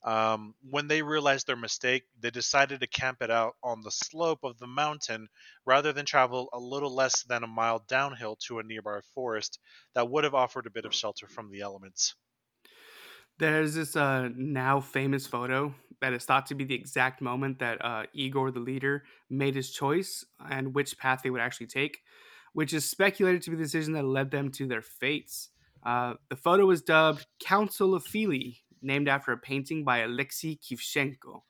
Um, 0.03 0.53
when 0.69 0.87
they 0.87 1.01
realized 1.01 1.47
their 1.47 1.55
mistake, 1.55 2.03
they 2.19 2.29
decided 2.29 2.81
to 2.81 2.87
camp 2.87 3.23
it 3.23 3.31
out 3.31 3.55
on 3.63 3.81
the 3.81 3.89
slope 3.89 4.43
of 4.43 4.59
the 4.59 4.67
mountain 4.67 5.27
rather 5.65 5.91
than 5.91 6.05
travel 6.05 6.47
a 6.53 6.59
little 6.59 6.93
less 6.93 7.23
than 7.23 7.43
a 7.43 7.47
mile 7.47 7.83
downhill 7.87 8.37
to 8.47 8.59
a 8.59 8.63
nearby 8.63 8.99
forest 9.15 9.57
that 9.95 10.07
would 10.07 10.23
have 10.23 10.35
offered 10.35 10.67
a 10.67 10.71
bit 10.71 10.85
of 10.85 10.93
shelter 10.93 11.27
from 11.27 11.49
the 11.49 11.61
elements. 11.61 12.13
There's 13.37 13.75
this 13.75 13.95
uh, 13.95 14.29
now 14.35 14.79
famous 14.79 15.27
photo 15.27 15.73
that 16.01 16.13
is 16.13 16.23
thought 16.23 16.45
to 16.47 16.55
be 16.55 16.63
the 16.63 16.75
exact 16.75 17.21
moment 17.21 17.59
that 17.59 17.83
uh, 17.83 18.03
Igor, 18.13 18.51
the 18.51 18.59
leader, 18.59 19.03
made 19.29 19.55
his 19.55 19.71
choice 19.71 20.25
and 20.49 20.73
which 20.73 20.97
path 20.97 21.21
they 21.23 21.29
would 21.29 21.41
actually 21.41 21.67
take, 21.67 21.99
which 22.53 22.73
is 22.73 22.89
speculated 22.89 23.41
to 23.43 23.49
be 23.49 23.57
the 23.57 23.63
decision 23.63 23.93
that 23.93 24.05
led 24.05 24.31
them 24.31 24.51
to 24.51 24.67
their 24.67 24.81
fates. 24.81 25.49
Uh, 25.83 26.13
the 26.29 26.35
photo 26.35 26.65
was 26.65 26.81
dubbed 26.81 27.25
Council 27.39 27.93
of 27.93 28.03
Fili, 28.03 28.63
named 28.81 29.07
after 29.07 29.31
a 29.31 29.37
painting 29.37 29.83
by 29.83 29.99
Alexei 29.99 30.57
Kivshenko. 30.57 31.41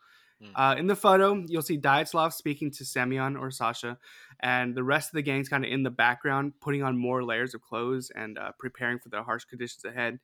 Hmm. 0.42 0.52
Uh, 0.56 0.76
in 0.78 0.88
the 0.88 0.96
photo, 0.96 1.44
you'll 1.48 1.62
see 1.62 1.78
Dyatlov 1.78 2.34
speaking 2.34 2.72
to 2.72 2.86
Semyon 2.86 3.38
or 3.38 3.52
Sasha, 3.52 3.98
and 4.42 4.76
the 4.76 4.84
rest 4.84 5.10
of 5.10 5.14
the 5.14 5.22
gang's 5.22 5.50
kind 5.50 5.64
of 5.64 5.72
in 5.72 5.84
the 5.84 5.90
background, 5.90 6.54
putting 6.60 6.84
on 6.84 6.98
more 6.98 7.24
layers 7.24 7.54
of 7.54 7.62
clothes 7.62 8.12
and 8.16 8.38
uh, 8.38 8.52
preparing 8.60 9.00
for 9.00 9.10
the 9.10 9.24
harsh 9.24 9.46
conditions 9.46 9.86
ahead. 9.86 10.20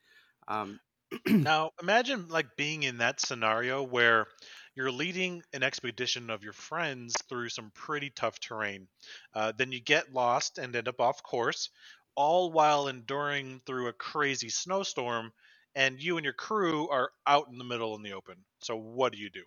Um, 0.47 0.79
Now, 1.27 1.71
imagine 1.81 2.27
like 2.29 2.55
being 2.55 2.83
in 2.83 2.97
that 2.99 3.19
scenario 3.19 3.83
where 3.83 4.27
you're 4.75 4.91
leading 4.91 5.43
an 5.53 5.63
expedition 5.63 6.29
of 6.29 6.43
your 6.43 6.53
friends 6.53 7.15
through 7.27 7.49
some 7.49 7.71
pretty 7.71 8.09
tough 8.09 8.39
terrain. 8.39 8.87
Uh, 9.33 9.51
then 9.57 9.71
you 9.71 9.79
get 9.81 10.13
lost 10.13 10.57
and 10.57 10.75
end 10.75 10.87
up 10.87 11.01
off 11.01 11.21
course, 11.23 11.69
all 12.15 12.51
while 12.51 12.87
enduring 12.87 13.61
through 13.65 13.87
a 13.87 13.93
crazy 13.93 14.49
snowstorm, 14.49 15.33
and 15.75 16.01
you 16.01 16.17
and 16.17 16.23
your 16.23 16.33
crew 16.33 16.89
are 16.89 17.11
out 17.27 17.47
in 17.49 17.57
the 17.57 17.63
middle 17.65 17.95
in 17.95 18.03
the 18.03 18.13
open. 18.13 18.35
So, 18.61 18.75
what 18.77 19.11
do 19.13 19.17
you 19.19 19.29
do? 19.29 19.43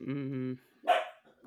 Mm, 0.00 0.58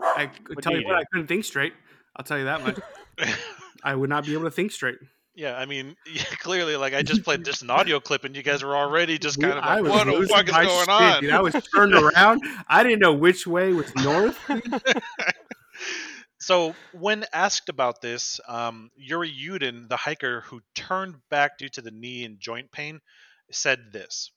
I 0.02 0.28
could 0.28 0.56
What 0.56 0.64
tell 0.64 0.76
you 0.76 0.82
you 0.82 0.86
what, 0.86 0.96
do? 0.96 1.02
I 1.02 1.04
couldn't 1.12 1.28
think 1.28 1.46
straight. 1.46 1.74
I'll 2.16 2.26
tell 2.26 2.38
you 2.38 2.46
that 2.46 2.62
much. 2.62 2.80
I 3.84 3.96
would 3.96 4.10
not 4.10 4.26
be 4.26 4.34
able 4.34 4.46
to 4.46 4.52
think 4.52 4.72
straight. 4.72 4.98
Yeah, 5.40 5.56
I 5.56 5.66
mean, 5.66 5.96
yeah, 6.14 6.24
clearly, 6.40 6.76
like 6.76 6.94
I 6.94 7.02
just 7.02 7.24
played 7.24 7.46
just 7.52 7.62
an 7.62 7.70
audio 7.70 8.02
clip, 8.02 8.26
and 8.26 8.36
you 8.36 8.44
guys 8.44 8.62
were 8.62 8.76
already 8.76 9.18
just 9.18 9.40
kind 9.40 9.54
of 9.54 9.64
like, 9.64 9.84
"What 9.84 10.06
the 10.06 10.28
fuck 10.28 10.48
is 10.48 10.54
going 10.54 10.80
shit, 10.80 10.90
on?" 10.90 11.22
dude. 11.22 11.32
I 11.32 11.42
was 11.42 11.54
turned 11.74 11.94
around. 11.96 12.44
I 12.68 12.84
didn't 12.84 13.00
know 13.00 13.14
which 13.14 13.48
way 13.48 13.72
was 13.72 13.94
north. 13.96 14.38
So, 16.42 16.74
when 16.94 17.26
asked 17.32 17.70
about 17.70 18.02
this, 18.02 18.40
um, 18.48 18.92
Yuri 18.96 19.32
Yudin, 19.32 19.88
the 19.88 19.98
hiker 19.98 20.42
who 20.42 20.62
turned 20.74 21.16
back 21.30 21.58
due 21.58 21.70
to 21.70 21.82
the 21.82 21.92
knee 21.92 22.26
and 22.26 22.40
joint 22.40 22.72
pain, 22.72 23.00
said 23.52 23.92
this 23.94 24.32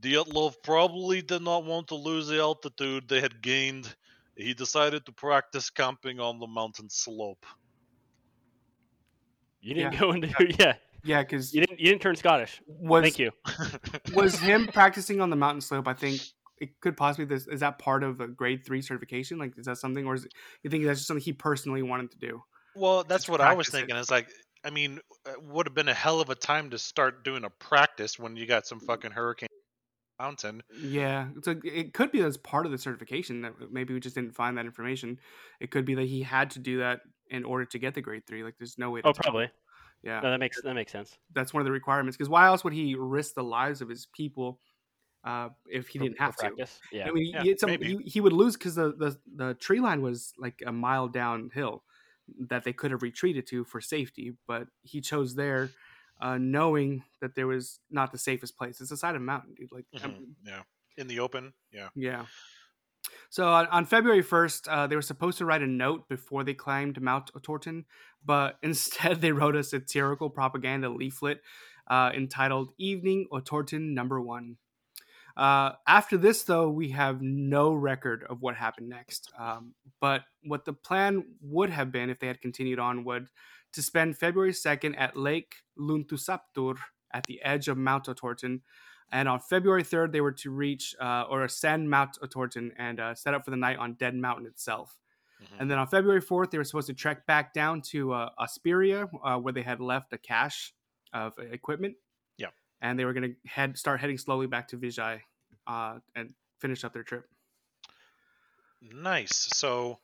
Dyatlov 0.00 0.54
probably 0.62 1.22
did 1.22 1.42
not 1.42 1.64
want 1.64 1.88
to 1.88 1.94
lose 1.94 2.28
the 2.28 2.40
altitude 2.40 3.08
they 3.08 3.20
had 3.20 3.42
gained. 3.42 3.92
He 4.36 4.52
decided 4.52 5.06
to 5.06 5.12
practice 5.12 5.70
camping 5.70 6.20
on 6.20 6.38
the 6.38 6.46
mountain 6.46 6.90
slope. 6.90 7.46
You 9.66 9.74
didn't 9.74 9.94
Yeah. 9.94 10.00
go 10.00 10.12
into 10.12 10.28
yeah. 10.58 10.74
Yeah, 11.04 11.22
because 11.22 11.54
You 11.54 11.60
didn't 11.60 11.78
you 11.78 11.86
didn't 11.90 12.02
turn 12.02 12.16
Scottish. 12.16 12.60
was 12.66 13.02
Thank 13.02 13.18
you. 13.18 13.30
was 14.14 14.38
him 14.38 14.66
practicing 14.72 15.20
on 15.20 15.30
the 15.30 15.36
mountain 15.36 15.60
slope. 15.60 15.86
I 15.86 15.94
think 15.94 16.20
it 16.58 16.80
could 16.80 16.96
possibly 16.96 17.26
this 17.26 17.46
is 17.46 17.60
that 17.60 17.78
part 17.78 18.02
of 18.02 18.20
a 18.20 18.26
grade 18.28 18.64
three 18.64 18.80
certification. 18.82 19.38
Like, 19.38 19.56
is 19.58 19.66
that 19.66 19.78
something, 19.78 20.06
or 20.06 20.14
is 20.14 20.24
it, 20.24 20.32
you 20.62 20.70
think 20.70 20.84
that's 20.84 20.98
just 21.00 21.06
something 21.08 21.22
he 21.22 21.32
personally 21.32 21.82
wanted 21.82 22.10
to 22.12 22.18
do? 22.18 22.42
Well, 22.74 23.04
that's 23.04 23.28
what 23.28 23.40
I 23.40 23.54
was 23.54 23.68
thinking. 23.68 23.94
It's 23.96 24.10
like, 24.10 24.28
I 24.64 24.70
mean, 24.70 25.00
it 25.26 25.42
would 25.42 25.66
have 25.66 25.74
been 25.74 25.88
a 25.88 25.94
hell 25.94 26.20
of 26.20 26.28
a 26.30 26.34
time 26.34 26.70
to 26.70 26.78
start 26.78 27.24
doing 27.24 27.44
a 27.44 27.50
practice 27.50 28.18
when 28.18 28.36
you 28.36 28.46
got 28.46 28.66
some 28.66 28.80
fucking 28.80 29.12
hurricane 29.12 29.48
mountain. 30.18 30.62
Yeah, 30.80 31.28
it's 31.36 31.46
a, 31.46 31.56
it 31.64 31.92
could 31.94 32.10
be 32.10 32.20
as 32.22 32.36
part 32.36 32.66
of 32.66 32.72
the 32.72 32.78
certification 32.78 33.42
that 33.42 33.52
maybe 33.70 33.94
we 33.94 34.00
just 34.00 34.14
didn't 34.14 34.34
find 34.34 34.56
that 34.58 34.64
information. 34.66 35.18
It 35.60 35.70
could 35.70 35.84
be 35.84 35.94
that 35.94 36.06
he 36.06 36.22
had 36.22 36.50
to 36.52 36.58
do 36.58 36.78
that 36.78 37.00
in 37.30 37.44
order 37.44 37.64
to 37.64 37.78
get 37.78 37.94
the 37.94 38.00
grade 38.02 38.26
three. 38.26 38.42
Like, 38.44 38.54
there's 38.58 38.78
no 38.78 38.90
way. 38.90 39.02
To 39.02 39.08
Oh, 39.08 39.12
tell. 39.12 39.22
probably. 39.22 39.50
Yeah, 40.02 40.20
No, 40.20 40.30
that 40.30 40.38
makes 40.38 40.60
that 40.62 40.74
makes 40.74 40.92
sense. 40.92 41.16
that's 41.34 41.52
one 41.54 41.60
of 41.62 41.64
the 41.64 41.72
requirements. 41.72 42.16
Because 42.16 42.28
why 42.28 42.46
else 42.46 42.62
would 42.64 42.72
he 42.72 42.94
risk 42.94 43.34
the 43.34 43.42
lives 43.42 43.80
of 43.80 43.88
his 43.88 44.06
people 44.06 44.60
uh, 45.24 45.48
if 45.68 45.88
he 45.88 45.98
For- 45.98 46.04
didn't 46.04 46.18
have 46.20 46.36
to? 46.36 46.40
practice. 46.46 46.78
Yeah. 46.92 47.08
I 47.08 47.10
mean, 47.10 47.32
Yeah, 47.32 47.42
he, 47.42 47.50
it's 47.50 47.62
a- 47.62 47.76
he, 47.76 47.96
he 48.04 48.20
would 48.20 48.32
lose 48.34 48.54
because 48.56 48.74
the, 48.76 48.92
the 48.92 49.18
the 49.34 49.54
tree 49.54 49.80
line 49.80 50.02
was 50.02 50.32
like 50.38 50.62
a 50.66 50.70
mile 50.72 51.08
downhill 51.08 51.82
that 52.48 52.62
they 52.64 52.72
could 52.72 52.90
have 52.90 53.02
retreated 53.02 53.46
to 53.48 53.64
for 53.64 53.80
safety, 53.80 54.34
but 54.46 54.68
he 54.82 55.00
chose 55.00 55.34
there, 55.34 55.70
uh, 56.20 56.38
knowing 56.38 57.02
that 57.20 57.34
there 57.34 57.46
was 57.46 57.80
not 57.90 58.12
the 58.12 58.18
safest 58.18 58.56
place. 58.56 58.80
It's 58.80 58.90
the 58.90 58.96
side 58.96 59.14
of 59.16 59.22
a 59.22 59.24
mountain, 59.24 59.54
dude. 59.54 59.72
Like, 59.72 59.86
Mhm, 59.96 60.34
Yeah. 60.44 60.62
In 60.98 61.06
the 61.08 61.20
open. 61.20 61.52
Yeah. 61.72 61.88
yeah. 61.94 62.26
So 63.30 63.48
on, 63.48 63.66
on 63.66 63.84
February 63.84 64.22
1st, 64.22 64.68
uh, 64.68 64.86
they 64.86 64.96
were 64.96 65.02
supposed 65.02 65.38
to 65.38 65.44
write 65.44 65.62
a 65.62 65.66
note 65.66 66.08
before 66.08 66.44
they 66.44 66.54
climbed 66.54 67.00
Mount 67.00 67.30
Torton, 67.42 67.84
but 68.24 68.58
instead 68.62 69.20
they 69.20 69.32
wrote 69.32 69.56
a 69.56 69.62
satirical 69.62 70.30
propaganda 70.30 70.88
leaflet 70.88 71.40
uh, 71.88 72.10
entitled 72.14 72.72
Evening 72.78 73.26
Otorten 73.32 73.94
Number 73.94 74.20
One. 74.20 74.56
Uh, 75.36 75.72
after 75.86 76.16
this, 76.16 76.44
though, 76.44 76.70
we 76.70 76.90
have 76.90 77.20
no 77.20 77.72
record 77.74 78.24
of 78.28 78.40
what 78.40 78.56
happened 78.56 78.88
next. 78.88 79.30
Um, 79.38 79.74
but 80.00 80.22
what 80.42 80.64
the 80.64 80.72
plan 80.72 81.24
would 81.42 81.68
have 81.70 81.92
been 81.92 82.08
if 82.08 82.18
they 82.18 82.26
had 82.26 82.40
continued 82.40 82.78
onward 82.78 83.28
to 83.74 83.82
spend 83.82 84.16
February 84.16 84.52
2nd 84.52 84.94
at 84.98 85.16
Lake 85.16 85.56
Luntusaptur 85.78 86.76
at 87.12 87.26
the 87.26 87.42
edge 87.42 87.68
of 87.68 87.76
Mount 87.76 88.06
Otorten. 88.06 88.60
And 89.12 89.28
on 89.28 89.40
February 89.40 89.84
3rd, 89.84 90.12
they 90.12 90.20
were 90.20 90.32
to 90.32 90.50
reach 90.50 90.94
uh, 91.00 91.24
or 91.30 91.44
ascend 91.44 91.88
Mount 91.88 92.18
Otorten 92.22 92.72
and 92.76 92.98
uh, 92.98 93.14
set 93.14 93.34
up 93.34 93.44
for 93.44 93.50
the 93.50 93.56
night 93.56 93.78
on 93.78 93.94
Dead 93.94 94.14
Mountain 94.14 94.46
itself. 94.46 94.98
Mhm. 95.40 95.60
And 95.60 95.70
then 95.70 95.78
on 95.78 95.86
February 95.86 96.20
4th, 96.20 96.50
they 96.50 96.58
were 96.58 96.64
supposed 96.64 96.88
to 96.88 96.94
trek 96.94 97.26
back 97.26 97.52
down 97.54 97.82
to 97.92 98.12
uh, 98.12 98.30
Asperia, 98.40 99.08
uh, 99.22 99.38
where 99.38 99.52
they 99.52 99.62
had 99.62 99.80
left 99.80 100.12
a 100.12 100.18
cache 100.18 100.74
of 101.12 101.38
equipment. 101.38 101.96
Yeah. 102.36 102.48
And 102.80 102.98
they 102.98 103.04
were 103.04 103.12
going 103.12 103.34
to 103.34 103.48
head 103.48 103.78
start 103.78 104.00
heading 104.00 104.18
slowly 104.18 104.46
back 104.46 104.68
to 104.68 104.76
Vizhai 104.76 105.20
uh, 105.66 105.98
and 106.14 106.34
finish 106.60 106.84
up 106.84 106.92
their 106.92 107.04
trip. 107.04 107.28
Nice. 108.82 109.34
So, 109.56 110.00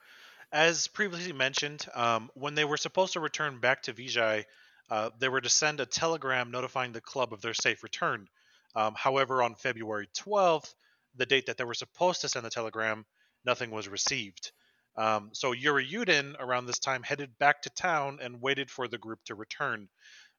as 0.50 0.88
previously 0.88 1.32
mentioned, 1.32 1.86
um, 1.94 2.30
when 2.34 2.54
they 2.54 2.64
were 2.64 2.76
supposed 2.76 3.14
to 3.14 3.20
return 3.20 3.58
back 3.60 3.82
to 3.84 3.92
Vizhai, 3.92 4.44
uh, 4.90 5.10
they 5.18 5.28
were 5.28 5.40
to 5.40 5.48
send 5.48 5.80
a 5.80 5.86
telegram 5.86 6.50
notifying 6.50 6.92
the 6.92 7.00
club 7.00 7.32
of 7.32 7.40
their 7.40 7.54
safe 7.54 7.82
return. 7.82 8.28
Um, 8.74 8.94
however, 8.96 9.42
on 9.42 9.54
February 9.54 10.08
12th, 10.16 10.72
the 11.16 11.26
date 11.26 11.46
that 11.46 11.56
they 11.58 11.64
were 11.64 11.74
supposed 11.74 12.22
to 12.22 12.28
send 12.28 12.44
the 12.44 12.50
telegram, 12.50 13.04
nothing 13.44 13.70
was 13.70 13.88
received. 13.88 14.52
Um, 14.96 15.30
so 15.32 15.52
Yuri 15.52 15.86
Yudin, 15.86 16.34
around 16.38 16.66
this 16.66 16.78
time, 16.78 17.02
headed 17.02 17.38
back 17.38 17.62
to 17.62 17.70
town 17.70 18.18
and 18.20 18.40
waited 18.40 18.70
for 18.70 18.88
the 18.88 18.98
group 18.98 19.20
to 19.26 19.34
return. 19.34 19.88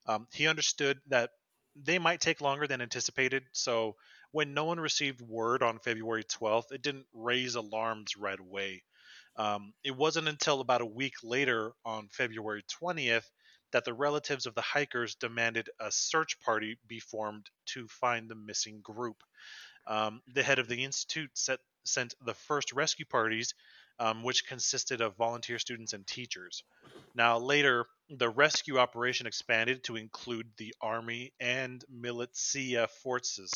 Um, 0.07 0.27
he 0.31 0.47
understood 0.47 0.99
that 1.07 1.31
they 1.75 1.97
might 1.97 2.21
take 2.21 2.41
longer 2.41 2.67
than 2.67 2.81
anticipated, 2.81 3.43
so 3.51 3.95
when 4.31 4.53
no 4.53 4.65
one 4.65 4.79
received 4.79 5.21
word 5.21 5.63
on 5.63 5.79
February 5.79 6.23
12th, 6.23 6.71
it 6.71 6.81
didn't 6.81 7.05
raise 7.13 7.55
alarms 7.55 8.17
right 8.17 8.39
away. 8.39 8.83
Um, 9.35 9.73
it 9.83 9.95
wasn't 9.95 10.27
until 10.27 10.61
about 10.61 10.81
a 10.81 10.85
week 10.85 11.15
later, 11.23 11.71
on 11.85 12.09
February 12.09 12.63
20th, 12.81 13.25
that 13.73 13.83
the 13.83 13.93
relatives 13.93 14.45
of 14.45 14.55
the 14.55 14.61
hikers 14.61 15.15
demanded 15.15 15.69
a 15.79 15.91
search 15.91 16.39
party 16.39 16.77
be 16.87 16.99
formed 16.99 17.49
to 17.65 17.87
find 17.89 18.29
the 18.29 18.35
missing 18.35 18.79
group. 18.81 19.23
Um, 19.85 20.21
the 20.33 20.43
head 20.43 20.59
of 20.59 20.69
the 20.69 20.83
institute 20.83 21.31
set, 21.33 21.59
sent 21.83 22.13
the 22.23 22.33
first 22.33 22.71
rescue 22.71 23.05
parties, 23.05 23.53
um, 23.99 24.23
which 24.23 24.47
consisted 24.47 25.01
of 25.01 25.17
volunteer 25.17 25.59
students 25.59 25.93
and 25.93 26.07
teachers. 26.07 26.63
Now, 27.15 27.37
later, 27.37 27.85
the 28.09 28.29
rescue 28.29 28.77
operation 28.77 29.27
expanded 29.27 29.83
to 29.85 29.95
include 29.97 30.47
the 30.57 30.73
army 30.81 31.33
and 31.39 31.83
militia 31.89 32.87
forces, 33.03 33.51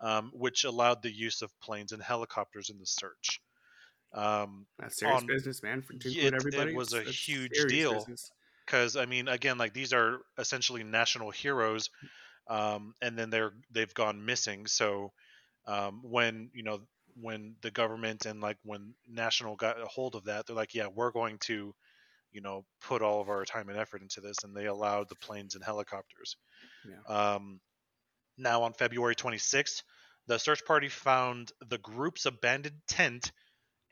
um, 0.00 0.30
which 0.34 0.64
allowed 0.64 1.02
the 1.02 1.12
use 1.12 1.42
of 1.42 1.50
planes 1.60 1.92
and 1.92 2.02
helicopters 2.02 2.70
in 2.70 2.78
the 2.78 2.86
search. 2.86 3.40
Um, 4.12 4.66
That's 4.78 4.98
serious 4.98 5.20
on- 5.22 5.26
business, 5.26 5.62
man. 5.62 5.82
For 5.82 5.94
to 5.94 6.08
It- 6.08 6.32
include 6.34 6.54
it 6.54 6.74
was 6.74 6.92
a 6.92 7.00
it's 7.00 7.28
huge 7.28 7.52
deal. 7.68 7.94
business. 7.94 8.30
Because 8.64 8.96
I 8.96 9.06
mean, 9.06 9.28
again, 9.28 9.58
like 9.58 9.72
these 9.72 9.92
are 9.92 10.20
essentially 10.38 10.84
national 10.84 11.30
heroes, 11.30 11.90
um, 12.48 12.94
and 13.02 13.18
then 13.18 13.30
they're 13.30 13.52
they've 13.70 13.92
gone 13.94 14.24
missing. 14.24 14.66
So 14.66 15.12
um, 15.66 16.00
when 16.02 16.50
you 16.54 16.62
know 16.62 16.80
when 17.20 17.56
the 17.62 17.70
government 17.70 18.26
and 18.26 18.40
like 18.40 18.58
when 18.64 18.94
national 19.08 19.56
got 19.56 19.80
a 19.80 19.86
hold 19.86 20.14
of 20.14 20.24
that, 20.24 20.46
they're 20.46 20.56
like, 20.56 20.74
yeah, 20.74 20.88
we're 20.92 21.12
going 21.12 21.38
to, 21.38 21.74
you 22.32 22.40
know, 22.40 22.64
put 22.80 23.02
all 23.02 23.20
of 23.20 23.28
our 23.28 23.44
time 23.44 23.68
and 23.68 23.78
effort 23.78 24.02
into 24.02 24.20
this, 24.20 24.38
and 24.44 24.54
they 24.54 24.66
allowed 24.66 25.08
the 25.08 25.14
planes 25.16 25.54
and 25.54 25.64
helicopters. 25.64 26.36
Yeah. 26.88 27.34
Um, 27.34 27.60
now 28.36 28.64
on 28.64 28.72
February 28.72 29.14
26th, 29.14 29.82
the 30.26 30.38
search 30.38 30.64
party 30.64 30.88
found 30.88 31.52
the 31.68 31.78
group's 31.78 32.26
abandoned 32.26 32.80
tent 32.88 33.30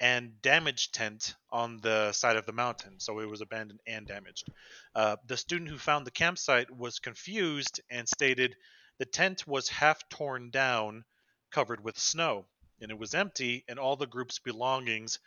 and 0.03 0.43
damaged 0.43 0.93
tent 0.93 1.37
on 1.53 1.79
the 1.81 2.11
side 2.11 2.37
of 2.37 2.45
the 2.45 2.53
mountain. 2.53 2.99
So 2.99 3.21
it 3.21 3.29
was 3.29 3.41
abandoned 3.41 3.79
and 3.87 4.05
damaged. 4.05 4.49
Uh, 4.97 5.15
the 5.29 5.37
student 5.37 5.71
who 5.71 5.79
found 5.79 6.05
the 6.05 6.11
campsite 6.11 6.73
was 6.77 6.99
confused 6.99 7.81
and 7.89 8.09
stated 8.09 8.57
the 8.99 9.05
tent 9.05 9.47
was 9.47 9.69
half 9.69 10.09
torn 10.09 10.51
down, 10.51 11.05
covered 11.53 11.85
with 11.85 11.97
snow, 11.97 12.47
and 12.81 12.91
it 12.91 12.99
was 12.99 13.15
empty, 13.15 13.65
and 13.69 13.79
all 13.79 13.95
the 13.95 14.09
group's 14.09 14.41
belongings 14.41 15.21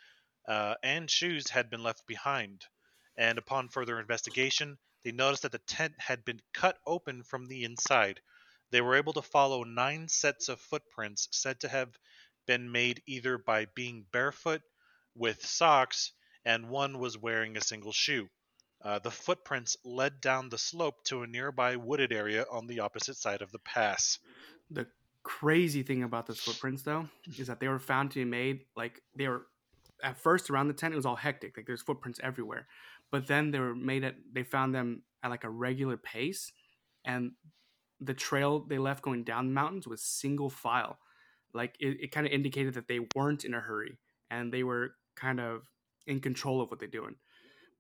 uh, 0.46 0.76
and 0.84 1.10
shoes 1.10 1.50
had 1.50 1.70
been 1.70 1.82
left 1.82 2.06
behind. 2.06 2.66
And 3.16 3.38
upon 3.38 3.70
further 3.70 3.98
investigation, 3.98 4.78
they 5.06 5.14
noticed 5.14 5.44
that 5.44 5.54
the 5.54 5.60
tent 5.60 5.94
had 6.00 6.26
been 6.26 6.42
cut 6.54 6.78
open 6.86 7.24
from 7.24 7.46
the 7.46 7.64
inside. 7.64 8.20
They 8.72 8.82
were 8.82 8.98
able 8.98 9.14
to 9.14 9.22
follow 9.22 9.64
nine 9.64 10.10
sets 10.10 10.50
of 10.50 10.60
footprints 10.60 11.30
said 11.32 11.62
to 11.62 11.70
have 11.70 11.98
been 12.46 12.72
made 12.72 13.02
either 13.06 13.38
by 13.38 13.66
being 13.76 14.06
barefoot 14.12 14.62
with 15.16 15.46
socks, 15.46 16.12
and 16.46 16.70
one 16.70 17.00
was 17.00 17.18
wearing 17.18 17.58
a 17.58 17.62
single 17.62 17.92
shoe. 17.92 18.28
Uh, 18.84 19.00
the 19.00 19.12
footprints 19.12 19.78
led 19.84 20.22
down 20.22 20.50
the 20.50 20.58
slope 20.58 21.04
to 21.06 21.24
a 21.24 21.28
nearby 21.28 21.76
wooded 21.76 22.14
area 22.14 22.46
on 22.52 22.68
the 22.68 22.80
opposite 22.82 23.18
side 23.18 23.42
of 23.42 23.52
the 23.52 23.60
pass. 23.60 24.20
The 24.70 24.86
crazy 25.24 25.82
thing 25.82 26.04
about 26.04 26.28
those 26.28 26.40
footprints, 26.40 26.84
though, 26.84 27.10
is 27.38 27.48
that 27.48 27.60
they 27.60 27.68
were 27.68 27.80
found 27.80 28.12
to 28.12 28.20
be 28.20 28.26
made 28.26 28.62
like 28.76 29.02
they 29.16 29.28
were 29.28 29.48
at 30.04 30.18
first 30.18 30.50
around 30.50 30.68
the 30.68 30.74
tent. 30.74 30.94
It 30.94 30.98
was 30.98 31.06
all 31.06 31.16
hectic, 31.16 31.58
like 31.58 31.66
there's 31.66 31.82
footprints 31.82 32.20
everywhere. 32.22 32.68
But 33.12 33.28
then 33.28 33.52
they 33.52 33.60
were 33.60 33.76
made 33.76 34.04
at 34.04 34.16
they 34.32 34.44
found 34.44 34.76
them 34.76 35.02
at 35.24 35.32
like 35.32 35.44
a 35.44 35.50
regular 35.50 35.98
pace, 35.98 36.52
and 37.04 37.32
the 38.00 38.14
trail 38.14 38.60
they 38.60 38.78
left 38.78 39.04
going 39.04 39.24
down 39.24 39.48
the 39.48 39.54
mountains 39.54 39.88
was 39.88 40.04
single 40.04 40.50
file. 40.50 41.00
Like 41.56 41.76
it, 41.80 41.98
it 42.02 42.12
kind 42.12 42.28
of 42.28 42.34
indicated 42.34 42.74
that 42.76 42.88
they 42.88 43.00
weren't 43.16 43.46
in 43.46 43.54
a 43.54 43.60
hurry 43.60 43.98
and 44.30 44.52
they 44.52 44.64
were 44.64 44.96
kind 45.16 45.40
of 45.40 45.64
in 46.06 46.20
control 46.20 46.62
of 46.62 46.70
what 46.70 46.80
they're 46.80 46.88
doing. 46.88 47.16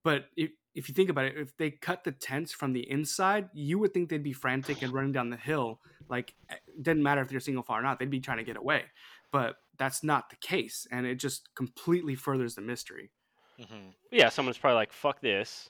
But 0.03 0.25
if 0.37 0.51
if 0.73 0.89
you 0.89 0.95
think 0.95 1.09
about 1.09 1.25
it, 1.25 1.37
if 1.37 1.55
they 1.57 1.71
cut 1.71 2.03
the 2.03 2.11
tents 2.11 2.51
from 2.51 2.73
the 2.73 2.89
inside, 2.89 3.49
you 3.53 3.79
would 3.79 3.93
think 3.93 4.09
they'd 4.09 4.23
be 4.23 4.33
frantic 4.33 4.81
and 4.81 4.93
running 4.93 5.11
down 5.11 5.29
the 5.29 5.37
hill. 5.37 5.79
Like 6.09 6.33
it 6.49 6.83
didn't 6.83 7.03
matter 7.03 7.21
if 7.21 7.29
they're 7.29 7.39
single 7.39 7.63
file 7.63 7.79
or 7.79 7.81
not, 7.81 7.99
they'd 7.99 8.09
be 8.09 8.19
trying 8.19 8.37
to 8.37 8.43
get 8.43 8.57
away. 8.57 8.83
But 9.31 9.55
that's 9.77 10.03
not 10.03 10.29
the 10.29 10.35
case, 10.37 10.87
and 10.91 11.05
it 11.05 11.15
just 11.15 11.53
completely 11.55 12.15
furthers 12.15 12.55
the 12.55 12.61
mystery. 12.61 13.11
hmm 13.57 13.89
Yeah, 14.11 14.29
someone's 14.29 14.57
probably 14.57 14.75
like, 14.75 14.93
"Fuck 14.93 15.21
this! 15.21 15.69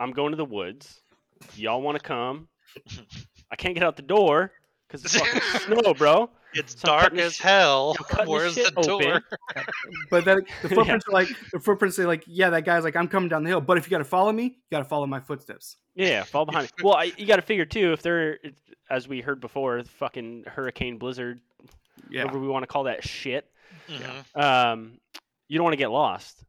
I'm 0.00 0.12
going 0.12 0.30
to 0.32 0.36
the 0.36 0.44
woods. 0.44 1.02
Y'all 1.56 1.82
want 1.82 1.98
to 1.98 2.02
come? 2.02 2.48
I 3.50 3.56
can't 3.56 3.74
get 3.74 3.82
out 3.82 3.96
the 3.96 4.02
door 4.02 4.52
because 4.88 5.04
it's 5.04 5.16
fucking 5.16 5.40
snow, 5.60 5.94
bro. 5.94 6.30
It's 6.54 6.78
So 6.80 6.86
dark 6.88 7.14
as 7.14 7.34
shit- 7.34 7.44
hell. 7.46 7.94
I'm 7.98 8.04
cutting 8.04 8.18
this 8.26 8.28
Where's 8.28 8.54
the 8.54 8.64
shit 8.64 8.90
open. 8.90 9.08
door? 9.08 9.20
But 10.10 10.24
then 10.24 10.38
the 10.62 10.68
Yeah. 10.68 10.74
footprints 10.74 11.08
are 11.08 11.12
like 11.12 11.28
the 11.52 11.60
footprints 11.60 11.96
say 11.96 12.04
like, 12.06 12.24
yeah, 12.26 12.50
that 12.50 12.64
guy's 12.64 12.82
like, 12.84 12.96
I'm 12.96 13.08
coming 13.08 13.28
down 13.28 13.42
the 13.44 13.50
hill. 13.50 13.60
But 13.60 13.78
if 13.78 13.86
you 13.86 13.90
got 13.90 13.98
to 13.98 14.04
follow 14.04 14.32
me, 14.32 14.44
you 14.44 14.52
got 14.70 14.80
to 14.80 14.84
follow 14.84 15.06
my 15.06 15.20
footsteps. 15.20 15.76
Yeah, 15.94 16.24
fall 16.24 16.44
behind 16.46 16.66
me. 16.66 16.84
Well, 16.84 16.94
I, 16.94 17.12
you 17.16 17.26
got 17.26 17.36
to 17.36 17.42
figure 17.42 17.64
too 17.64 17.92
if 17.92 18.02
they're, 18.02 18.38
as 18.90 19.06
we 19.06 19.20
heard 19.20 19.40
before, 19.40 19.82
fucking 19.84 20.44
hurricane 20.46 20.98
blizzard, 20.98 21.40
Yeah, 22.10 22.24
whatever 22.24 22.40
we 22.40 22.48
want 22.48 22.62
to 22.64 22.66
call 22.66 22.84
that 22.84 23.04
shit. 23.04 23.46
Mhm. 23.88 24.40
Um, 24.42 24.98
you 25.48 25.58
don't 25.58 25.64
want 25.64 25.74
to 25.74 25.78
get 25.78 25.90
lost. 25.90 26.44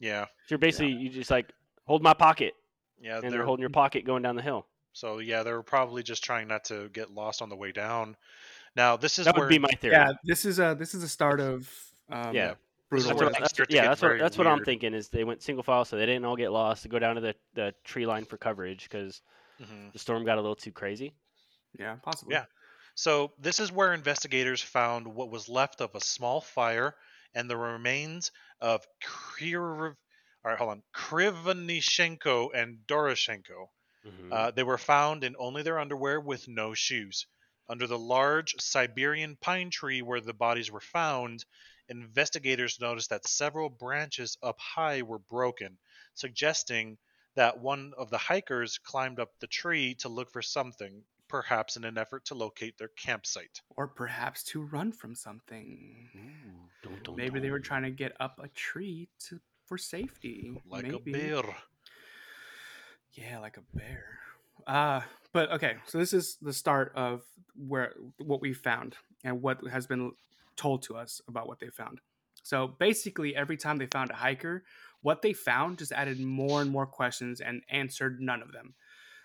Yeah, 0.00 0.24
So 0.24 0.30
you're 0.50 0.58
basically 0.58 0.92
you 0.92 1.08
just 1.08 1.30
like 1.30 1.50
hold 1.86 2.02
my 2.02 2.14
pocket, 2.14 2.54
yeah. 3.00 3.14
and 3.14 3.22
they're 3.24 3.30
they're- 3.30 3.44
holding 3.44 3.62
your 3.62 3.70
pocket 3.70 4.04
going 4.04 4.22
down 4.22 4.36
the 4.36 4.42
hill. 4.42 4.66
So 4.92 5.18
yeah, 5.18 5.42
they 5.42 5.50
were 5.52 5.62
probably 5.62 6.02
just 6.04 6.22
trying 6.22 6.46
not 6.48 6.64
to 6.66 6.88
get 6.92 7.10
lost 7.10 7.42
on 7.42 7.48
the 7.48 7.56
way 7.56 7.72
down. 7.72 8.16
Now 8.76 8.96
this 8.96 9.18
is 9.18 9.26
That 9.26 9.36
where 9.36 9.46
would 9.46 9.50
be 9.50 9.58
my 9.58 9.68
theory. 9.80 9.94
yeah. 9.94 10.12
This 10.24 10.44
is 10.44 10.58
a 10.58 10.74
this 10.78 10.94
is 10.94 11.02
a 11.02 11.08
start 11.08 11.40
of 11.40 11.68
um, 12.10 12.34
Yeah. 12.34 12.54
Brutal. 12.90 13.08
That's 13.08 13.18
where 13.20 13.30
what, 13.30 13.38
that's, 13.40 13.58
yeah, 13.70 13.88
that's 13.88 14.02
what 14.02 14.08
very 14.08 14.20
that's 14.20 14.36
what 14.38 14.46
I'm 14.46 14.64
thinking. 14.64 14.94
Is 14.94 15.08
they 15.08 15.24
went 15.24 15.42
single 15.42 15.62
file, 15.62 15.84
so 15.84 15.96
they 15.96 16.06
didn't 16.06 16.24
all 16.24 16.36
get 16.36 16.52
lost. 16.52 16.82
To 16.82 16.88
go 16.88 16.98
down 16.98 17.14
to 17.16 17.20
the, 17.20 17.34
the 17.54 17.74
tree 17.84 18.06
line 18.06 18.24
for 18.24 18.36
coverage 18.36 18.84
because 18.84 19.20
Mhm. 19.60 19.92
the 19.92 19.98
storm 19.98 20.24
got 20.24 20.36
a 20.38 20.40
little 20.40 20.56
too 20.56 20.72
crazy. 20.72 21.14
yeah, 21.78 21.96
possibly. 22.02 22.34
Yeah. 22.34 22.44
So 22.96 23.32
this 23.38 23.58
is 23.58 23.72
where 23.72 23.94
investigators 23.94 24.60
found 24.62 25.06
what 25.08 25.30
was 25.30 25.48
left 25.48 25.80
of 25.80 25.94
a 25.94 26.00
small 26.00 26.40
fire 26.40 26.94
and 27.34 27.48
the 27.50 27.56
remains 27.56 28.30
of 28.60 28.84
Kriv. 29.04 29.94
All 30.44 30.50
right, 30.50 30.58
hold 30.58 30.70
on. 30.70 30.82
Krivonishenko 30.94 32.50
and 32.54 32.78
Doroshenko. 32.86 33.68
Mhm. 34.06 34.32
Uh, 34.32 34.50
they 34.50 34.62
were 34.62 34.78
found 34.78 35.24
in 35.24 35.34
only 35.38 35.62
their 35.62 35.78
underwear 35.78 36.20
with 36.20 36.46
no 36.48 36.74
shoes. 36.74 37.26
Under 37.68 37.86
the 37.86 37.98
large 37.98 38.54
Siberian 38.60 39.36
pine 39.36 39.70
tree 39.70 40.02
where 40.02 40.20
the 40.20 40.34
bodies 40.34 40.70
were 40.70 40.80
found, 40.80 41.44
investigators 41.88 42.80
noticed 42.80 43.10
that 43.10 43.26
several 43.26 43.70
branches 43.70 44.36
up 44.42 44.58
high 44.58 45.02
were 45.02 45.18
broken, 45.18 45.78
suggesting 46.14 46.98
that 47.36 47.58
one 47.58 47.92
of 47.98 48.10
the 48.10 48.18
hikers 48.18 48.78
climbed 48.78 49.18
up 49.18 49.30
the 49.40 49.46
tree 49.46 49.94
to 49.96 50.08
look 50.08 50.30
for 50.30 50.42
something, 50.42 51.02
perhaps 51.28 51.76
in 51.76 51.84
an 51.84 51.98
effort 51.98 52.26
to 52.26 52.34
locate 52.34 52.78
their 52.78 52.88
campsite. 52.88 53.60
Or 53.76 53.88
perhaps 53.88 54.42
to 54.44 54.62
run 54.62 54.92
from 54.92 55.14
something. 55.14 56.08
Ooh, 56.14 56.88
dun, 56.88 57.00
dun, 57.02 57.16
Maybe 57.16 57.40
they 57.40 57.50
were 57.50 57.60
trying 57.60 57.82
to 57.82 57.90
get 57.90 58.12
up 58.20 58.38
a 58.42 58.48
tree 58.48 59.08
to 59.28 59.40
for 59.64 59.78
safety. 59.78 60.60
Like 60.68 60.84
Maybe. 60.84 61.10
a 61.10 61.18
bear. 61.18 61.56
Yeah, 63.12 63.38
like 63.38 63.56
a 63.56 63.76
bear. 63.76 64.18
Uh, 64.66 65.00
but 65.32 65.50
okay, 65.52 65.76
so 65.86 65.98
this 65.98 66.12
is 66.12 66.36
the 66.40 66.52
start 66.52 66.92
of 66.94 67.22
where 67.56 67.94
what 68.18 68.40
we 68.40 68.52
found 68.52 68.96
and 69.24 69.42
what 69.42 69.58
has 69.68 69.86
been 69.86 70.12
told 70.56 70.82
to 70.84 70.96
us 70.96 71.20
about 71.28 71.48
what 71.48 71.58
they 71.58 71.68
found. 71.68 72.00
So 72.42 72.68
basically, 72.78 73.34
every 73.34 73.56
time 73.56 73.78
they 73.78 73.86
found 73.86 74.10
a 74.10 74.14
hiker, 74.14 74.64
what 75.00 75.22
they 75.22 75.32
found 75.32 75.78
just 75.78 75.92
added 75.92 76.20
more 76.20 76.62
and 76.62 76.70
more 76.70 76.86
questions 76.86 77.40
and 77.40 77.62
answered 77.68 78.20
none 78.20 78.42
of 78.42 78.52
them. 78.52 78.74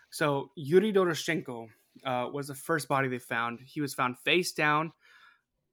So 0.10 0.52
Yuri 0.56 0.92
Doroshenko 0.92 1.68
uh, 2.06 2.28
was 2.34 2.48
the 2.48 2.56
first 2.56 2.88
body 2.88 3.08
they 3.08 3.20
found. 3.20 3.60
He 3.64 3.82
was 3.82 3.94
found 3.94 4.18
face 4.20 4.52
down. 4.52 4.92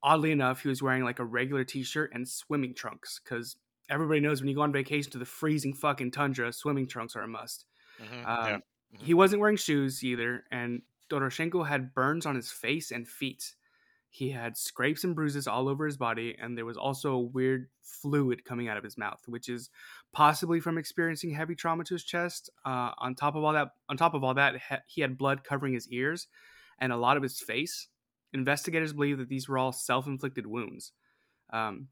Oddly 0.03 0.31
enough, 0.33 0.61
he 0.61 0.69
was 0.69 0.83
wearing 0.83 1.05
like 1.05 1.19
a 1.19 1.25
regular 1.25 1.65
t-shirt 1.65 2.11
and 2.15 2.29
swimming 2.29 2.75
trunks 2.75 3.21
because 3.25 3.57
everybody 3.89 4.21
knows 4.21 4.41
when 4.41 4.49
you 4.49 4.55
go 4.55 4.63
on 4.63 4.73
vacation 4.73 5.11
to 5.13 5.19
the 5.19 5.25
freezing 5.25 5.73
fucking 5.73 6.11
tundra, 6.11 6.53
swimming 6.53 6.87
trunks 6.87 7.17
are 7.17 7.23
a 7.23 7.29
must. 7.29 7.65
Mhm, 8.01 8.27
Um, 8.27 8.47
yeah. 8.49 8.59
He 8.93 9.15
wasn't 9.15 9.41
wearing 9.41 9.57
shoes 9.57 10.03
either, 10.03 10.45
and 10.51 10.83
Doroshenko 11.11 11.67
had 11.67 11.95
burns 11.95 12.27
on 12.27 12.35
his 12.35 12.51
face 12.51 12.91
and 12.91 13.07
feet. 13.07 13.55
He 14.11 14.31
had 14.31 14.57
scrapes 14.57 15.05
and 15.05 15.15
bruises 15.15 15.47
all 15.47 15.69
over 15.69 15.85
his 15.85 15.99
body, 15.99 16.37
and 16.41 16.57
there 16.57 16.65
was 16.65 16.79
also 16.79 17.13
a 17.13 17.21
weird 17.21 17.69
fluid 17.83 18.45
coming 18.45 18.69
out 18.69 18.79
of 18.79 18.85
his 18.85 18.97
mouth, 18.97 19.21
which 19.27 19.49
is 19.49 19.69
possibly 20.13 20.59
from 20.59 20.79
experiencing 20.79 21.31
heavy 21.31 21.55
trauma 21.55 21.85
to 21.85 21.95
his 21.95 22.05
chest. 22.05 22.49
Uh, 22.65 22.93
on 22.99 23.15
top 23.15 23.37
of 23.37 23.45
all 23.45 23.53
that, 23.53 23.73
on 23.89 23.97
top 23.97 24.15
of 24.15 24.25
all 24.25 24.35
that, 24.35 24.55
he- 24.87 25.03
had 25.03 25.19
blood 25.19 25.45
covering 25.45 25.75
his 25.75 25.89
ears 25.89 26.29
and 26.79 26.93
a 26.93 26.97
lot 26.97 27.17
of 27.17 27.23
his 27.23 27.41
face. 27.41 27.89
Investigators 28.33 28.93
believe 28.93 29.19
that 29.19 29.29
these 29.29 29.49
were 29.49 29.59
all 29.59 29.73
self-inflicted 29.73 30.47
wounds. 30.47 30.93
Um, 31.53 31.89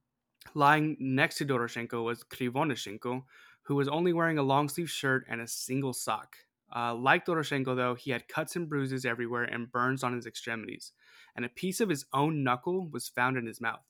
lying 0.55 0.97
next 0.99 1.37
to 1.39 1.45
Doroshenko 1.45 2.05
was 2.05 2.25
Krivonishenko, 2.25 3.23
who 3.63 3.75
was 3.75 3.89
only 3.89 4.13
wearing 4.13 4.39
a 4.39 4.43
long 4.43 4.69
sleeve 4.69 4.91
shirt 4.91 5.27
and 5.29 5.41
a 5.41 5.47
single 5.47 5.93
sock. 5.93 6.37
Uh, 6.75 6.95
like 6.95 7.25
Doroshenko, 7.25 7.77
though, 7.77 7.95
he 7.95 8.11
had 8.11 8.27
cuts 8.27 8.57
and 8.57 8.68
bruises 8.68 9.05
everywhere 9.05 9.45
and 9.45 9.70
burns 9.70 10.03
on 10.03 10.12
his 10.14 10.27
extremities, 10.27 10.93
and 11.37 11.45
a 11.45 11.49
piece 11.49 11.81
of 11.81 11.89
his 11.89 12.05
own 12.12 12.43
knuckle 12.43 12.89
was 12.89 13.09
found 13.09 13.37
in 13.37 13.47
his 13.47 13.61
mouth. 13.61 13.85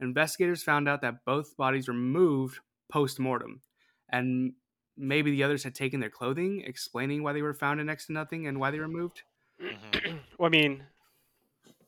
Investigators 0.00 0.62
found 0.62 0.88
out 0.88 1.02
that 1.02 1.24
both 1.24 1.56
bodies 1.56 1.88
were 1.88 1.94
moved 1.94 2.60
post 2.90 3.18
mortem, 3.18 3.62
and 4.08 4.52
maybe 4.96 5.30
the 5.30 5.42
others 5.42 5.64
had 5.64 5.74
taken 5.74 5.98
their 6.00 6.10
clothing, 6.10 6.62
explaining 6.64 7.22
why 7.22 7.32
they 7.32 7.42
were 7.42 7.54
found 7.54 7.80
in 7.80 7.86
next 7.86 8.06
to 8.06 8.12
nothing 8.12 8.46
and 8.46 8.60
why 8.60 8.70
they 8.70 8.78
were 8.78 8.88
moved. 8.88 9.22
Mhm. 9.60 10.20
well, 10.38 10.46
I 10.46 10.50
mean, 10.50 10.84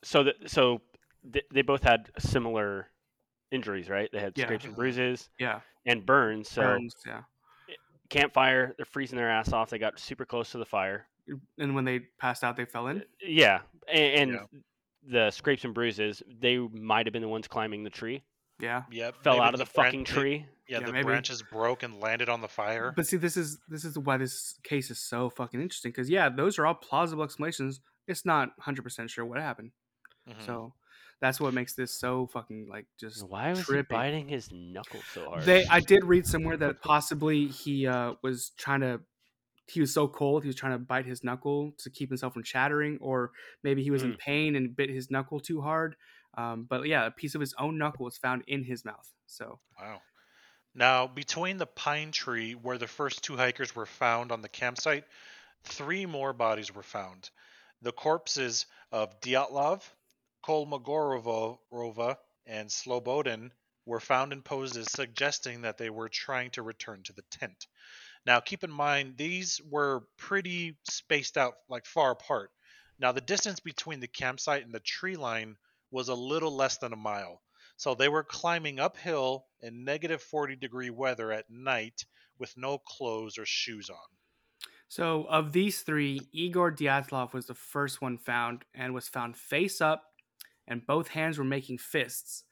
so 0.03 0.25
the, 0.25 0.35
so 0.47 0.83
th- 1.33 1.47
they 1.53 1.63
both 1.63 1.83
had 1.83 2.11
similar 2.19 2.89
injuries, 3.51 3.89
right? 3.89 4.11
They 4.13 4.19
had 4.21 4.37
Yeah. 4.37 4.47
scrapes 4.47 4.65
and 4.65 4.75
bruises 4.75 5.31
Yeah, 5.39 5.61
and 5.87 6.05
burns. 6.05 6.51
So 6.51 6.63
burns. 6.63 6.95
Yeah, 7.07 7.23
campfire, 8.13 8.75
they're 8.77 8.87
freezing 8.87 9.17
their 9.17 9.31
ass 9.31 9.53
off. 9.53 9.71
They 9.71 9.79
got 9.79 9.99
super 9.99 10.25
close 10.25 10.51
to 10.53 10.59
the 10.59 10.65
fire. 10.65 11.07
and 11.59 11.75
when 11.75 11.85
they 11.85 12.01
passed 12.19 12.43
out, 12.45 12.57
they 12.57 12.65
fell 12.65 12.89
in. 12.89 13.05
Yeah, 13.21 13.61
and, 13.93 14.15
and 14.15 14.31
Yeah. 14.33 14.59
the 15.05 15.31
scrapes 15.31 15.65
and 15.65 15.73
bruises, 15.75 16.23
they 16.41 16.59
might 16.59 17.07
have 17.07 17.13
been 17.13 17.23
the 17.23 17.29
ones 17.29 17.47
climbing 17.49 17.85
the 17.85 17.91
tree. 17.91 18.23
Yeah. 18.61 18.83
Yep. 18.91 19.23
Fell 19.25 19.35
maybe 19.35 19.45
out 19.47 19.55
of 19.55 19.59
the, 19.61 19.67
bran- 19.75 19.87
fucking 19.87 20.01
may- 20.01 20.05
tree. 20.05 20.47
Yeah, 20.69 20.81
Yeah, 20.81 20.87
the 20.87 20.93
maybe. 20.93 21.05
branches 21.05 21.43
broke 21.43 21.83
and 21.83 21.99
landed 22.01 22.29
on 22.29 22.41
the 22.41 22.49
fire. 22.49 22.93
But 22.95 23.07
see, 23.07 23.17
this 23.17 23.37
is 23.37 23.59
this 23.69 23.85
is 23.85 23.99
why 23.99 24.17
this 24.17 24.55
case 24.63 24.91
is 24.91 24.99
so 25.01 25.29
fucking 25.31 25.61
interesting 25.61 25.91
because 25.91 26.09
yeah, 26.09 26.29
those 26.29 26.59
are 26.59 26.67
all 26.67 26.75
plausible 26.75 27.25
explanations. 27.25 27.81
It's 28.07 28.25
not 28.25 28.51
hundred 28.61 28.83
percent 28.83 29.11
sure 29.11 29.25
what 29.25 29.41
happened, 29.41 29.73
Mhm. 30.29 30.47
so 30.47 30.75
that's 31.23 31.41
what 31.41 31.55
makes 31.55 31.75
this 31.75 31.93
so 31.93 32.27
fucking 32.27 32.67
like 32.69 32.87
just. 32.99 33.27
Why 33.27 33.51
was 33.51 33.67
he 33.67 33.81
biting 33.83 34.29
his 34.29 34.51
knuckle 34.53 35.01
so 35.13 35.25
hard? 35.27 35.45
They, 35.45 35.65
I 35.71 35.79
did 35.79 36.05
read 36.05 36.27
somewhere 36.27 36.57
that 36.59 36.83
possibly 36.83 37.47
he 37.47 37.87
uh, 37.87 38.15
was 38.23 38.51
trying 38.59 38.81
to. 38.81 39.01
He 39.69 39.81
was 39.81 39.95
so 39.95 40.09
cold, 40.09 40.43
he 40.43 40.49
was 40.49 40.57
trying 40.57 40.73
to 40.73 40.79
bite 40.79 41.07
his 41.07 41.23
knuckle 41.23 41.73
to 41.79 41.89
keep 41.89 42.11
himself 42.11 42.35
from 42.35 42.43
chattering, 42.43 42.99
or 43.01 43.31
maybe 43.63 43.83
he 43.85 43.93
was 43.93 44.03
in 44.03 44.15
Mm. 44.15 44.19
pain 44.19 44.57
and 44.57 44.77
bit 44.77 44.91
his 44.91 45.11
knuckle 45.11 45.39
too 45.39 45.61
hard. 45.63 45.95
Um, 46.37 46.65
but 46.69 46.87
yeah, 46.89 47.07
a 47.07 47.11
piece 47.13 47.37
of 47.37 47.41
his 47.41 47.55
own 47.59 47.79
knuckle 47.79 48.05
was 48.05 48.19
found 48.19 48.43
in 48.49 48.65
his 48.65 48.85
mouth. 48.85 49.09
So 49.27 49.61
Wow. 49.81 50.03
Now, 50.75 51.07
between 51.07 51.59
the 51.59 51.67
pine 51.67 52.11
tree 52.11 52.55
where 52.55 52.79
the 52.79 52.89
first 52.89 53.23
two 53.23 53.37
hikers 53.37 53.77
were 53.77 53.87
found 53.87 54.33
on 54.33 54.43
the 54.43 54.49
campsite, 54.49 55.05
three 55.63 56.07
more 56.07 56.33
bodies 56.33 56.75
were 56.75 56.83
found. 56.83 57.31
The 57.83 57.93
corpses 57.93 58.67
of 58.91 59.21
Dyatlov, 59.21 59.83
Kolmogorova, 60.45 62.17
and 62.47 62.69
Slobodin 62.69 63.51
were 63.85 64.01
found 64.01 64.33
in 64.33 64.43
poses 64.43 64.89
suggesting 64.91 65.63
that 65.63 65.79
they 65.79 65.91
were 65.91 66.09
trying 66.09 66.51
to 66.53 66.63
return 66.63 67.03
to 67.05 67.13
the 67.13 67.25
tent. 67.31 67.67
Now, 68.25 68.41
keep 68.41 68.63
in 68.63 68.71
mind, 68.71 69.17
these 69.17 69.61
were 69.69 70.07
pretty 70.17 70.77
spaced 70.85 71.37
out, 71.37 71.55
like 71.69 71.87
far 71.87 72.13
apart. 72.13 72.51
Now, 72.99 73.13
the 73.13 73.21
distance 73.21 73.61
between 73.61 74.01
the 74.01 74.07
campsite 74.07 74.65
and 74.65 74.73
the 74.73 74.81
tree 74.81 75.17
line 75.17 75.57
was 75.91 76.09
a 76.09 76.15
little 76.15 76.55
less 76.55 76.79
than 76.79 76.93
a 76.93 76.97
mile. 76.97 77.43
So 77.77 77.95
they 77.95 78.09
were 78.09 78.23
climbing 78.23 78.79
uphill 78.79 79.47
in 79.61 79.85
negative 79.85 80.23
40 80.23 80.57
degree 80.57 80.91
weather 80.91 81.33
at 81.33 81.51
night 81.51 82.05
with 82.39 82.57
no 82.57 82.79
clothes 82.79 83.39
or 83.39 83.47
shoes 83.47 83.91
on. 83.91 83.97
So, 84.89 85.25
of 85.25 85.53
these 85.53 85.81
three, 85.81 86.21
Igor 86.33 86.71
Dyatlov 86.71 87.33
was 87.33 87.47
the 87.47 87.55
first 87.55 88.03
one 88.03 88.19
found 88.19 88.65
and 88.75 88.93
was 88.93 89.09
found 89.09 89.37
face 89.37 89.81
up, 89.81 90.12
and 90.69 90.87
both 90.87 91.09
hands 91.09 91.39
were 91.39 91.45
making 91.45 91.79
fists. 91.79 92.45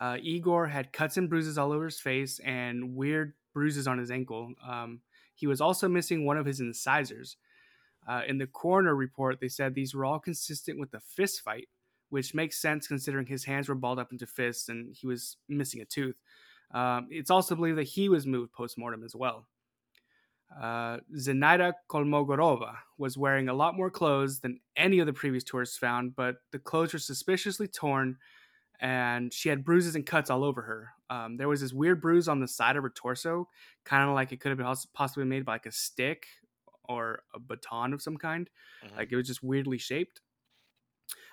Uh, 0.00 0.16
Igor 0.22 0.68
had 0.68 0.92
cuts 0.92 1.16
and 1.16 1.28
bruises 1.28 1.58
all 1.58 1.72
over 1.72 1.86
his 1.86 2.00
face 2.00 2.38
and 2.44 2.94
weird 2.94 3.34
bruises 3.52 3.88
on 3.88 3.98
his 3.98 4.10
ankle. 4.10 4.52
Um, 4.66 5.00
he 5.34 5.46
was 5.46 5.60
also 5.60 5.88
missing 5.88 6.24
one 6.24 6.36
of 6.36 6.46
his 6.46 6.60
incisors. 6.60 7.36
Uh, 8.08 8.22
in 8.26 8.38
the 8.38 8.46
coroner 8.46 8.94
report, 8.94 9.38
they 9.40 9.48
said 9.48 9.74
these 9.74 9.94
were 9.94 10.04
all 10.04 10.18
consistent 10.18 10.78
with 10.78 10.94
a 10.94 11.00
fist 11.00 11.42
fight, 11.42 11.68
which 12.10 12.34
makes 12.34 12.60
sense 12.60 12.86
considering 12.86 13.26
his 13.26 13.44
hands 13.44 13.68
were 13.68 13.74
balled 13.74 13.98
up 13.98 14.12
into 14.12 14.26
fists 14.26 14.68
and 14.68 14.94
he 14.94 15.06
was 15.06 15.36
missing 15.48 15.80
a 15.80 15.84
tooth. 15.84 16.16
Um, 16.72 17.08
it's 17.10 17.30
also 17.30 17.54
believed 17.54 17.78
that 17.78 17.84
he 17.84 18.08
was 18.08 18.26
moved 18.26 18.52
post 18.52 18.78
mortem 18.78 19.02
as 19.04 19.14
well. 19.14 19.46
Uh, 20.54 20.98
Zinaida 21.14 21.74
Kolmogorova 21.90 22.76
was 22.96 23.18
wearing 23.18 23.48
a 23.48 23.54
lot 23.54 23.76
more 23.76 23.90
clothes 23.90 24.40
than 24.40 24.60
any 24.76 24.98
of 24.98 25.06
the 25.06 25.12
previous 25.12 25.44
tourists 25.44 25.76
found, 25.78 26.16
but 26.16 26.36
the 26.52 26.58
clothes 26.58 26.92
were 26.92 26.98
suspiciously 26.98 27.68
torn 27.68 28.18
and 28.80 29.32
she 29.32 29.48
had 29.48 29.64
bruises 29.64 29.96
and 29.96 30.06
cuts 30.06 30.30
all 30.30 30.44
over 30.44 30.62
her. 30.62 30.90
Um, 31.10 31.36
there 31.36 31.48
was 31.48 31.60
this 31.60 31.72
weird 31.72 32.00
bruise 32.00 32.28
on 32.28 32.40
the 32.40 32.48
side 32.48 32.76
of 32.76 32.82
her 32.84 32.90
torso, 32.90 33.48
kind 33.84 34.08
of 34.08 34.14
like 34.14 34.32
it 34.32 34.38
could 34.40 34.50
have 34.50 34.58
been 34.58 34.74
possibly 34.94 35.24
made 35.24 35.44
by 35.44 35.54
like 35.54 35.66
a 35.66 35.72
stick 35.72 36.26
or 36.84 37.22
a 37.34 37.40
baton 37.40 37.92
of 37.92 38.00
some 38.02 38.16
kind. 38.16 38.48
Mhm. 38.84 38.96
Like 38.96 39.12
it 39.12 39.16
was 39.16 39.26
just 39.26 39.42
weirdly 39.42 39.78
shaped. 39.78 40.20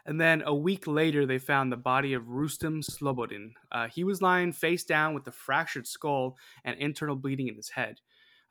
And 0.06 0.22
then 0.22 0.44
a 0.46 0.54
week 0.54 0.88
later, 0.88 1.26
they 1.26 1.40
found 1.40 1.72
the 1.72 1.78
body 1.78 2.14
of 2.14 2.24
Rustem 2.30 2.84
Slobodin. 2.84 3.54
Uh, 3.72 3.88
he 3.88 4.04
was 4.04 4.22
lying 4.22 4.52
face 4.52 4.84
down 4.84 5.14
with 5.14 5.28
a 5.28 5.32
fractured 5.32 5.88
skull 5.88 6.38
and 6.64 6.78
internal 6.80 7.16
bleeding 7.16 7.48
in 7.48 7.56
his 7.56 7.70
head. 7.70 8.02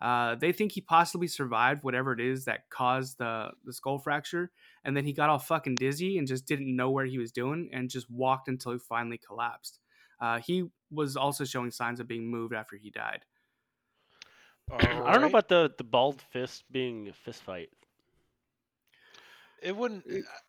Uh, 0.01 0.35
they 0.35 0.53
think 0.53 0.73
he 0.73 0.81
possibly 0.81 1.27
survived 1.27 1.83
whatever 1.83 2.13
it 2.13 2.21
is 2.21 2.45
that 2.45 2.69
caused 2.71 3.19
the, 3.19 3.51
the 3.65 3.73
skull 3.73 3.99
fracture, 3.99 4.51
and 4.85 4.97
then 4.97 5.05
he 5.05 5.13
got 5.13 5.31
all 5.31 5.39
fucking 5.39 5.77
dizzy 5.77 6.19
and 6.19 6.27
just 6.27 6.47
didn't 6.47 6.75
know 6.75 6.91
where 6.91 7.07
he 7.07 7.19
was 7.19 7.33
doing 7.33 7.71
and 7.73 7.89
just 7.89 8.11
walked 8.11 8.49
until 8.49 8.73
he 8.73 8.79
finally 8.79 9.19
collapsed. 9.25 9.81
Uh, 10.21 10.41
he 10.41 10.65
was 10.91 11.17
also 11.17 11.45
showing 11.45 11.71
signs 11.71 12.01
of 12.01 12.09
being 12.09 12.31
moved 12.31 12.55
after 12.55 12.77
he 12.77 12.91
died. 12.91 13.21
I 14.73 15.13
don't 15.13 15.21
know 15.21 15.27
about 15.27 15.49
the 15.49 15.73
the 15.77 15.85
bald 15.85 16.23
fist 16.33 16.65
being 16.71 17.09
a 17.09 17.13
fist 17.13 17.43
fight. 17.43 17.69
It 19.65 19.75
wouldn't 19.77 20.05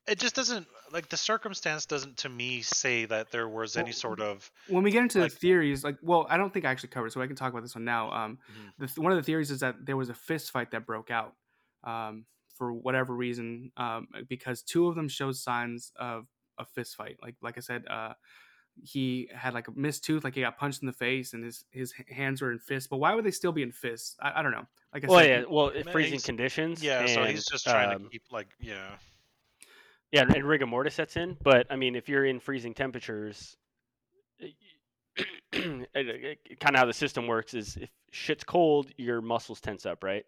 it 0.07 0.19
just 0.19 0.35
doesn't 0.35 0.67
like 0.91 1.09
the 1.09 1.17
circumstance 1.17 1.85
doesn't 1.85 2.17
to 2.17 2.29
me 2.29 2.61
say 2.61 3.05
that 3.05 3.31
there 3.31 3.47
was 3.49 3.75
any 3.77 3.85
Well, 3.85 3.93
sort 3.93 4.19
of 4.21 4.51
when 4.67 4.83
we 4.83 4.91
get 4.91 5.01
into 5.03 5.19
Like- 5.21 5.31
the 5.31 5.37
theories, 5.37 5.83
like, 5.83 5.97
well, 6.01 6.27
I 6.29 6.37
don't 6.37 6.53
think 6.53 6.65
I 6.65 6.71
actually 6.71 6.89
covered, 6.89 7.11
so 7.11 7.21
I 7.21 7.27
can 7.27 7.35
talk 7.35 7.51
about 7.51 7.63
this 7.63 7.73
one 7.75 7.85
now. 7.85 8.11
Um, 8.11 8.37
Mhm. 8.79 8.93
the 8.95 9.01
one 9.01 9.11
of 9.11 9.17
the 9.17 9.23
theories 9.23 9.49
is 9.51 9.61
that 9.61 9.85
there 9.85 9.97
was 9.97 10.09
a 10.09 10.13
fist 10.13 10.51
fight 10.51 10.71
that 10.71 10.85
broke 10.85 11.09
out, 11.09 11.35
um, 11.83 12.25
for 12.57 12.71
whatever 12.73 13.15
reason, 13.15 13.71
um, 13.77 14.07
because 14.29 14.61
two 14.61 14.87
of 14.87 14.95
them 14.95 15.07
showed 15.09 15.35
signs 15.35 15.91
of 15.95 16.27
a 16.57 16.65
fist 16.65 16.95
fight. 16.95 17.17
Like, 17.21 17.35
like 17.41 17.57
I 17.57 17.61
said, 17.61 17.85
uh, 17.87 18.13
he 18.81 19.29
had 19.33 19.53
like 19.53 19.67
a 19.67 19.71
missed 19.71 20.03
tooth, 20.03 20.23
like 20.23 20.35
he 20.35 20.41
got 20.41 20.57
punched 20.57 20.81
in 20.81 20.87
the 20.87 20.93
face, 20.93 21.33
and 21.33 21.43
his 21.43 21.65
his 21.71 21.93
hands 22.09 22.41
were 22.41 22.51
in 22.51 22.59
fists. 22.59 22.87
But 22.87 22.97
why 22.97 23.13
would 23.13 23.23
they 23.25 23.31
still 23.31 23.51
be 23.51 23.63
in 23.63 23.71
fists? 23.71 24.15
I, 24.21 24.39
I 24.39 24.41
don't 24.43 24.51
know. 24.51 24.65
Like 24.93 25.03
I 25.03 25.07
Well, 25.07 25.19
said, 25.21 25.29
yeah, 25.41 25.45
well, 25.49 25.71
Man, 25.73 25.83
freezing 25.91 26.19
conditions. 26.21 26.81
yeah 26.81 27.05
so 27.05 27.25
he's 27.25 27.45
just 27.45 27.65
trying 27.65 27.91
um, 27.91 28.03
to 28.03 28.09
keep 28.09 28.23
like 28.31 28.47
yeah 28.59 28.95
Yeah, 30.11 30.21
and 30.21 30.45
rigor 30.45 30.65
mortis 30.65 30.95
sets 30.95 31.17
in. 31.17 31.37
But 31.43 31.67
I 31.69 31.75
mean, 31.75 31.95
if 31.95 32.07
you're 32.07 32.25
in 32.25 32.39
freezing 32.39 32.73
temperatures, 32.73 33.57
eh, 34.41 34.47
eh, 35.53 35.83
eh, 35.95 36.35
kind 36.59 36.75
of 36.75 36.79
how 36.79 36.85
the 36.85 36.93
system 36.93 37.27
works 37.27 37.53
is 37.53 37.75
if 37.77 37.89
shit's 38.11 38.43
cold, 38.43 38.91
your 38.97 39.21
muscles 39.21 39.59
tense 39.59 39.85
up, 39.85 40.03
right? 40.03 40.25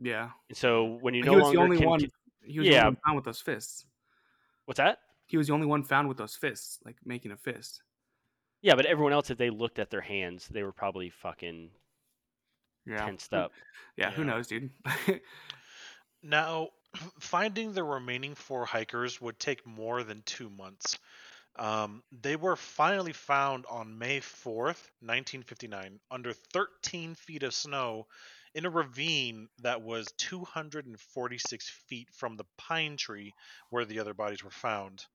yeah, 0.00 0.30
And 0.48 0.56
so 0.56 0.98
when 1.02 1.14
you 1.14 1.22
he 1.22 1.28
no 1.28 1.34
was 1.34 1.42
longer 1.42 1.58
the 1.58 1.64
only 1.64 1.76
can, 1.76 1.88
one. 1.88 2.00
ke- 2.00 2.12
He 2.42 2.58
was 2.58 2.68
the 2.68 2.74
Yeah. 2.74 2.86
only 2.86 2.98
one 3.04 3.16
with 3.16 3.24
those 3.24 3.40
fists. 3.40 3.86
what's 4.64 4.78
that? 4.78 4.98
He 5.26 5.36
was 5.36 5.46
the 5.48 5.52
only 5.54 5.66
one 5.66 5.82
found 5.84 6.08
with 6.08 6.18
those 6.18 6.36
fists, 6.36 6.78
like 6.84 6.96
making 7.04 7.32
a 7.32 7.36
fist. 7.36 7.82
Yeah, 8.62 8.76
but 8.76 8.86
everyone 8.86 9.12
else, 9.12 9.30
if 9.30 9.36
they 9.38 9.50
looked 9.50 9.78
at 9.78 9.90
their 9.90 10.00
hands, 10.00 10.48
they 10.48 10.62
were 10.62 10.72
probably 10.72 11.10
fucking 11.10 11.70
Yeah, 12.86 13.06
tensed 13.06 13.32
up. 13.34 13.52
Yeah, 13.96 14.10
who 14.10 14.24
knows, 14.24 14.46
dude? 14.48 14.70
Now, 16.22 16.70
finding 17.20 17.72
the 17.72 17.84
remaining 17.84 18.34
four 18.34 18.66
hikers 18.66 19.20
would 19.20 19.38
take 19.38 19.66
more 19.66 20.02
than 20.02 20.22
two 20.22 20.50
months. 20.50 20.98
Um, 21.56 22.04
they 22.12 22.36
were 22.36 22.56
finally 22.56 23.12
found 23.12 23.66
on 23.66 23.98
May 23.98 24.20
4th, 24.20 24.90
1959, 25.00 26.00
under 26.10 26.32
13 26.32 27.14
feet 27.14 27.42
of 27.44 27.54
snow 27.54 28.08
in 28.54 28.66
a 28.66 28.70
ravine 28.70 29.48
that 29.62 29.82
was 29.82 30.08
246 30.18 31.70
feet 31.88 32.08
from 32.12 32.36
the 32.36 32.44
pine 32.58 32.96
tree 32.96 33.32
where 33.70 33.84
the 33.84 33.98
other 33.98 34.14
bodies 34.14 34.44
were 34.44 34.50
found. 34.50 35.06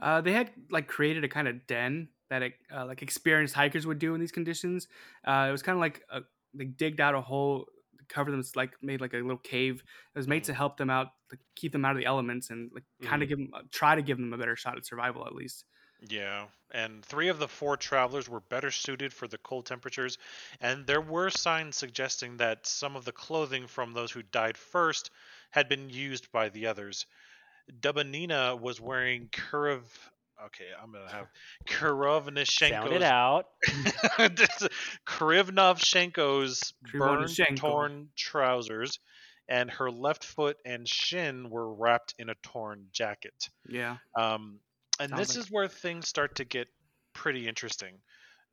Uh, 0.00 0.20
they 0.20 0.32
had 0.32 0.50
like 0.70 0.88
created 0.88 1.24
a 1.24 1.28
kind 1.28 1.46
of 1.46 1.66
den 1.66 2.08
that 2.30 2.42
uh, 2.74 2.86
like 2.86 3.02
experienced 3.02 3.54
hikers 3.54 3.86
would 3.86 3.98
do 3.98 4.14
in 4.14 4.20
these 4.20 4.32
conditions. 4.32 4.88
Uh, 5.26 5.46
it 5.48 5.52
was 5.52 5.62
kind 5.62 5.76
of 5.76 5.80
like 5.80 6.02
a, 6.10 6.20
they 6.54 6.64
digged 6.64 7.00
out 7.00 7.14
a 7.14 7.20
hole, 7.20 7.66
covered 8.08 8.32
them, 8.32 8.42
like 8.56 8.72
made 8.80 9.00
like 9.00 9.12
a 9.12 9.18
little 9.18 9.36
cave. 9.36 9.82
It 10.14 10.18
was 10.18 10.28
made 10.28 10.44
to 10.44 10.54
help 10.54 10.78
them 10.78 10.90
out, 10.90 11.08
to 11.30 11.38
keep 11.54 11.72
them 11.72 11.84
out 11.84 11.92
of 11.92 11.98
the 11.98 12.06
elements, 12.06 12.50
and 12.50 12.70
like 12.72 12.84
kind 13.02 13.22
of 13.22 13.28
give 13.28 13.38
them, 13.38 13.50
try 13.70 13.94
to 13.94 14.02
give 14.02 14.16
them 14.16 14.32
a 14.32 14.38
better 14.38 14.56
shot 14.56 14.76
at 14.76 14.86
survival 14.86 15.26
at 15.26 15.34
least. 15.34 15.64
Yeah, 16.08 16.46
and 16.72 17.04
three 17.04 17.28
of 17.28 17.38
the 17.38 17.48
four 17.48 17.76
travelers 17.76 18.28
were 18.28 18.40
better 18.40 18.70
suited 18.70 19.12
for 19.12 19.28
the 19.28 19.38
cold 19.38 19.66
temperatures, 19.66 20.18
and 20.60 20.86
there 20.86 21.00
were 21.00 21.30
signs 21.30 21.76
suggesting 21.76 22.38
that 22.38 22.66
some 22.66 22.96
of 22.96 23.04
the 23.04 23.12
clothing 23.12 23.66
from 23.66 23.92
those 23.92 24.10
who 24.10 24.22
died 24.22 24.56
first 24.56 25.10
had 25.50 25.68
been 25.68 25.90
used 25.90 26.32
by 26.32 26.48
the 26.48 26.66
others. 26.66 27.06
Dubinina 27.80 28.58
was 28.58 28.80
wearing 28.80 29.28
Kurov. 29.28 29.82
Okay, 30.46 30.68
I'm 30.82 30.90
gonna 30.90 31.10
have 31.10 31.26
Sound 31.68 32.92
it 32.92 33.02
Kurovnishenko's 33.02 33.02
out. 33.02 33.46
Krivnovchenko's 35.06 36.72
burned, 36.92 37.38
torn 37.56 38.08
trousers, 38.16 38.98
and 39.48 39.70
her 39.72 39.90
left 39.90 40.24
foot 40.24 40.56
and 40.64 40.88
shin 40.88 41.50
were 41.50 41.74
wrapped 41.74 42.14
in 42.18 42.30
a 42.30 42.34
torn 42.42 42.86
jacket. 42.92 43.50
Yeah, 43.68 43.98
Um, 44.16 44.60
and 45.00 45.10
Sounds 45.10 45.18
this 45.18 45.30
like- 45.30 45.38
is 45.38 45.50
where 45.50 45.68
things 45.68 46.08
start 46.08 46.36
to 46.36 46.44
get 46.44 46.68
pretty 47.12 47.48
interesting. 47.48 48.02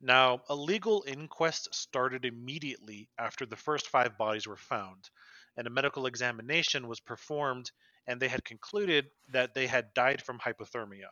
Now, 0.00 0.42
a 0.48 0.56
legal 0.56 1.04
inquest 1.06 1.74
started 1.74 2.24
immediately 2.24 3.10
after 3.18 3.46
the 3.46 3.56
first 3.56 3.88
five 3.88 4.18
bodies 4.18 4.48
were 4.48 4.56
found, 4.56 5.10
and 5.56 5.66
a 5.66 5.70
medical 5.70 6.06
examination 6.06 6.88
was 6.88 7.00
performed, 7.00 7.70
and 8.06 8.20
they 8.20 8.28
had 8.28 8.44
concluded 8.44 9.10
that 9.28 9.54
they 9.54 9.68
had 9.68 9.94
died 9.94 10.22
from 10.22 10.40
hypothermia, 10.40 11.10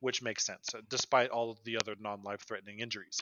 which 0.00 0.22
makes 0.22 0.44
sense, 0.46 0.74
uh, 0.74 0.82
despite 0.88 1.30
all 1.30 1.50
of 1.50 1.62
the 1.64 1.76
other 1.78 1.96
non 1.96 2.22
life 2.22 2.42
threatening 2.46 2.80
injuries. 2.80 3.20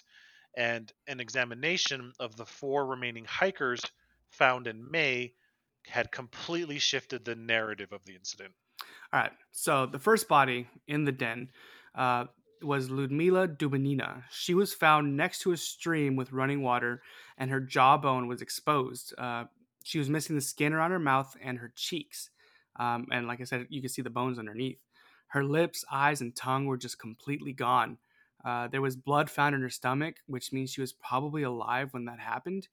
And 0.56 0.92
an 1.06 1.20
examination 1.20 2.12
of 2.20 2.36
the 2.36 2.46
four 2.46 2.86
remaining 2.86 3.24
hikers 3.26 3.82
found 4.30 4.66
in 4.68 4.90
May 4.90 5.34
had 5.86 6.12
completely 6.12 6.78
shifted 6.80 7.24
the 7.24 7.36
narrative 7.36 7.92
of 7.92 8.04
the 8.04 8.16
incident. 8.16 8.54
All 9.12 9.20
right. 9.20 9.32
So 9.52 9.86
the 9.86 9.98
first 9.98 10.28
body 10.28 10.68
in 10.86 11.04
the 11.04 11.12
den, 11.12 11.48
uh, 11.94 12.26
was 12.64 12.90
Ludmila 12.90 13.48
Dubinina. 13.48 14.24
She 14.30 14.54
was 14.54 14.74
found 14.74 15.16
next 15.16 15.40
to 15.40 15.52
a 15.52 15.56
stream 15.56 16.16
with 16.16 16.32
running 16.32 16.62
water, 16.62 17.02
and 17.38 17.50
her 17.50 17.60
jawbone 17.60 18.26
was 18.26 18.42
exposed. 18.42 19.14
Uh, 19.18 19.44
she 19.84 19.98
was 19.98 20.08
missing 20.08 20.34
the 20.34 20.42
skin 20.42 20.72
around 20.72 20.90
her 20.90 20.98
mouth 20.98 21.36
and 21.42 21.58
her 21.58 21.72
cheeks. 21.76 22.30
Um, 22.76 23.06
and 23.12 23.26
like 23.26 23.40
I 23.40 23.44
said, 23.44 23.66
you 23.68 23.80
can 23.80 23.90
see 23.90 24.02
the 24.02 24.10
bones 24.10 24.38
underneath. 24.38 24.78
Her 25.28 25.44
lips, 25.44 25.84
eyes, 25.90 26.20
and 26.20 26.34
tongue 26.34 26.66
were 26.66 26.76
just 26.76 26.98
completely 26.98 27.52
gone. 27.52 27.98
Uh, 28.44 28.68
there 28.68 28.82
was 28.82 28.96
blood 28.96 29.30
found 29.30 29.54
in 29.54 29.62
her 29.62 29.70
stomach, 29.70 30.16
which 30.26 30.52
means 30.52 30.70
she 30.70 30.80
was 30.80 30.92
probably 30.92 31.42
alive 31.42 31.92
when 31.92 32.04
that 32.06 32.18
happened. 32.18 32.68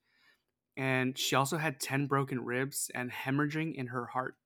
And 0.76 1.16
she 1.18 1.36
also 1.36 1.58
had 1.58 1.80
10 1.80 2.06
broken 2.06 2.44
ribs 2.44 2.90
and 2.94 3.10
hemorrhaging 3.10 3.74
in 3.74 3.88
her 3.88 4.06
heart. 4.06 4.36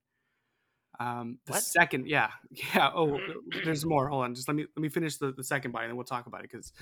Um, 0.99 1.39
the 1.47 1.53
What? 1.53 1.63
second, 1.63 2.09
yeah, 2.09 2.31
yeah. 2.51 2.91
Oh, 2.95 3.19
there's 3.65 3.85
more. 3.85 4.09
Hold 4.09 4.25
on, 4.25 4.35
just 4.35 4.49
let 4.49 4.55
me 4.55 4.67
let 4.77 4.83
me 4.83 4.89
finish 4.89 5.17
the, 5.17 5.33
the 5.33 5.45
second 5.45 5.73
body, 5.73 5.85
and 5.85 5.91
then 5.91 5.97
we'll 5.97 6.05
talk 6.05 6.27
about 6.27 6.41
it. 6.45 6.51
Because 6.51 6.73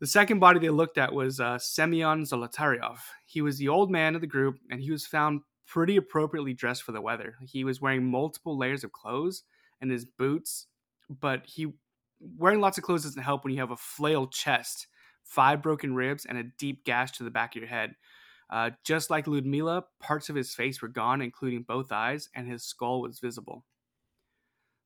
the 0.00 0.06
second 0.06 0.38
body 0.40 0.58
they 0.58 0.70
looked 0.70 0.98
at 0.98 1.12
was 1.12 1.40
uh, 1.40 1.58
Semyon 1.58 2.22
Zolotaryov. 2.24 2.98
He 3.26 3.42
was 3.42 3.58
the 3.58 3.68
old 3.68 3.90
man 3.90 4.14
of 4.14 4.20
the 4.20 4.26
group, 4.26 4.58
and 4.70 4.80
he 4.80 4.90
was 4.90 5.06
found 5.06 5.42
pretty 5.66 5.96
appropriately 5.96 6.52
dressed 6.54 6.82
for 6.82 6.92
the 6.92 7.00
weather. 7.00 7.36
He 7.42 7.64
was 7.64 7.80
wearing 7.80 8.10
multiple 8.10 8.58
layers 8.58 8.82
of 8.82 8.92
clothes 8.92 9.44
and 9.80 9.90
his 9.90 10.04
boots, 10.04 10.66
but 11.08 11.46
he 11.46 11.72
wearing 12.18 12.60
lots 12.60 12.78
of 12.78 12.84
clothes 12.84 13.04
doesn't 13.04 13.22
help 13.22 13.44
when 13.44 13.52
you 13.54 13.60
have 13.60 13.70
a 13.70 13.76
flail 13.76 14.26
chest, 14.26 14.86
five 15.22 15.62
broken 15.62 15.94
ribs, 15.94 16.26
and 16.26 16.36
a 16.38 16.44
deep 16.58 16.84
gash 16.84 17.12
to 17.12 17.24
the 17.24 17.30
back 17.30 17.54
of 17.54 17.62
your 17.62 17.68
head. 17.68 17.94
Uh, 18.50 18.70
just 18.84 19.10
like 19.10 19.26
Ludmila, 19.28 19.84
parts 20.00 20.28
of 20.28 20.34
his 20.34 20.52
face 20.54 20.82
were 20.82 20.88
gone, 20.88 21.22
including 21.22 21.62
both 21.62 21.92
eyes, 21.92 22.28
and 22.34 22.48
his 22.48 22.64
skull 22.64 23.00
was 23.00 23.20
visible. 23.20 23.64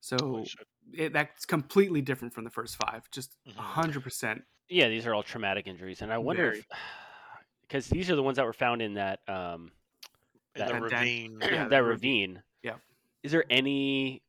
So 0.01 0.45
it, 0.93 1.13
that's 1.13 1.45
completely 1.47 2.01
different 2.01 2.33
from 2.33 2.43
the 2.43 2.51
first 2.51 2.77
five. 2.77 3.09
Just 3.11 3.35
a 3.57 3.61
hundred 3.61 4.03
percent. 4.03 4.43
Yeah, 4.69 4.87
these 4.89 5.07
are 5.07 5.13
all 5.15 5.23
traumatic 5.23 5.65
injuries, 5.67 6.01
and 6.03 6.13
I 6.13 6.19
wonder 6.19 6.55
because 7.67 7.87
these 7.89 8.11
are 8.11 8.15
the 8.15 8.23
ones 8.23 8.37
that 8.37 8.45
were 8.45 8.53
found 8.53 8.81
in 8.83 8.93
that 8.95 9.19
um, 9.27 9.71
In 10.55 10.59
that- 10.59 10.67
the 10.67 10.73
That- 10.73 10.89
that- 10.89 10.97
ravine. 10.99 11.39
Yeah, 11.41 11.67
that 11.69 11.83
ravine. 11.83 12.43
Yeah. 12.61 12.75
Is 13.23 13.31
there 13.31 13.45
any 13.49 14.21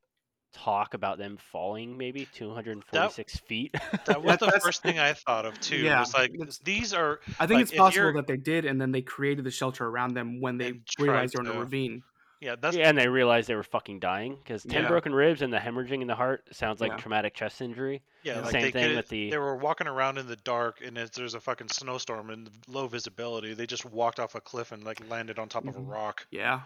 talk 0.65 0.95
about 0.95 1.19
them 1.19 1.37
falling 1.53 1.97
maybe 1.97 2.27
246 2.35 3.37
feet? 3.41 3.75
That 4.07 4.23
was 4.25 4.39
the 4.39 4.51
first 4.63 4.83
thing 4.83 4.99
I 4.99 5.13
thought 5.13 5.47
of 5.47 5.59
too. 5.61 5.77
Yeah, 5.77 6.01
was 6.01 6.15
like 6.15 6.33
these 6.65 6.93
are 6.95 7.21
I 7.39 7.47
think 7.47 7.59
Like, 7.59 7.63
it's 7.69 7.77
possible 7.77 8.13
that 8.15 8.27
they 8.27 8.37
did, 8.37 8.65
and 8.65 8.81
then 8.81 8.93
they 8.93 9.03
created 9.03 9.45
the 9.45 9.51
shelter 9.51 9.87
around 9.87 10.15
them 10.15 10.41
when 10.41 10.59
they 10.59 10.81
realized 10.99 11.35
they 11.35 11.43
were 11.43 11.51
in 11.51 11.57
a 11.57 11.61
ravine. 11.61 12.03
yeah. 12.41 12.57
That's 12.61 12.77
yeah, 12.77 12.89
and 12.89 12.99
they 12.99 13.09
realized 13.09 13.49
they 13.49 13.55
were 13.55 13.63
fucking 13.63 14.01
dying 14.01 14.37
because 14.43 14.63
10 14.65 14.83
Yeah. 14.83 14.89
broken 14.89 15.15
ribs 15.15 15.43
and 15.43 15.53
the 15.53 15.59
hemorrhaging 15.59 16.01
in 16.03 16.07
the 16.07 16.15
heart 16.15 16.45
sounds 16.53 16.81
like 16.81 16.91
Yeah. 16.91 16.97
a 16.97 17.01
traumatic 17.01 17.35
chest 17.35 17.61
injury. 17.61 18.03
yeah. 18.23 18.41
Like 18.41 18.51
Same 18.53 18.73
thing 18.73 18.97
with 18.97 19.09
the- 19.09 19.31
They 19.31 19.39
were 19.39 19.57
walking 19.57 19.87
around 19.87 20.19
in 20.19 20.27
the 20.27 20.37
dark, 20.37 20.81
and 20.85 20.97
if 20.99 21.13
there's 21.13 21.35
a 21.35 21.41
fucking 21.41 21.69
snowstorm 21.69 22.31
and 22.31 22.51
low 22.69 22.87
visibility, 22.89 23.55
they 23.55 23.67
just 23.67 23.85
walked 23.85 24.21
off 24.21 24.35
a 24.35 24.41
cliff 24.41 24.73
and 24.73 24.85
like 24.85 25.01
landed 25.09 25.39
on 25.39 25.49
top 25.49 25.67
of 25.67 25.77
a 25.77 25.81
Mhm. 25.81 25.89
rock. 25.91 26.27
Yeah, 26.31 26.63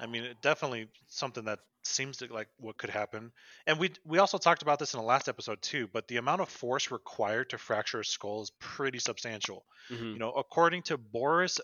I 0.00 0.06
mean, 0.06 0.24
it 0.24 0.40
definitely 0.42 0.88
something 1.08 1.44
that 1.44 1.58
seems 1.82 2.18
to 2.18 2.32
like 2.32 2.48
what 2.58 2.78
could 2.78 2.90
happen. 2.90 3.32
And 3.66 3.78
we 3.78 3.90
we 4.04 4.18
also 4.18 4.38
talked 4.38 4.62
about 4.62 4.78
this 4.78 4.94
in 4.94 5.00
the 5.00 5.06
last 5.06 5.28
episode 5.28 5.60
too. 5.62 5.88
But 5.92 6.08
the 6.08 6.16
amount 6.16 6.40
of 6.40 6.48
force 6.48 6.90
required 6.90 7.50
to 7.50 7.58
fracture 7.58 8.00
a 8.00 8.04
skull 8.04 8.42
is 8.42 8.50
pretty 8.60 8.98
substantial. 8.98 9.64
Mhm. 9.90 10.14
You 10.14 10.18
know, 10.18 10.32
according 10.32 10.82
to 10.84 10.98
Boris 10.98 11.60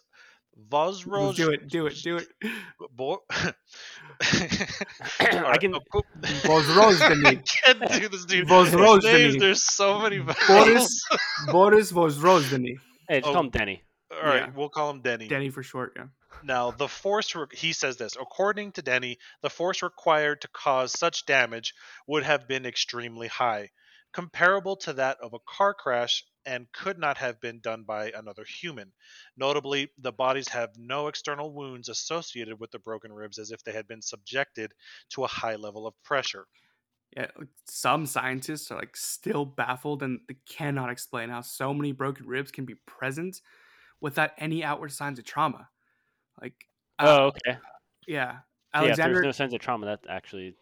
Let's 0.70 1.02
do 1.02 1.50
it, 1.50 1.68
do 1.68 1.86
it, 1.86 1.94
do 2.02 2.16
it. 2.16 2.28
Bo- 2.92 3.22
I 3.30 3.52
can. 5.60 5.74
Vosrozdemir. 6.22 7.26
I 7.26 7.34
can't 7.34 7.80
do 8.00 8.08
this, 8.08 8.24
dude. 8.24 8.48
Vozrozheny. 8.48 9.38
There's 9.38 9.62
so 9.62 9.98
many 10.00 10.18
Boris. 10.18 11.02
Boris 11.52 11.92
Vozrozheny. 11.92 12.76
Hey, 13.08 13.20
just 13.20 13.28
Oh. 13.28 13.32
call 13.34 13.44
him 13.44 13.50
Denny. 13.50 13.82
All 14.10 14.22
right, 14.22 14.46
Yeah. 14.46 14.50
we'll 14.54 14.68
call 14.68 14.90
him 14.90 15.02
Denny. 15.02 15.26
Denny 15.28 15.50
for 15.50 15.62
short. 15.62 15.94
Yeah. 15.96 16.08
Now, 16.42 16.70
the 16.70 16.88
force, 16.88 17.34
re- 17.34 17.46
he 17.52 17.72
says 17.72 17.96
this, 17.96 18.14
according 18.16 18.72
to 18.72 18.82
Denny, 18.82 19.18
the 19.42 19.50
force 19.50 19.82
required 19.82 20.42
to 20.42 20.48
cause 20.48 20.92
such 20.98 21.26
damage 21.26 21.74
would 22.06 22.22
have 22.22 22.46
been 22.46 22.66
extremely 22.66 23.26
high, 23.26 23.70
comparable 24.12 24.76
to 24.76 24.92
that 24.94 25.18
of 25.20 25.34
a 25.34 25.38
car 25.40 25.74
crash, 25.74 26.24
and 26.44 26.70
could 26.72 26.98
not 26.98 27.18
have 27.18 27.40
been 27.40 27.58
done 27.60 27.82
by 27.82 28.12
another 28.12 28.44
human. 28.44 28.92
Notably, 29.36 29.90
the 29.98 30.12
bodies 30.12 30.48
have 30.48 30.70
no 30.76 31.08
external 31.08 31.52
wounds 31.52 31.88
associated 31.88 32.60
with 32.60 32.70
the 32.70 32.78
broken 32.78 33.12
ribs 33.12 33.38
as 33.38 33.50
if 33.50 33.64
they 33.64 33.72
had 33.72 33.88
been 33.88 34.02
subjected 34.02 34.72
to 35.10 35.24
a 35.24 35.28
high 35.28 35.56
level 35.56 35.86
of 35.86 36.00
pressure. 36.04 36.46
Yeah, 37.16 37.28
like, 37.36 37.48
some 37.64 38.06
scientists 38.06 38.70
are 38.70 38.78
like 38.78 38.96
still 38.96 39.44
baffled 39.44 40.02
and 40.02 40.20
they 40.28 40.36
cannot 40.48 40.90
explain 40.90 41.30
how 41.30 41.40
so 41.40 41.72
many 41.72 41.92
broken 41.92 42.26
ribs 42.26 42.50
can 42.52 42.64
be 42.64 42.74
present 42.86 43.40
without 44.00 44.30
any 44.38 44.62
outward 44.64 44.92
signs 44.92 45.18
of 45.18 45.24
trauma. 45.24 45.68
Like, 46.40 46.54
uh, 46.98 47.04
Oh, 47.08 47.24
okay. 47.26 47.58
yeah, 48.06 48.38
Alexander. 48.74 49.10
yeah, 49.10 49.14
there's 49.14 49.24
no 49.24 49.32
signs 49.32 49.54
of 49.54 49.60
trauma. 49.60 49.86
That's 49.86 50.06
actually 50.08 50.54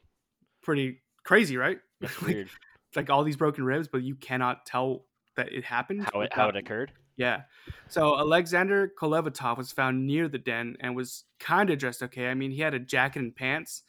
pretty 0.62 1.02
crazy, 1.24 1.56
right? 1.56 1.78
that's 2.00 2.20
Like, 2.22 2.34
weird. 2.34 2.50
like 2.96 3.10
all 3.10 3.24
these 3.24 3.36
broken 3.36 3.64
ribs, 3.64 3.88
but 3.88 4.02
you 4.02 4.14
cannot 4.14 4.66
tell 4.66 5.06
that 5.36 5.52
it 5.52 5.64
happened. 5.64 6.08
How 6.12 6.20
it 6.20 6.32
how 6.32 6.48
it 6.48 6.56
occurred. 6.56 6.92
Yeah. 7.16 7.42
So 7.88 8.18
Alexander 8.18 8.90
Kolevatov 9.00 9.56
was 9.56 9.70
found 9.72 10.04
near 10.06 10.26
the 10.28 10.38
den 10.38 10.76
and 10.80 10.96
was 10.96 11.24
kind 11.38 11.70
of 11.70 11.78
dressed 11.78 12.02
okay. 12.02 12.28
I 12.28 12.34
mean, 12.34 12.50
he 12.50 12.60
had 12.60 12.74
a 12.74 12.78
jacket 12.80 13.20
and 13.20 13.34
pants. 13.34 13.82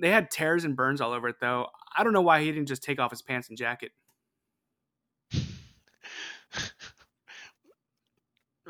They 0.00 0.10
had 0.10 0.30
tears 0.30 0.64
and 0.64 0.76
burns 0.76 1.00
all 1.00 1.12
over 1.12 1.28
it, 1.28 1.36
though. 1.40 1.66
I 1.96 2.04
don't 2.04 2.12
know 2.12 2.22
why 2.22 2.40
he 2.40 2.50
didn't 2.52 2.68
just 2.68 2.82
take 2.82 2.98
off 3.00 3.10
his 3.10 3.20
pants 3.22 3.48
and 3.48 3.58
jacket. 3.58 3.90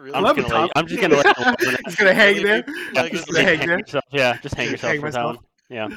Really? 0.02 0.14
I'm 0.16 0.22
love 0.24 0.36
just 0.36 0.48
it, 0.48 0.50
gonna 0.50 0.62
let. 0.64 0.72
I'm 0.76 0.86
just 0.86 1.00
gonna 1.00 1.16
let 1.22 1.38
you 1.38 1.44
over 1.46 1.78
He's 1.86 1.94
gonna 1.96 2.14
hang 2.14 2.34
Really? 2.36 2.44
there. 2.44 2.64
Yeah, 2.92 3.02
Like, 3.02 3.12
Just 3.12 3.28
it's 3.28 3.36
gonna 3.36 3.48
hang 3.56 3.66
there. 3.68 3.78
yourself. 3.78 4.04
Yeah, 4.12 4.36
just 4.42 4.54
hang 4.54 4.70
yourself 4.70 4.90
Hang 4.92 5.00
from 5.00 5.06
myself. 5.08 5.36
Yeah, 5.70 5.88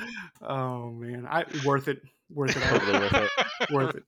Oh 0.42 0.92
man, 0.92 1.26
I 1.30 1.44
worth 1.66 1.88
it. 1.88 2.02
Worth 2.30 2.56
it. 2.56 2.62
totally 2.62 3.00
worth 3.00 3.14
it. 3.14 3.72
worth 3.72 3.96
it. 3.96 4.04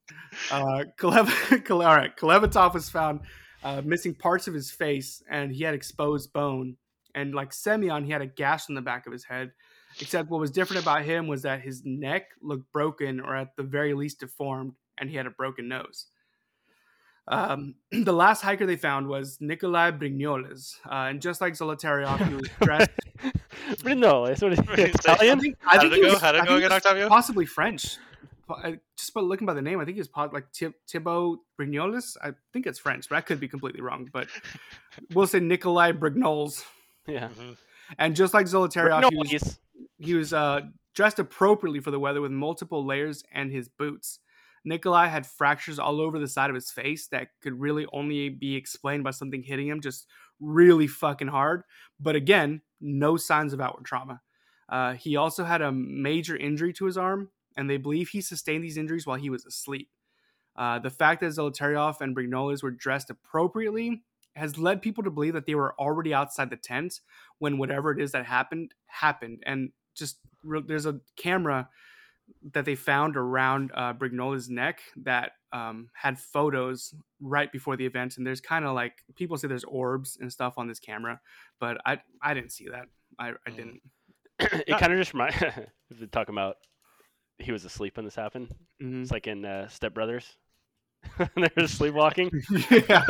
Uh, 0.52 0.84
Kolev- 1.00 1.28
Kole- 1.66 1.86
all 1.88 1.96
right, 1.96 2.16
Kolevatov 2.16 2.74
was 2.74 2.90
found 2.90 3.22
uh, 3.64 3.82
missing 3.84 4.14
parts 4.16 4.48
of 4.48 4.54
his 4.54 4.72
face, 4.72 5.22
and 5.30 5.52
he 5.52 5.64
had 5.64 5.74
exposed 5.74 6.32
bone. 6.32 6.78
And 7.16 7.34
like 7.34 7.52
Semyon, 7.52 8.06
he 8.06 8.12
had 8.12 8.22
a 8.22 8.28
gash 8.28 8.70
in 8.70 8.76
the 8.76 8.82
back 8.82 9.08
of 9.08 9.14
his 9.14 9.24
head. 9.24 9.52
Except 10.00 10.30
what 10.30 10.40
was 10.40 10.52
different 10.52 10.84
about 10.84 11.04
him 11.04 11.28
was 11.28 11.42
that 11.42 11.62
his 11.62 11.82
neck 11.84 12.26
looked 12.42 12.72
broken, 12.72 13.20
or 13.20 13.36
at 13.36 13.56
the 13.58 13.64
very 13.64 13.94
least 13.94 14.20
deformed, 14.20 14.74
and 15.00 15.10
he 15.10 15.16
had 15.16 15.26
a 15.26 15.32
broken 15.32 15.68
nose. 15.68 16.06
Um, 17.28 17.76
the 17.92 18.14
last 18.14 18.42
hiker 18.42 18.66
they 18.66 18.76
found 18.78 19.08
was 19.08 19.38
Nikolai 19.42 19.92
Brignolles, 19.92 20.76
uh, 20.86 21.10
and 21.10 21.22
just 21.22 21.42
like 21.42 21.54
Zolotaryov, 21.54 22.28
he 22.28 22.34
was 22.36 22.50
dressed. 22.62 22.90
no, 23.84 24.26
it's 24.26 24.42
what 24.42 24.54
is 24.54 24.60
Wait, 24.60 24.80
it, 24.80 25.04
say- 25.04 25.12
I 25.12 25.16
Italian. 25.16 25.40
think, 25.42 25.58
How'd 25.60 25.78
I 25.78 25.82
think 25.82 25.94
it 25.94 25.96
he 25.98 26.02
go? 26.04 26.10
was- 26.14 26.22
How'd 26.22 26.36
it 26.36 26.42
I 26.42 26.46
go 26.46 26.48
think 26.48 26.58
again, 26.60 26.72
he 26.72 26.76
was 26.76 26.86
Octavio? 26.86 27.10
Possibly 27.10 27.46
French. 27.46 27.98
Just 28.98 29.14
by 29.14 29.20
looking 29.20 29.46
by 29.46 29.54
the 29.54 29.62
name, 29.62 29.82
I 29.82 29.86
think 29.86 29.98
it's 29.98 30.08
po- 30.08 30.30
like 30.32 30.46
Thib- 30.54 30.74
Thibaut 30.90 31.40
Brignoles. 31.60 32.16
I 32.24 32.32
think 32.54 32.66
it's 32.66 32.80
French, 32.80 33.10
but 33.10 33.18
I 33.18 33.22
could 33.22 33.42
be 33.42 33.50
completely 33.50 33.82
wrong. 33.82 34.10
But 34.14 34.30
we'll 35.14 35.28
say 35.28 35.42
Nikolai 35.42 35.92
Brignolles. 35.92 36.64
Yeah. 37.06 37.28
Mhm. 37.28 37.58
And 38.00 38.16
just 38.16 38.34
like 38.34 38.46
Zolotaryov, 38.46 39.10
he 39.12 39.36
was, 39.36 39.60
he 39.98 40.14
was 40.14 40.32
uh, 40.34 40.62
dressed 40.96 41.20
appropriately 41.20 41.82
for 41.82 41.92
the 41.92 42.00
weather 42.00 42.22
with 42.22 42.32
multiple 42.32 42.86
layers 42.86 43.22
and 43.34 43.52
his 43.52 43.68
boots. 43.68 44.20
Nikolai 44.68 45.08
had 45.08 45.26
fractures 45.26 45.80
all 45.80 46.02
over 46.02 46.20
the 46.20 46.28
side 46.28 46.50
of 46.50 46.56
his 46.56 46.70
face 46.70 47.08
that 47.08 47.30
could 47.42 47.60
really 47.60 47.86
only 47.94 48.30
be 48.30 48.56
explained 48.56 49.04
by 49.04 49.12
something 49.12 49.42
hitting 49.42 49.68
him 49.68 49.82
just 49.82 50.08
really 50.40 50.88
fucking 50.88 51.30
hard. 51.30 51.64
But 52.00 52.16
again, 52.16 52.62
no 52.82 53.18
signs 53.18 53.54
of 53.54 53.62
outward 53.62 53.86
trauma. 53.86 54.22
Uh, 54.70 54.94
he 54.94 55.16
also 55.16 55.46
had 55.46 55.62
a 55.62 55.72
major 55.72 56.36
injury 56.36 56.74
to 56.74 56.86
his 56.86 56.98
arm, 56.98 57.30
and 57.56 57.70
they 57.70 57.78
believe 57.78 58.10
he 58.10 58.22
sustained 58.22 58.64
these 58.64 58.78
injuries 58.78 59.08
while 59.08 59.18
he 59.18 59.30
was 59.30 59.46
asleep. 59.46 59.90
Uh, 60.58 60.80
the 60.80 60.90
fact 60.90 61.22
that 61.22 61.28
Zolotaryov 61.32 62.02
and 62.02 62.16
Brignolles 62.16 62.62
were 62.62 62.72
dressed 62.72 63.10
appropriately 63.10 64.04
has 64.36 64.58
led 64.58 64.82
people 64.82 65.04
to 65.04 65.10
believe 65.10 65.34
that 65.34 65.46
they 65.46 65.56
were 65.56 65.74
already 65.80 66.14
outside 66.14 66.50
the 66.50 66.58
tent 66.58 67.00
when 67.40 67.58
whatever 67.58 67.92
it 67.92 68.02
is 68.02 68.12
that 68.12 68.26
happened 68.26 68.74
happened. 68.88 69.42
And 69.46 69.72
just 69.96 70.20
re- 70.44 70.64
there's 70.66 70.86
a 70.86 71.00
camera 71.16 71.70
that 72.54 72.66
they 72.66 72.76
found 72.76 73.16
around 73.18 73.72
uh, 73.74 73.94
Brignola's 73.94 74.50
neck 74.50 74.80
that 75.04 75.32
um, 75.54 75.90
had 75.94 76.20
photos 76.20 76.94
right 77.22 77.52
before 77.52 77.78
the 77.78 77.86
event, 77.86 78.18
and 78.18 78.28
there's 78.28 78.42
kind 78.42 78.66
of 78.66 78.74
like 78.76 78.94
people 79.16 79.38
say 79.38 79.48
there's 79.48 79.64
orbs 79.64 80.18
and 80.20 80.32
stuff 80.32 80.56
on 80.58 80.68
this 80.68 80.80
camera, 80.80 81.20
but 81.60 81.78
I 81.86 82.00
I 82.22 82.34
didn't 82.34 82.52
see 82.52 82.68
that. 82.70 82.88
I, 83.18 83.30
I 83.30 83.50
Mm. 83.52 83.56
didn't. 83.56 83.82
it 84.68 84.78
kind 84.78 84.92
of 84.94 85.00
just 85.00 85.14
reminds. 85.14 85.36
we're 86.00 86.08
talking 86.12 86.36
about 86.36 86.58
he 87.40 87.52
was 87.52 87.66
asleep 87.66 87.96
when 87.98 88.06
this 88.06 88.16
happened. 88.16 88.50
Mhm. 88.82 89.02
It's 89.04 89.12
like 89.12 89.28
in 89.28 89.46
uh, 89.46 89.68
Step 89.70 89.94
Brothers. 89.94 90.38
They're 91.36 91.68
sleepwalking. 91.68 92.32
yeah, 92.90 93.04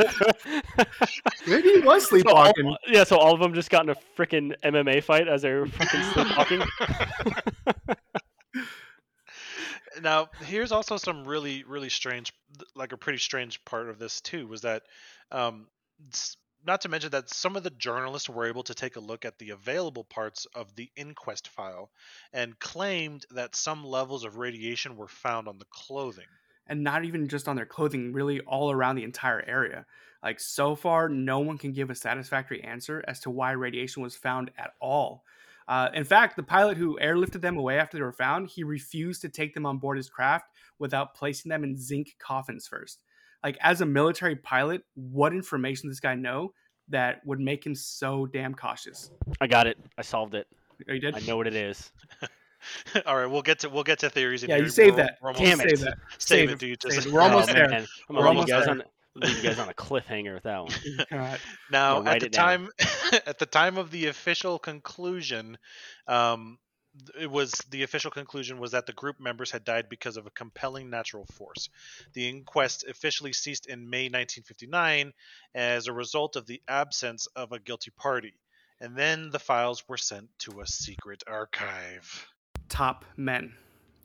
maybe 1.46 1.68
he 1.72 1.78
was 1.80 1.84
So 2.08 2.16
all- 2.28 2.44
sleepwalking. 2.52 2.76
yeah, 2.86 3.04
so 3.04 3.16
all 3.18 3.32
of 3.34 3.40
them 3.40 3.54
just 3.54 3.70
got 3.70 3.84
in 3.84 3.90
a 3.90 3.96
freaking 4.16 4.54
MMA 4.62 5.02
fight 5.02 5.26
as 5.26 5.42
they're 5.42 5.66
fucking 5.66 6.02
sleepwalking. 6.12 6.62
Now 10.02 10.28
here's 10.40 10.72
also 10.72 10.96
some 10.96 11.26
really 11.26 11.64
really 11.64 11.88
strange 11.88 12.32
like 12.74 12.92
a 12.92 12.96
pretty 12.96 13.18
strange 13.18 13.64
part 13.64 13.88
of 13.88 13.98
this 13.98 14.20
too 14.20 14.46
was 14.46 14.62
that 14.62 14.82
um 15.32 15.66
not 16.66 16.80
to 16.80 16.88
mention 16.88 17.10
that 17.10 17.30
some 17.30 17.56
of 17.56 17.62
the 17.62 17.70
journalists 17.70 18.28
were 18.28 18.46
able 18.46 18.64
to 18.64 18.74
take 18.74 18.96
a 18.96 19.00
look 19.00 19.24
at 19.24 19.38
the 19.38 19.50
available 19.50 20.04
parts 20.04 20.46
of 20.54 20.74
the 20.74 20.90
inquest 20.96 21.48
file 21.48 21.90
and 22.32 22.58
claimed 22.58 23.24
that 23.30 23.54
some 23.54 23.84
levels 23.84 24.24
of 24.24 24.36
radiation 24.36 24.96
were 24.96 25.08
found 25.08 25.48
on 25.48 25.58
the 25.58 25.64
clothing 25.70 26.26
and 26.66 26.82
not 26.84 27.04
even 27.04 27.28
just 27.28 27.48
on 27.48 27.56
their 27.56 27.66
clothing, 27.66 28.12
really 28.12 28.40
all 28.40 28.70
around 28.70 28.96
the 28.96 29.04
entire 29.04 29.42
area. 29.46 29.86
Like 30.22 30.40
so 30.40 30.74
far, 30.74 31.08
no 31.08 31.38
one 31.38 31.58
can 31.58 31.72
give 31.72 31.90
a 31.90 31.94
satisfactory 31.94 32.62
answer 32.62 33.02
as 33.06 33.20
to 33.20 33.30
why 33.30 33.52
radiation 33.52 34.02
was 34.02 34.16
found 34.16 34.50
at 34.58 34.72
all. 34.80 35.24
Uh, 35.68 35.90
in 35.94 36.02
fact, 36.04 36.34
the 36.34 36.42
pilot 36.42 36.76
who 36.78 36.98
airlifted 37.00 37.40
them 37.42 37.58
away 37.58 37.78
after 37.78 37.96
they 37.98 38.02
were 38.02 38.10
found, 38.12 38.48
he 38.48 38.64
refused 38.64 39.20
to 39.22 39.28
take 39.28 39.52
them 39.54 39.66
on 39.66 39.78
board 39.78 39.98
his 39.98 40.08
craft 40.08 40.46
without 40.78 41.14
placing 41.14 41.50
them 41.50 41.62
in 41.62 41.76
zinc 41.76 42.16
coffins 42.18 42.66
first. 42.66 43.02
Like 43.44 43.58
as 43.60 43.82
a 43.82 43.86
military 43.86 44.34
pilot, 44.34 44.82
what 44.94 45.32
information 45.34 45.88
does 45.88 45.96
this 45.96 46.00
guy 46.00 46.14
know 46.14 46.52
that 46.88 47.20
would 47.26 47.38
make 47.38 47.64
him 47.66 47.74
so 47.74 48.24
damn 48.26 48.54
cautious? 48.54 49.10
I 49.42 49.46
got 49.46 49.66
it. 49.66 49.76
I 49.98 50.02
solved 50.02 50.34
it. 50.34 50.46
Oh, 50.88 50.92
you 50.94 51.00
did? 51.00 51.14
I 51.14 51.20
know 51.20 51.36
what 51.36 51.46
it 51.46 51.54
is. 51.54 51.92
all 53.06 53.16
right 53.16 53.26
we'll 53.26 53.40
get 53.42 53.60
to 53.60 53.68
we'll 53.68 53.84
get 53.84 54.00
to 54.00 54.10
theories 54.10 54.42
in 54.42 54.50
Yeah, 54.50 54.56
here. 54.56 54.64
you 54.64 54.70
saved 54.70 54.96
We're- 54.96 55.06
that. 55.06 55.18
we're 55.22 55.32
Damn 55.34 55.60
almost- 55.60 55.64
it. 55.72 55.78
Save 55.78 55.80
that. 55.86 55.98
save 56.18 56.18
Save 56.18 56.48
it 56.48 56.52
it, 56.54 56.58
dude 56.58 56.92
save 56.92 57.06
it. 57.06 57.12
We're 57.12 57.20
almost 57.20 57.50
Oh, 57.50 57.52
there. 57.52 57.68
man. 57.68 57.86
I'm 58.08 58.16
We're 58.16 58.26
almost 58.26 58.48
you 58.48 58.54
guys 58.54 58.64
there. 58.64 58.74
on 58.74 58.82
leave 59.20 59.36
you 59.36 59.42
guys 59.42 59.58
on 59.58 59.68
a 59.68 59.74
cliffhanger 59.74 60.34
with 60.34 60.44
that 60.44 60.62
one. 60.62 60.72
God. 61.10 61.40
Now, 61.70 62.04
at 62.04 62.20
the 62.20 62.28
time, 62.28 62.68
at 63.26 63.38
the 63.38 63.46
time 63.46 63.78
of 63.78 63.90
the 63.90 64.06
official 64.06 64.58
conclusion, 64.58 65.58
um, 66.06 66.58
it 67.20 67.30
was 67.30 67.52
the 67.70 67.82
official 67.82 68.10
conclusion 68.10 68.58
was 68.58 68.72
that 68.72 68.86
the 68.86 68.92
group 68.92 69.20
members 69.20 69.50
had 69.50 69.64
died 69.64 69.88
because 69.88 70.16
of 70.16 70.26
a 70.26 70.30
compelling 70.30 70.90
natural 70.90 71.26
force. 71.26 71.68
The 72.14 72.28
inquest 72.28 72.84
officially 72.88 73.32
ceased 73.32 73.66
in 73.66 73.90
May 73.90 74.04
1959 74.04 75.12
as 75.54 75.86
a 75.86 75.92
result 75.92 76.36
of 76.36 76.46
the 76.46 76.62
absence 76.66 77.26
of 77.36 77.52
a 77.52 77.58
guilty 77.58 77.90
party, 77.90 78.34
and 78.80 78.96
then 78.96 79.30
the 79.30 79.38
files 79.38 79.88
were 79.88 79.96
sent 79.96 80.28
to 80.40 80.60
a 80.60 80.66
secret 80.66 81.22
archive. 81.26 82.26
Top 82.68 83.04
men. 83.16 83.54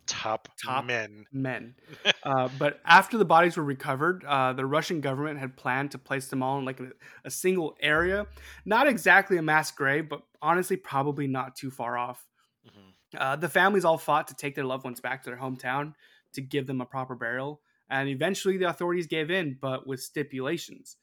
Top, 0.06 0.50
Top 0.64 0.86
men. 0.86 1.26
men. 1.32 1.76
uh, 2.24 2.50
but 2.60 2.80
after 2.86 3.18
the 3.18 3.26
bodies 3.26 3.58
were 3.58 3.64
recovered, 3.64 4.24
uh, 4.26 4.54
the 4.54 4.66
Russian 4.66 5.02
government 5.02 5.40
had 5.40 5.56
planned 5.56 5.92
to 5.92 5.98
place 5.98 6.28
them 6.28 6.44
all 6.44 6.60
in 6.60 6.66
like 6.66 6.80
a, 6.80 6.90
a 7.26 7.30
single 7.30 7.76
area. 7.82 8.28
Not 8.66 8.88
exactly 8.88 9.38
a 9.38 9.42
mass 9.42 9.72
grave, 9.72 10.10
but 10.10 10.22
honestly, 10.42 10.78
probably 10.78 11.28
not 11.28 11.56
too 11.56 11.72
far 11.72 11.98
off. 11.98 12.28
Mhm. 12.66 12.94
Uh, 13.18 13.36
the 13.36 13.50
families 13.50 13.86
all 13.86 13.98
fought 13.98 14.28
to 14.28 14.36
take 14.36 14.56
their 14.56 14.66
loved 14.66 14.84
ones 14.84 15.00
back 15.00 15.24
to 15.24 15.30
their 15.30 15.40
hometown 15.40 15.94
to 16.34 16.42
give 16.42 16.68
them 16.68 16.82
a 16.82 16.86
proper 16.86 17.16
burial. 17.16 17.62
And 17.90 18.10
eventually 18.10 18.58
the 18.58 18.70
authorities 18.70 19.08
gave 19.08 19.30
in, 19.30 19.58
but 19.62 19.86
with 19.86 20.02
stipulations. 20.02 20.98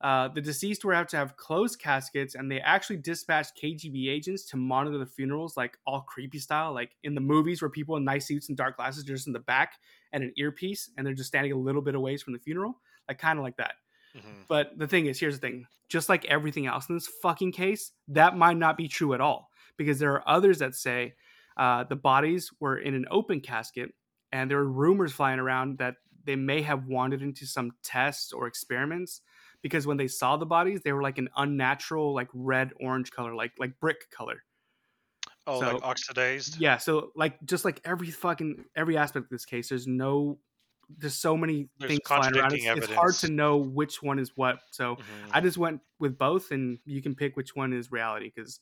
Uh, 0.00 0.28
the 0.28 0.40
deceased 0.40 0.84
were 0.84 0.94
have 0.94 1.08
to 1.08 1.16
have 1.16 1.36
closed 1.36 1.80
caskets, 1.80 2.36
and 2.36 2.50
they 2.50 2.60
actually 2.60 2.96
dispatched 2.96 3.56
KGB 3.60 4.08
agents 4.08 4.44
to 4.46 4.56
monitor 4.56 4.96
the 4.96 5.06
funerals, 5.06 5.56
like 5.56 5.76
all 5.86 6.02
creepy 6.02 6.38
style, 6.38 6.72
like 6.72 6.94
in 7.02 7.14
the 7.14 7.20
movies 7.20 7.60
where 7.60 7.68
people 7.68 7.96
in 7.96 8.04
nice 8.04 8.26
suits 8.26 8.48
and 8.48 8.56
dark 8.56 8.76
glasses 8.76 9.02
are 9.04 9.08
just 9.08 9.26
in 9.26 9.32
the 9.32 9.40
back 9.40 9.74
and 10.12 10.22
an 10.22 10.32
earpiece, 10.36 10.90
and 10.96 11.04
they're 11.04 11.14
just 11.14 11.28
standing 11.28 11.52
a 11.52 11.56
little 11.56 11.82
bit 11.82 11.96
away 11.96 12.16
from 12.16 12.32
the 12.32 12.38
funeral, 12.38 12.80
like 13.08 13.18
kind 13.18 13.38
of 13.38 13.44
like 13.44 13.56
that. 13.56 13.74
Mhm. 14.16 14.46
But 14.48 14.78
the 14.78 14.86
thing 14.86 15.06
is, 15.06 15.18
here's 15.18 15.38
the 15.38 15.46
thing: 15.46 15.66
just 15.88 16.08
like 16.08 16.24
everything 16.26 16.66
else 16.66 16.88
in 16.88 16.94
this 16.94 17.08
fucking 17.08 17.52
case, 17.52 17.90
that 18.06 18.36
might 18.36 18.56
not 18.56 18.76
be 18.76 18.86
true 18.86 19.14
at 19.14 19.20
all, 19.20 19.50
because 19.76 19.98
there 19.98 20.12
are 20.12 20.28
others 20.28 20.60
that 20.60 20.76
say 20.76 21.14
uh, 21.56 21.82
the 21.82 21.96
bodies 21.96 22.52
were 22.60 22.78
in 22.78 22.94
an 22.94 23.06
open 23.10 23.40
casket, 23.40 23.92
and 24.30 24.48
there 24.48 24.58
are 24.58 24.68
rumors 24.68 25.12
flying 25.12 25.40
around 25.40 25.78
that 25.78 25.96
they 26.24 26.36
may 26.36 26.62
have 26.62 26.86
wandered 26.86 27.22
into 27.22 27.46
some 27.46 27.72
tests 27.82 28.32
or 28.32 28.46
experiments 28.46 29.22
because 29.62 29.86
when 29.86 29.96
they 29.96 30.08
saw 30.08 30.36
the 30.36 30.46
bodies, 30.46 30.80
they 30.84 30.92
were 30.92 31.02
like 31.02 31.18
an 31.18 31.28
unnatural, 31.36 32.14
like 32.14 32.28
red 32.32 32.72
orange 32.80 33.10
color, 33.10 33.34
like 33.34 33.52
like 33.58 33.78
brick 33.80 34.10
color. 34.10 34.42
Oh, 35.46 35.60
So- 35.60 35.72
like 35.74 35.82
oxidized. 35.82 36.60
Yeah, 36.60 36.76
so 36.78 37.10
like 37.16 37.42
just 37.44 37.64
like 37.64 37.80
every 37.84 38.10
fucking 38.10 38.64
every 38.76 38.96
aspect 38.96 39.24
of 39.24 39.30
this 39.30 39.44
case, 39.44 39.68
there's 39.70 39.86
no, 39.86 40.38
there's 40.96 41.14
so 41.14 41.36
many 41.36 41.68
There's 41.78 41.90
things 41.90 42.00
flying 42.06 42.36
around. 42.36 42.52
It's, 42.54 42.64
it's 42.66 42.92
hard 42.92 43.14
to 43.16 43.30
know 43.30 43.56
which 43.56 44.02
one 44.02 44.18
is 44.18 44.32
what. 44.36 44.60
So 44.70 44.96
Mhm. 44.96 45.02
I 45.32 45.40
just 45.40 45.58
went 45.58 45.80
with 45.98 46.18
both, 46.18 46.50
and 46.50 46.78
you 46.84 47.02
can 47.02 47.14
pick 47.14 47.36
which 47.36 47.56
one 47.56 47.72
is 47.72 47.90
reality 47.92 48.30
because 48.34 48.60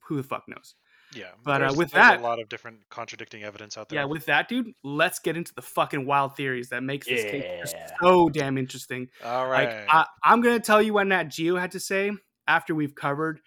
who 0.00 0.16
the 0.16 0.22
fuck 0.22 0.44
knows? 0.48 0.74
Yeah, 1.14 1.32
But, 1.44 1.56
uh, 1.56 1.58
there's- 1.58 1.76
with 1.76 1.90
there's 1.90 2.06
that- 2.08 2.20
a 2.20 2.22
lot 2.22 2.40
of 2.40 2.48
different 2.48 2.88
contradicting 2.88 3.42
evidence 3.44 3.76
out 3.76 3.88
there. 3.88 4.00
Yeah, 4.00 4.04
with 4.06 4.26
that, 4.26 4.48
dude, 4.48 4.72
let's 4.82 5.18
get 5.18 5.36
into 5.36 5.54
the 5.54 5.62
fucking 5.62 6.06
wild 6.06 6.36
theories 6.36 6.68
that 6.70 6.82
makes 6.82 7.06
this 7.06 7.22
case 7.30 7.74
so 8.00 8.28
damn 8.28 8.56
interesting. 8.58 9.08
All 9.24 9.48
right, 9.48 9.68
Like. 9.68 9.88
I, 9.88 10.06
I'm 10.24 10.40
gonna 10.40 10.60
tell 10.60 10.80
you 10.82 10.94
what 10.94 11.06
Nat 11.06 11.24
Geo 11.24 11.56
had 11.56 11.72
to 11.72 11.80
say 11.80 12.12
after 12.48 12.74
we've 12.74 12.94
covered 12.94 13.40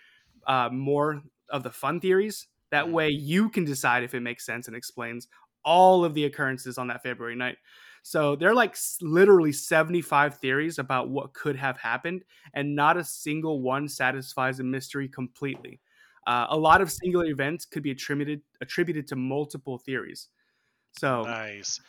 uh, 0.47 0.69
more 0.71 1.23
of 1.49 1.63
the 1.63 1.71
fun 1.71 1.99
theories. 1.99 2.47
That 2.69 2.85
Mhm. 2.85 2.91
way, 2.91 3.09
you 3.09 3.49
can 3.49 3.65
decide 3.65 4.03
if 4.03 4.13
it 4.13 4.19
makes 4.19 4.45
sense 4.45 4.67
and 4.67 4.75
explains 4.75 5.27
all 5.63 6.05
of 6.05 6.13
the 6.13 6.25
occurrences 6.25 6.77
on 6.77 6.87
that 6.87 7.01
February 7.01 7.35
night. 7.35 7.57
So 8.03 8.35
there 8.35 8.51
are 8.51 8.53
like 8.53 8.75
literally 9.01 9.51
75 9.51 10.37
theories 10.37 10.77
about 10.77 11.09
what 11.09 11.33
could 11.33 11.55
have 11.55 11.77
happened, 11.77 12.23
and 12.53 12.75
not 12.75 12.97
a 12.97 13.03
single 13.03 13.63
one 13.63 13.87
satisfies 13.87 14.57
the 14.57 14.63
mystery 14.63 15.09
completely. 15.09 15.81
Uh, 16.27 16.47
a 16.49 16.57
lot 16.57 16.81
of 16.81 16.91
singular 16.91 17.25
events 17.27 17.65
could 17.65 17.83
be 17.83 17.91
attributed 17.91 18.41
attributed 18.61 19.07
to 19.07 19.15
multiple 19.15 19.77
theories. 19.77 20.29
So 20.99 21.23
Nice. 21.23 21.79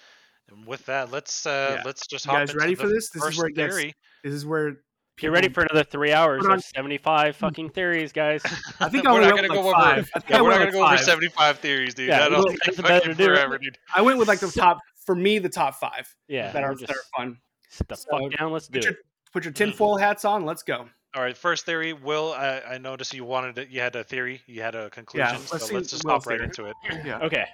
And 0.49 0.67
with 0.67 0.85
that, 0.87 1.11
let's 1.11 1.47
uh 1.47 1.77
Yeah. 1.79 1.83
let's 1.85 2.07
just 2.07 2.25
You 2.27 2.31
hop 2.33 2.41
guys 2.41 2.51
into 2.51 2.61
ready 2.61 2.75
the 2.75 2.83
for 2.83 2.89
this? 2.89 3.11
This 3.11 3.25
is 3.25 3.39
where 3.39 3.47
it 3.49 3.55
gets- 3.55 3.75
theory. 3.75 3.95
this 4.25 4.33
is 4.33 4.45
where 4.47 4.77
Get 5.19 5.31
ready 5.31 5.49
for 5.49 5.63
another 5.63 5.83
three 5.83 6.13
hours 6.13 6.45
Hold 6.45 6.59
of 6.59 6.65
75 6.65 7.37
fucking 7.37 7.71
theories, 7.71 8.13
guys. 8.13 8.43
I 8.81 8.91
think 8.91 9.07
I 9.07 9.13
we're 9.13 9.23
only 9.23 9.29
not 9.29 9.35
went 9.37 9.49
gonna 9.49 9.61
with 9.61 9.65
go 9.65 9.71
like 9.71 9.97
over. 9.97 10.03
five. 10.05 10.25
Yeah, 10.29 10.41
we're 10.43 10.51
not 10.51 10.59
gonna 10.59 10.73
go 10.73 10.85
over 10.87 10.99
75 10.99 11.59
theories, 11.61 11.95
dude. 11.95 12.09
Yeah, 12.09 12.19
That'll 12.19 12.45
take 12.45 12.59
that's 12.67 12.77
the 12.77 12.83
better 12.83 12.95
fucking 13.01 13.13
to 13.13 13.17
do 13.17 13.25
forever, 13.35 13.57
dude. 13.57 13.79
I 13.95 14.03
went 14.03 14.19
with 14.19 14.29
like 14.29 14.41
the 14.41 14.51
top 14.51 14.79
for 15.07 15.15
me 15.15 15.39
the 15.39 15.49
top 15.49 15.77
five 15.77 16.15
Yeah, 16.29 16.53
that 16.53 16.63
we're 16.63 16.75
just 16.75 16.89
that 16.89 16.97
are 16.99 17.03
fun. 17.17 17.39
sit 17.71 17.89
the 17.89 17.97
So, 17.97 18.09
fuck 18.11 18.37
down. 18.37 18.53
Let's 18.53 18.69
do 18.69 18.79
Put 18.79 18.85
your, 18.85 18.93
it. 18.93 18.99
put 19.33 19.45
your 19.45 19.53
tinfoil 19.55 19.97
hats 19.97 20.27
on. 20.27 20.45
Let's 20.45 20.63
go. 20.63 20.87
All 21.17 21.23
right, 21.23 21.37
first 21.37 21.65
theory. 21.65 21.95
Will 21.95 22.35
I, 22.35 22.61
I 22.73 22.79
noticed 22.79 23.15
you 23.15 23.25
wanted 23.25 23.57
it. 23.57 23.71
You 23.71 23.81
had 23.81 23.97
a 23.97 24.05
theory. 24.05 24.43
You 24.47 24.61
had 24.61 24.75
a 24.75 24.91
conclusion. 24.91 25.27
let's 25.33 25.49
so 25.51 25.57
see 25.59 25.75
let's 25.75 25.89
just 25.91 26.05
Will's 26.05 26.25
hop 26.25 26.27
right 26.31 26.39
theory. 26.39 26.45
into 26.45 26.67
it. 26.67 26.77
Yeah. 27.07 27.21
Okay, 27.21 27.47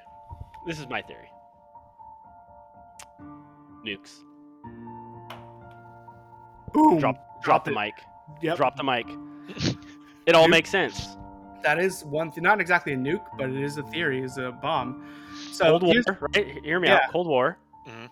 this 0.67 0.81
is 0.81 0.89
my 0.89 1.01
theory. 1.01 1.31
Nukes. 3.87 4.23
Boom. 6.73 6.99
Drop, 6.99 7.43
drop 7.45 7.65
the 7.65 7.71
it. 7.71 7.75
mic. 7.75 7.95
Yep. 8.43 8.57
Drop 8.57 8.77
the 8.77 8.85
mic. 8.85 9.07
It 10.25 10.37
all 10.37 10.47
Nuke. 10.47 10.51
makes 10.51 10.71
sense. 10.71 11.17
That 11.65 11.81
is 11.81 12.05
one 12.05 12.31
thing. 12.31 12.45
Not 12.45 12.61
exactly 12.61 12.93
a 12.93 12.97
nuke, 12.97 13.25
but 13.37 13.51
it 13.51 13.57
is 13.61 13.77
a 13.77 13.83
theory. 13.83 14.23
Is 14.23 14.39
a 14.39 14.53
bomb. 14.53 15.05
So 15.51 15.65
Cold 15.79 15.83
War, 15.83 16.19
right? 16.37 16.65
Hear 16.65 16.79
me 16.79 16.87
Yeah. 16.87 16.95
out. 17.07 17.11
Cold 17.11 17.27
War. 17.27 17.59
Mhm. 17.89 18.09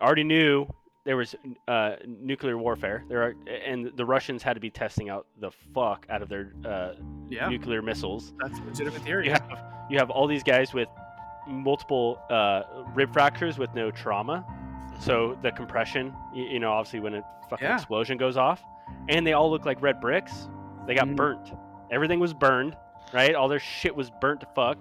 Already 0.00 0.24
knew 0.24 0.66
there 1.04 1.16
was 1.16 1.34
uh, 1.68 1.96
nuclear 2.06 2.56
warfare. 2.56 3.04
There 3.08 3.22
are, 3.22 3.34
and 3.66 3.90
the 3.96 4.04
Russians 4.04 4.42
had 4.42 4.54
to 4.54 4.60
be 4.60 4.70
testing 4.70 5.08
out 5.10 5.26
the 5.40 5.50
fuck 5.74 6.06
out 6.08 6.22
of 6.22 6.28
their 6.28 6.52
uh, 6.64 6.92
yeah, 7.28 7.48
nuclear 7.48 7.82
missiles. 7.82 8.32
that's 8.40 8.58
a 8.58 8.62
legitimate 8.62 9.02
theory. 9.02 9.26
You 9.26 9.32
have 9.32 9.58
you 9.90 9.98
have 9.98 10.10
all 10.10 10.26
these 10.26 10.42
guys 10.44 10.72
with 10.72 10.88
multiple 11.48 12.20
uh, 12.30 12.62
rib 12.94 13.12
fractures 13.12 13.58
with 13.58 13.74
no 13.74 13.90
trauma. 13.90 14.44
So 15.00 15.36
the 15.42 15.50
compression, 15.50 16.14
you, 16.32 16.44
you 16.44 16.60
know, 16.60 16.70
obviously 16.72 17.00
when 17.00 17.14
a 17.14 17.22
fucking 17.50 17.66
Yeah. 17.66 17.74
explosion 17.74 18.16
goes 18.16 18.36
off, 18.36 18.62
and 19.08 19.26
they 19.26 19.32
all 19.32 19.50
look 19.50 19.64
like 19.66 19.82
red 19.82 20.00
bricks. 20.00 20.48
They 20.86 20.94
got 20.94 21.08
Mhm. 21.08 21.16
burnt. 21.16 21.52
Everything 21.90 22.20
was 22.20 22.32
burned, 22.32 22.76
right? 23.12 23.34
All 23.34 23.48
their 23.48 23.58
shit 23.58 23.94
was 23.94 24.10
burnt 24.20 24.40
to 24.40 24.46
fuck. 24.54 24.78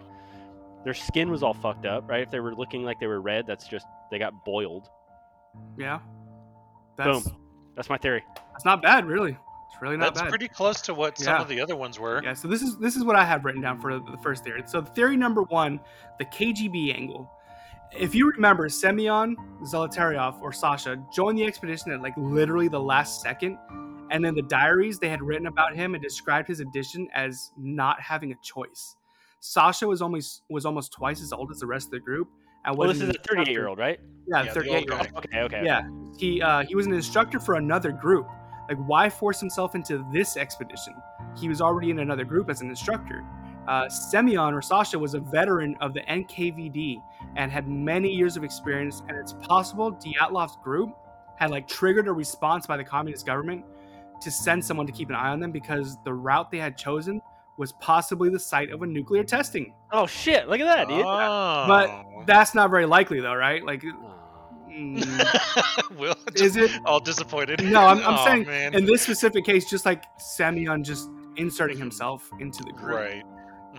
Their 0.83 0.93
skin 0.93 1.29
was 1.31 1.41
all 1.43 1.53
fucked 1.53 1.85
up, 1.85 2.07
right? 2.09 2.21
If 2.21 2.29
they 2.31 2.39
were 2.39 2.53
looking 2.55 2.83
like 2.83 2.99
they 2.99 3.07
were 3.07 3.21
red, 3.21 3.45
that's 3.47 3.67
just 3.67 3.85
they 4.11 4.19
got 4.19 4.45
boiled. 4.45 4.87
Yeah. 5.77 5.99
That's, 6.97 7.23
Boom. 7.23 7.35
That's 7.75 7.89
my 7.89 7.97
theory. 7.97 8.23
That's 8.51 8.65
not 8.65 8.81
bad, 8.81 9.05
really. 9.05 9.31
It's 9.31 9.81
really 9.81 9.97
not 9.97 10.07
bad. 10.07 10.13
That's 10.15 10.21
bad. 10.23 10.29
pretty 10.29 10.47
close 10.47 10.81
to 10.81 10.93
what 10.93 11.17
some 11.17 11.33
Yeah. 11.35 11.41
of 11.41 11.47
the 11.47 11.61
other 11.61 11.75
ones 11.75 11.99
were. 11.99 12.21
Yeah, 12.23 12.33
so 12.33 12.47
this 12.47 12.61
is 12.61 12.77
this 12.77 12.95
is 12.95 13.03
what 13.03 13.15
I 13.15 13.23
have 13.23 13.45
written 13.45 13.61
down 13.61 13.79
for 13.79 13.99
the 13.99 14.17
first 14.21 14.43
theory. 14.43 14.63
So 14.65 14.81
theory 14.81 15.15
number 15.17 15.43
one, 15.43 15.79
the 16.19 16.25
KGB 16.25 16.93
angle. 16.95 17.31
If 17.97 18.15
you 18.15 18.29
remember, 18.31 18.69
Semyon 18.69 19.35
Zolotaryov 19.63 20.41
or 20.41 20.53
Sasha 20.53 20.97
joined 21.13 21.37
the 21.37 21.45
expedition 21.45 21.91
at 21.91 22.01
like 22.01 22.13
literally 22.17 22.67
the 22.67 22.79
last 22.79 23.21
second, 23.21 23.57
and 24.11 24.25
in 24.25 24.35
the 24.35 24.41
diaries 24.43 24.99
they 24.99 25.09
had 25.09 25.21
written 25.21 25.47
about 25.47 25.75
him 25.75 25.93
and 25.93 26.03
described 26.03 26.47
his 26.47 26.59
addition 26.59 27.07
as 27.13 27.51
not 27.57 27.99
having 28.01 28.31
a 28.31 28.35
choice. 28.43 28.95
Sasha 29.39 29.87
was 29.87 30.01
almost 30.01 30.43
was 30.49 30.65
almost 30.65 30.93
twice 30.93 31.21
as 31.21 31.33
old 31.33 31.49
as 31.51 31.59
the 31.59 31.67
rest 31.67 31.87
of 31.87 31.91
the 31.91 31.99
group. 31.99 32.29
And 32.65 32.77
Well, 32.77 32.87
this 32.87 33.01
is 33.01 33.09
a 33.09 33.13
38 33.13 33.47
year 33.47 33.67
old, 33.67 33.79
right? 33.79 33.99
Yeah, 34.27 34.43
Yeah, 34.43 34.53
38 34.53 34.85
year 34.87 34.97
old. 34.97 35.07
Okay, 35.17 35.39
okay. 35.41 35.61
Yeah, 35.65 35.87
he 36.17 36.41
uh, 36.41 36.63
he 36.63 36.75
was 36.75 36.85
an 36.85 36.93
instructor 36.93 37.39
for 37.39 37.55
another 37.55 37.91
group. 37.91 38.27
Like, 38.69 38.77
why 38.85 39.09
force 39.09 39.39
himself 39.39 39.75
into 39.75 40.05
this 40.13 40.37
expedition? 40.37 40.93
He 41.37 41.49
was 41.49 41.61
already 41.61 41.89
in 41.89 41.99
another 41.99 42.23
group 42.23 42.49
as 42.49 42.61
an 42.61 42.69
instructor. 42.69 43.25
Uh, 43.67 43.89
Semyon 43.89 44.53
or 44.53 44.61
Sasha 44.61 44.97
was 44.97 45.13
a 45.13 45.19
veteran 45.19 45.75
of 45.81 45.93
the 45.93 46.01
NKVD 46.01 47.01
and 47.35 47.51
had 47.51 47.67
many 47.67 48.09
years 48.09 48.37
of 48.37 48.43
experience, 48.43 49.03
and 49.07 49.17
it's 49.17 49.33
possible 49.33 49.91
Dyatlov's 49.91 50.57
group 50.63 50.95
had 51.35 51.51
like 51.51 51.67
triggered 51.67 52.07
a 52.07 52.11
response 52.11 52.65
by 52.65 52.77
the 52.77 52.83
communist 52.83 53.25
government 53.25 53.65
to 54.21 54.31
send 54.31 54.63
someone 54.63 54.85
to 54.85 54.93
keep 54.93 55.09
an 55.09 55.15
eye 55.15 55.29
on 55.29 55.39
them 55.39 55.51
because 55.51 55.97
the 56.05 56.13
route 56.13 56.51
they 56.51 56.59
had 56.59 56.77
chosen 56.77 57.21
was 57.61 57.71
possibly 57.73 58.29
the 58.29 58.39
site 58.39 58.71
of 58.71 58.81
a 58.81 58.87
nuclear 58.87 59.23
testing. 59.23 59.73
Oh 59.91 60.07
shit! 60.07 60.49
Look 60.49 60.59
at 60.59 60.65
that, 60.65 60.87
dude. 60.89 61.05
Oh. 61.05 61.65
But 61.67 62.25
that's 62.25 62.55
not 62.55 62.71
very 62.71 62.87
likely, 62.87 63.19
though, 63.21 63.35
right? 63.35 63.63
Like, 63.63 63.83
Oh. 63.85 64.17
mm, 64.69 65.95
Will 65.99 66.15
is 66.35 66.57
it? 66.57 66.71
all 66.85 66.99
disappointed? 66.99 67.63
No, 67.63 67.81
I'm, 67.81 67.99
I'm 67.99 68.15
Aw, 68.15 68.25
saying 68.25 68.47
man. 68.47 68.73
in 68.73 68.85
this 68.85 69.01
specific 69.03 69.45
case, 69.45 69.69
just 69.69 69.85
like 69.85 70.03
Semyon 70.19 70.83
just 70.83 71.09
inserting 71.37 71.77
himself 71.77 72.29
into 72.39 72.63
the 72.63 72.71
group. 72.73 72.95
right. 72.95 73.23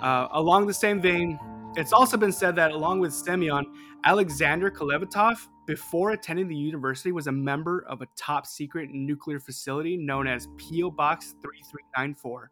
Uh, 0.00 0.28
along 0.32 0.66
the 0.66 0.72
same 0.74 1.00
vein, 1.02 1.38
it's 1.76 1.92
also 1.92 2.16
been 2.16 2.32
said 2.32 2.54
that 2.56 2.70
along 2.70 3.00
with 3.00 3.12
Semyon, 3.12 3.66
Alexander 4.04 4.70
Kolevatov, 4.70 5.36
before 5.66 6.12
attending 6.12 6.48
the 6.48 6.56
university, 6.56 7.12
was 7.12 7.26
a 7.26 7.32
member 7.32 7.84
of 7.88 8.00
a 8.00 8.06
top 8.16 8.46
secret 8.46 8.88
nuclear 8.92 9.38
facility 9.38 9.96
known 9.96 10.26
as 10.26 10.46
PO 10.58 10.90
Box 10.92 11.34
3394. 11.42 12.50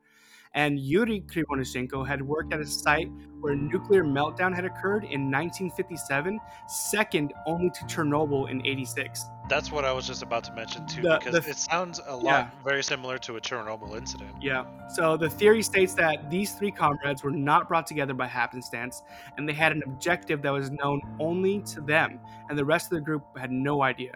And 0.55 0.81
Yuri 0.81 1.21
Krivonishenko 1.29 2.05
had 2.07 2.21
worked 2.21 2.53
at 2.53 2.59
a 2.61 2.67
site 2.67 3.09
where 3.41 3.53
a 3.53 3.57
nuclear 3.57 4.03
meltdown 4.05 4.53
had 4.55 4.65
occurred 4.65 5.05
in 5.05 5.31
1957, 5.31 6.41
second 6.67 7.33
only 7.47 7.71
to 7.71 7.85
Chernobyl 7.85 8.51
in 8.51 8.65
86. 8.67 9.25
That's 9.49 9.71
what 9.71 9.85
I 9.85 9.93
was 9.93 10.07
just 10.09 10.23
about 10.23 10.43
to 10.45 10.53
mention 10.53 10.87
too, 10.87 11.03
The- 11.03 11.19
because 11.19 11.45
the- 11.45 11.51
it 11.51 11.57
sounds 11.57 12.01
a 12.05 12.15
lot 12.17 12.25
Yeah. 12.25 12.51
very 12.65 12.83
similar 12.83 13.17
to 13.19 13.37
a 13.37 13.41
Chernobyl 13.41 13.97
incident. 13.97 14.31
Yeah. 14.43 14.65
So 14.89 15.17
the 15.17 15.31
theory 15.31 15.63
states 15.63 15.95
that 15.95 16.29
these 16.31 16.53
three 16.55 16.73
comrades 16.73 17.23
were 17.23 17.31
not 17.31 17.69
brought 17.69 17.87
together 17.87 18.13
by 18.15 18.27
happenstance, 18.27 19.03
and 19.37 19.49
they 19.49 19.53
had 19.55 19.71
an 19.71 19.83
objective 19.87 20.43
that 20.43 20.51
was 20.51 20.71
known 20.73 21.01
only 21.21 21.61
to 21.63 21.81
them, 21.81 22.19
and 22.49 22.59
the 22.59 22.65
rest 22.65 22.87
of 22.93 22.99
the 22.99 23.05
group 23.05 23.23
had 23.39 23.53
no 23.53 23.83
idea. 23.83 24.15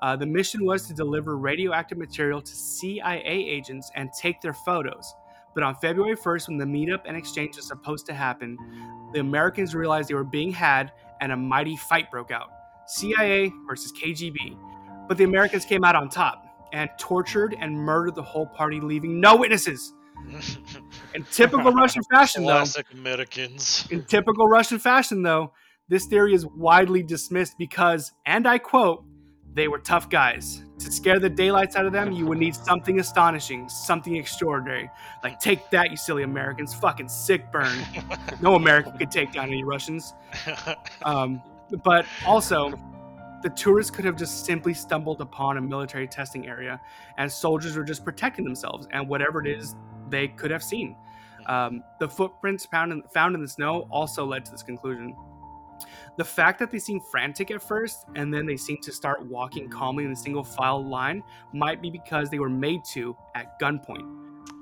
Uh, 0.00 0.14
the 0.14 0.26
mission 0.26 0.64
was 0.64 0.86
to 0.86 0.94
deliver 0.94 1.36
radioactive 1.36 1.98
material 1.98 2.40
to 2.40 2.52
CIA 2.54 3.20
agents 3.26 3.90
and 3.96 4.12
take 4.12 4.40
their 4.40 4.52
photos. 4.52 5.14
But 5.58 5.64
on 5.64 5.74
February 5.74 6.14
1st, 6.14 6.48
when 6.50 6.56
the 6.56 6.64
meetup 6.64 7.00
and 7.04 7.16
exchange 7.16 7.56
was 7.56 7.66
supposed 7.66 8.06
to 8.06 8.14
happen, 8.14 8.56
the 9.12 9.18
Americans 9.18 9.74
realized 9.74 10.08
they 10.08 10.14
were 10.14 10.22
being 10.22 10.52
had, 10.52 10.92
and 11.20 11.32
a 11.32 11.36
mighty 11.36 11.76
fight 11.76 12.12
broke 12.12 12.30
out 12.30 12.50
CIA 12.86 13.52
versus 13.66 13.90
KGB. 13.90 14.56
But 15.08 15.18
the 15.18 15.24
Americans 15.24 15.64
came 15.64 15.82
out 15.82 15.96
on 15.96 16.10
top 16.10 16.44
and 16.72 16.88
tortured 16.96 17.56
and 17.58 17.74
murdered 17.74 18.14
the 18.14 18.22
whole 18.22 18.46
party, 18.46 18.78
leaving 18.78 19.18
no 19.18 19.34
witnesses. 19.34 19.94
In 21.16 21.24
typical 21.24 21.72
Russian 21.72 22.04
fashion, 22.04 22.44
though, 22.44 22.58
Classic 22.58 22.86
Americans. 22.92 23.88
in 23.90 24.04
typical 24.04 24.46
Russian 24.46 24.78
fashion, 24.78 25.24
though, 25.24 25.54
this 25.88 26.06
theory 26.06 26.34
is 26.34 26.46
widely 26.46 27.02
dismissed 27.02 27.58
because, 27.58 28.12
and 28.26 28.46
I 28.46 28.58
quote, 28.58 29.04
they 29.58 29.68
were 29.68 29.80
tough 29.80 30.08
guys. 30.08 30.62
To 30.78 30.92
scare 30.92 31.18
the 31.18 31.28
daylights 31.28 31.74
out 31.74 31.84
of 31.84 31.92
them, 31.92 32.12
you 32.12 32.24
would 32.26 32.38
need 32.38 32.54
something 32.54 33.00
astonishing, 33.00 33.68
something 33.68 34.14
extraordinary. 34.14 34.88
Like, 35.24 35.40
take 35.40 35.68
that, 35.70 35.90
you 35.90 35.96
silly 35.96 36.22
Americans. 36.22 36.72
Fucking 36.74 37.08
sick 37.08 37.50
burn. 37.50 37.76
No 38.40 38.54
American 38.54 38.96
could 38.96 39.10
take 39.10 39.32
down 39.32 39.48
any 39.48 39.64
Russians. 39.64 40.14
Um, 41.02 41.42
but 41.82 42.06
also, 42.24 42.78
the 43.42 43.50
tourists 43.50 43.90
could 43.90 44.04
have 44.04 44.16
just 44.16 44.46
simply 44.46 44.72
stumbled 44.74 45.20
upon 45.20 45.56
a 45.56 45.60
military 45.60 46.06
testing 46.06 46.46
area, 46.46 46.80
and 47.16 47.30
soldiers 47.30 47.76
were 47.76 47.82
just 47.82 48.04
protecting 48.04 48.44
themselves 48.44 48.86
and 48.92 49.08
whatever 49.08 49.40
it 49.44 49.48
is 49.48 49.74
they 50.08 50.28
could 50.28 50.52
have 50.52 50.62
seen. 50.62 50.94
Um, 51.46 51.82
the 51.98 52.08
footprints 52.08 52.64
found 52.66 52.92
in, 52.92 53.02
found 53.12 53.34
in 53.34 53.42
the 53.42 53.48
snow 53.48 53.88
also 53.90 54.24
led 54.24 54.44
to 54.44 54.52
this 54.52 54.62
conclusion. 54.62 55.16
The 56.18 56.24
fact 56.24 56.58
that 56.58 56.72
they 56.72 56.80
seemed 56.80 57.04
frantic 57.04 57.52
at 57.52 57.62
first 57.62 58.06
and 58.16 58.34
then 58.34 58.44
they 58.44 58.56
seemed 58.56 58.82
to 58.82 58.92
start 58.92 59.24
walking 59.24 59.68
calmly 59.68 60.04
in 60.04 60.10
a 60.10 60.16
single 60.16 60.42
file 60.42 60.84
line 60.84 61.22
might 61.52 61.80
be 61.80 61.90
because 61.90 62.28
they 62.28 62.40
were 62.40 62.50
made 62.50 62.80
to 62.90 63.16
at 63.36 63.58
gunpoint. 63.60 64.04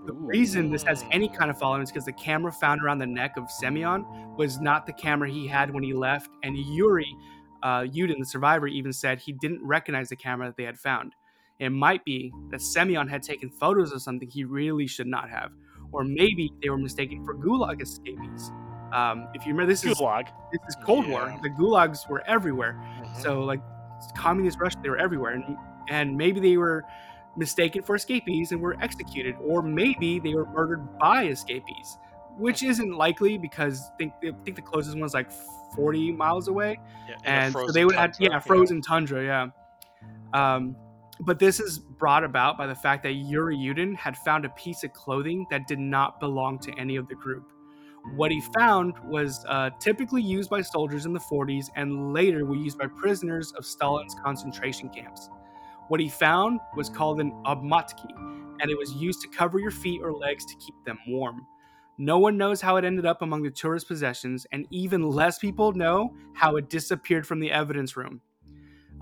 The 0.06 0.12
reason 0.12 0.70
this 0.70 0.82
has 0.82 1.02
any 1.10 1.30
kind 1.30 1.50
of 1.50 1.58
following 1.58 1.82
is 1.82 1.90
because 1.90 2.04
the 2.04 2.12
camera 2.12 2.52
found 2.52 2.82
around 2.82 2.98
the 2.98 3.06
neck 3.06 3.38
of 3.38 3.50
Semyon 3.50 4.04
was 4.36 4.60
not 4.60 4.84
the 4.84 4.92
camera 4.92 5.30
he 5.30 5.48
had 5.48 5.72
when 5.72 5.82
he 5.82 5.94
left, 5.94 6.28
and 6.42 6.58
Yuri 6.58 7.16
uh, 7.62 7.80
Yudin, 7.80 8.18
the 8.18 8.26
survivor, 8.26 8.66
even 8.66 8.92
said 8.92 9.18
he 9.18 9.32
didn't 9.32 9.66
recognize 9.66 10.10
the 10.10 10.16
camera 10.16 10.48
that 10.48 10.58
they 10.58 10.64
had 10.64 10.78
found. 10.78 11.14
It 11.58 11.70
might 11.70 12.04
be 12.04 12.34
that 12.50 12.60
Semyon 12.60 13.08
had 13.08 13.22
taken 13.22 13.48
photos 13.48 13.92
of 13.92 14.02
something 14.02 14.28
he 14.28 14.44
really 14.44 14.86
should 14.86 15.06
not 15.06 15.30
have, 15.30 15.52
or 15.90 16.04
maybe 16.04 16.52
they 16.62 16.68
were 16.68 16.76
mistaken 16.76 17.24
for 17.24 17.34
Gulag 17.34 17.80
escapees. 17.80 18.52
Um, 18.92 19.28
if 19.34 19.44
you 19.46 19.52
remember, 19.52 19.72
this 19.72 19.84
is 19.84 19.98
Gulag. 19.98 20.28
this 20.52 20.60
is 20.68 20.76
Cold 20.84 21.08
War. 21.08 21.36
The 21.42 21.50
gulags 21.50 22.08
were 22.08 22.22
everywhere. 22.26 22.80
Mhm. 23.02 23.16
So 23.22 23.40
like 23.40 23.60
communist 24.16 24.58
Russia, 24.60 24.78
they 24.82 24.90
were 24.90 24.98
everywhere, 24.98 25.32
and 25.32 25.56
and 25.88 26.16
maybe 26.16 26.40
they 26.40 26.56
were 26.56 26.84
mistaken 27.36 27.82
for 27.82 27.94
escapees 27.96 28.52
and 28.52 28.60
were 28.60 28.76
executed, 28.80 29.36
or 29.44 29.62
maybe 29.62 30.18
they 30.18 30.34
were 30.34 30.46
murdered 30.46 30.98
by 30.98 31.24
escapees, 31.26 31.98
which 32.38 32.62
isn't 32.62 32.92
likely 32.92 33.38
because 33.38 33.90
I 33.94 33.96
think 33.98 34.12
I 34.24 34.30
think 34.44 34.56
the 34.56 34.62
closest 34.62 34.96
one's 34.98 35.14
like 35.14 35.30
40 35.74 36.12
miles 36.12 36.48
away, 36.48 36.78
Yeah, 37.08 37.14
in 37.16 37.20
and 37.24 37.52
so 37.52 37.66
they 37.72 37.84
would 37.84 37.94
have 37.96 38.14
yeah 38.18 38.38
frozen 38.38 38.80
tundra, 38.80 39.22
yeah. 39.24 39.48
Um, 40.32 40.76
but 41.20 41.38
this 41.38 41.60
is 41.60 41.78
brought 41.78 42.24
about 42.24 42.58
by 42.58 42.66
the 42.66 42.74
fact 42.74 43.02
that 43.04 43.12
Yuri 43.12 43.56
Yudin 43.56 43.96
had 43.96 44.16
found 44.18 44.44
a 44.44 44.50
piece 44.50 44.84
of 44.84 44.92
clothing 44.92 45.46
that 45.50 45.66
did 45.66 45.78
not 45.78 46.20
belong 46.20 46.58
to 46.60 46.72
any 46.78 46.96
of 46.96 47.08
the 47.08 47.14
group. 47.14 47.50
What 48.14 48.30
he 48.30 48.40
found 48.40 48.94
was 49.04 49.44
uh, 49.48 49.70
typically 49.80 50.22
used 50.22 50.48
by 50.48 50.62
soldiers 50.62 51.06
in 51.06 51.12
the 51.12 51.20
40s 51.20 51.66
and 51.76 52.12
later 52.12 52.44
were 52.44 52.56
used 52.56 52.78
by 52.78 52.86
prisoners 52.86 53.52
of 53.52 53.66
Stalin's 53.66 54.14
concentration 54.22 54.88
camps. 54.88 55.28
What 55.88 56.00
he 56.00 56.08
found 56.08 56.60
was 56.76 56.88
called 56.88 57.20
an 57.20 57.32
obmatki, 57.44 58.10
and 58.60 58.70
it 58.70 58.78
was 58.78 58.92
used 58.94 59.20
to 59.22 59.28
cover 59.28 59.58
your 59.58 59.70
feet 59.70 60.00
or 60.02 60.12
legs 60.12 60.44
to 60.46 60.54
keep 60.56 60.74
them 60.84 60.98
warm. 61.08 61.46
No 61.98 62.18
one 62.18 62.36
knows 62.36 62.60
how 62.60 62.76
it 62.76 62.84
ended 62.84 63.06
up 63.06 63.22
among 63.22 63.42
the 63.42 63.50
tourist 63.50 63.88
possessions, 63.88 64.46
and 64.52 64.66
even 64.70 65.02
less 65.02 65.38
people 65.38 65.72
know 65.72 66.14
how 66.34 66.56
it 66.56 66.68
disappeared 66.68 67.26
from 67.26 67.40
the 67.40 67.50
evidence 67.50 67.96
room. 67.96 68.20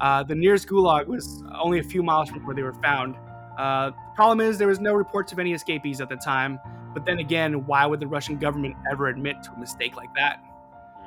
Uh, 0.01 0.23
the 0.23 0.35
nearest 0.35 0.69
gulag 0.69 1.07
was 1.07 1.43
only 1.61 1.79
a 1.79 1.83
few 1.83 2.03
miles 2.03 2.29
from 2.29 2.45
where 2.45 2.55
they 2.55 2.63
were 2.63 2.75
found. 2.75 3.17
Uh, 3.59 3.93
problem 4.15 4.41
is 4.41 4.59
there 4.59 4.69
was 4.69 4.81
no 4.81 4.95
reports 4.95 5.33
of 5.33 5.39
any 5.39 5.53
escapees 5.53 6.01
at 6.01 6.09
the 6.09 6.17
time, 6.17 6.59
but 6.93 7.05
then 7.07 7.19
again, 7.19 7.67
why 7.67 7.87
would 7.87 8.01
the 8.01 8.07
Russian 8.07 8.39
government 8.39 8.77
ever 8.91 9.09
admit 9.09 9.43
to 9.45 9.53
a 9.53 9.59
mistake 9.59 9.97
like 9.97 10.13
that? 10.15 10.41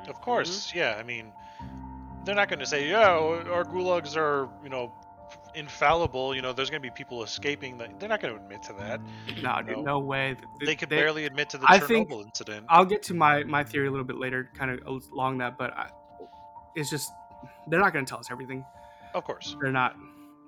Of 0.08 0.20
course, 0.20 0.72
yeah. 0.74 0.96
I 0.98 1.02
mean, 1.02 1.32
they're 2.24 2.34
not 2.34 2.48
going 2.48 2.60
to 2.60 2.66
say, 2.66 2.88
"Yeah, 2.88 3.08
our 3.10 3.64
gulags 3.64 4.16
are, 4.16 4.48
you 4.62 4.70
know, 4.70 4.92
infallible." 5.54 6.34
You 6.34 6.40
know, 6.42 6.52
there's 6.52 6.70
going 6.70 6.80
to 6.82 6.86
be 6.86 6.92
people 6.94 7.22
escaping. 7.22 7.76
That 7.78 7.98
they're 8.00 8.08
not 8.08 8.20
going 8.20 8.34
to 8.34 8.40
admit 8.40 8.62
to 8.64 8.72
that. 8.74 9.00
No, 9.42 9.60
dude, 9.62 9.76
No. 9.78 9.82
no 9.82 9.98
way. 9.98 10.36
They 10.64 10.76
could 10.76 10.88
barely 10.88 11.26
admit 11.26 11.50
to 11.50 11.58
the 11.58 11.66
I 11.70 11.78
Chernobyl 11.78 11.86
think- 11.88 12.10
incident. 12.26 12.66
I'll 12.68 12.84
get 12.86 13.02
to 13.04 13.14
my 13.14 13.44
my 13.44 13.64
theory 13.64 13.88
a 13.88 13.90
little 13.90 14.06
bit 14.06 14.16
later, 14.18 14.50
kind 14.56 14.70
of 14.70 14.80
along 15.12 15.38
that, 15.38 15.58
but 15.58 15.76
I, 15.76 15.90
it's 16.74 16.88
just 16.90 17.10
they're 17.66 17.80
not 17.80 17.92
going 17.92 18.04
to 18.04 18.08
tell 18.08 18.18
us 18.20 18.28
everything. 18.30 18.64
Of 19.14 19.24
course. 19.24 19.56
They're 19.60 19.72
not. 19.72 19.96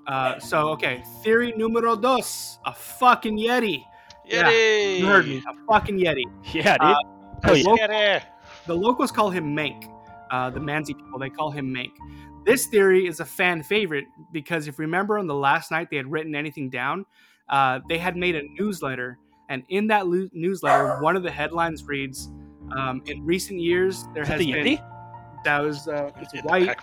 Uh, 0.07 0.39
so 0.41 0.69
okay, 0.71 1.03
theory 1.23 1.53
numero 1.57 1.95
dos: 1.97 2.59
a 2.65 2.73
fucking 2.75 3.39
yeti. 3.39 3.85
Yeah, 4.27 4.49
You 4.51 5.07
heard 5.07 5.27
me, 5.27 5.39
a 5.47 5.67
fucking 5.67 5.99
yeti. 5.99 6.23
Yeah, 6.55 6.77
dude. 6.79 6.81
Uh, 6.83 6.95
Hell 7.43 7.55
the 7.55 7.61
yeah. 7.61 7.67
lo- 7.69 7.77
Yeti! 7.77 8.23
the 8.67 8.77
locals 8.77 9.11
call 9.11 9.31
him 9.31 9.55
Mank. 9.57 9.91
Uh, 10.31 10.49
the 10.51 10.61
Mansi 10.61 10.89
people, 10.97 11.19
they 11.19 11.31
call 11.31 11.51
him 11.51 11.75
Mank. 11.75 11.91
This 12.45 12.67
theory 12.67 13.07
is 13.07 13.21
a 13.21 13.25
fan 13.25 13.63
favorite 13.63 14.05
because 14.33 14.69
if 14.69 14.79
you 14.79 14.83
remember 14.83 15.19
on 15.19 15.27
the 15.27 15.35
last 15.35 15.71
night 15.71 15.89
they 15.91 15.97
had 15.97 16.11
written 16.11 16.35
anything 16.35 16.71
down, 16.71 17.05
uh, 17.49 17.81
they 17.89 17.99
had 17.99 18.17
made 18.17 18.37
a 18.37 18.43
newsletter. 18.59 19.19
And 19.49 19.65
in 19.69 19.89
that 19.89 20.07
lo- 20.07 20.29
newsletter, 20.33 21.01
one 21.03 21.17
of 21.17 21.23
the 21.25 21.31
headlines 21.31 21.83
reads, 21.85 22.31
um, 22.77 23.03
"In 23.07 23.25
recent 23.27 23.59
years, 23.61 24.05
there 24.15 24.23
Is 24.23 24.29
that 24.29 24.39
has 24.39 24.39
the 24.47 24.53
been 24.53 24.67
Yeti? 24.79 25.43
that 25.45 25.59
was 25.61 25.89
uh, 25.89 26.11
it's 26.21 26.33
white. 26.45 26.77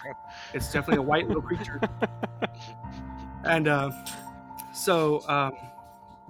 It's 0.54 0.72
definitely 0.74 0.98
a 0.98 1.08
white 1.08 1.28
little 1.28 1.42
creature. 1.42 1.80
and 3.48 3.68
uh, 3.68 3.92
so 4.74 5.28
um, 5.28 5.54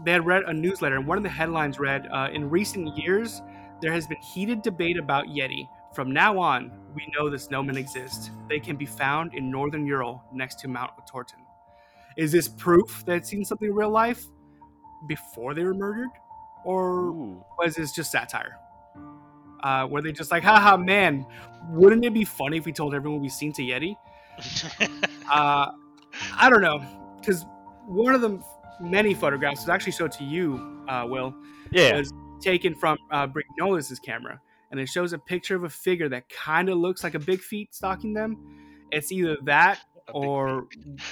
they 0.03 0.11
had 0.11 0.25
read 0.25 0.43
a 0.43 0.53
newsletter, 0.53 0.95
and 0.95 1.07
one 1.07 1.17
of 1.17 1.23
the 1.23 1.29
headlines 1.29 1.79
read, 1.79 2.07
uh, 2.11 2.29
"In 2.31 2.49
recent 2.49 2.97
years, 2.97 3.41
there 3.81 3.91
has 3.91 4.07
been 4.07 4.17
heated 4.17 4.61
debate 4.61 4.97
about 4.97 5.27
Yeti. 5.27 5.67
From 5.93 6.11
now 6.11 6.37
on, 6.37 6.71
we 6.95 7.11
know 7.15 7.29
the 7.29 7.37
snowmen 7.37 7.75
exist. 7.75 8.31
They 8.47 8.59
can 8.59 8.75
be 8.75 8.85
found 8.85 9.33
in 9.33 9.49
northern 9.49 9.85
Ural, 9.85 10.23
next 10.31 10.59
to 10.59 10.67
Mount 10.67 10.91
Otorten. 10.97 11.41
Is 12.17 12.31
this 12.31 12.47
proof 12.47 13.03
that 13.05 13.17
it's 13.17 13.29
seen 13.29 13.45
something 13.45 13.69
in 13.69 13.75
real 13.75 13.89
life 13.89 14.25
before 15.07 15.53
they 15.53 15.63
were 15.63 15.73
murdered, 15.73 16.09
or 16.65 17.09
Ooh. 17.09 17.43
was 17.57 17.75
this 17.75 17.91
just 17.91 18.11
satire? 18.11 18.57
Uh, 19.63 19.87
were 19.89 20.01
they 20.01 20.11
just 20.11 20.31
like, 20.31 20.43
haha, 20.43 20.77
man, 20.77 21.25
wouldn't 21.69 22.05
it 22.05 22.13
be 22.13 22.23
funny 22.23 22.57
if 22.57 22.65
we 22.65 22.71
told 22.71 22.93
everyone 22.93 23.21
we've 23.21 23.31
seen 23.31 23.53
to 23.53 23.61
Yeti? 23.61 23.95
Uh, 25.29 25.69
I 26.37 26.49
don't 26.49 26.61
know, 26.61 26.81
because 27.27 27.45
one 27.85 28.15
of 28.15 28.21
the 28.21 28.41
many 28.79 29.13
photographs 29.13 29.61
was 29.61 29.69
actually 29.69 29.91
showed 29.91 30.11
to 30.13 30.23
you, 30.23 30.83
uh, 30.87 31.05
Will, 31.07 31.33
Yeah. 31.71 31.97
was 31.97 32.13
taken 32.39 32.73
from 32.75 32.97
uh, 33.11 33.27
Brignolles's 33.27 33.99
camera, 33.99 34.39
and 34.71 34.79
it 34.79 34.87
shows 34.87 35.13
a 35.13 35.17
picture 35.19 35.55
of 35.55 35.63
a 35.63 35.69
figure 35.69 36.07
that 36.09 36.29
kind 36.29 36.69
of 36.69 36.77
looks 36.77 37.03
like 37.03 37.15
a 37.15 37.19
Big 37.19 37.41
Feet 37.41 37.73
stalking 37.75 38.13
them. 38.13 38.37
It's 38.91 39.11
either 39.11 39.35
that 39.43 39.79
or 40.13 40.67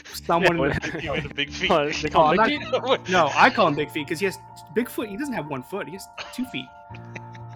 someone. 0.05 0.57
Yeah, 0.57 0.80
feet. 0.80 1.03
You 1.03 1.11
with 1.11 1.24
the 1.28 1.34
big 1.34 1.49
feet. 1.51 1.70
Oh, 1.72 1.89
they 1.89 2.09
call 2.09 2.28
Oh, 2.30 2.32
him 2.32 2.39
I'm 2.39 2.49
Big 2.49 2.61
not- 2.72 3.09
no, 3.18 3.30
I 3.36 3.49
call 3.49 3.68
him 3.68 3.76
Big 3.76 3.91
Feet 3.91 4.05
because 4.05 4.20
he 4.20 4.26
has 4.26 4.38
Bigfoot. 4.76 5.09
He 5.09 5.18
doesn't 5.18 5.34
have 5.34 5.47
one 5.47 5.63
foot; 5.63 5.88
he 5.88 5.93
has 5.93 6.07
two 6.34 6.45
feet. 6.45 6.66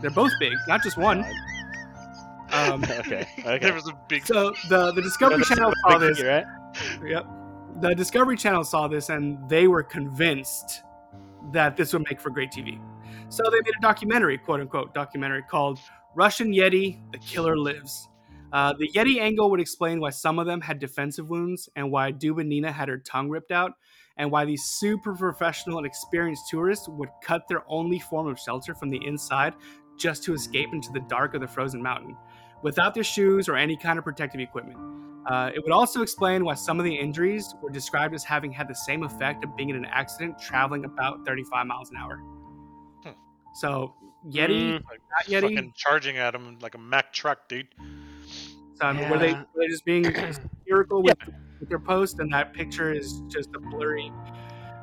They're 0.01 0.10
both 0.12 0.32
big, 0.39 0.53
not 0.68 0.84
just 0.84 0.97
one. 0.97 1.24
Um, 2.51 2.84
okay. 2.89 3.28
Okay. 3.39 3.60
There 3.60 3.74
was 3.74 3.88
a 3.88 3.93
big. 4.10 4.26
so 4.26 4.53
the 4.70 4.91
the 4.91 5.01
Discovery 5.01 5.43
Channel 5.43 5.70
Big 5.70 5.78
saw 5.91 5.99
Feet, 5.99 6.07
this. 6.18 6.22
right? 6.24 6.45
Yep. 7.05 7.26
The 7.82 7.95
Discovery 7.95 8.36
Channel 8.36 8.65
saw 8.65 8.89
this 8.89 9.07
and 9.07 9.38
they 9.47 9.67
were 9.67 9.84
convinced 9.84 10.84
that 11.53 11.77
this 11.77 11.93
would 11.93 12.03
make 12.09 12.19
for 12.19 12.30
great 12.30 12.51
TV. 12.51 12.77
So 13.30 13.43
they 13.49 13.61
made 13.61 13.73
a 13.77 13.82
documentary, 13.82 14.38
quote 14.38 14.59
unquote, 14.59 14.93
documentary 14.93 15.43
called 15.49 15.80
Russian 16.13 16.51
Yeti 16.51 16.99
The 17.13 17.19
Killer 17.19 17.57
Lives. 17.57 18.09
Uh, 18.51 18.73
the 18.73 18.89
Yeti 18.89 19.21
angle 19.21 19.49
would 19.49 19.61
explain 19.61 20.01
why 20.01 20.09
some 20.09 20.39
of 20.39 20.45
them 20.45 20.59
had 20.59 20.80
defensive 20.80 21.30
wounds 21.30 21.69
and 21.77 21.89
why 21.89 22.11
Dubinina 22.11 22.73
had 22.73 22.89
her 22.89 22.97
tongue 22.97 23.30
ripped 23.30 23.51
out, 23.51 23.71
and 24.17 24.30
why 24.30 24.43
these 24.43 24.63
super 24.63 25.15
professional 25.15 25.77
and 25.77 25.88
experienced 25.88 26.49
tourists 26.49 26.89
would 26.89 27.09
cut 27.23 27.47
their 27.47 27.63
only 27.69 27.99
form 27.99 28.27
of 28.27 28.38
shelter 28.38 28.75
from 28.75 28.89
the 28.89 28.99
inside 29.05 29.53
just 29.97 30.23
to 30.23 30.34
escape 30.34 30.69
into 30.73 30.91
the 30.91 31.01
dark 31.01 31.34
of 31.34 31.41
the 31.41 31.47
frozen 31.47 31.82
mountain 31.82 32.17
without 32.64 32.93
their 32.93 33.03
shoes 33.03 33.47
or 33.49 33.55
any 33.55 33.76
kind 33.78 33.97
of 33.97 34.05
protective 34.05 34.41
equipment. 34.41 34.78
Uh, 35.28 35.51
it 35.53 35.62
would 35.64 35.72
also 35.72 36.01
explain 36.01 36.43
why 36.43 36.53
some 36.55 36.80
of 36.80 36.86
the 36.86 36.95
injuries 36.95 37.53
were 37.62 37.70
described 37.70 38.16
as 38.16 38.24
having 38.24 38.51
had 38.51 38.68
the 38.68 38.74
same 38.76 39.03
effect 39.03 39.43
of 39.43 39.55
being 39.55 39.70
in 39.70 39.76
an 39.76 39.86
accident 39.86 40.39
traveling 40.39 40.86
about 40.86 41.24
35 41.26 41.68
miles 41.68 41.91
an 41.91 41.97
hour. 41.97 42.18
Hmm. 43.03 43.12
So, 43.55 43.93
Yeti, 44.28 44.49
Mm, 44.72 44.84
like, 44.89 45.01
not 45.12 45.26
Yeti, 45.28 45.41
fucking 45.55 45.74
charging 45.76 46.18
at 46.18 46.34
him 46.34 46.57
like 46.62 46.74
a 46.76 46.78
Mack 46.80 47.14
truck, 47.14 47.47
dude. 47.47 47.68
so, 48.76 48.86
I 48.86 48.93
mean, 48.93 49.10
were 49.10 49.18
they 49.20 49.32
Yeah. 49.32 49.43
were 49.53 49.62
they 49.62 49.68
just 49.68 49.86
being 49.86 50.03
satirical 50.66 51.03
with, 51.03 51.16
with 51.60 51.70
their 51.70 51.80
post, 51.80 52.20
and 52.20 52.34
that 52.34 52.53
picture 52.53 52.91
is 52.91 53.22
just 53.28 53.49
a 53.55 53.60
blurry. 53.60 54.12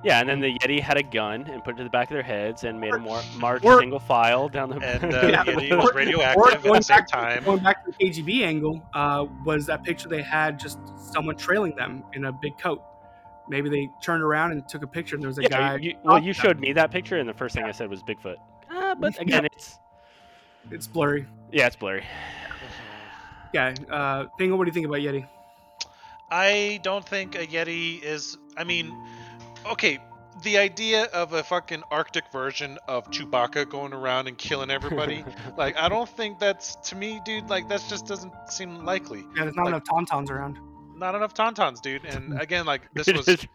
Yeah, 0.07 0.21
and 0.21 0.29
then 0.29 0.41
the 0.41 0.57
Yeti 0.59 0.81
had 0.81 0.97
a 0.97 1.03
gun 1.03 1.47
and 1.51 1.63
put 1.65 1.75
it 1.75 1.79
to 1.79 1.85
the 1.85 1.91
back 1.91 2.09
of 2.11 2.15
their 2.15 2.23
heads 2.23 2.63
and 2.65 2.81
made 2.81 2.93
them 2.93 3.03
more 3.03 3.21
march 3.37 3.65
Or- 3.65 3.81
single 3.81 3.99
file 3.99 4.49
down 4.49 4.71
the. 4.71 4.77
And 4.77 5.05
uh, 5.15 5.27
Yeah. 5.27 5.45
Yeti 5.45 5.77
was 5.77 5.93
radioactive 5.95 6.55
at 6.55 6.63
the 6.63 6.81
same 6.83 6.97
back, 6.99 7.09
time. 7.09 7.45
going 7.45 7.63
back 7.63 7.85
to 7.85 7.91
the 7.91 7.97
KGB 8.05 8.43
angle, 8.45 8.81
uh, 8.95 9.27
was 9.45 9.67
that 9.67 9.83
picture 9.83 10.09
they 10.09 10.23
had 10.23 10.59
just 10.61 10.79
someone 11.13 11.37
trailing 11.37 11.75
them 11.77 12.05
in 12.13 12.25
a 12.27 12.33
big 12.33 12.57
coat. 12.59 12.83
Maybe 13.49 13.69
they 13.69 13.89
turned 14.03 14.23
around 14.23 14.53
and 14.53 14.69
took 14.69 14.83
a 14.83 14.87
picture, 14.89 15.15
and 15.17 15.23
there 15.23 15.29
was 15.29 15.39
a 15.39 15.43
yeah, 15.43 15.49
guy. 15.49 15.77
you, 15.77 15.95
well, 16.05 16.23
you 16.23 16.33
showed 16.33 16.59
me 16.59 16.73
that 16.73 16.91
picture, 16.91 17.17
and 17.19 17.29
the 17.29 17.35
first 17.35 17.55
thing 17.55 17.65
I 17.65 17.71
said 17.73 17.89
was 17.91 18.03
Bigfoot. 18.03 18.37
Uh, 18.71 18.95
but 18.97 19.17
again, 19.21 19.45
it's 19.47 19.79
It's 20.71 20.87
blurry. 20.87 21.27
yeah, 21.53 21.67
it's 21.67 21.77
blurry. 21.77 22.05
Yeah. 23.55 23.75
Uh, 23.91 24.27
Dingle, 24.39 24.59
what 24.59 24.65
do 24.65 24.69
you 24.69 24.73
think 24.75 24.87
about 24.87 24.99
Yeti? 24.99 25.27
I 26.31 26.81
don't 26.83 27.07
think 27.09 27.35
a 27.37 27.47
Yeti 27.47 28.03
is. 28.03 28.37
I 28.57 28.65
mean, 28.65 28.93
okay, 29.73 29.99
the 30.43 30.59
idea 30.59 31.05
of 31.14 31.33
a 31.33 31.43
fucking 31.43 31.83
Arctic 31.91 32.25
version 32.33 32.79
of 32.89 33.11
Chewbacca 33.11 33.69
going 33.69 33.93
around 33.93 34.29
and 34.29 34.37
killing 34.37 34.71
everybody, 34.71 35.25
like, 35.57 35.77
I 35.77 35.89
don't 35.89 36.09
think 36.09 36.39
that's 36.39 36.77
to 36.91 36.97
me, 36.97 37.21
dude. 37.25 37.49
Like, 37.49 37.69
that 37.69 37.83
just 37.89 38.07
doesn't 38.07 38.33
seem 38.49 38.85
likely. 38.85 39.21
Yeah, 39.37 39.45
there's 39.45 39.57
not 39.57 39.67
Like- 39.67 39.75
enough 39.75 39.85
tauntauns 39.85 40.31
around. 40.31 40.59
Not 40.99 41.14
enough 41.14 41.35
tauntauns, 41.35 41.83
dude. 41.83 42.07
And 42.07 42.41
again, 42.41 42.64
like, 42.64 42.83
this 42.95 43.07
was 43.07 43.27
this 43.27 43.47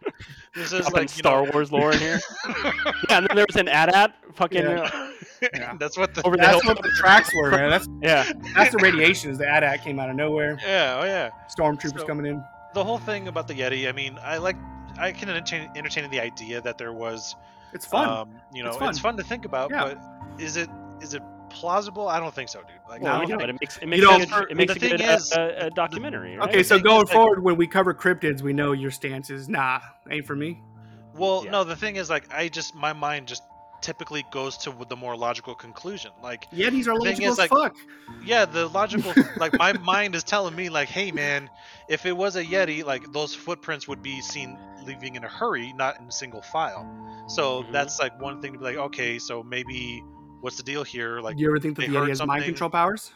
is 0.56 0.70
dropping 0.70 0.92
like 0.92 1.08
Star 1.08 1.44
know, 1.44 1.50
Wars 1.52 1.72
lore 1.72 1.92
in 1.92 1.98
here. 1.98 2.20
yeah, 2.46 2.72
and 3.18 3.26
then 3.28 3.36
there 3.36 3.46
was 3.48 3.56
an 3.56 3.66
AT-AT 3.68 4.14
fucking 4.34 4.62
Yeah. 4.62 4.90
uh, 4.92 5.10
Yeah. 5.54 5.76
that's 5.76 5.98
what 5.98 6.14
the 6.14 6.24
over 6.24 6.36
the 6.36 6.42
hill. 6.46 6.52
That's 6.58 6.66
what 6.66 6.82
the 6.82 6.92
tracks 6.98 7.34
were, 7.34 7.50
man. 7.50 7.70
That's 7.70 7.88
Yeah, 8.00 8.32
that's 8.54 8.70
the 8.70 8.78
radiation. 8.78 9.30
Is 9.32 9.38
the 9.38 9.48
AT-AT 9.48 9.82
came 9.82 9.98
out 9.98 10.08
of 10.08 10.14
nowhere. 10.14 10.56
yeah, 10.62 11.00
oh 11.00 11.04
yeah. 11.04 11.30
Stormtroopers 11.58 12.00
So- 12.00 12.06
coming 12.06 12.26
in. 12.26 12.44
The 12.74 12.84
whole 12.84 12.98
thing 12.98 13.26
about 13.28 13.48
the 13.48 13.54
Yeti. 13.54 13.88
I 13.88 13.92
mean, 13.92 14.18
I 14.22 14.38
like. 14.38 14.56
I 14.98 15.12
can 15.12 15.28
entertain, 15.28 15.70
entertain 15.76 16.08
the 16.10 16.20
idea 16.20 16.60
that 16.60 16.78
there 16.78 16.92
was 16.92 17.34
It's 17.72 17.86
fun. 17.86 18.08
Um, 18.08 18.34
you 18.52 18.62
know, 18.62 18.68
It's 18.70 18.76
it's 18.82 18.98
fun. 18.98 19.14
fun. 19.14 19.16
to 19.16 19.24
think 19.24 19.44
about, 19.44 19.70
Yeah. 19.70 19.84
but 19.94 20.40
is 20.40 20.56
it 20.56 20.68
is 21.00 21.14
it 21.14 21.22
plausible? 21.50 22.08
I 22.08 22.20
don't 22.20 22.34
think 22.34 22.48
so, 22.48 22.60
dude. 22.60 22.70
Like, 22.88 23.02
well, 23.02 23.14
I 23.16 23.20
we 23.20 23.26
don't 23.26 23.30
know, 23.30 23.38
think- 23.38 23.40
but 23.40 23.50
it 23.50 23.56
makes 23.60 23.76
it 23.78 23.86
makes 23.86 24.02
don't- 24.02 24.22
a 24.22 24.26
good, 24.26 24.50
it 24.50 24.56
makes 24.56 24.72
the 24.74 24.86
a 24.86 24.90
good 24.90 24.98
thing 25.00 25.08
uh, 25.08 25.14
is- 25.14 25.32
uh, 25.32 25.40
uh, 25.40 25.68
documentary. 25.70 26.36
Right? 26.36 26.48
okay, 26.48 26.62
so 26.62 26.78
going 26.78 27.02
is, 27.02 27.08
like- 27.08 27.12
forward, 27.14 27.42
when 27.42 27.56
we 27.56 27.66
cover 27.66 27.92
cryptids, 27.94 28.42
we 28.42 28.52
know 28.52 28.72
your 28.72 28.90
stance 28.90 29.30
is 29.30 29.48
nah, 29.48 29.80
ain't 30.10 30.26
for 30.26 30.36
me. 30.36 30.60
Well, 31.14 31.42
Yeah. 31.44 31.50
no, 31.50 31.64
the 31.64 31.76
thing 31.76 31.96
is, 31.96 32.08
like, 32.08 32.32
I 32.32 32.48
just 32.48 32.74
my 32.74 32.92
mind 32.92 33.26
just 33.28 33.42
typically 33.82 34.24
goes 34.30 34.56
to 34.58 34.74
the 34.88 34.96
more 34.96 35.16
logical 35.16 35.54
conclusion. 35.54 36.10
Like, 36.22 36.50
Yetis 36.52 36.86
are 36.86 36.94
logical 36.96 37.24
is, 37.26 37.32
as 37.32 37.38
like- 37.38 37.50
fuck. 37.50 37.76
yeah, 38.24 38.44
the 38.44 38.68
logical, 38.68 39.12
like, 39.36 39.52
my 39.58 39.72
mind 39.74 40.14
is 40.14 40.24
telling 40.24 40.54
me, 40.56 40.68
like, 40.68 40.88
hey, 40.88 41.12
man, 41.12 41.50
if 41.88 42.06
it 42.06 42.16
was 42.16 42.36
a 42.36 42.44
Yeti, 42.44 42.84
like, 42.84 43.12
those 43.12 43.34
footprints 43.34 43.86
would 43.88 44.02
be 44.02 44.20
seen 44.20 44.56
leaving 44.86 45.14
in 45.16 45.24
a 45.24 45.28
hurry, 45.28 45.72
not 45.74 46.00
in 46.00 46.10
single 46.10 46.42
file. 46.42 46.84
So 47.28 47.62
Mhm. 47.62 47.72
that's 47.72 48.00
like 48.00 48.20
one 48.20 48.40
thing 48.42 48.52
to 48.54 48.58
be 48.58 48.64
like, 48.64 48.76
okay, 48.76 49.18
so 49.20 49.42
maybe 49.42 50.02
what's 50.40 50.56
the 50.56 50.64
deal 50.64 50.82
here? 50.82 51.20
Like, 51.20 51.36
Do 51.36 51.42
you 51.42 51.48
ever 51.50 51.60
think 51.60 51.76
that 51.76 51.82
the 51.82 51.88
Yeti 51.92 51.98
heard 52.00 52.08
has 52.08 52.24
mind 52.24 52.44
control 52.44 52.68
powers? 52.70 53.12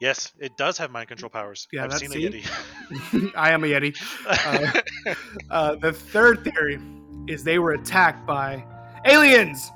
yes, 0.00 0.32
it 0.38 0.56
does 0.56 0.78
have 0.78 0.90
mind 0.90 1.08
control 1.08 1.28
powers. 1.28 1.68
Yeah, 1.72 1.84
I've 1.84 1.92
seen 1.92 2.08
see? 2.10 2.26
a 2.26 2.30
Yeti. 2.30 3.32
I 3.36 3.50
am 3.52 3.64
a 3.64 3.66
Yeti. 3.66 3.94
Uh, 4.26 5.14
Uh, 5.50 5.74
the 5.76 5.92
third 5.92 6.42
theory 6.44 6.78
is 7.26 7.44
they 7.44 7.58
were 7.58 7.72
attacked 7.72 8.24
by 8.26 8.64
aliens. 9.04 9.70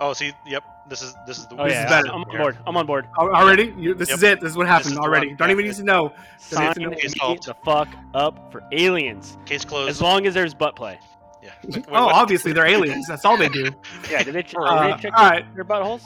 Oh, 0.00 0.12
see, 0.12 0.32
yep, 0.46 0.64
this 0.88 1.02
is 1.02 1.14
this 1.26 1.38
is 1.38 1.46
the 1.46 1.56
Oh 1.60 1.64
This 1.64 1.74
yeah, 1.74 1.84
is 1.84 1.90
better. 1.90 2.08
I'm 2.08 2.22
on 2.24 2.36
board. 2.36 2.58
I'm 2.66 2.76
on 2.76 2.86
board. 2.86 3.06
Already, 3.18 3.74
you, 3.78 3.94
this 3.94 4.08
Yep. 4.10 4.16
is 4.16 4.22
it. 4.22 4.40
This 4.40 4.50
is 4.50 4.56
what 4.56 4.66
happened 4.66 4.92
is 4.92 4.98
already. 4.98 5.34
Don't 5.34 5.50
even 5.50 5.64
need 5.64 5.74
to 5.74 5.82
know. 5.84 6.12
Sign 6.38 6.68
it's 6.70 6.78
an- 6.78 6.90
me 6.90 6.96
Case 6.96 7.14
the 7.14 7.54
fuck 7.64 7.88
up 8.14 8.50
for 8.52 8.62
aliens. 8.72 9.38
Case 9.46 9.64
closed. 9.64 9.88
As 9.90 10.00
long 10.02 10.26
as 10.26 10.34
there's 10.34 10.54
butt 10.54 10.76
play. 10.76 10.98
yeah. 11.42 11.52
Wait, 11.64 11.84
oh, 11.88 12.06
what? 12.06 12.14
obviously 12.14 12.52
they're 12.52 12.66
aliens. 12.66 13.06
That's 13.08 13.24
all 13.24 13.36
they 13.36 13.48
do. 13.48 13.70
Yeah, 14.10 14.22
did 14.22 14.34
they, 14.34 14.42
ch- 14.42 14.54
Uh, 14.58 14.86
did 14.88 14.98
they 14.98 15.02
check 15.02 15.12
all 15.16 15.24
right. 15.30 15.54
their 15.54 15.64
buttholes? 15.64 16.02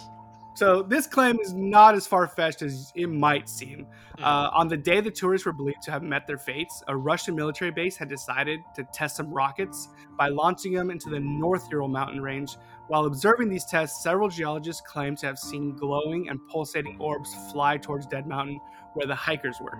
So 0.54 0.82
this 0.82 1.06
claim 1.06 1.38
is 1.40 1.54
not 1.54 1.94
as 1.94 2.06
far 2.08 2.26
fetched 2.26 2.62
as 2.62 2.92
it 2.96 3.06
might 3.08 3.48
seem. 3.48 3.86
Hmm. 4.18 4.24
Uh, 4.24 4.50
on 4.52 4.66
the 4.66 4.76
day 4.76 5.00
the 5.00 5.10
tourists 5.10 5.46
were 5.46 5.52
believed 5.52 5.82
to 5.82 5.92
have 5.92 6.02
met 6.02 6.26
their 6.26 6.38
fates, 6.38 6.82
a 6.88 6.96
Russian 6.96 7.36
military 7.36 7.70
base 7.70 7.96
had 7.96 8.08
decided 8.08 8.60
to 8.74 8.82
test 8.92 9.14
some 9.16 9.30
rockets 9.32 9.88
by 10.16 10.28
launching 10.28 10.72
them 10.72 10.90
into 10.90 11.10
the 11.10 11.20
North 11.20 11.68
Ural 11.70 11.86
mountain 11.86 12.20
range. 12.20 12.56
While 12.88 13.04
observing 13.04 13.50
these 13.50 13.66
tests, 13.66 14.02
several 14.02 14.28
geologists 14.28 14.82
claimed 14.86 15.18
to 15.18 15.26
have 15.26 15.38
seen 15.38 15.76
glowing 15.76 16.30
and 16.30 16.40
pulsating 16.48 16.96
orbs 16.98 17.34
fly 17.52 17.76
towards 17.76 18.06
Dead 18.06 18.26
Mountain, 18.26 18.60
where 18.94 19.06
the 19.06 19.14
hikers 19.14 19.56
were. 19.60 19.78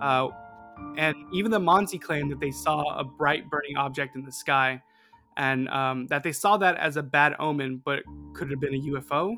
Uh, 0.00 0.28
and 0.96 1.14
even 1.32 1.50
the 1.50 1.60
Mansi 1.60 2.00
claimed 2.00 2.30
that 2.30 2.40
they 2.40 2.50
saw 2.50 2.98
a 2.98 3.04
bright 3.04 3.50
burning 3.50 3.76
object 3.76 4.16
in 4.16 4.24
the 4.24 4.32
sky, 4.32 4.82
and 5.36 5.68
um, 5.68 6.06
that 6.06 6.22
they 6.22 6.32
saw 6.32 6.56
that 6.56 6.76
as 6.78 6.96
a 6.96 7.02
bad 7.02 7.36
omen, 7.38 7.82
but 7.84 8.02
could 8.32 8.50
have 8.50 8.60
been 8.60 8.74
a 8.74 8.80
UFO 8.92 9.36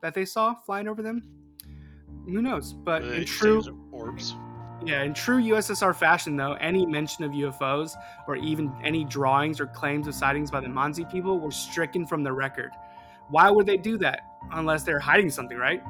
that 0.00 0.14
they 0.14 0.24
saw 0.24 0.54
flying 0.54 0.86
over 0.86 1.02
them? 1.02 1.22
Who 2.26 2.40
knows? 2.40 2.72
But 2.72 3.02
in 3.02 3.24
true, 3.24 3.60
said 3.62 3.72
it 3.72 3.74
was 3.74 4.02
orbs. 4.02 4.36
Yeah, 4.84 5.02
in 5.02 5.14
true 5.14 5.40
USSR 5.40 5.94
fashion, 5.94 6.36
though, 6.36 6.54
any 6.54 6.84
mention 6.84 7.24
of 7.24 7.32
UFOs 7.32 7.96
or 8.26 8.36
even 8.36 8.72
any 8.82 9.04
drawings 9.04 9.60
or 9.60 9.66
claims 9.66 10.08
of 10.08 10.14
sightings 10.14 10.50
by 10.50 10.60
the 10.60 10.66
Mansi 10.66 11.08
people 11.10 11.38
were 11.38 11.52
stricken 11.52 12.04
from 12.04 12.24
the 12.24 12.32
record. 12.32 12.72
Why 13.28 13.50
would 13.50 13.66
they 13.66 13.76
do 13.76 13.96
that? 13.98 14.22
Unless 14.50 14.82
they're 14.82 14.98
hiding 14.98 15.30
something, 15.30 15.56
right? 15.56 15.82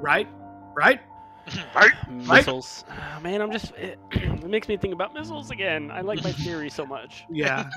Right? 0.00 0.28
Right? 0.74 1.00
right? 1.74 1.92
Mm, 2.08 2.26
missiles. 2.26 2.84
Oh, 2.88 3.20
man, 3.20 3.40
I'm 3.40 3.50
just. 3.52 3.72
It, 3.76 3.98
it 4.12 4.48
makes 4.48 4.68
me 4.68 4.76
think 4.76 4.92
about 4.94 5.14
missiles 5.14 5.50
again. 5.50 5.90
I 5.90 6.00
like 6.00 6.22
my 6.22 6.32
theory 6.32 6.70
so 6.70 6.84
much. 6.86 7.24
Yeah. 7.32 7.68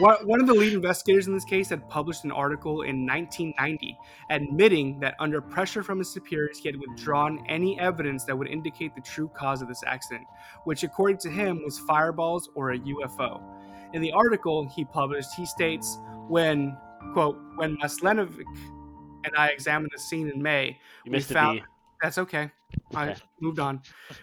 One 0.00 0.16
one 0.26 0.40
of 0.40 0.46
the 0.46 0.54
lead 0.54 0.72
investigators 0.72 1.26
in 1.26 1.34
this 1.34 1.44
case 1.44 1.68
had 1.68 1.88
published 1.88 2.24
an 2.24 2.32
article 2.32 2.82
in 2.82 3.06
1990 3.06 3.96
admitting 4.30 4.98
that 5.00 5.14
under 5.20 5.40
pressure 5.40 5.82
from 5.82 5.98
his 5.98 6.12
superiors, 6.12 6.58
he 6.58 6.68
had 6.68 6.76
withdrawn 6.76 7.44
any 7.48 7.78
evidence 7.78 8.24
that 8.24 8.36
would 8.36 8.48
indicate 8.48 8.94
the 8.94 9.00
true 9.00 9.28
cause 9.34 9.62
of 9.62 9.68
this 9.68 9.82
accident, 9.86 10.26
which, 10.64 10.82
according 10.82 11.18
to 11.18 11.30
him, 11.30 11.62
was 11.64 11.78
fireballs 11.80 12.48
or 12.54 12.72
a 12.72 12.78
UFO. 12.78 13.42
In 13.94 14.02
the 14.02 14.12
article 14.12 14.68
he 14.68 14.84
published, 14.84 15.34
he 15.34 15.46
states, 15.46 15.98
when, 16.28 16.76
quote, 17.12 17.38
when 17.56 17.76
Maslenovic 17.78 18.44
and 19.24 19.34
I 19.36 19.48
examined 19.48 19.90
the 19.94 20.00
scene 20.00 20.28
in 20.30 20.42
May, 20.42 20.78
You 21.04 21.12
We 21.12 21.20
found- 21.20 21.60
D. 21.60 21.64
that's 22.02 22.18
okay. 22.18 22.50
I 22.94 23.10
Okay. 23.10 23.20
moved 23.40 23.58
on. 23.58 23.80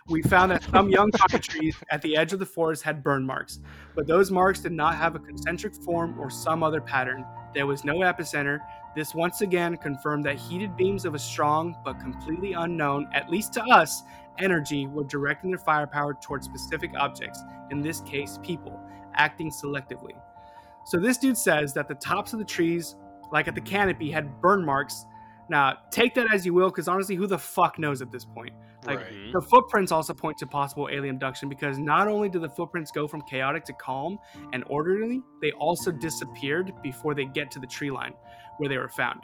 We 0.07 0.21
found 0.21 0.51
that 0.51 0.63
some 0.63 0.89
young 0.89 1.09
trees 1.41 1.75
at 1.91 2.01
the 2.01 2.15
edge 2.15 2.33
of 2.33 2.39
the 2.39 2.45
forest 2.45 2.83
had 2.83 3.03
burn 3.03 3.25
marks, 3.25 3.59
but 3.95 4.07
those 4.07 4.31
marks 4.31 4.59
did 4.61 4.71
not 4.71 4.95
have 4.95 5.15
a 5.15 5.19
concentric 5.19 5.73
form 5.83 6.19
or 6.19 6.29
some 6.29 6.63
other 6.63 6.81
pattern. 6.81 7.25
There 7.53 7.65
was 7.67 7.83
no 7.83 7.95
epicenter. 7.99 8.59
This 8.95 9.13
once 9.15 9.41
again 9.41 9.77
confirmed 9.77 10.25
that 10.25 10.37
heated 10.37 10.75
beams 10.77 11.05
of 11.05 11.15
a 11.15 11.19
strong 11.19 11.75
but 11.83 11.99
completely 11.99 12.53
unknown, 12.53 13.07
at 13.13 13.29
least 13.29 13.53
to 13.53 13.63
us, 13.63 14.03
energy 14.39 14.87
were 14.87 15.03
directing 15.05 15.49
their 15.51 15.59
firepower 15.59 16.13
towards 16.21 16.45
specific 16.45 16.91
objects, 16.97 17.41
in 17.71 17.81
this 17.81 18.01
case, 18.01 18.39
people, 18.43 18.79
acting 19.15 19.49
selectively. 19.51 20.13
So 20.85 20.97
this 20.97 21.17
dude 21.17 21.37
says 21.37 21.73
that 21.73 21.87
the 21.87 21.95
tops 21.95 22.33
of 22.33 22.39
the 22.39 22.45
trees, 22.45 22.95
like 23.31 23.47
at 23.47 23.55
the 23.55 23.61
canopy, 23.61 24.11
had 24.11 24.39
burn 24.41 24.63
marks 24.63 25.05
Now, 25.49 25.77
take 25.91 26.15
that 26.15 26.33
as 26.33 26.45
you 26.45 26.53
will, 26.53 26.69
because 26.69 26.87
honestly, 26.87 27.15
who 27.15 27.27
the 27.27 27.37
fuck 27.37 27.77
knows 27.77 28.01
at 28.01 28.11
this 28.11 28.25
point? 28.25 28.53
Like, 28.85 28.99
right. 28.99 29.11
Mhm. 29.11 29.31
The 29.33 29.41
footprints 29.41 29.91
also 29.91 30.13
point 30.13 30.37
to 30.39 30.47
possible 30.47 30.89
alien 30.91 31.15
abduction 31.15 31.49
because 31.49 31.77
not 31.77 32.07
only 32.07 32.29
do 32.29 32.39
the 32.39 32.49
footprints 32.49 32.91
go 32.91 33.07
from 33.07 33.21
chaotic 33.21 33.63
to 33.65 33.73
calm 33.73 34.19
and 34.53 34.63
orderly, 34.67 35.21
they 35.41 35.51
also 35.53 35.91
disappeared 35.91 36.71
before 36.83 37.13
they 37.13 37.25
get 37.25 37.51
to 37.51 37.59
the 37.59 37.67
tree 37.67 37.91
line 37.91 38.13
where 38.57 38.69
they 38.69 38.77
were 38.77 38.89
found. 38.89 39.21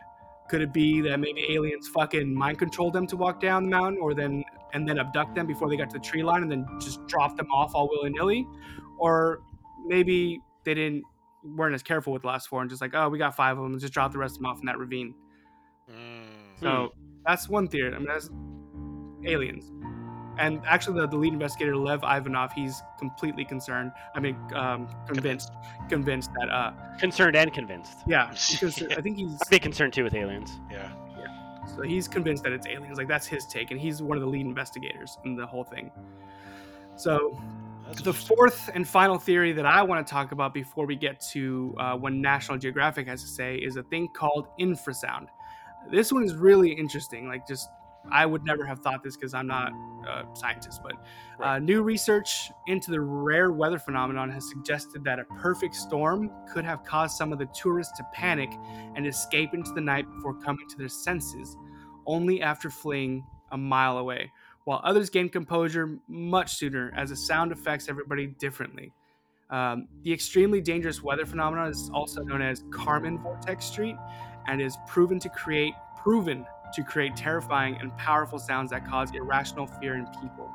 Could 0.49 0.61
it 0.61 0.73
be 0.73 0.99
that 1.01 1.19
maybe 1.19 1.45
aliens 1.53 1.87
fucking 1.87 2.33
mind 2.33 2.59
controlled 2.59 2.93
them 2.93 3.07
to 3.07 3.15
walk 3.15 3.39
down 3.39 3.63
the 3.63 3.69
mountain, 3.69 3.99
or 4.01 4.13
then 4.13 4.43
and 4.73 4.87
then 4.87 4.99
abduct 4.99 5.35
them 5.35 5.47
before 5.47 5.69
they 5.69 5.77
got 5.77 5.89
to 5.89 5.97
the 5.97 6.03
tree 6.03 6.23
line 6.23 6.41
and 6.43 6.51
then 6.51 6.65
just 6.79 7.05
drop 7.07 7.35
them 7.37 7.47
off 7.51 7.73
all 7.75 7.87
willy 7.89 8.09
nilly, 8.09 8.47
or 8.97 9.39
maybe 9.85 10.39
they 10.63 10.73
didn't 10.73 11.03
weren't 11.43 11.73
as 11.73 11.81
careful 11.81 12.13
with 12.13 12.21
the 12.21 12.27
last 12.27 12.47
four 12.47 12.61
and 12.61 12.69
just 12.69 12.81
like 12.81 12.93
oh 12.93 13.09
we 13.09 13.17
got 13.17 13.35
five 13.35 13.57
of 13.57 13.63
them 13.63 13.79
just 13.79 13.91
drop 13.91 14.11
the 14.11 14.17
rest 14.17 14.35
of 14.35 14.41
them 14.41 14.45
off 14.45 14.59
in 14.59 14.65
that 14.65 14.77
ravine. 14.77 15.13
So 16.61 16.93
that's 17.25 17.49
one 17.49 17.67
theory. 17.67 17.93
I 17.93 17.97
mean, 17.97 18.07
that's 18.07 18.29
aliens. 19.25 19.71
And 20.37 20.61
actually, 20.65 21.01
the, 21.01 21.07
the 21.07 21.17
lead 21.17 21.33
investigator, 21.33 21.75
Lev 21.75 22.03
Ivanov, 22.03 22.53
he's 22.53 22.81
completely 22.97 23.43
concerned. 23.43 23.91
I 24.15 24.19
mean, 24.21 24.37
um, 24.55 24.87
convinced, 25.05 25.51
convinced 25.89 26.31
that, 26.39 26.49
uh, 26.49 26.71
Concerned 26.97 27.35
and 27.35 27.53
convinced. 27.53 27.97
yeah, 28.07 28.33
because 28.51 28.81
I 28.81 29.01
think 29.01 29.17
he's 29.17 29.33
I'd 29.33 29.49
be 29.49 29.59
concerned 29.59 29.93
too 29.93 30.03
with 30.03 30.15
aliens. 30.15 30.51
Yeah. 30.71 30.89
yeah. 31.19 31.65
so 31.65 31.81
he's 31.81 32.07
convinced 32.07 32.43
that 32.43 32.53
it's 32.53 32.65
aliens. 32.65 32.97
Like 32.97 33.09
that's 33.09 33.27
his 33.27 33.45
take, 33.45 33.71
and 33.71 33.79
he's 33.79 34.01
one 34.01 34.17
of 34.17 34.21
the 34.21 34.29
lead 34.29 34.45
investigators 34.45 35.17
in 35.25 35.35
the 35.35 35.45
whole 35.45 35.65
thing. 35.65 35.91
So 36.95 37.37
That's 37.87 38.01
the 38.01 38.13
fourth 38.13 38.69
and 38.73 38.87
final 38.87 39.17
theory 39.19 39.51
that 39.51 39.65
I 39.65 39.83
want 39.83 40.05
to 40.05 40.09
talk 40.11 40.31
about 40.31 40.53
before 40.53 40.85
we 40.85 40.95
get 40.95 41.19
to 41.33 41.75
uh, 41.77 41.95
what 41.97 42.13
National 42.13 42.57
Geographic 42.57 43.05
has 43.07 43.21
to 43.21 43.27
say 43.27 43.55
is 43.57 43.75
a 43.75 43.83
thing 43.83 44.07
called 44.15 44.47
infrasound. 44.59 45.27
This 45.89 46.11
one 46.11 46.23
is 46.23 46.35
really 46.35 46.71
interesting. 46.71 47.27
Like, 47.27 47.47
just 47.47 47.69
I 48.11 48.25
would 48.25 48.43
never 48.43 48.65
have 48.65 48.79
thought 48.79 49.03
this 49.03 49.15
because 49.15 49.33
I'm 49.33 49.47
not 49.47 49.71
a 50.07 50.25
scientist, 50.33 50.81
but 50.83 50.93
uh, 51.43 51.59
new 51.59 51.83
research 51.83 52.51
into 52.67 52.91
the 52.91 52.99
rare 52.99 53.51
weather 53.51 53.77
phenomenon 53.77 54.29
has 54.31 54.49
suggested 54.49 55.03
that 55.03 55.19
a 55.19 55.25
perfect 55.25 55.75
storm 55.75 56.31
could 56.51 56.65
have 56.65 56.83
caused 56.83 57.15
some 57.17 57.31
of 57.31 57.39
the 57.39 57.47
tourists 57.47 57.95
to 57.97 58.03
panic 58.13 58.49
and 58.95 59.05
escape 59.05 59.53
into 59.53 59.71
the 59.73 59.81
night 59.81 60.11
before 60.15 60.33
coming 60.33 60.67
to 60.67 60.77
their 60.77 60.89
senses, 60.89 61.57
only 62.05 62.41
after 62.41 62.69
fleeing 62.69 63.23
a 63.51 63.57
mile 63.57 63.97
away 63.97 64.31
while 64.65 64.81
others 64.83 65.09
gain 65.09 65.29
composure 65.29 65.97
much 66.07 66.55
sooner 66.55 66.93
as 66.95 67.09
the 67.09 67.15
sound 67.15 67.51
affects 67.51 67.89
everybody 67.89 68.27
differently. 68.27 68.93
Um, 69.49 69.87
the 70.03 70.13
extremely 70.13 70.61
dangerous 70.61 71.03
weather 71.03 71.25
phenomenon 71.25 71.69
is 71.69 71.89
also 71.93 72.23
known 72.23 72.41
as 72.41 72.63
Karman 72.63 73.21
Vortex 73.21 73.65
Street 73.65 73.97
and 74.47 74.61
is 74.61 74.77
proven 74.87 75.19
to 75.19 75.29
create 75.29 75.73
proven 75.95 76.45
to 76.73 76.83
create 76.83 77.15
terrifying 77.15 77.77
and 77.79 77.95
powerful 77.97 78.39
sounds 78.39 78.71
that 78.71 78.87
cause 78.87 79.11
irrational 79.13 79.67
fear 79.67 79.95
in 79.95 80.05
people. 80.21 80.49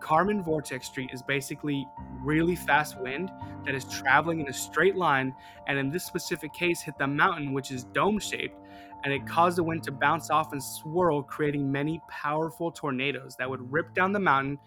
Karman 0.00 0.44
Vortex 0.44 0.86
Street 0.86 1.10
is 1.12 1.22
basically 1.22 1.88
really 2.22 2.54
fast 2.54 3.00
wind 3.00 3.30
that 3.64 3.74
is 3.74 3.84
traveling 3.84 4.40
in 4.40 4.48
a 4.48 4.52
straight 4.52 4.94
line 4.94 5.34
and 5.66 5.78
in 5.78 5.90
this 5.90 6.04
specific 6.04 6.52
case 6.52 6.80
hit 6.82 6.96
the 6.98 7.06
mountain 7.06 7.52
which 7.52 7.70
is 7.70 7.84
dome 7.84 8.18
shaped 8.18 8.60
and 9.04 9.14
it 9.14 9.26
caused 9.26 9.56
the 9.56 9.62
wind 9.62 9.84
to 9.84 9.92
bounce 9.92 10.30
off 10.30 10.52
and 10.52 10.62
swirl, 10.62 11.22
creating 11.22 11.70
many 11.70 12.00
powerful 12.08 12.72
tornadoes 12.72 13.36
that 13.36 13.48
would 13.48 13.72
rip 13.72 13.94
down 13.94 14.12
the 14.12 14.18
mountain. 14.18 14.58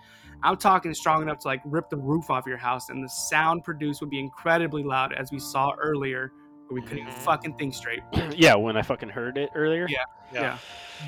I'm 0.43 0.55
talking 0.55 0.93
strong 0.93 1.21
enough 1.21 1.39
to 1.39 1.47
like 1.49 1.61
rip 1.65 1.89
the 1.89 1.97
roof 1.97 2.29
off 2.29 2.45
your 2.47 2.57
house, 2.57 2.87
and 2.89 3.03
the 3.03 3.09
sound 3.09 3.65
produced 3.65 3.99
would 3.99 4.09
be 4.09 4.19
incredibly 4.19 4.81
loud, 4.81 5.13
as 5.13 5.31
we 5.31 5.39
saw 5.39 5.73
earlier, 5.81 6.31
we 6.71 6.81
couldn't 6.81 6.99
even 6.99 7.13
Mhm. 7.13 7.17
fucking 7.17 7.53
think 7.55 7.73
straight. 7.73 8.01
yeah, 8.35 8.55
when 8.55 8.77
I 8.77 8.81
fucking 8.81 9.09
heard 9.09 9.37
it 9.37 9.49
earlier. 9.55 9.87
Yeah. 9.89 10.03
Yeah. 10.31 10.57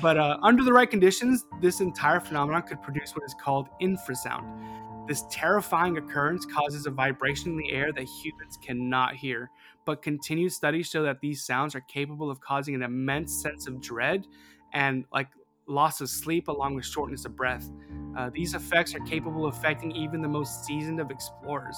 But 0.00 0.16
uh, 0.18 0.38
under 0.42 0.64
the 0.64 0.72
right 0.72 0.90
conditions, 0.90 1.44
this 1.60 1.80
entire 1.80 2.18
phenomenon 2.20 2.62
could 2.62 2.82
produce 2.82 3.14
what 3.14 3.24
is 3.24 3.34
called 3.34 3.68
infrasound. 3.80 5.06
This 5.06 5.24
terrifying 5.30 5.96
occurrence 5.98 6.44
causes 6.46 6.86
a 6.86 6.90
vibration 6.90 7.50
in 7.52 7.56
the 7.56 7.72
air 7.72 7.92
that 7.92 8.04
humans 8.04 8.58
cannot 8.64 9.14
hear, 9.14 9.50
but 9.84 10.00
continued 10.02 10.52
studies 10.52 10.88
show 10.88 11.02
that 11.02 11.20
these 11.20 11.44
sounds 11.44 11.74
are 11.74 11.80
capable 11.82 12.30
of 12.30 12.40
causing 12.40 12.74
an 12.74 12.82
immense 12.82 13.32
sense 13.42 13.66
of 13.66 13.80
dread 13.80 14.26
and 14.72 15.04
like 15.12 15.28
loss 15.66 16.00
of 16.00 16.08
sleep 16.08 16.48
along 16.48 16.74
with 16.74 16.84
shortness 16.84 17.24
of 17.24 17.36
breath. 17.36 17.68
Uh, 18.16 18.30
these 18.32 18.54
effects 18.54 18.94
are 18.94 19.00
capable 19.00 19.46
of 19.46 19.54
affecting 19.54 19.90
even 19.92 20.20
the 20.22 20.28
most 20.28 20.64
seasoned 20.64 21.00
of 21.00 21.10
explorers. 21.10 21.76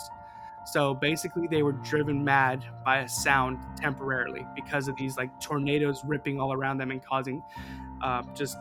So 0.66 0.94
basically, 0.94 1.46
they 1.46 1.62
were 1.62 1.72
driven 1.72 2.24
mad 2.24 2.64
by 2.84 2.98
a 3.00 3.08
sound 3.08 3.58
temporarily 3.76 4.46
because 4.54 4.88
of 4.88 4.96
these 4.96 5.16
like 5.16 5.38
tornadoes 5.40 6.02
ripping 6.04 6.40
all 6.40 6.52
around 6.52 6.78
them 6.78 6.90
and 6.90 7.04
causing 7.04 7.42
uh, 8.02 8.22
just 8.34 8.56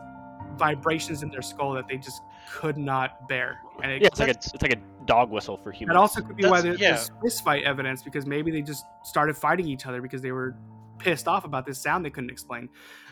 vibrations 0.56 1.22
in 1.22 1.30
their 1.30 1.42
skull 1.42 1.72
that 1.72 1.88
they 1.88 1.96
just 1.96 2.22
could 2.52 2.76
not 2.76 3.28
bear. 3.28 3.58
And 3.82 3.90
it, 3.92 4.02
Yeah, 4.02 4.08
it's 4.08 4.20
like 4.20 4.28
a 4.28 4.32
it's 4.32 4.62
like 4.62 4.74
a 4.74 5.04
dog 5.06 5.30
whistle 5.30 5.56
for 5.56 5.72
humans. 5.72 5.94
that 5.94 5.98
also 6.00 6.20
could 6.20 6.36
be 6.36 6.44
why 6.44 6.60
That's- 6.60 6.78
there- 6.78 6.88
yeah. 6.90 6.94
there's 6.96 7.10
fist 7.22 7.44
fight 7.44 7.64
evidence 7.64 8.02
because 8.02 8.26
maybe 8.26 8.50
they 8.50 8.62
just 8.62 8.84
started 9.02 9.36
fighting 9.36 9.66
each 9.66 9.86
other 9.86 10.00
because 10.00 10.22
they 10.22 10.32
were 10.32 10.54
pissed 10.98 11.26
off 11.26 11.44
about 11.44 11.66
this 11.66 11.82
sound 11.82 12.04
they 12.04 12.10
couldn't 12.10 12.30
explain. 12.30 12.68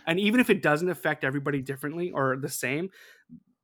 And 0.07 0.19
even 0.21 0.41
if 0.41 0.51
it 0.51 0.63
doesn't 0.63 0.89
affect 0.89 1.25
everybody 1.25 1.61
differently 1.63 2.11
or 2.13 2.37
the 2.37 2.49
same, 2.49 2.91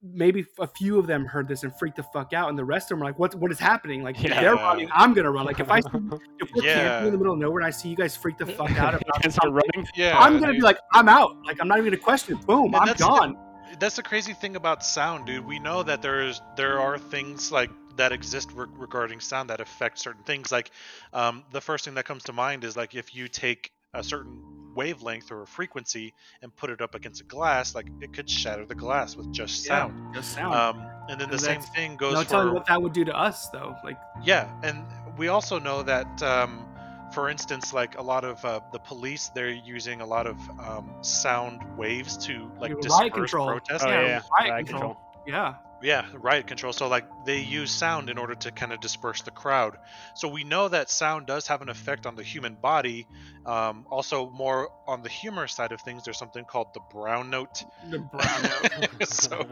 maybe 0.02 0.44
a 0.60 0.66
few 0.66 0.98
of 0.98 1.06
them 1.06 1.24
heard 1.24 1.48
this 1.48 1.64
and 1.64 1.74
freaked 1.78 1.96
the 1.96 2.02
fuck 2.04 2.32
out, 2.32 2.48
and 2.48 2.58
the 2.58 2.64
rest 2.64 2.90
of 2.90 2.96
them 2.98 3.02
are 3.02 3.06
like, 3.06 3.18
"What? 3.18 3.34
What 3.34 3.50
is 3.50 3.58
happening? 3.58 4.02
Like 4.02 4.22
Yeah. 4.22 4.40
they're 4.40 4.54
running, 4.54 4.88
I'm 4.92 5.12
gonna 5.14 5.30
run. 5.30 5.44
Like 5.46 5.60
if 5.60 5.70
I 5.70 5.80
see, 5.80 5.88
if 6.40 6.50
we're 6.54 6.64
Yeah. 6.64 6.74
camping 6.88 7.06
in 7.08 7.12
the 7.12 7.18
middle 7.18 7.32
of 7.34 7.38
nowhere 7.38 7.58
and 7.60 7.66
I 7.66 7.70
see 7.70 7.88
you 7.88 7.96
guys 7.96 8.16
freak 8.16 8.38
the 8.38 8.46
fuck 8.46 8.70
out 8.78 8.94
about 8.94 9.44
running. 9.44 9.86
Yeah. 9.96 10.18
I'm 10.18 10.34
gonna 10.38 10.52
dude. 10.52 10.56
be 10.60 10.62
like, 10.62 10.78
I'm 10.92 11.08
out. 11.08 11.36
Like 11.44 11.58
I'm 11.60 11.68
not 11.68 11.78
even 11.78 11.90
gonna 11.92 12.02
question 12.02 12.38
it. 12.38 12.46
Boom, 12.46 12.66
And 12.66 12.76
I'm 12.76 12.86
that's 12.86 13.00
the- 13.00 13.06
gone. 13.08 13.36
that's 13.80 13.96
the 13.96 14.02
crazy 14.02 14.32
thing 14.34 14.56
about 14.56 14.84
sound, 14.84 15.26
dude. 15.26 15.44
We 15.44 15.58
know 15.58 15.82
that 15.82 16.00
there's 16.02 16.40
there 16.56 16.78
are 16.80 16.96
things 16.98 17.50
like 17.52 17.70
that 17.96 18.12
exist 18.12 18.50
re- 18.54 18.66
regarding 18.76 19.18
sound 19.18 19.50
that 19.50 19.60
affect 19.60 19.98
certain 19.98 20.22
things. 20.22 20.52
Like 20.52 20.70
um, 21.12 21.42
the 21.50 21.60
first 21.60 21.84
thing 21.84 21.94
that 21.94 22.04
comes 22.04 22.22
to 22.24 22.32
mind 22.32 22.62
is 22.62 22.76
like 22.76 22.94
if 22.94 23.14
you 23.16 23.26
take 23.26 23.72
a 23.94 24.04
certain 24.04 24.40
wavelength 24.74 25.30
or 25.30 25.42
a 25.42 25.46
frequency 25.46 26.14
and 26.42 26.54
put 26.56 26.70
it 26.70 26.80
up 26.80 26.94
against 26.94 27.20
a 27.20 27.24
glass, 27.24 27.74
like 27.74 27.88
it 28.00 28.12
could 28.12 28.28
shatter 28.28 28.64
the 28.66 28.74
glass 28.74 29.16
with 29.16 29.30
just 29.32 29.64
Yeah, 29.66 29.86
sound. 29.88 30.14
just 30.14 30.32
sound. 30.34 30.54
Um, 30.54 30.86
and 31.08 31.20
then 31.20 31.30
the 31.30 31.38
same 31.38 31.60
thing 31.60 31.96
goes 31.96 32.14
no 32.14 32.22
for 32.22 32.28
telling 32.28 32.54
what 32.54 32.66
that 32.66 32.80
would 32.80 32.92
do 32.92 33.04
to 33.04 33.16
us, 33.16 33.48
though. 33.50 33.74
Like 33.84 33.98
yeah, 34.22 34.50
and 34.62 34.84
we 35.16 35.28
also 35.28 35.58
know 35.58 35.82
that, 35.82 36.22
um, 36.22 36.66
for 37.14 37.28
instance, 37.30 37.72
like 37.72 37.96
a 37.98 38.02
lot 38.02 38.24
of 38.24 38.44
uh, 38.44 38.60
the 38.72 38.78
police, 38.78 39.30
they're 39.34 39.48
using 39.50 40.00
a 40.02 40.06
lot 40.06 40.26
of 40.26 40.36
um, 40.60 40.90
sound 41.02 41.62
waves 41.76 42.16
to 42.26 42.50
like 42.60 42.70
Riot 42.72 42.82
disperse 42.82 43.12
control. 43.12 43.46
protest. 43.48 43.84
Oh 43.86 43.90
Yeah, 43.90 44.02
yeah, 44.02 44.20
riot 44.38 44.50
riot 44.50 44.66
control. 44.66 44.94
control. 44.94 45.24
yeah, 45.26 45.54
Yeah, 45.80 46.06
riot 46.14 46.48
control. 46.48 46.72
So 46.72 46.88
like 46.88 47.04
they 47.24 47.40
use 47.40 47.70
sound 47.70 48.10
in 48.10 48.18
order 48.18 48.34
to 48.34 48.50
kind 48.50 48.72
of 48.72 48.80
disperse 48.80 49.22
the 49.22 49.30
crowd. 49.30 49.76
So 50.16 50.26
we 50.26 50.42
know 50.42 50.68
that 50.68 50.90
sound 50.90 51.26
does 51.26 51.46
have 51.46 51.62
an 51.62 51.68
effect 51.68 52.04
on 52.04 52.16
the 52.16 52.24
human 52.24 52.54
body. 52.56 53.06
Um, 53.46 53.86
also, 53.88 54.28
more 54.30 54.70
on 54.88 55.02
the 55.02 55.08
humor 55.08 55.46
side 55.46 55.70
of 55.70 55.80
things, 55.80 56.04
there's 56.04 56.18
something 56.18 56.44
called 56.44 56.74
the 56.74 56.80
brown 56.92 57.30
note. 57.30 57.64
the 57.90 58.00
brown 58.00 58.42
note. 58.42 59.08
so 59.08 59.48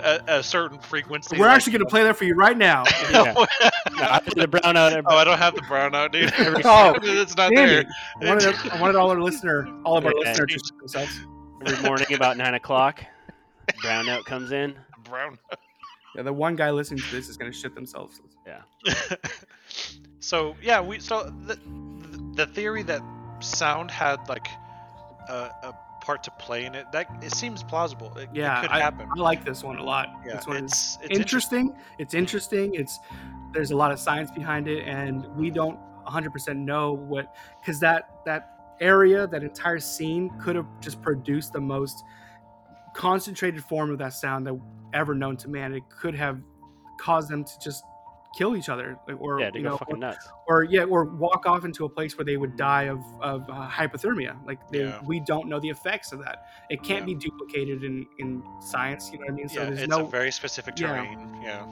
a, 0.00 0.20
a 0.38 0.42
certain 0.44 0.78
frequency. 0.78 1.36
We're 1.36 1.46
like- 1.46 1.56
actually 1.56 1.72
gonna 1.72 1.86
play 1.86 2.04
that 2.04 2.16
for 2.16 2.24
you 2.24 2.34
right 2.34 2.56
now. 2.56 2.84
Yeah. 3.10 3.34
No, 3.98 4.04
I 4.04 4.20
put 4.20 4.36
the 4.36 4.46
brown 4.46 4.76
out. 4.76 4.92
oh, 5.06 5.16
I 5.16 5.24
don't 5.24 5.38
have 5.38 5.56
the 5.56 5.62
brown 5.62 5.90
note, 5.90 6.12
dude. 6.12 6.32
Oh, 6.64 6.94
it's 7.02 7.36
not 7.36 7.50
Damn 7.50 7.66
there. 7.66 7.84
I 8.22 8.26
wanted, 8.28 8.54
I 8.70 8.80
wanted 8.80 8.94
all 8.94 9.10
our 9.10 9.20
listener, 9.20 9.66
all 9.84 9.98
of 9.98 10.06
our 10.06 10.12
Yeah. 10.22 10.30
listeners 10.30 10.62
to 10.86 10.88
shit 10.88 11.08
every 11.66 11.82
morning 11.84 12.12
about 12.12 12.36
nine 12.36 12.54
o'clock. 12.54 13.04
Brown 13.82 14.06
note 14.06 14.24
comes 14.24 14.52
in. 14.52 14.76
Brown. 15.08 15.38
Yeah, 16.16 16.22
the 16.22 16.32
one 16.32 16.56
guy 16.56 16.70
listening 16.70 17.00
to 17.00 17.14
this 17.14 17.28
is 17.28 17.36
gonna 17.36 17.52
shit 17.52 17.74
themselves. 17.74 18.20
Yeah. 18.46 18.62
so 20.20 20.56
yeah, 20.62 20.80
we 20.80 21.00
so 21.00 21.32
the, 21.46 21.58
the 22.34 22.46
theory 22.46 22.82
that 22.84 23.02
sound 23.40 23.90
had 23.90 24.26
like 24.26 24.48
a, 25.28 25.50
a 25.62 25.78
part 26.00 26.22
to 26.24 26.30
play 26.32 26.64
in 26.64 26.74
it 26.74 26.90
that 26.92 27.06
it 27.22 27.32
seems 27.32 27.62
plausible. 27.62 28.16
It, 28.16 28.30
Yeah, 28.32 28.58
it 28.58 28.62
could 28.62 28.70
I, 28.70 28.80
happen. 28.80 29.06
I 29.14 29.20
like 29.20 29.44
this 29.44 29.62
one 29.62 29.76
a 29.76 29.84
lot. 29.84 30.08
Yeah, 30.26 30.36
this 30.36 30.46
one 30.46 30.56
is 30.56 30.72
it's, 30.72 30.98
it's 31.02 31.18
interesting. 31.18 31.76
It's 31.98 32.14
interesting. 32.14 32.74
It's 32.74 32.98
there's 33.52 33.70
a 33.70 33.76
lot 33.76 33.92
of 33.92 33.98
science 34.00 34.30
behind 34.30 34.66
it, 34.66 34.84
and 34.86 35.26
we 35.36 35.50
don't 35.50 35.78
100% 36.06 36.56
know 36.56 36.94
what 36.94 37.34
because 37.60 37.78
that 37.80 38.08
that 38.24 38.76
area, 38.80 39.26
that 39.26 39.42
entire 39.42 39.78
scene, 39.78 40.30
could 40.40 40.56
have 40.56 40.66
just 40.80 41.02
produced 41.02 41.52
the 41.52 41.60
most 41.60 42.02
concentrated 42.94 43.62
form 43.64 43.90
of 43.90 43.98
that 43.98 44.12
sound 44.12 44.46
that 44.46 44.58
ever 44.92 45.14
known 45.14 45.36
to 45.38 45.48
man. 45.48 45.74
It 45.74 45.82
could 45.90 46.14
have 46.14 46.40
caused 47.00 47.28
them 47.30 47.44
to 47.44 47.52
just 47.62 47.84
kill 48.36 48.54
each 48.56 48.68
other, 48.68 48.98
like, 49.08 49.18
or 49.20 49.40
Yeah, 49.40 49.50
to 49.50 49.56
you 49.58 49.64
go 49.64 49.70
know, 49.70 49.76
fucking 49.78 49.98
nuts. 50.00 50.28
or 50.46 50.62
yeah, 50.64 50.84
or 50.84 51.04
walk 51.04 51.46
off 51.46 51.64
into 51.64 51.84
a 51.86 51.88
place 51.88 52.16
where 52.18 52.24
they 52.24 52.36
would 52.36 52.56
die 52.56 52.84
of 52.84 53.00
of 53.22 53.48
uh, 53.48 53.68
hypothermia. 53.68 54.36
Like 54.46 54.58
they, 54.70 54.80
Yeah. 54.84 55.00
we 55.04 55.20
don't 55.20 55.48
know 55.48 55.58
the 55.60 55.68
effects 55.70 56.12
of 56.12 56.18
that. 56.24 56.46
It 56.70 56.82
can't 56.82 57.00
Yeah. 57.08 57.14
be 57.14 57.14
duplicated 57.14 57.84
in 57.84 58.06
in 58.18 58.42
science. 58.60 59.10
You 59.12 59.18
know 59.18 59.24
what 59.26 59.32
I 59.32 59.36
mean? 59.36 59.48
So 59.48 59.60
yeah, 59.62 59.66
there's 59.70 59.82
it's 59.82 59.88
no 59.90 60.04
a 60.06 60.08
very 60.10 60.30
specific 60.30 60.78
Yeah. 60.78 60.88
terrain. 60.88 61.40
Yeah. 61.42 61.66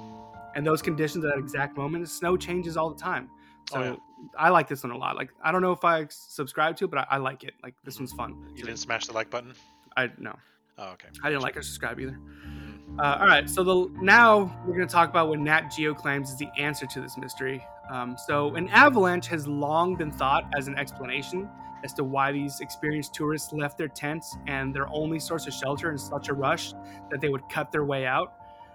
and 0.54 0.66
those 0.66 0.80
conditions 0.80 1.22
at 1.22 1.32
that 1.34 1.38
exact 1.38 1.76
moment, 1.76 2.08
snow 2.08 2.34
changes 2.34 2.78
all 2.78 2.88
the 2.88 2.98
time. 2.98 3.28
So 3.68 3.78
Oh, 3.78 3.82
yeah. 3.82 3.96
I 4.38 4.48
like 4.48 4.68
this 4.68 4.82
one 4.82 4.90
a 4.92 4.96
lot. 4.96 5.14
Like 5.14 5.30
I 5.42 5.52
don't 5.52 5.60
know 5.60 5.72
if 5.72 5.84
I 5.84 6.06
subscribe 6.08 6.76
to 6.78 6.86
it, 6.86 6.90
but 6.90 7.00
I, 7.00 7.06
I 7.10 7.16
like 7.18 7.44
it. 7.44 7.52
Like 7.62 7.74
this 7.84 7.98
one's 7.98 8.12
fun. 8.14 8.34
You 8.54 8.64
didn't 8.64 8.78
smash 8.78 9.04
the 9.06 9.12
like 9.12 9.28
button. 9.28 9.52
I 9.98 10.10
no, 10.16 10.34
Oh, 10.78 10.92
okay. 10.92 11.08
I 11.22 11.28
didn't 11.28 11.42
like 11.42 11.56
or 11.58 11.62
subscribe 11.62 12.00
either. 12.00 12.18
Uh, 12.98 13.18
all 13.20 13.26
right, 13.26 13.48
so 13.50 13.62
the 13.62 13.90
now 14.00 14.50
we're 14.64 14.74
going 14.74 14.86
to 14.86 14.92
talk 14.92 15.10
about 15.10 15.28
what 15.28 15.38
Nat 15.38 15.70
Geo 15.70 15.92
claims 15.92 16.30
is 16.30 16.36
the 16.38 16.48
answer 16.56 16.86
to 16.86 17.00
this 17.02 17.18
mystery. 17.18 17.62
Um, 17.90 18.16
so, 18.16 18.54
an 18.54 18.70
avalanche 18.70 19.26
has 19.26 19.46
long 19.46 19.96
been 19.96 20.10
thought 20.10 20.44
as 20.56 20.66
an 20.66 20.78
explanation 20.78 21.46
as 21.84 21.92
to 21.94 22.04
why 22.04 22.32
these 22.32 22.60
experienced 22.60 23.12
tourists 23.12 23.52
left 23.52 23.76
their 23.76 23.88
tents 23.88 24.38
and 24.46 24.74
their 24.74 24.88
only 24.88 25.18
source 25.18 25.46
of 25.46 25.52
shelter 25.52 25.90
in 25.90 25.98
such 25.98 26.30
a 26.30 26.32
rush 26.32 26.72
that 27.10 27.20
they 27.20 27.28
would 27.28 27.46
cut 27.50 27.70
their 27.70 27.84
way 27.84 28.06
out. 28.06 28.32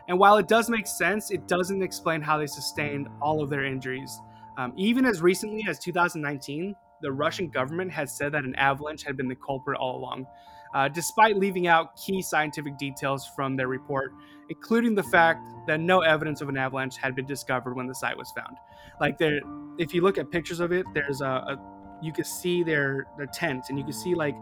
And 0.08 0.20
while 0.20 0.38
it 0.38 0.48
does 0.48 0.70
make 0.70 0.86
sense, 0.86 1.32
it 1.32 1.48
doesn't 1.48 1.82
explain 1.82 2.22
how 2.22 2.38
they 2.38 2.48
sustained 2.48 3.08
all 3.22 3.42
of 3.42 3.50
their 3.50 3.66
injuries. 3.66 4.20
Um, 4.56 4.72
even 4.76 5.06
as 5.06 5.24
recently 5.24 5.66
as 5.68 5.80
2019, 5.80 6.76
the 7.02 7.12
Russian 7.12 7.50
government 7.50 7.92
had 7.92 8.08
said 8.08 8.32
that 8.34 8.44
an 8.44 8.54
avalanche 8.54 9.04
had 9.04 9.18
been 9.18 9.28
the 9.28 9.36
culprit 9.36 9.80
all 9.80 9.98
along, 9.98 10.28
uh, 10.74 10.88
despite 10.88 11.38
leaving 11.38 11.68
out 11.68 11.96
key 11.96 12.22
scientific 12.22 12.78
details 12.78 13.30
from 13.36 13.56
their 13.56 13.68
report, 13.68 14.14
including 14.50 14.96
the 14.96 15.04
fact 15.04 15.42
that 15.68 15.80
no 15.80 16.02
evidence 16.02 16.42
of 16.42 16.50
an 16.50 16.58
avalanche 16.58 16.98
had 16.98 17.16
been 17.16 17.26
discovered 17.26 17.76
when 17.76 17.88
the 17.88 17.96
site 17.96 18.18
was 18.18 18.32
found. 18.36 18.58
Like 19.00 19.18
there, 19.18 19.40
if 19.78 19.94
you 19.94 20.02
look 20.02 20.18
at 20.18 20.30
pictures 20.32 20.60
of 20.60 20.72
it, 20.72 20.86
there's 20.94 21.22
a, 21.22 21.26
a 21.26 21.58
you 22.02 22.12
can 22.12 22.26
see 22.26 22.64
their 22.64 23.06
their 23.18 23.28
tents, 23.28 23.70
and 23.70 23.78
you 23.78 23.84
can 23.84 23.94
see 23.94 24.16
like 24.16 24.36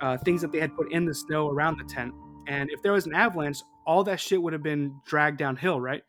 uh, 0.00 0.16
things 0.18 0.40
that 0.42 0.52
they 0.52 0.60
had 0.60 0.74
put 0.74 0.92
in 0.92 1.04
the 1.04 1.14
snow 1.14 1.48
around 1.48 1.78
the 1.78 1.84
tent. 1.84 2.14
And 2.46 2.70
if 2.70 2.82
there 2.82 2.92
was 2.92 3.06
an 3.06 3.14
avalanche, 3.14 3.58
all 3.86 4.02
that 4.04 4.18
shit 4.18 4.40
would 4.42 4.52
have 4.52 4.62
been 4.62 4.94
dragged 5.06 5.38
downhill, 5.38 5.80
right? 5.80 6.02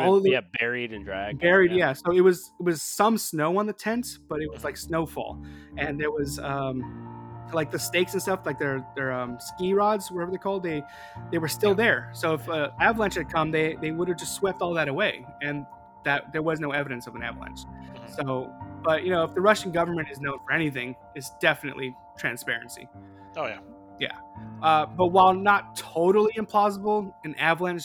All 0.00 0.20
the- 0.20 0.30
yeah, 0.30 0.40
buried 0.60 0.92
and 0.92 1.04
dragged. 1.04 1.40
Buried, 1.40 1.72
yeah. 1.72 1.92
So 1.94 2.12
it 2.12 2.20
was 2.20 2.52
it 2.60 2.62
was 2.62 2.80
some 2.82 3.18
snow 3.18 3.58
on 3.58 3.66
the 3.66 3.72
tent, 3.72 4.18
but 4.28 4.40
it 4.40 4.50
was 4.50 4.62
like 4.62 4.76
snowfall, 4.76 5.42
and 5.76 5.98
there 6.00 6.10
was 6.12 6.38
um 6.38 7.19
like 7.54 7.70
the 7.70 7.78
stakes 7.78 8.12
and 8.12 8.22
stuff, 8.22 8.40
like 8.44 8.58
their 8.58 8.84
their 8.94 9.12
um, 9.12 9.38
ski 9.40 9.74
rods, 9.74 10.10
whatever 10.10 10.30
they're 10.30 10.38
called, 10.38 10.62
they 10.62 10.82
they 11.30 11.38
were 11.38 11.48
still 11.48 11.74
there. 11.74 12.10
So 12.12 12.34
if 12.34 12.48
uh, 12.48 12.70
avalanche 12.80 13.14
had 13.14 13.30
come, 13.30 13.50
they 13.50 13.76
they 13.80 13.90
would 13.90 14.08
have 14.08 14.18
just 14.18 14.34
swept 14.34 14.62
all 14.62 14.74
that 14.74 14.88
away, 14.88 15.26
and 15.42 15.66
that 16.04 16.32
there 16.32 16.42
was 16.42 16.60
no 16.60 16.70
evidence 16.72 17.06
of 17.06 17.14
an 17.14 17.22
avalanche. 17.22 17.60
Mhm. 17.64 18.16
So, 18.16 18.52
but 18.82 19.04
you 19.04 19.10
know, 19.10 19.24
if 19.24 19.34
the 19.34 19.40
Russian 19.40 19.70
government 19.72 20.08
is 20.10 20.20
known 20.20 20.38
for 20.44 20.52
anything, 20.52 20.96
it's 21.14 21.30
definitely 21.40 21.94
transparency. 22.18 22.88
Oh 23.36 23.46
yeah, 23.46 23.60
yeah. 23.98 24.16
Uh, 24.62 24.86
but 24.86 25.08
while 25.08 25.34
not 25.34 25.76
totally 25.76 26.32
implausible, 26.34 27.12
an 27.24 27.34
avalanche 27.36 27.84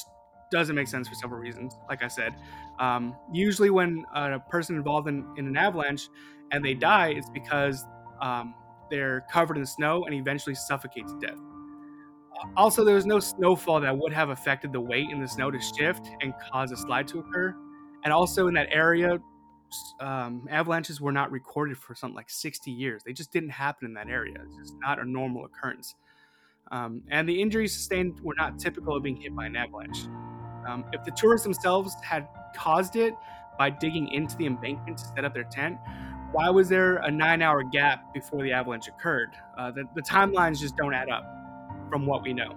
doesn't 0.51 0.75
make 0.75 0.87
sense 0.87 1.07
for 1.07 1.15
several 1.15 1.39
reasons. 1.39 1.77
Like 1.89 2.03
I 2.03 2.07
said, 2.07 2.35
um, 2.79 3.15
usually 3.31 3.69
when 3.69 4.05
a 4.13 4.39
person 4.39 4.75
involved 4.75 5.07
in, 5.07 5.25
in 5.37 5.47
an 5.47 5.57
avalanche 5.57 6.07
and 6.51 6.63
they 6.63 6.73
die, 6.73 7.09
it's 7.09 7.29
because 7.29 7.85
um, 8.21 8.53
they're 8.89 9.25
covered 9.31 9.57
in 9.57 9.65
snow 9.65 10.05
and 10.05 10.13
eventually 10.13 10.55
suffocate 10.55 11.07
to 11.07 11.19
death. 11.19 11.39
Also, 12.57 12.83
there 12.83 12.95
was 12.95 13.05
no 13.05 13.19
snowfall 13.19 13.79
that 13.81 13.97
would 13.97 14.13
have 14.13 14.29
affected 14.29 14.71
the 14.71 14.81
weight 14.81 15.09
in 15.09 15.21
the 15.21 15.27
snow 15.27 15.49
to 15.49 15.59
shift 15.59 16.09
and 16.21 16.33
cause 16.51 16.71
a 16.71 16.77
slide 16.77 17.07
to 17.07 17.19
occur. 17.19 17.55
And 18.03 18.13
also 18.13 18.47
in 18.47 18.53
that 18.55 18.67
area, 18.71 19.19
um, 19.99 20.47
avalanches 20.49 21.01
were 21.01 21.11
not 21.11 21.31
recorded 21.31 21.77
for 21.77 21.95
something 21.95 22.15
like 22.15 22.29
60 22.29 22.71
years. 22.71 23.03
They 23.03 23.13
just 23.13 23.31
didn't 23.31 23.49
happen 23.49 23.87
in 23.87 23.93
that 23.95 24.09
area. 24.09 24.35
It's 24.45 24.55
just 24.57 24.75
not 24.79 24.99
a 24.99 25.05
normal 25.05 25.45
occurrence. 25.45 25.95
Um, 26.71 27.01
and 27.09 27.27
the 27.27 27.41
injuries 27.41 27.73
sustained 27.73 28.19
were 28.21 28.35
not 28.37 28.59
typical 28.59 28.95
of 28.95 29.03
being 29.03 29.17
hit 29.17 29.35
by 29.35 29.45
an 29.45 29.55
avalanche. 29.55 30.05
Um, 30.67 30.85
if 30.93 31.03
the 31.03 31.11
tourists 31.11 31.43
themselves 31.43 31.95
had 32.03 32.27
caused 32.55 32.95
it 32.95 33.13
by 33.57 33.69
digging 33.69 34.07
into 34.11 34.35
the 34.37 34.45
embankment 34.45 34.97
to 34.97 35.05
set 35.05 35.25
up 35.25 35.33
their 35.33 35.43
tent, 35.43 35.77
why 36.31 36.49
was 36.49 36.69
there 36.69 36.97
a 36.97 37.11
nine 37.11 37.41
hour 37.41 37.63
gap 37.63 38.13
before 38.13 38.43
the 38.43 38.51
avalanche 38.51 38.87
occurred? 38.87 39.31
Uh, 39.57 39.71
the, 39.71 39.83
the 39.95 40.01
timelines 40.01 40.59
just 40.59 40.75
don't 40.75 40.93
add 40.93 41.09
up 41.09 41.23
from 41.89 42.05
what 42.05 42.23
we 42.23 42.33
know. 42.33 42.55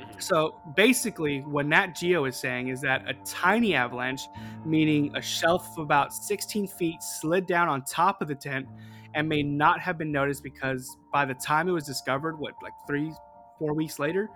Mhm. 0.00 0.22
So 0.22 0.60
basically, 0.76 1.40
what 1.40 1.66
Nat 1.66 1.88
Geo 1.94 2.24
is 2.26 2.36
saying 2.36 2.68
is 2.68 2.80
that 2.82 3.08
a 3.08 3.14
tiny 3.24 3.74
avalanche, 3.74 4.22
meaning 4.64 5.14
a 5.16 5.22
shelf 5.22 5.66
of 5.76 5.84
about 5.84 6.12
16 6.12 6.66
feet, 6.66 7.02
slid 7.02 7.46
down 7.46 7.68
on 7.68 7.82
top 7.82 8.22
of 8.22 8.28
the 8.28 8.34
tent 8.34 8.66
and 9.14 9.28
may 9.28 9.42
not 9.42 9.80
have 9.80 9.96
been 9.98 10.12
noticed 10.12 10.42
because 10.42 10.96
by 11.12 11.24
the 11.24 11.34
time 11.34 11.68
it 11.68 11.72
was 11.72 11.84
discovered, 11.86 12.38
what, 12.38 12.54
like 12.62 12.74
three, 12.86 13.12
four 13.58 13.72
weeks 13.74 13.98
later, 13.98 14.28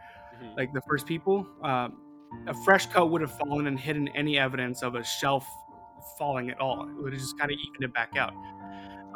Mhm. 0.43 0.57
like 0.57 0.73
the 0.73 0.81
first 0.83 1.07
people, 1.07 1.47
um, 1.63 2.01
a 2.47 2.55
fresh 2.65 2.87
coat 2.87 3.07
would 3.11 3.21
have 3.21 3.37
fallen 3.39 3.67
and 3.67 3.79
hidden 3.79 4.09
any 4.09 4.39
evidence 4.39 4.83
of 4.83 4.95
a 4.95 5.05
shelf 5.05 5.47
falling 6.19 6.49
at 6.49 6.59
all. 6.61 6.89
It 6.89 6.95
would 7.03 7.13
have 7.13 7.21
just 7.21 7.39
kind 7.39 7.51
of 7.51 7.59
evened 7.59 7.85
it 7.85 7.93
back 7.93 8.17
out. 8.17 8.33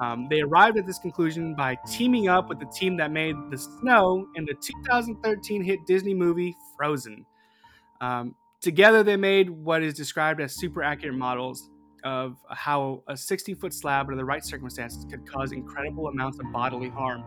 Um, 0.01 0.27
they 0.29 0.41
arrived 0.41 0.79
at 0.79 0.87
this 0.87 0.99
conclusion 0.99 1.55
by 1.55 1.79
teaming 1.89 2.29
up 2.29 2.49
with 2.49 2.59
the 2.59 2.66
team 2.66 2.97
that 2.97 3.11
made 3.11 3.37
the 3.51 3.59
snow 3.59 4.27
in 4.35 4.45
the 4.45 4.55
2013 4.55 5.62
hit 5.62 5.87
Disney 5.87 6.15
movie 6.15 6.57
Frozen. 6.77 7.25
Um, 8.01 8.35
together, 8.61 9.03
they 9.03 9.16
made 9.16 9.51
what 9.51 9.83
is 9.83 9.95
described 9.95 10.41
as 10.41 10.57
super 10.57 10.83
accurate 10.83 11.16
models 11.16 11.71
of 12.03 12.37
how 12.51 13.03
a 13.09 13.16
60 13.16 13.55
foot 13.55 13.73
slab 13.73 14.07
under 14.07 14.16
the 14.16 14.25
right 14.25 14.45
circumstances 14.45 15.07
could 15.11 15.27
cause 15.31 15.53
incredible 15.53 16.09
amounts 16.09 16.39
of 16.39 16.51
bodily 16.53 16.91
harm. 16.91 17.25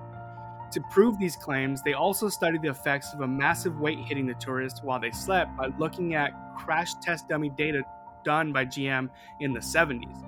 To 0.71 0.81
prove 0.91 1.17
these 1.17 1.35
claims, 1.35 1.81
they 1.81 1.93
also 1.93 2.27
studied 2.27 2.61
the 2.61 2.69
effects 2.69 3.13
of 3.13 3.21
a 3.21 3.27
massive 3.27 3.79
weight 3.79 3.99
hitting 3.99 4.27
the 4.27 4.33
tourists 4.33 4.81
while 4.83 4.99
they 4.99 5.11
slept 5.11 5.55
by 5.55 5.67
looking 5.79 6.13
at 6.13 6.31
crash 6.57 6.93
test 7.01 7.29
dummy 7.29 7.49
data 7.49 7.81
done 8.25 8.51
by 8.51 8.65
GM 8.65 9.09
in 9.39 9.53
the 9.53 9.61
70s. 9.61 10.25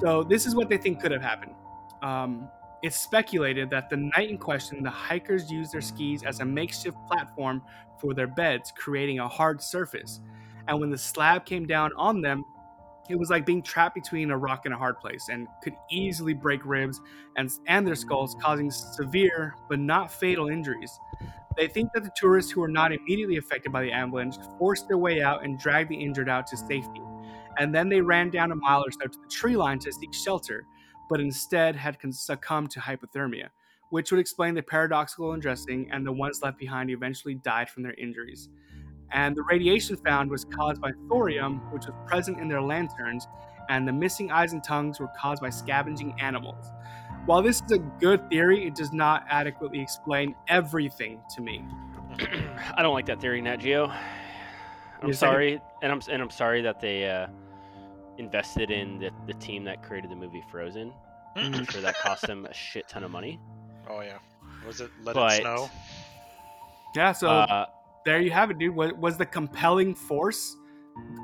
So, 0.00 0.22
this 0.22 0.46
is 0.46 0.54
what 0.54 0.68
they 0.68 0.78
think 0.78 1.00
could 1.00 1.12
have 1.12 1.22
happened. 1.22 1.54
Um, 2.02 2.48
it's 2.82 2.98
speculated 2.98 3.68
that 3.70 3.90
the 3.90 3.96
night 3.96 4.30
in 4.30 4.38
question, 4.38 4.82
the 4.82 4.90
hikers 4.90 5.50
used 5.50 5.72
their 5.72 5.82
skis 5.82 6.22
as 6.22 6.40
a 6.40 6.44
makeshift 6.44 6.96
platform 7.06 7.62
for 8.00 8.14
their 8.14 8.26
beds, 8.26 8.72
creating 8.74 9.18
a 9.18 9.28
hard 9.28 9.60
surface. 9.62 10.20
And 10.66 10.80
when 10.80 10.90
the 10.90 10.96
slab 10.96 11.44
came 11.44 11.66
down 11.66 11.90
on 11.96 12.22
them, 12.22 12.44
it 13.10 13.18
was 13.18 13.28
like 13.28 13.44
being 13.44 13.62
trapped 13.62 13.94
between 13.94 14.30
a 14.30 14.38
rock 14.38 14.64
and 14.64 14.74
a 14.74 14.78
hard 14.78 14.98
place 15.00 15.28
and 15.30 15.48
could 15.62 15.74
easily 15.90 16.32
break 16.32 16.64
ribs 16.64 17.00
and, 17.36 17.50
and 17.66 17.86
their 17.86 17.96
skulls, 17.96 18.36
causing 18.40 18.70
severe 18.70 19.54
but 19.68 19.78
not 19.78 20.12
fatal 20.12 20.48
injuries. 20.48 20.98
They 21.56 21.66
think 21.66 21.92
that 21.92 22.04
the 22.04 22.12
tourists 22.16 22.52
who 22.52 22.60
were 22.60 22.68
not 22.68 22.92
immediately 22.92 23.36
affected 23.36 23.72
by 23.72 23.82
the 23.82 23.92
avalanche 23.92 24.36
forced 24.58 24.86
their 24.88 24.98
way 24.98 25.20
out 25.20 25.44
and 25.44 25.58
dragged 25.58 25.90
the 25.90 25.96
injured 25.96 26.28
out 26.28 26.46
to 26.48 26.56
safety. 26.56 27.02
And 27.60 27.74
then 27.74 27.90
they 27.90 28.00
ran 28.00 28.30
down 28.30 28.52
a 28.52 28.56
mile 28.56 28.80
or 28.80 28.90
so 28.90 29.06
to 29.06 29.18
the 29.20 29.28
tree 29.28 29.54
line 29.54 29.78
to 29.80 29.92
seek 29.92 30.14
shelter, 30.14 30.64
but 31.10 31.20
instead 31.20 31.76
had 31.76 31.98
succumbed 32.10 32.70
to 32.70 32.80
hypothermia, 32.80 33.48
which 33.90 34.10
would 34.10 34.18
explain 34.18 34.54
the 34.54 34.62
paradoxical 34.62 35.32
undressing, 35.32 35.90
and 35.92 36.06
the 36.06 36.10
ones 36.10 36.40
left 36.42 36.58
behind 36.58 36.88
eventually 36.88 37.34
died 37.34 37.68
from 37.68 37.82
their 37.82 37.92
injuries. 37.94 38.48
And 39.12 39.36
the 39.36 39.42
radiation 39.42 39.98
found 39.98 40.30
was 40.30 40.46
caused 40.46 40.80
by 40.80 40.92
thorium, 41.08 41.58
which 41.70 41.84
was 41.86 41.94
present 42.06 42.40
in 42.40 42.48
their 42.48 42.62
lanterns, 42.62 43.28
and 43.68 43.86
the 43.86 43.92
missing 43.92 44.30
eyes 44.32 44.54
and 44.54 44.64
tongues 44.64 44.98
were 44.98 45.10
caused 45.18 45.42
by 45.42 45.50
scavenging 45.50 46.18
animals. 46.18 46.64
While 47.26 47.42
this 47.42 47.60
is 47.60 47.72
a 47.72 47.78
good 47.78 48.30
theory, 48.30 48.66
it 48.66 48.74
does 48.74 48.92
not 48.94 49.26
adequately 49.28 49.80
explain 49.82 50.34
everything 50.48 51.20
to 51.34 51.42
me. 51.42 51.62
I 52.74 52.82
don't 52.82 52.94
like 52.94 53.06
that 53.06 53.20
theory, 53.20 53.42
Nat 53.42 53.58
Geo. 53.58 53.84
I'm 53.88 55.06
You're 55.08 55.12
saying- 55.12 55.32
sorry, 55.32 55.60
and 55.82 55.92
I'm 55.92 56.00
and 56.10 56.22
I'm 56.22 56.30
sorry 56.30 56.62
that 56.62 56.80
they 56.80 57.08
uh, 57.08 57.26
invested 58.20 58.70
in 58.70 59.00
the, 59.00 59.10
the 59.26 59.34
team 59.34 59.64
that 59.64 59.82
created 59.82 60.10
the 60.10 60.16
movie 60.16 60.44
Frozen. 60.50 60.92
I'm 61.34 61.64
sure 61.66 61.80
that 61.80 61.96
cost 61.96 62.26
them 62.26 62.46
a 62.46 62.54
shit 62.54 62.88
ton 62.88 63.02
of 63.02 63.10
money. 63.10 63.40
Oh 63.88 64.00
yeah. 64.02 64.18
Was 64.66 64.80
it 64.80 64.90
Let 65.02 65.14
But- 65.14 65.32
It 65.32 65.40
Snow? 65.42 65.70
Yeah, 66.94 67.12
so 67.12 67.28
uh, 67.28 67.66
there 68.04 68.20
you 68.20 68.32
have 68.32 68.50
it, 68.50 68.58
dude. 68.58 68.74
Was, 68.74 68.92
was 68.94 69.16
the 69.16 69.26
compelling 69.26 69.94
force, 69.94 70.56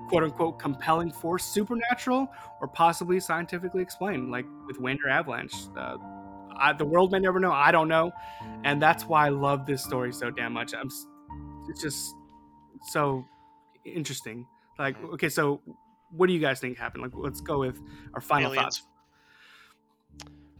quote 0.08 0.22
unquote, 0.22 0.60
compelling 0.60 1.10
force 1.10 1.44
supernatural 1.44 2.28
or 2.60 2.68
possibly 2.68 3.18
scientifically 3.18 3.82
explained, 3.82 4.30
like 4.30 4.46
with 4.68 4.78
wind 4.78 5.00
or 5.04 5.10
avalanche? 5.10 5.54
Uh, 5.76 5.96
I, 6.56 6.72
the 6.72 6.84
world 6.84 7.10
may 7.10 7.18
never 7.18 7.40
know. 7.40 7.50
I 7.50 7.72
don't 7.72 7.88
know, 7.88 8.12
and 8.62 8.80
that's 8.80 9.06
why 9.06 9.26
I 9.26 9.30
love 9.30 9.66
this 9.66 9.82
story 9.82 10.12
so 10.12 10.30
damn 10.30 10.52
much. 10.52 10.72
I'm, 10.72 10.88
it's 11.68 11.82
just 11.82 12.14
so 12.92 13.24
interesting. 13.84 14.46
Like, 14.78 14.96
okay, 15.14 15.28
so 15.28 15.60
what 16.10 16.26
do 16.26 16.32
you 16.32 16.40
guys 16.40 16.60
think 16.60 16.78
happened? 16.78 17.02
Like, 17.02 17.12
let's 17.14 17.40
go 17.40 17.60
with 17.60 17.80
our 18.14 18.20
final 18.20 18.52
Aliens. 18.52 18.78
thoughts. 18.78 18.82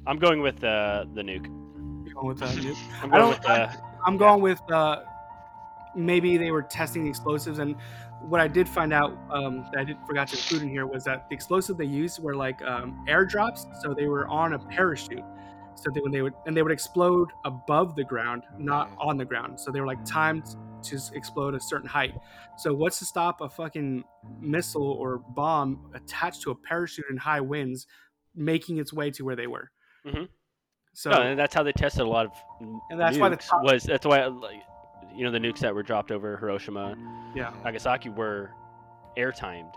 I'm 0.07 0.19
going 0.19 0.41
with 0.41 0.63
uh, 0.63 1.05
the 1.15 1.23
nuke. 1.23 1.47
You 2.07 2.15
going 2.15 2.29
with, 2.29 2.43
uh, 2.43 2.47
Nuke? 2.53 2.77
I'm 3.03 3.11
going 3.11 3.29
with 3.29 3.47
uh, 3.47 3.73
I'm 4.07 4.17
going 4.17 4.43
with 4.43 4.71
uh, 4.71 5.03
maybe 5.97 6.37
they 6.37 6.51
were 6.51 6.63
testing 6.63 7.05
the 7.05 7.11
explosives, 7.11 7.59
and 7.59 7.75
what 8.21 8.41
I 8.41 8.49
did 8.49 8.69
find 8.69 8.93
out 8.93 9.17
um, 9.31 9.67
that 9.73 9.81
I 9.81 9.85
did 9.85 9.97
forgot 10.07 10.29
to 10.29 10.37
include 10.37 10.63
in 10.63 10.69
here 10.69 10.87
was 10.87 11.05
that 11.05 11.29
the 11.29 11.35
explosive 11.35 11.77
they 11.77 11.85
used 11.85 12.23
were 12.23 12.35
like 12.35 12.63
um, 12.63 13.05
airdrops, 13.09 13.67
so 13.83 13.95
they 13.95 14.07
were 14.07 14.27
on 14.29 14.53
a 14.53 14.59
parachute. 14.59 15.25
So 15.77 15.91
they, 15.95 16.01
when 16.01 16.11
they 16.13 16.23
would 16.23 16.33
and 16.47 16.57
they 16.57 16.63
would 16.63 16.73
explode 16.73 17.29
above 17.45 17.95
the 17.97 18.05
ground, 18.05 18.45
not 18.59 18.91
on 18.99 19.17
the 19.19 19.25
ground. 19.25 19.61
So 19.61 19.71
they 19.71 19.81
were 19.81 19.87
like 19.87 20.05
timed 20.05 20.45
to 20.85 20.99
explode 21.15 21.55
a 21.55 21.61
certain 21.61 21.89
height. 21.89 22.15
So 22.59 22.73
what's 22.75 22.99
to 23.01 23.05
stop 23.05 23.41
a 23.43 23.49
fucking 23.49 24.05
missile 24.41 24.91
or 24.93 25.19
bomb 25.19 25.91
attached 25.95 26.43
to 26.43 26.51
a 26.51 26.55
parachute 26.55 27.07
in 27.11 27.17
high 27.17 27.41
winds 27.41 27.87
making 28.35 28.79
its 28.79 28.93
way 28.93 29.11
to 29.13 29.25
where 29.25 29.37
they 29.37 29.47
were? 29.47 29.71
Mhm. 30.07 30.29
So 30.95 31.11
no, 31.11 31.21
and 31.23 31.39
that's 31.39 31.55
how 31.55 31.63
they 31.63 31.73
tested 31.73 32.03
a 32.03 32.09
lot 32.09 32.27
of. 32.27 32.33
And 32.91 32.99
that's 32.99 33.19
why 33.19 33.29
the 33.29 33.37
nukes 33.37 33.49
top- 33.49 33.63
was 33.63 33.83
that's 33.83 34.07
why 34.07 34.25
like 34.27 34.63
you 35.15 35.25
know 35.25 35.31
the 35.31 35.39
nukes 35.39 35.59
that 35.59 35.75
were 35.75 35.83
dropped 35.83 36.11
over 36.11 36.37
Hiroshima, 36.39 36.95
Yeah, 37.35 37.53
Nagasaki 37.65 38.09
were 38.09 38.51
air 39.17 39.33
timed. 39.33 39.73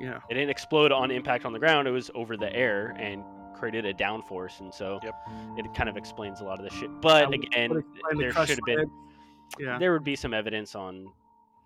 yeah. 0.00 0.18
It 0.28 0.34
didn't 0.34 0.50
explode 0.50 0.92
on 0.92 1.10
impact 1.10 1.44
on 1.44 1.52
the 1.52 1.58
ground. 1.58 1.86
It 1.88 1.92
was 1.92 2.10
over 2.14 2.36
the 2.36 2.52
air 2.54 2.94
and 2.98 3.22
created 3.60 3.84
a 3.84 3.94
downforce, 3.94 4.58
and 4.60 4.72
so 4.74 4.98
Yep. 5.02 5.14
it 5.58 5.74
kind 5.74 5.88
of 5.88 5.96
explains 5.96 6.40
a 6.40 6.44
lot 6.44 6.58
of 6.58 6.64
this 6.64 6.72
shit. 6.72 6.90
But 7.00 7.28
would- 7.28 7.44
again, 7.44 7.84
there 8.18 8.32
should 8.32 8.48
have 8.48 8.58
been. 8.66 8.90
Yeah. 9.58 9.78
there 9.78 9.92
would 9.92 10.04
be 10.04 10.14
some 10.16 10.32
evidence 10.32 10.74
on, 10.76 11.12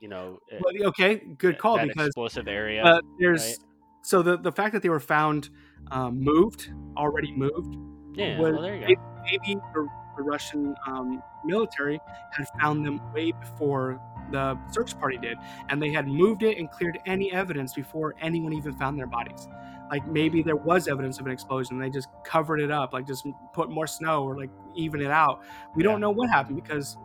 you 0.01 0.09
know, 0.09 0.39
uh, 0.53 0.57
Well, 0.61 0.89
okay, 0.89 1.17
good 1.17 1.59
call 1.59 1.79
because 1.79 2.07
explosive 2.09 2.49
area. 2.49 2.83
uh, 2.83 3.01
there's 3.19 3.45
right? 3.45 3.59
so 4.03 4.23
the 4.23 4.37
the 4.39 4.51
fact 4.53 4.73
that 4.73 4.83
they 4.83 4.89
were 4.89 5.01
found 5.01 5.51
um, 5.93 6.19
moved 6.19 6.73
already 6.97 7.31
moved 7.33 7.77
yeah, 8.15 8.39
was- 8.41 8.53
well, 8.55 8.63
there 8.63 8.77
you 8.77 8.97
go. 8.97 9.03
maybe 9.25 9.61
the, 9.75 9.87
the 10.17 10.23
Russian 10.23 10.75
um, 10.87 11.23
military 11.45 12.01
had 12.33 12.47
found 12.61 12.87
them 12.87 13.01
way 13.13 13.33
before 13.33 14.01
the 14.31 14.59
search 14.73 14.99
party 14.99 15.19
did, 15.19 15.37
and 15.69 15.83
they 15.83 15.91
had 15.93 16.09
moved 16.09 16.43
it 16.43 16.57
and 16.57 16.71
cleared 16.71 16.99
any 17.05 17.31
evidence 17.33 17.75
before 17.75 18.15
anyone 18.23 18.55
even 18.55 18.73
found 18.75 18.99
their 18.99 19.07
bodies. 19.07 19.47
Like 19.95 20.09
maybe 20.09 20.43
there 20.43 20.57
was 20.57 20.89
evidence 20.89 21.21
of 21.21 21.27
an 21.27 21.31
explosion, 21.31 21.79
they 21.79 21.89
just 21.89 22.09
covered 22.25 22.59
it 22.59 22.69
up, 22.73 22.93
like 22.93 23.07
just 23.07 23.25
put 23.53 23.71
more 23.71 23.87
snow 23.87 24.25
or 24.25 24.37
like 24.37 24.51
even 24.75 25.01
it 25.01 25.11
out. 25.13 25.45
We 25.77 25.85
Yeah. 25.85 25.91
don't 25.91 26.01
know 26.01 26.11
what 26.11 26.29
happened 26.29 26.61
because 26.61 26.97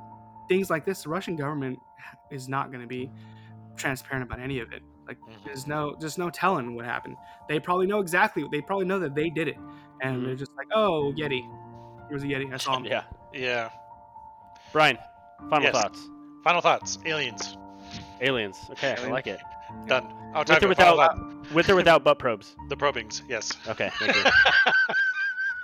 things 0.48 0.72
like 0.72 0.86
this, 0.86 1.04
the 1.04 1.10
Russian 1.10 1.36
government 1.36 1.78
is 2.32 2.50
not 2.50 2.72
going 2.72 2.82
to 2.82 2.88
be 2.88 3.12
transparent 3.76 4.24
about 4.24 4.40
any 4.40 4.60
of 4.60 4.72
it. 4.74 4.82
Like 5.08 5.20
Mhm. 5.20 5.44
there's 5.46 5.68
no 5.68 5.96
just 6.02 6.18
no 6.18 6.32
telling 6.32 6.74
what 6.76 6.86
happened. 6.86 7.16
They 7.48 7.60
probably 7.60 7.86
know 7.86 8.00
exactly. 8.00 8.44
They 8.52 8.60
probably 8.60 8.86
know 8.88 8.98
that 8.98 9.14
they 9.14 9.30
did 9.30 9.48
it, 9.48 9.58
and 10.02 10.18
Mhm. 10.18 10.26
they're 10.26 10.36
just 10.36 10.56
like, 10.58 10.66
"Oh, 10.74 11.14
Yeti, 11.16 11.42
it 12.10 12.14
was 12.14 12.24
a 12.24 12.28
Yeti. 12.28 12.52
I 12.52 12.58
saw 12.58 12.78
him." 12.78 12.86
Yeah, 12.86 13.04
Yeah. 13.32 13.70
Brian, 14.74 14.98
final 15.48 15.66
Yes. 15.66 15.74
thoughts. 15.80 16.10
Final 16.44 16.62
thoughts. 16.62 16.98
Aliens. 17.06 17.56
Aliens. 18.20 18.58
Okay, 18.72 18.96
I 18.98 19.12
like 19.12 19.28
it. 19.28 19.40
Done. 19.86 20.08
Oh, 20.34 20.40
With 20.40 20.48
time 20.48 20.58
or 20.58 20.60
to 20.62 20.68
without 20.70 20.98
final 20.98 20.98
thought. 20.98 21.39
With 21.54 21.70
or 21.70 21.76
without 21.76 22.04
butt 22.04 22.20
probes. 22.20 22.56
the 22.70 22.78
probings. 22.78 23.24
Yes. 23.30 23.52
Okay, 23.68 23.90
thank 24.00 24.16
you. 24.16 24.24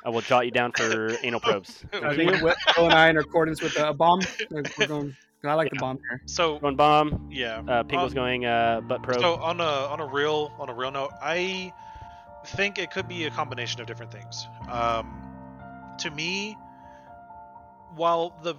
I 0.06 0.10
will 0.10 0.22
jot 0.22 0.46
you 0.46 0.52
down 0.52 0.72
for 0.72 1.12
anal 1.24 1.40
probes. 1.40 1.84
I 1.94 2.16
think 2.16 2.32
Will 2.42 2.54
Will 2.78 2.86
and 2.86 2.94
I, 2.94 3.10
in 3.10 3.18
accordance 3.18 3.62
with 3.62 3.78
a 3.80 3.94
bomb, 3.94 4.22
we're 4.52 4.64
we're 4.78 4.88
going. 4.88 5.16
I 5.44 5.54
like 5.54 5.70
the 5.70 5.78
bomb 5.78 6.00
here. 6.10 6.22
so 6.26 6.58
Going 6.58 6.76
bomb. 6.76 7.28
yeah. 7.32 7.62
Uh, 7.68 7.84
Pingle's 7.84 8.12
Um, 8.14 8.16
going 8.16 8.46
uh, 8.46 8.82
butt 8.82 9.04
probe. 9.04 9.20
So 9.22 9.36
on 9.36 9.60
a 9.60 9.64
on 9.64 10.00
a 10.00 10.06
real 10.08 10.52
on 10.60 10.70
a 10.70 10.74
real 10.74 10.90
note, 10.92 11.12
I 11.22 11.72
think 12.48 12.80
it 12.80 12.90
could 12.92 13.08
be 13.08 13.26
a 13.26 13.30
combination 13.32 13.80
of 13.82 13.86
different 13.88 14.12
things. 14.12 14.48
Um, 14.72 15.22
to 16.00 16.10
me, 16.12 16.58
while 17.96 18.36
the 18.44 18.56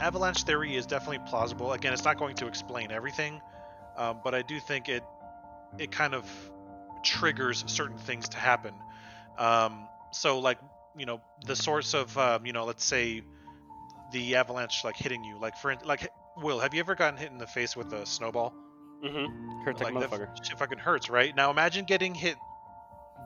avalanche 0.00 0.44
theory 0.44 0.76
is 0.76 0.86
definitely 0.86 1.18
plausible, 1.28 1.72
again, 1.72 1.92
it's 1.92 2.04
not 2.04 2.18
going 2.18 2.36
to 2.36 2.46
explain 2.46 2.90
everything, 2.90 3.40
um, 3.96 4.20
but 4.24 4.34
I 4.34 4.40
do 4.42 4.58
think 4.60 4.88
it 4.88 5.04
it 5.78 5.90
kind 5.90 6.14
of 6.14 6.24
triggers 7.02 7.64
certain 7.66 7.98
things 7.98 8.28
to 8.30 8.36
happen. 8.36 8.74
Um, 9.38 9.88
so 10.12 10.38
like 10.38 10.58
you 10.96 11.06
know 11.06 11.20
the 11.46 11.56
source 11.56 11.94
of 11.94 12.16
um, 12.18 12.46
you 12.46 12.52
know 12.52 12.64
let's 12.64 12.84
say 12.84 13.22
the 14.12 14.36
avalanche 14.36 14.82
like 14.84 14.96
hitting 14.96 15.22
you 15.24 15.38
like 15.38 15.56
for 15.56 15.74
like 15.84 16.10
Will, 16.36 16.58
have 16.60 16.74
you 16.74 16.80
ever 16.80 16.94
gotten 16.94 17.18
hit 17.18 17.30
in 17.30 17.38
the 17.38 17.46
face 17.46 17.76
with 17.76 17.92
a 17.92 18.06
snowball? 18.06 18.54
mm-hmm. 19.04 19.60
Hurts 19.62 19.80
like, 19.80 19.94
that 19.94 20.10
motherfucker. 20.10 20.44
shit 20.44 20.58
fucking 20.58 20.78
hurts, 20.78 21.10
right? 21.10 21.34
Now 21.34 21.50
imagine 21.50 21.84
getting 21.84 22.14
hit 22.14 22.36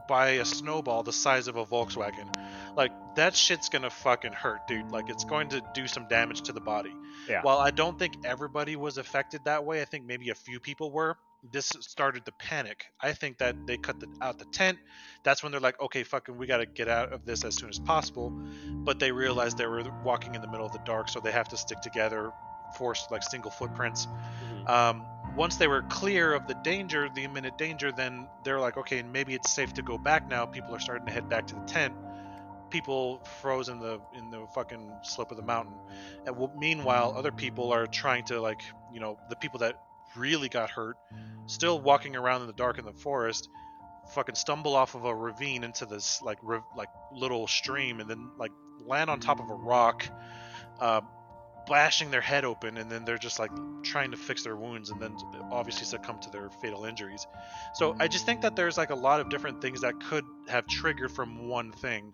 by 0.08 0.30
a 0.30 0.44
snowball 0.44 1.02
the 1.02 1.12
size 1.12 1.48
of 1.48 1.56
a 1.56 1.64
Volkswagen. 1.64 2.34
Like 2.76 2.92
that 3.16 3.34
shit's 3.34 3.68
gonna 3.68 3.90
fucking 3.90 4.32
hurt, 4.32 4.66
dude. 4.66 4.90
Like 4.90 5.08
it's 5.08 5.24
going 5.24 5.48
to 5.50 5.62
do 5.74 5.86
some 5.86 6.08
damage 6.08 6.42
to 6.42 6.52
the 6.52 6.60
body. 6.60 6.94
Yeah. 7.28 7.42
While 7.42 7.58
I 7.58 7.70
don't 7.70 7.98
think 7.98 8.14
everybody 8.24 8.76
was 8.76 8.98
affected 8.98 9.44
that 9.44 9.64
way, 9.64 9.80
I 9.80 9.84
think 9.84 10.04
maybe 10.04 10.30
a 10.30 10.34
few 10.34 10.60
people 10.60 10.90
were. 10.90 11.16
This 11.52 11.66
started 11.80 12.24
the 12.24 12.32
panic. 12.32 12.86
I 13.00 13.12
think 13.12 13.38
that 13.38 13.66
they 13.66 13.76
cut 13.76 14.00
the, 14.00 14.06
out 14.20 14.38
the 14.38 14.46
tent. 14.46 14.78
That's 15.24 15.42
when 15.42 15.52
they're 15.52 15.60
like, 15.60 15.80
okay, 15.80 16.02
fucking, 16.02 16.36
we 16.36 16.46
gotta 16.46 16.66
get 16.66 16.88
out 16.88 17.12
of 17.12 17.24
this 17.24 17.44
as 17.44 17.54
soon 17.54 17.68
as 17.68 17.78
possible. 17.78 18.32
But 18.84 18.98
they 18.98 19.12
realized 19.12 19.58
they 19.58 19.66
were 19.66 19.82
walking 20.04 20.34
in 20.34 20.40
the 20.40 20.48
middle 20.48 20.66
of 20.66 20.72
the 20.72 20.80
dark, 20.86 21.08
so 21.08 21.20
they 21.20 21.32
have 21.32 21.48
to 21.48 21.56
stick 21.56 21.80
together, 21.80 22.32
force 22.78 23.06
like 23.10 23.22
single 23.22 23.50
footprints 23.50 24.06
Mhm. 24.06 24.68
um, 24.68 25.06
once 25.36 25.56
they 25.56 25.66
were 25.66 25.82
clear 25.82 26.32
of 26.32 26.46
the 26.46 26.54
danger, 26.54 27.08
the 27.08 27.24
imminent 27.24 27.58
danger, 27.58 27.90
then 27.92 28.28
they're 28.44 28.60
like, 28.60 28.76
okay, 28.76 29.02
maybe 29.02 29.34
it's 29.34 29.50
safe 29.50 29.72
to 29.74 29.82
go 29.82 29.98
back 29.98 30.28
now. 30.28 30.46
People 30.46 30.74
are 30.74 30.78
starting 30.78 31.06
to 31.06 31.12
head 31.12 31.28
back 31.28 31.46
to 31.48 31.54
the 31.54 31.60
tent. 31.62 31.92
People 32.70 33.18
froze 33.40 33.68
in 33.68 33.78
the 33.78 34.00
in 34.14 34.30
the 34.30 34.46
fucking 34.54 34.92
slope 35.02 35.30
of 35.30 35.36
the 35.36 35.42
mountain. 35.42 35.74
And 36.26 36.34
w- 36.36 36.50
meanwhile, 36.58 37.14
other 37.16 37.30
people 37.32 37.72
are 37.72 37.86
trying 37.86 38.24
to 38.26 38.40
like, 38.40 38.62
you 38.92 39.00
know, 39.00 39.18
the 39.28 39.36
people 39.36 39.60
that 39.60 39.76
really 40.16 40.48
got 40.48 40.70
hurt, 40.70 40.96
still 41.46 41.80
walking 41.80 42.16
around 42.16 42.42
in 42.42 42.46
the 42.46 42.52
dark 42.52 42.78
in 42.78 42.84
the 42.84 42.92
forest, 42.92 43.48
fucking 44.14 44.34
stumble 44.34 44.74
off 44.74 44.94
of 44.94 45.04
a 45.04 45.14
ravine 45.14 45.64
into 45.64 45.86
this 45.86 46.20
like 46.22 46.38
riv- 46.42 46.62
like 46.76 46.90
little 47.12 47.46
stream, 47.46 48.00
and 48.00 48.08
then 48.08 48.30
like 48.38 48.52
land 48.86 49.10
on 49.10 49.20
top 49.20 49.40
of 49.40 49.50
a 49.50 49.54
rock. 49.54 50.08
Uh, 50.80 51.00
bashing 51.66 52.10
their 52.10 52.20
head 52.20 52.44
open 52.44 52.76
and 52.76 52.90
then 52.90 53.04
they're 53.04 53.18
just 53.18 53.38
like 53.38 53.50
trying 53.82 54.10
to 54.10 54.16
fix 54.16 54.42
their 54.42 54.56
wounds 54.56 54.90
and 54.90 55.00
then 55.00 55.16
obviously 55.50 55.84
succumb 55.84 56.18
to 56.20 56.30
their 56.30 56.50
fatal 56.50 56.84
injuries. 56.84 57.26
So 57.74 57.96
I 57.98 58.08
just 58.08 58.26
think 58.26 58.42
that 58.42 58.56
there's 58.56 58.76
like 58.76 58.90
a 58.90 58.94
lot 58.94 59.20
of 59.20 59.28
different 59.30 59.60
things 59.60 59.80
that 59.80 59.94
could 60.00 60.24
have 60.48 60.66
triggered 60.66 61.10
from 61.10 61.48
one 61.48 61.72
thing. 61.72 62.12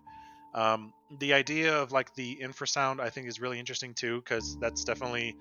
Um, 0.53 0.93
the 1.19 1.33
idea 1.33 1.81
of 1.81 1.91
like 1.91 2.13
the 2.15 2.39
infrasound 2.41 2.99
I 2.99 3.09
think 3.09 3.27
is 3.27 3.39
really 3.39 3.59
interesting 3.59 3.93
too 3.93 4.19
because 4.19 4.57
that's 4.59 4.83
definitely 4.83 5.35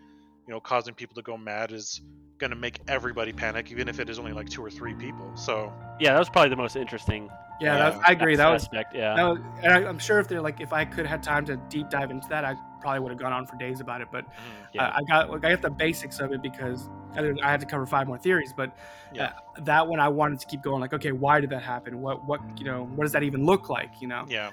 you 0.50 0.56
know 0.56 0.60
causing 0.60 0.94
people 0.94 1.14
to 1.14 1.22
go 1.22 1.36
mad 1.36 1.70
is 1.70 2.00
going 2.38 2.50
to 2.50 2.56
make 2.56 2.80
everybody 2.88 3.32
panic 3.32 3.70
even 3.70 3.88
if 3.88 4.00
it 4.00 4.10
is 4.10 4.18
only 4.18 4.32
like 4.32 4.48
two 4.48 4.64
or 4.64 4.68
three 4.68 4.94
people. 4.94 5.30
So 5.36 5.72
Yeah, 6.00 6.12
that 6.14 6.18
was 6.18 6.28
probably 6.28 6.48
the 6.48 6.56
most 6.56 6.74
interesting. 6.74 7.30
Yeah, 7.60 7.76
Yeah. 7.76 7.90
that, 7.90 8.00
I 8.04 8.12
agree. 8.12 8.34
That 8.34 8.48
was, 8.48 8.64
aspect. 8.64 8.92
Yeah. 8.92 9.14
that 9.14 9.22
was, 9.22 9.38
and 9.62 9.72
I, 9.72 9.88
I'm 9.88 10.00
sure 10.00 10.18
if 10.18 10.26
they're 10.26 10.40
like, 10.40 10.60
if 10.60 10.72
I 10.72 10.84
could 10.84 11.06
have 11.06 11.22
time 11.22 11.44
to 11.46 11.56
deep 11.68 11.88
dive 11.88 12.10
into 12.10 12.26
that, 12.30 12.44
I 12.44 12.56
probably 12.80 12.98
would 12.98 13.12
have 13.12 13.20
gone 13.20 13.32
on 13.32 13.46
for 13.46 13.54
days 13.58 13.78
about 13.80 14.00
it. 14.00 14.08
But 14.10 14.24
mhm, 14.24 14.66
Yeah. 14.72 14.88
I, 14.88 14.98
I 14.98 15.02
got, 15.02 15.30
like, 15.30 15.44
I 15.44 15.50
got 15.50 15.62
the 15.62 15.70
basics 15.70 16.18
of 16.18 16.32
it 16.32 16.42
because 16.42 16.88
I, 17.14 17.20
I 17.44 17.50
had 17.52 17.60
to 17.60 17.66
cover 17.66 17.86
five 17.86 18.08
more 18.08 18.18
theories. 18.18 18.52
But 18.52 18.76
Yeah. 19.12 19.26
uh, 19.26 19.60
that 19.60 19.86
one 19.86 20.00
I 20.00 20.08
wanted 20.08 20.40
to 20.40 20.46
keep 20.46 20.62
going. 20.62 20.80
Like, 20.80 20.94
okay, 20.94 21.12
why 21.12 21.40
did 21.40 21.50
that 21.50 21.62
happen? 21.62 22.00
What, 22.00 22.26
what, 22.26 22.40
you 22.58 22.64
know, 22.64 22.86
what 22.96 23.04
does 23.04 23.12
that 23.12 23.22
even 23.22 23.46
look 23.46 23.68
like? 23.68 24.00
You 24.00 24.08
know? 24.08 24.24
Yeah. 24.28 24.50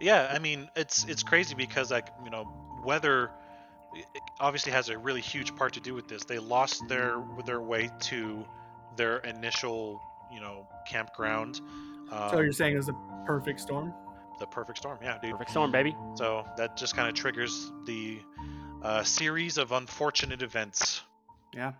Yeah, 0.00 0.32
I 0.34 0.38
mean, 0.38 0.70
it's 0.74 1.04
it's 1.04 1.22
crazy 1.22 1.54
because 1.54 1.90
like, 1.90 2.08
you 2.24 2.30
know, 2.30 2.50
weather 2.82 3.24
it 3.24 3.30
obviously 4.38 4.72
has 4.72 4.88
a 4.88 4.98
really 4.98 5.20
huge 5.20 5.54
part 5.56 5.72
to 5.74 5.80
do 5.80 5.94
with 5.94 6.08
this. 6.08 6.24
They 6.24 6.38
lost 6.38 6.86
their 6.88 7.22
their 7.46 7.60
way 7.60 7.90
to 8.00 8.44
their 8.96 9.18
initial, 9.18 10.00
you 10.32 10.40
know, 10.40 10.66
campground. 10.86 11.60
Um, 12.10 12.30
So 12.30 12.40
you're 12.40 12.52
saying 12.52 12.74
it 12.74 12.76
was 12.78 12.88
a 12.88 12.96
perfect 13.26 13.60
storm? 13.60 13.92
the 14.38 14.46
perfect 14.46 14.78
storm. 14.78 14.98
Yeah, 15.02 15.18
dude. 15.20 15.32
Perfect 15.32 15.50
storm, 15.50 15.70
baby. 15.70 15.94
So 16.14 16.46
that 16.56 16.74
just 16.74 16.96
kind 16.96 17.06
of 17.08 17.14
triggers 17.14 17.70
the 17.84 18.18
uh, 18.82 19.02
series 19.02 19.58
of 19.58 19.72
unfortunate 19.72 20.40
events. 20.42 21.02
Yeah. 21.54 21.72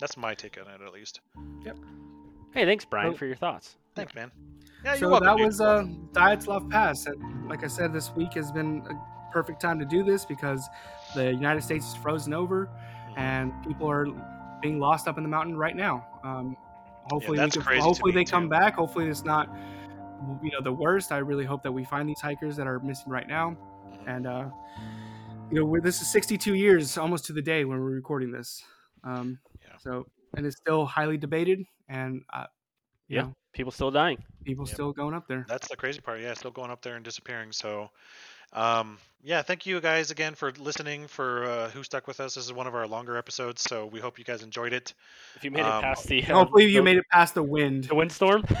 That's 0.00 0.16
my 0.16 0.34
take 0.34 0.58
on 0.60 0.66
it, 0.66 0.80
at 0.84 0.92
least. 0.92 1.20
Yep. 1.64 1.78
Hey, 2.52 2.64
thanks, 2.64 2.84
Brian, 2.84 3.12
So- 3.12 3.18
for 3.18 3.26
your 3.26 3.36
thoughts. 3.36 3.76
Thanks, 3.94 4.12
man. 4.16 4.32
Yeah, 4.84 4.94
so 4.94 5.00
you're 5.02 5.10
welcome. 5.10 5.26
that 5.28 5.36
dude. 5.36 5.46
was 5.46 5.60
uh, 5.60 5.84
Dyatlov 6.12 6.68
Pass. 6.68 7.06
And 7.06 7.48
like 7.48 7.62
I 7.62 7.68
said, 7.68 7.92
this 7.92 8.10
week 8.16 8.32
has 8.34 8.50
been 8.50 8.82
a 8.90 8.94
perfect 9.34 9.60
time 9.60 9.78
to 9.80 9.84
do 9.84 10.02
this 10.04 10.24
because 10.24 10.68
the 11.14 11.32
United 11.32 11.62
States 11.62 11.86
is 11.88 11.94
frozen 11.96 12.32
over 12.32 12.66
Mhm. 13.10 13.18
and 13.18 13.52
people 13.66 13.90
are 13.90 14.06
being 14.62 14.78
lost 14.78 15.08
up 15.08 15.18
in 15.18 15.24
the 15.24 15.28
mountain 15.28 15.56
right 15.56 15.74
now. 15.76 16.06
Um, 16.22 16.56
hopefully, 17.10 17.36
that's 17.36 17.54
can, 17.56 17.62
crazy 17.64 17.82
hopefully 17.82 18.12
me, 18.12 18.20
they 18.20 18.24
come 18.24 18.44
too. 18.44 18.50
back. 18.50 18.74
Hopefully, 18.76 19.08
it's 19.08 19.24
not 19.24 19.48
you 20.42 20.50
know 20.52 20.60
the 20.62 20.72
worst. 20.72 21.12
I 21.12 21.18
really 21.18 21.44
hope 21.44 21.62
that 21.64 21.72
we 21.72 21.84
find 21.84 22.08
these 22.08 22.20
hikers 22.20 22.56
that 22.56 22.66
are 22.66 22.78
missing 22.80 23.10
right 23.12 23.28
now. 23.28 23.56
Mhm. 23.90 24.08
And 24.16 24.26
uh, 24.26 24.50
you 25.50 25.60
know, 25.60 25.66
we're, 25.66 25.82
this 25.82 26.00
is 26.00 26.08
62 26.10 26.54
years 26.54 26.96
almost 26.96 27.26
to 27.26 27.32
the 27.34 27.42
day 27.42 27.64
when 27.66 27.78
we're 27.78 27.90
recording 27.90 28.30
this. 28.32 28.64
Um, 29.02 29.38
Yeah. 29.60 29.76
So 29.78 30.06
and 30.36 30.46
it's 30.46 30.56
still 30.56 30.86
highly 30.86 31.18
debated, 31.18 31.64
and 31.88 32.22
uh, 32.32 32.46
Yeah. 33.08 33.22
know, 33.22 33.34
People 33.52 33.70
still 33.70 33.90
dying. 33.90 34.24
people 34.44 34.64
Yep. 34.66 34.74
still 34.74 34.92
going 34.92 35.14
up 35.14 35.28
there. 35.28 35.44
That's 35.48 35.68
the 35.68 35.76
crazy 35.76 36.00
part. 36.00 36.20
Yeah, 36.20 36.32
still 36.34 36.50
going 36.50 36.70
up 36.70 36.80
there 36.82 36.96
and 36.96 37.04
disappearing. 37.04 37.52
So, 37.52 37.90
um, 38.52 38.98
yeah, 39.26 39.40
thank 39.40 39.64
you 39.64 39.80
guys 39.80 40.10
again 40.10 40.34
for 40.34 40.52
listening. 40.58 41.06
For 41.06 41.44
uh, 41.44 41.70
who 41.70 41.82
stuck 41.82 42.06
with 42.06 42.20
us, 42.20 42.34
this 42.34 42.44
is 42.44 42.52
one 42.52 42.66
of 42.66 42.74
our 42.74 42.86
longer 42.86 43.16
episodes. 43.16 43.62
So 43.62 43.86
we 43.86 43.98
hope 43.98 44.18
you 44.18 44.24
guys 44.24 44.42
enjoyed 44.42 44.74
it. 44.74 44.92
If 45.36 45.44
you 45.44 45.50
made 45.50 45.62
Um, 45.62 45.78
it 45.78 45.82
past 45.82 46.06
the 46.06 46.22
uh, 46.22 46.34
Hopefully, 46.34 46.66
you 46.66 46.80
the, 46.80 46.82
made 46.82 46.96
it 46.98 47.06
past 47.10 47.34
the 47.34 47.42
wind. 47.42 47.84
the 47.84 47.94
windstorm. 47.94 48.44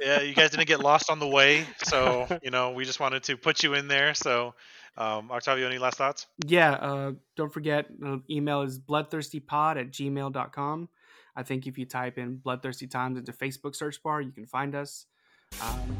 Yeah, 0.00 0.20
you 0.20 0.34
guys 0.34 0.50
didn't 0.50 0.66
get 0.66 0.80
lost 0.80 1.08
on 1.08 1.18
the 1.18 1.26
way. 1.28 1.64
So 1.84 2.26
you 2.42 2.50
know, 2.50 2.72
we 2.72 2.84
just 2.84 3.00
wanted 3.00 3.22
to 3.24 3.36
put 3.36 3.62
you 3.62 3.74
in 3.74 3.88
there. 3.88 4.12
So, 4.14 4.54
um, 4.98 5.30
Octavio, 5.30 5.66
any 5.66 5.78
last 5.78 5.96
thoughts? 5.96 6.26
Yeah, 6.46 6.72
uh, 6.72 7.12
don't 7.36 7.52
forget, 7.52 7.86
the 7.98 8.20
email 8.28 8.62
is 8.62 8.78
bloodthirstypod 8.78 9.80
at 9.80 9.90
gmail.com. 9.90 10.88
I 11.36 11.42
think 11.42 11.66
if 11.66 11.78
you 11.78 11.84
type 11.86 12.18
in 12.18 12.36
Bloodthirsty 12.36 12.86
Times 12.86 13.18
into 13.18 13.32
Facebook 13.32 13.74
search 13.74 14.02
bar, 14.02 14.20
you 14.20 14.30
can 14.30 14.46
find 14.46 14.74
us. 14.74 15.06
Um, 15.62 15.96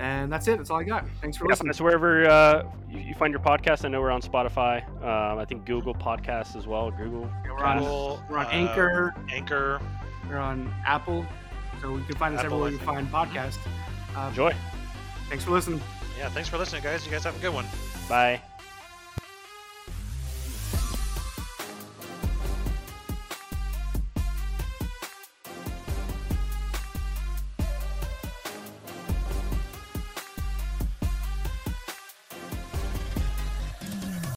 And 0.00 0.32
that's 0.32 0.48
it. 0.48 0.56
That's 0.56 0.70
all 0.70 0.78
I 0.80 0.84
got. 0.84 1.04
Thanks 1.20 1.36
for 1.36 1.44
Yeah, 1.44 1.50
listening. 1.50 1.68
that's 1.68 1.80
wherever 1.80 2.26
uh, 2.28 2.62
you, 2.88 3.00
you 3.00 3.14
find 3.14 3.32
your 3.32 3.42
podcast. 3.42 3.84
I 3.84 3.88
know 3.88 4.00
we're 4.00 4.10
on 4.10 4.22
Spotify. 4.22 4.82
Um, 5.04 5.38
I 5.38 5.44
think 5.44 5.66
Google 5.66 5.94
Podcasts 5.94 6.56
as 6.56 6.66
well. 6.66 6.90
Google. 6.90 7.30
We're 7.44 7.62
on, 7.62 7.82
we're 8.30 8.38
on 8.38 8.46
uh, 8.46 8.50
Anchor. 8.50 9.14
Anchor. 9.30 9.80
We're 10.28 10.38
on 10.38 10.72
Apple. 10.86 11.26
So 11.82 11.96
you 11.96 12.04
can 12.04 12.16
find 12.16 12.34
us 12.34 12.40
Apple, 12.44 12.64
everywhere 12.64 12.70
you 12.70 12.78
think. 12.78 12.88
find 12.90 13.08
podcasts. 13.08 13.58
Uh, 14.16 14.28
Enjoy. 14.28 14.54
thanks 15.28 15.44
for 15.44 15.50
listening. 15.50 15.80
Yeah, 16.18 16.30
thanks 16.30 16.48
for 16.48 16.56
listening, 16.58 16.82
guys. 16.82 17.04
You 17.04 17.12
guys 17.12 17.24
have 17.24 17.36
a 17.36 17.40
good 17.40 17.52
one. 17.54 17.66
Bye. 18.08 18.40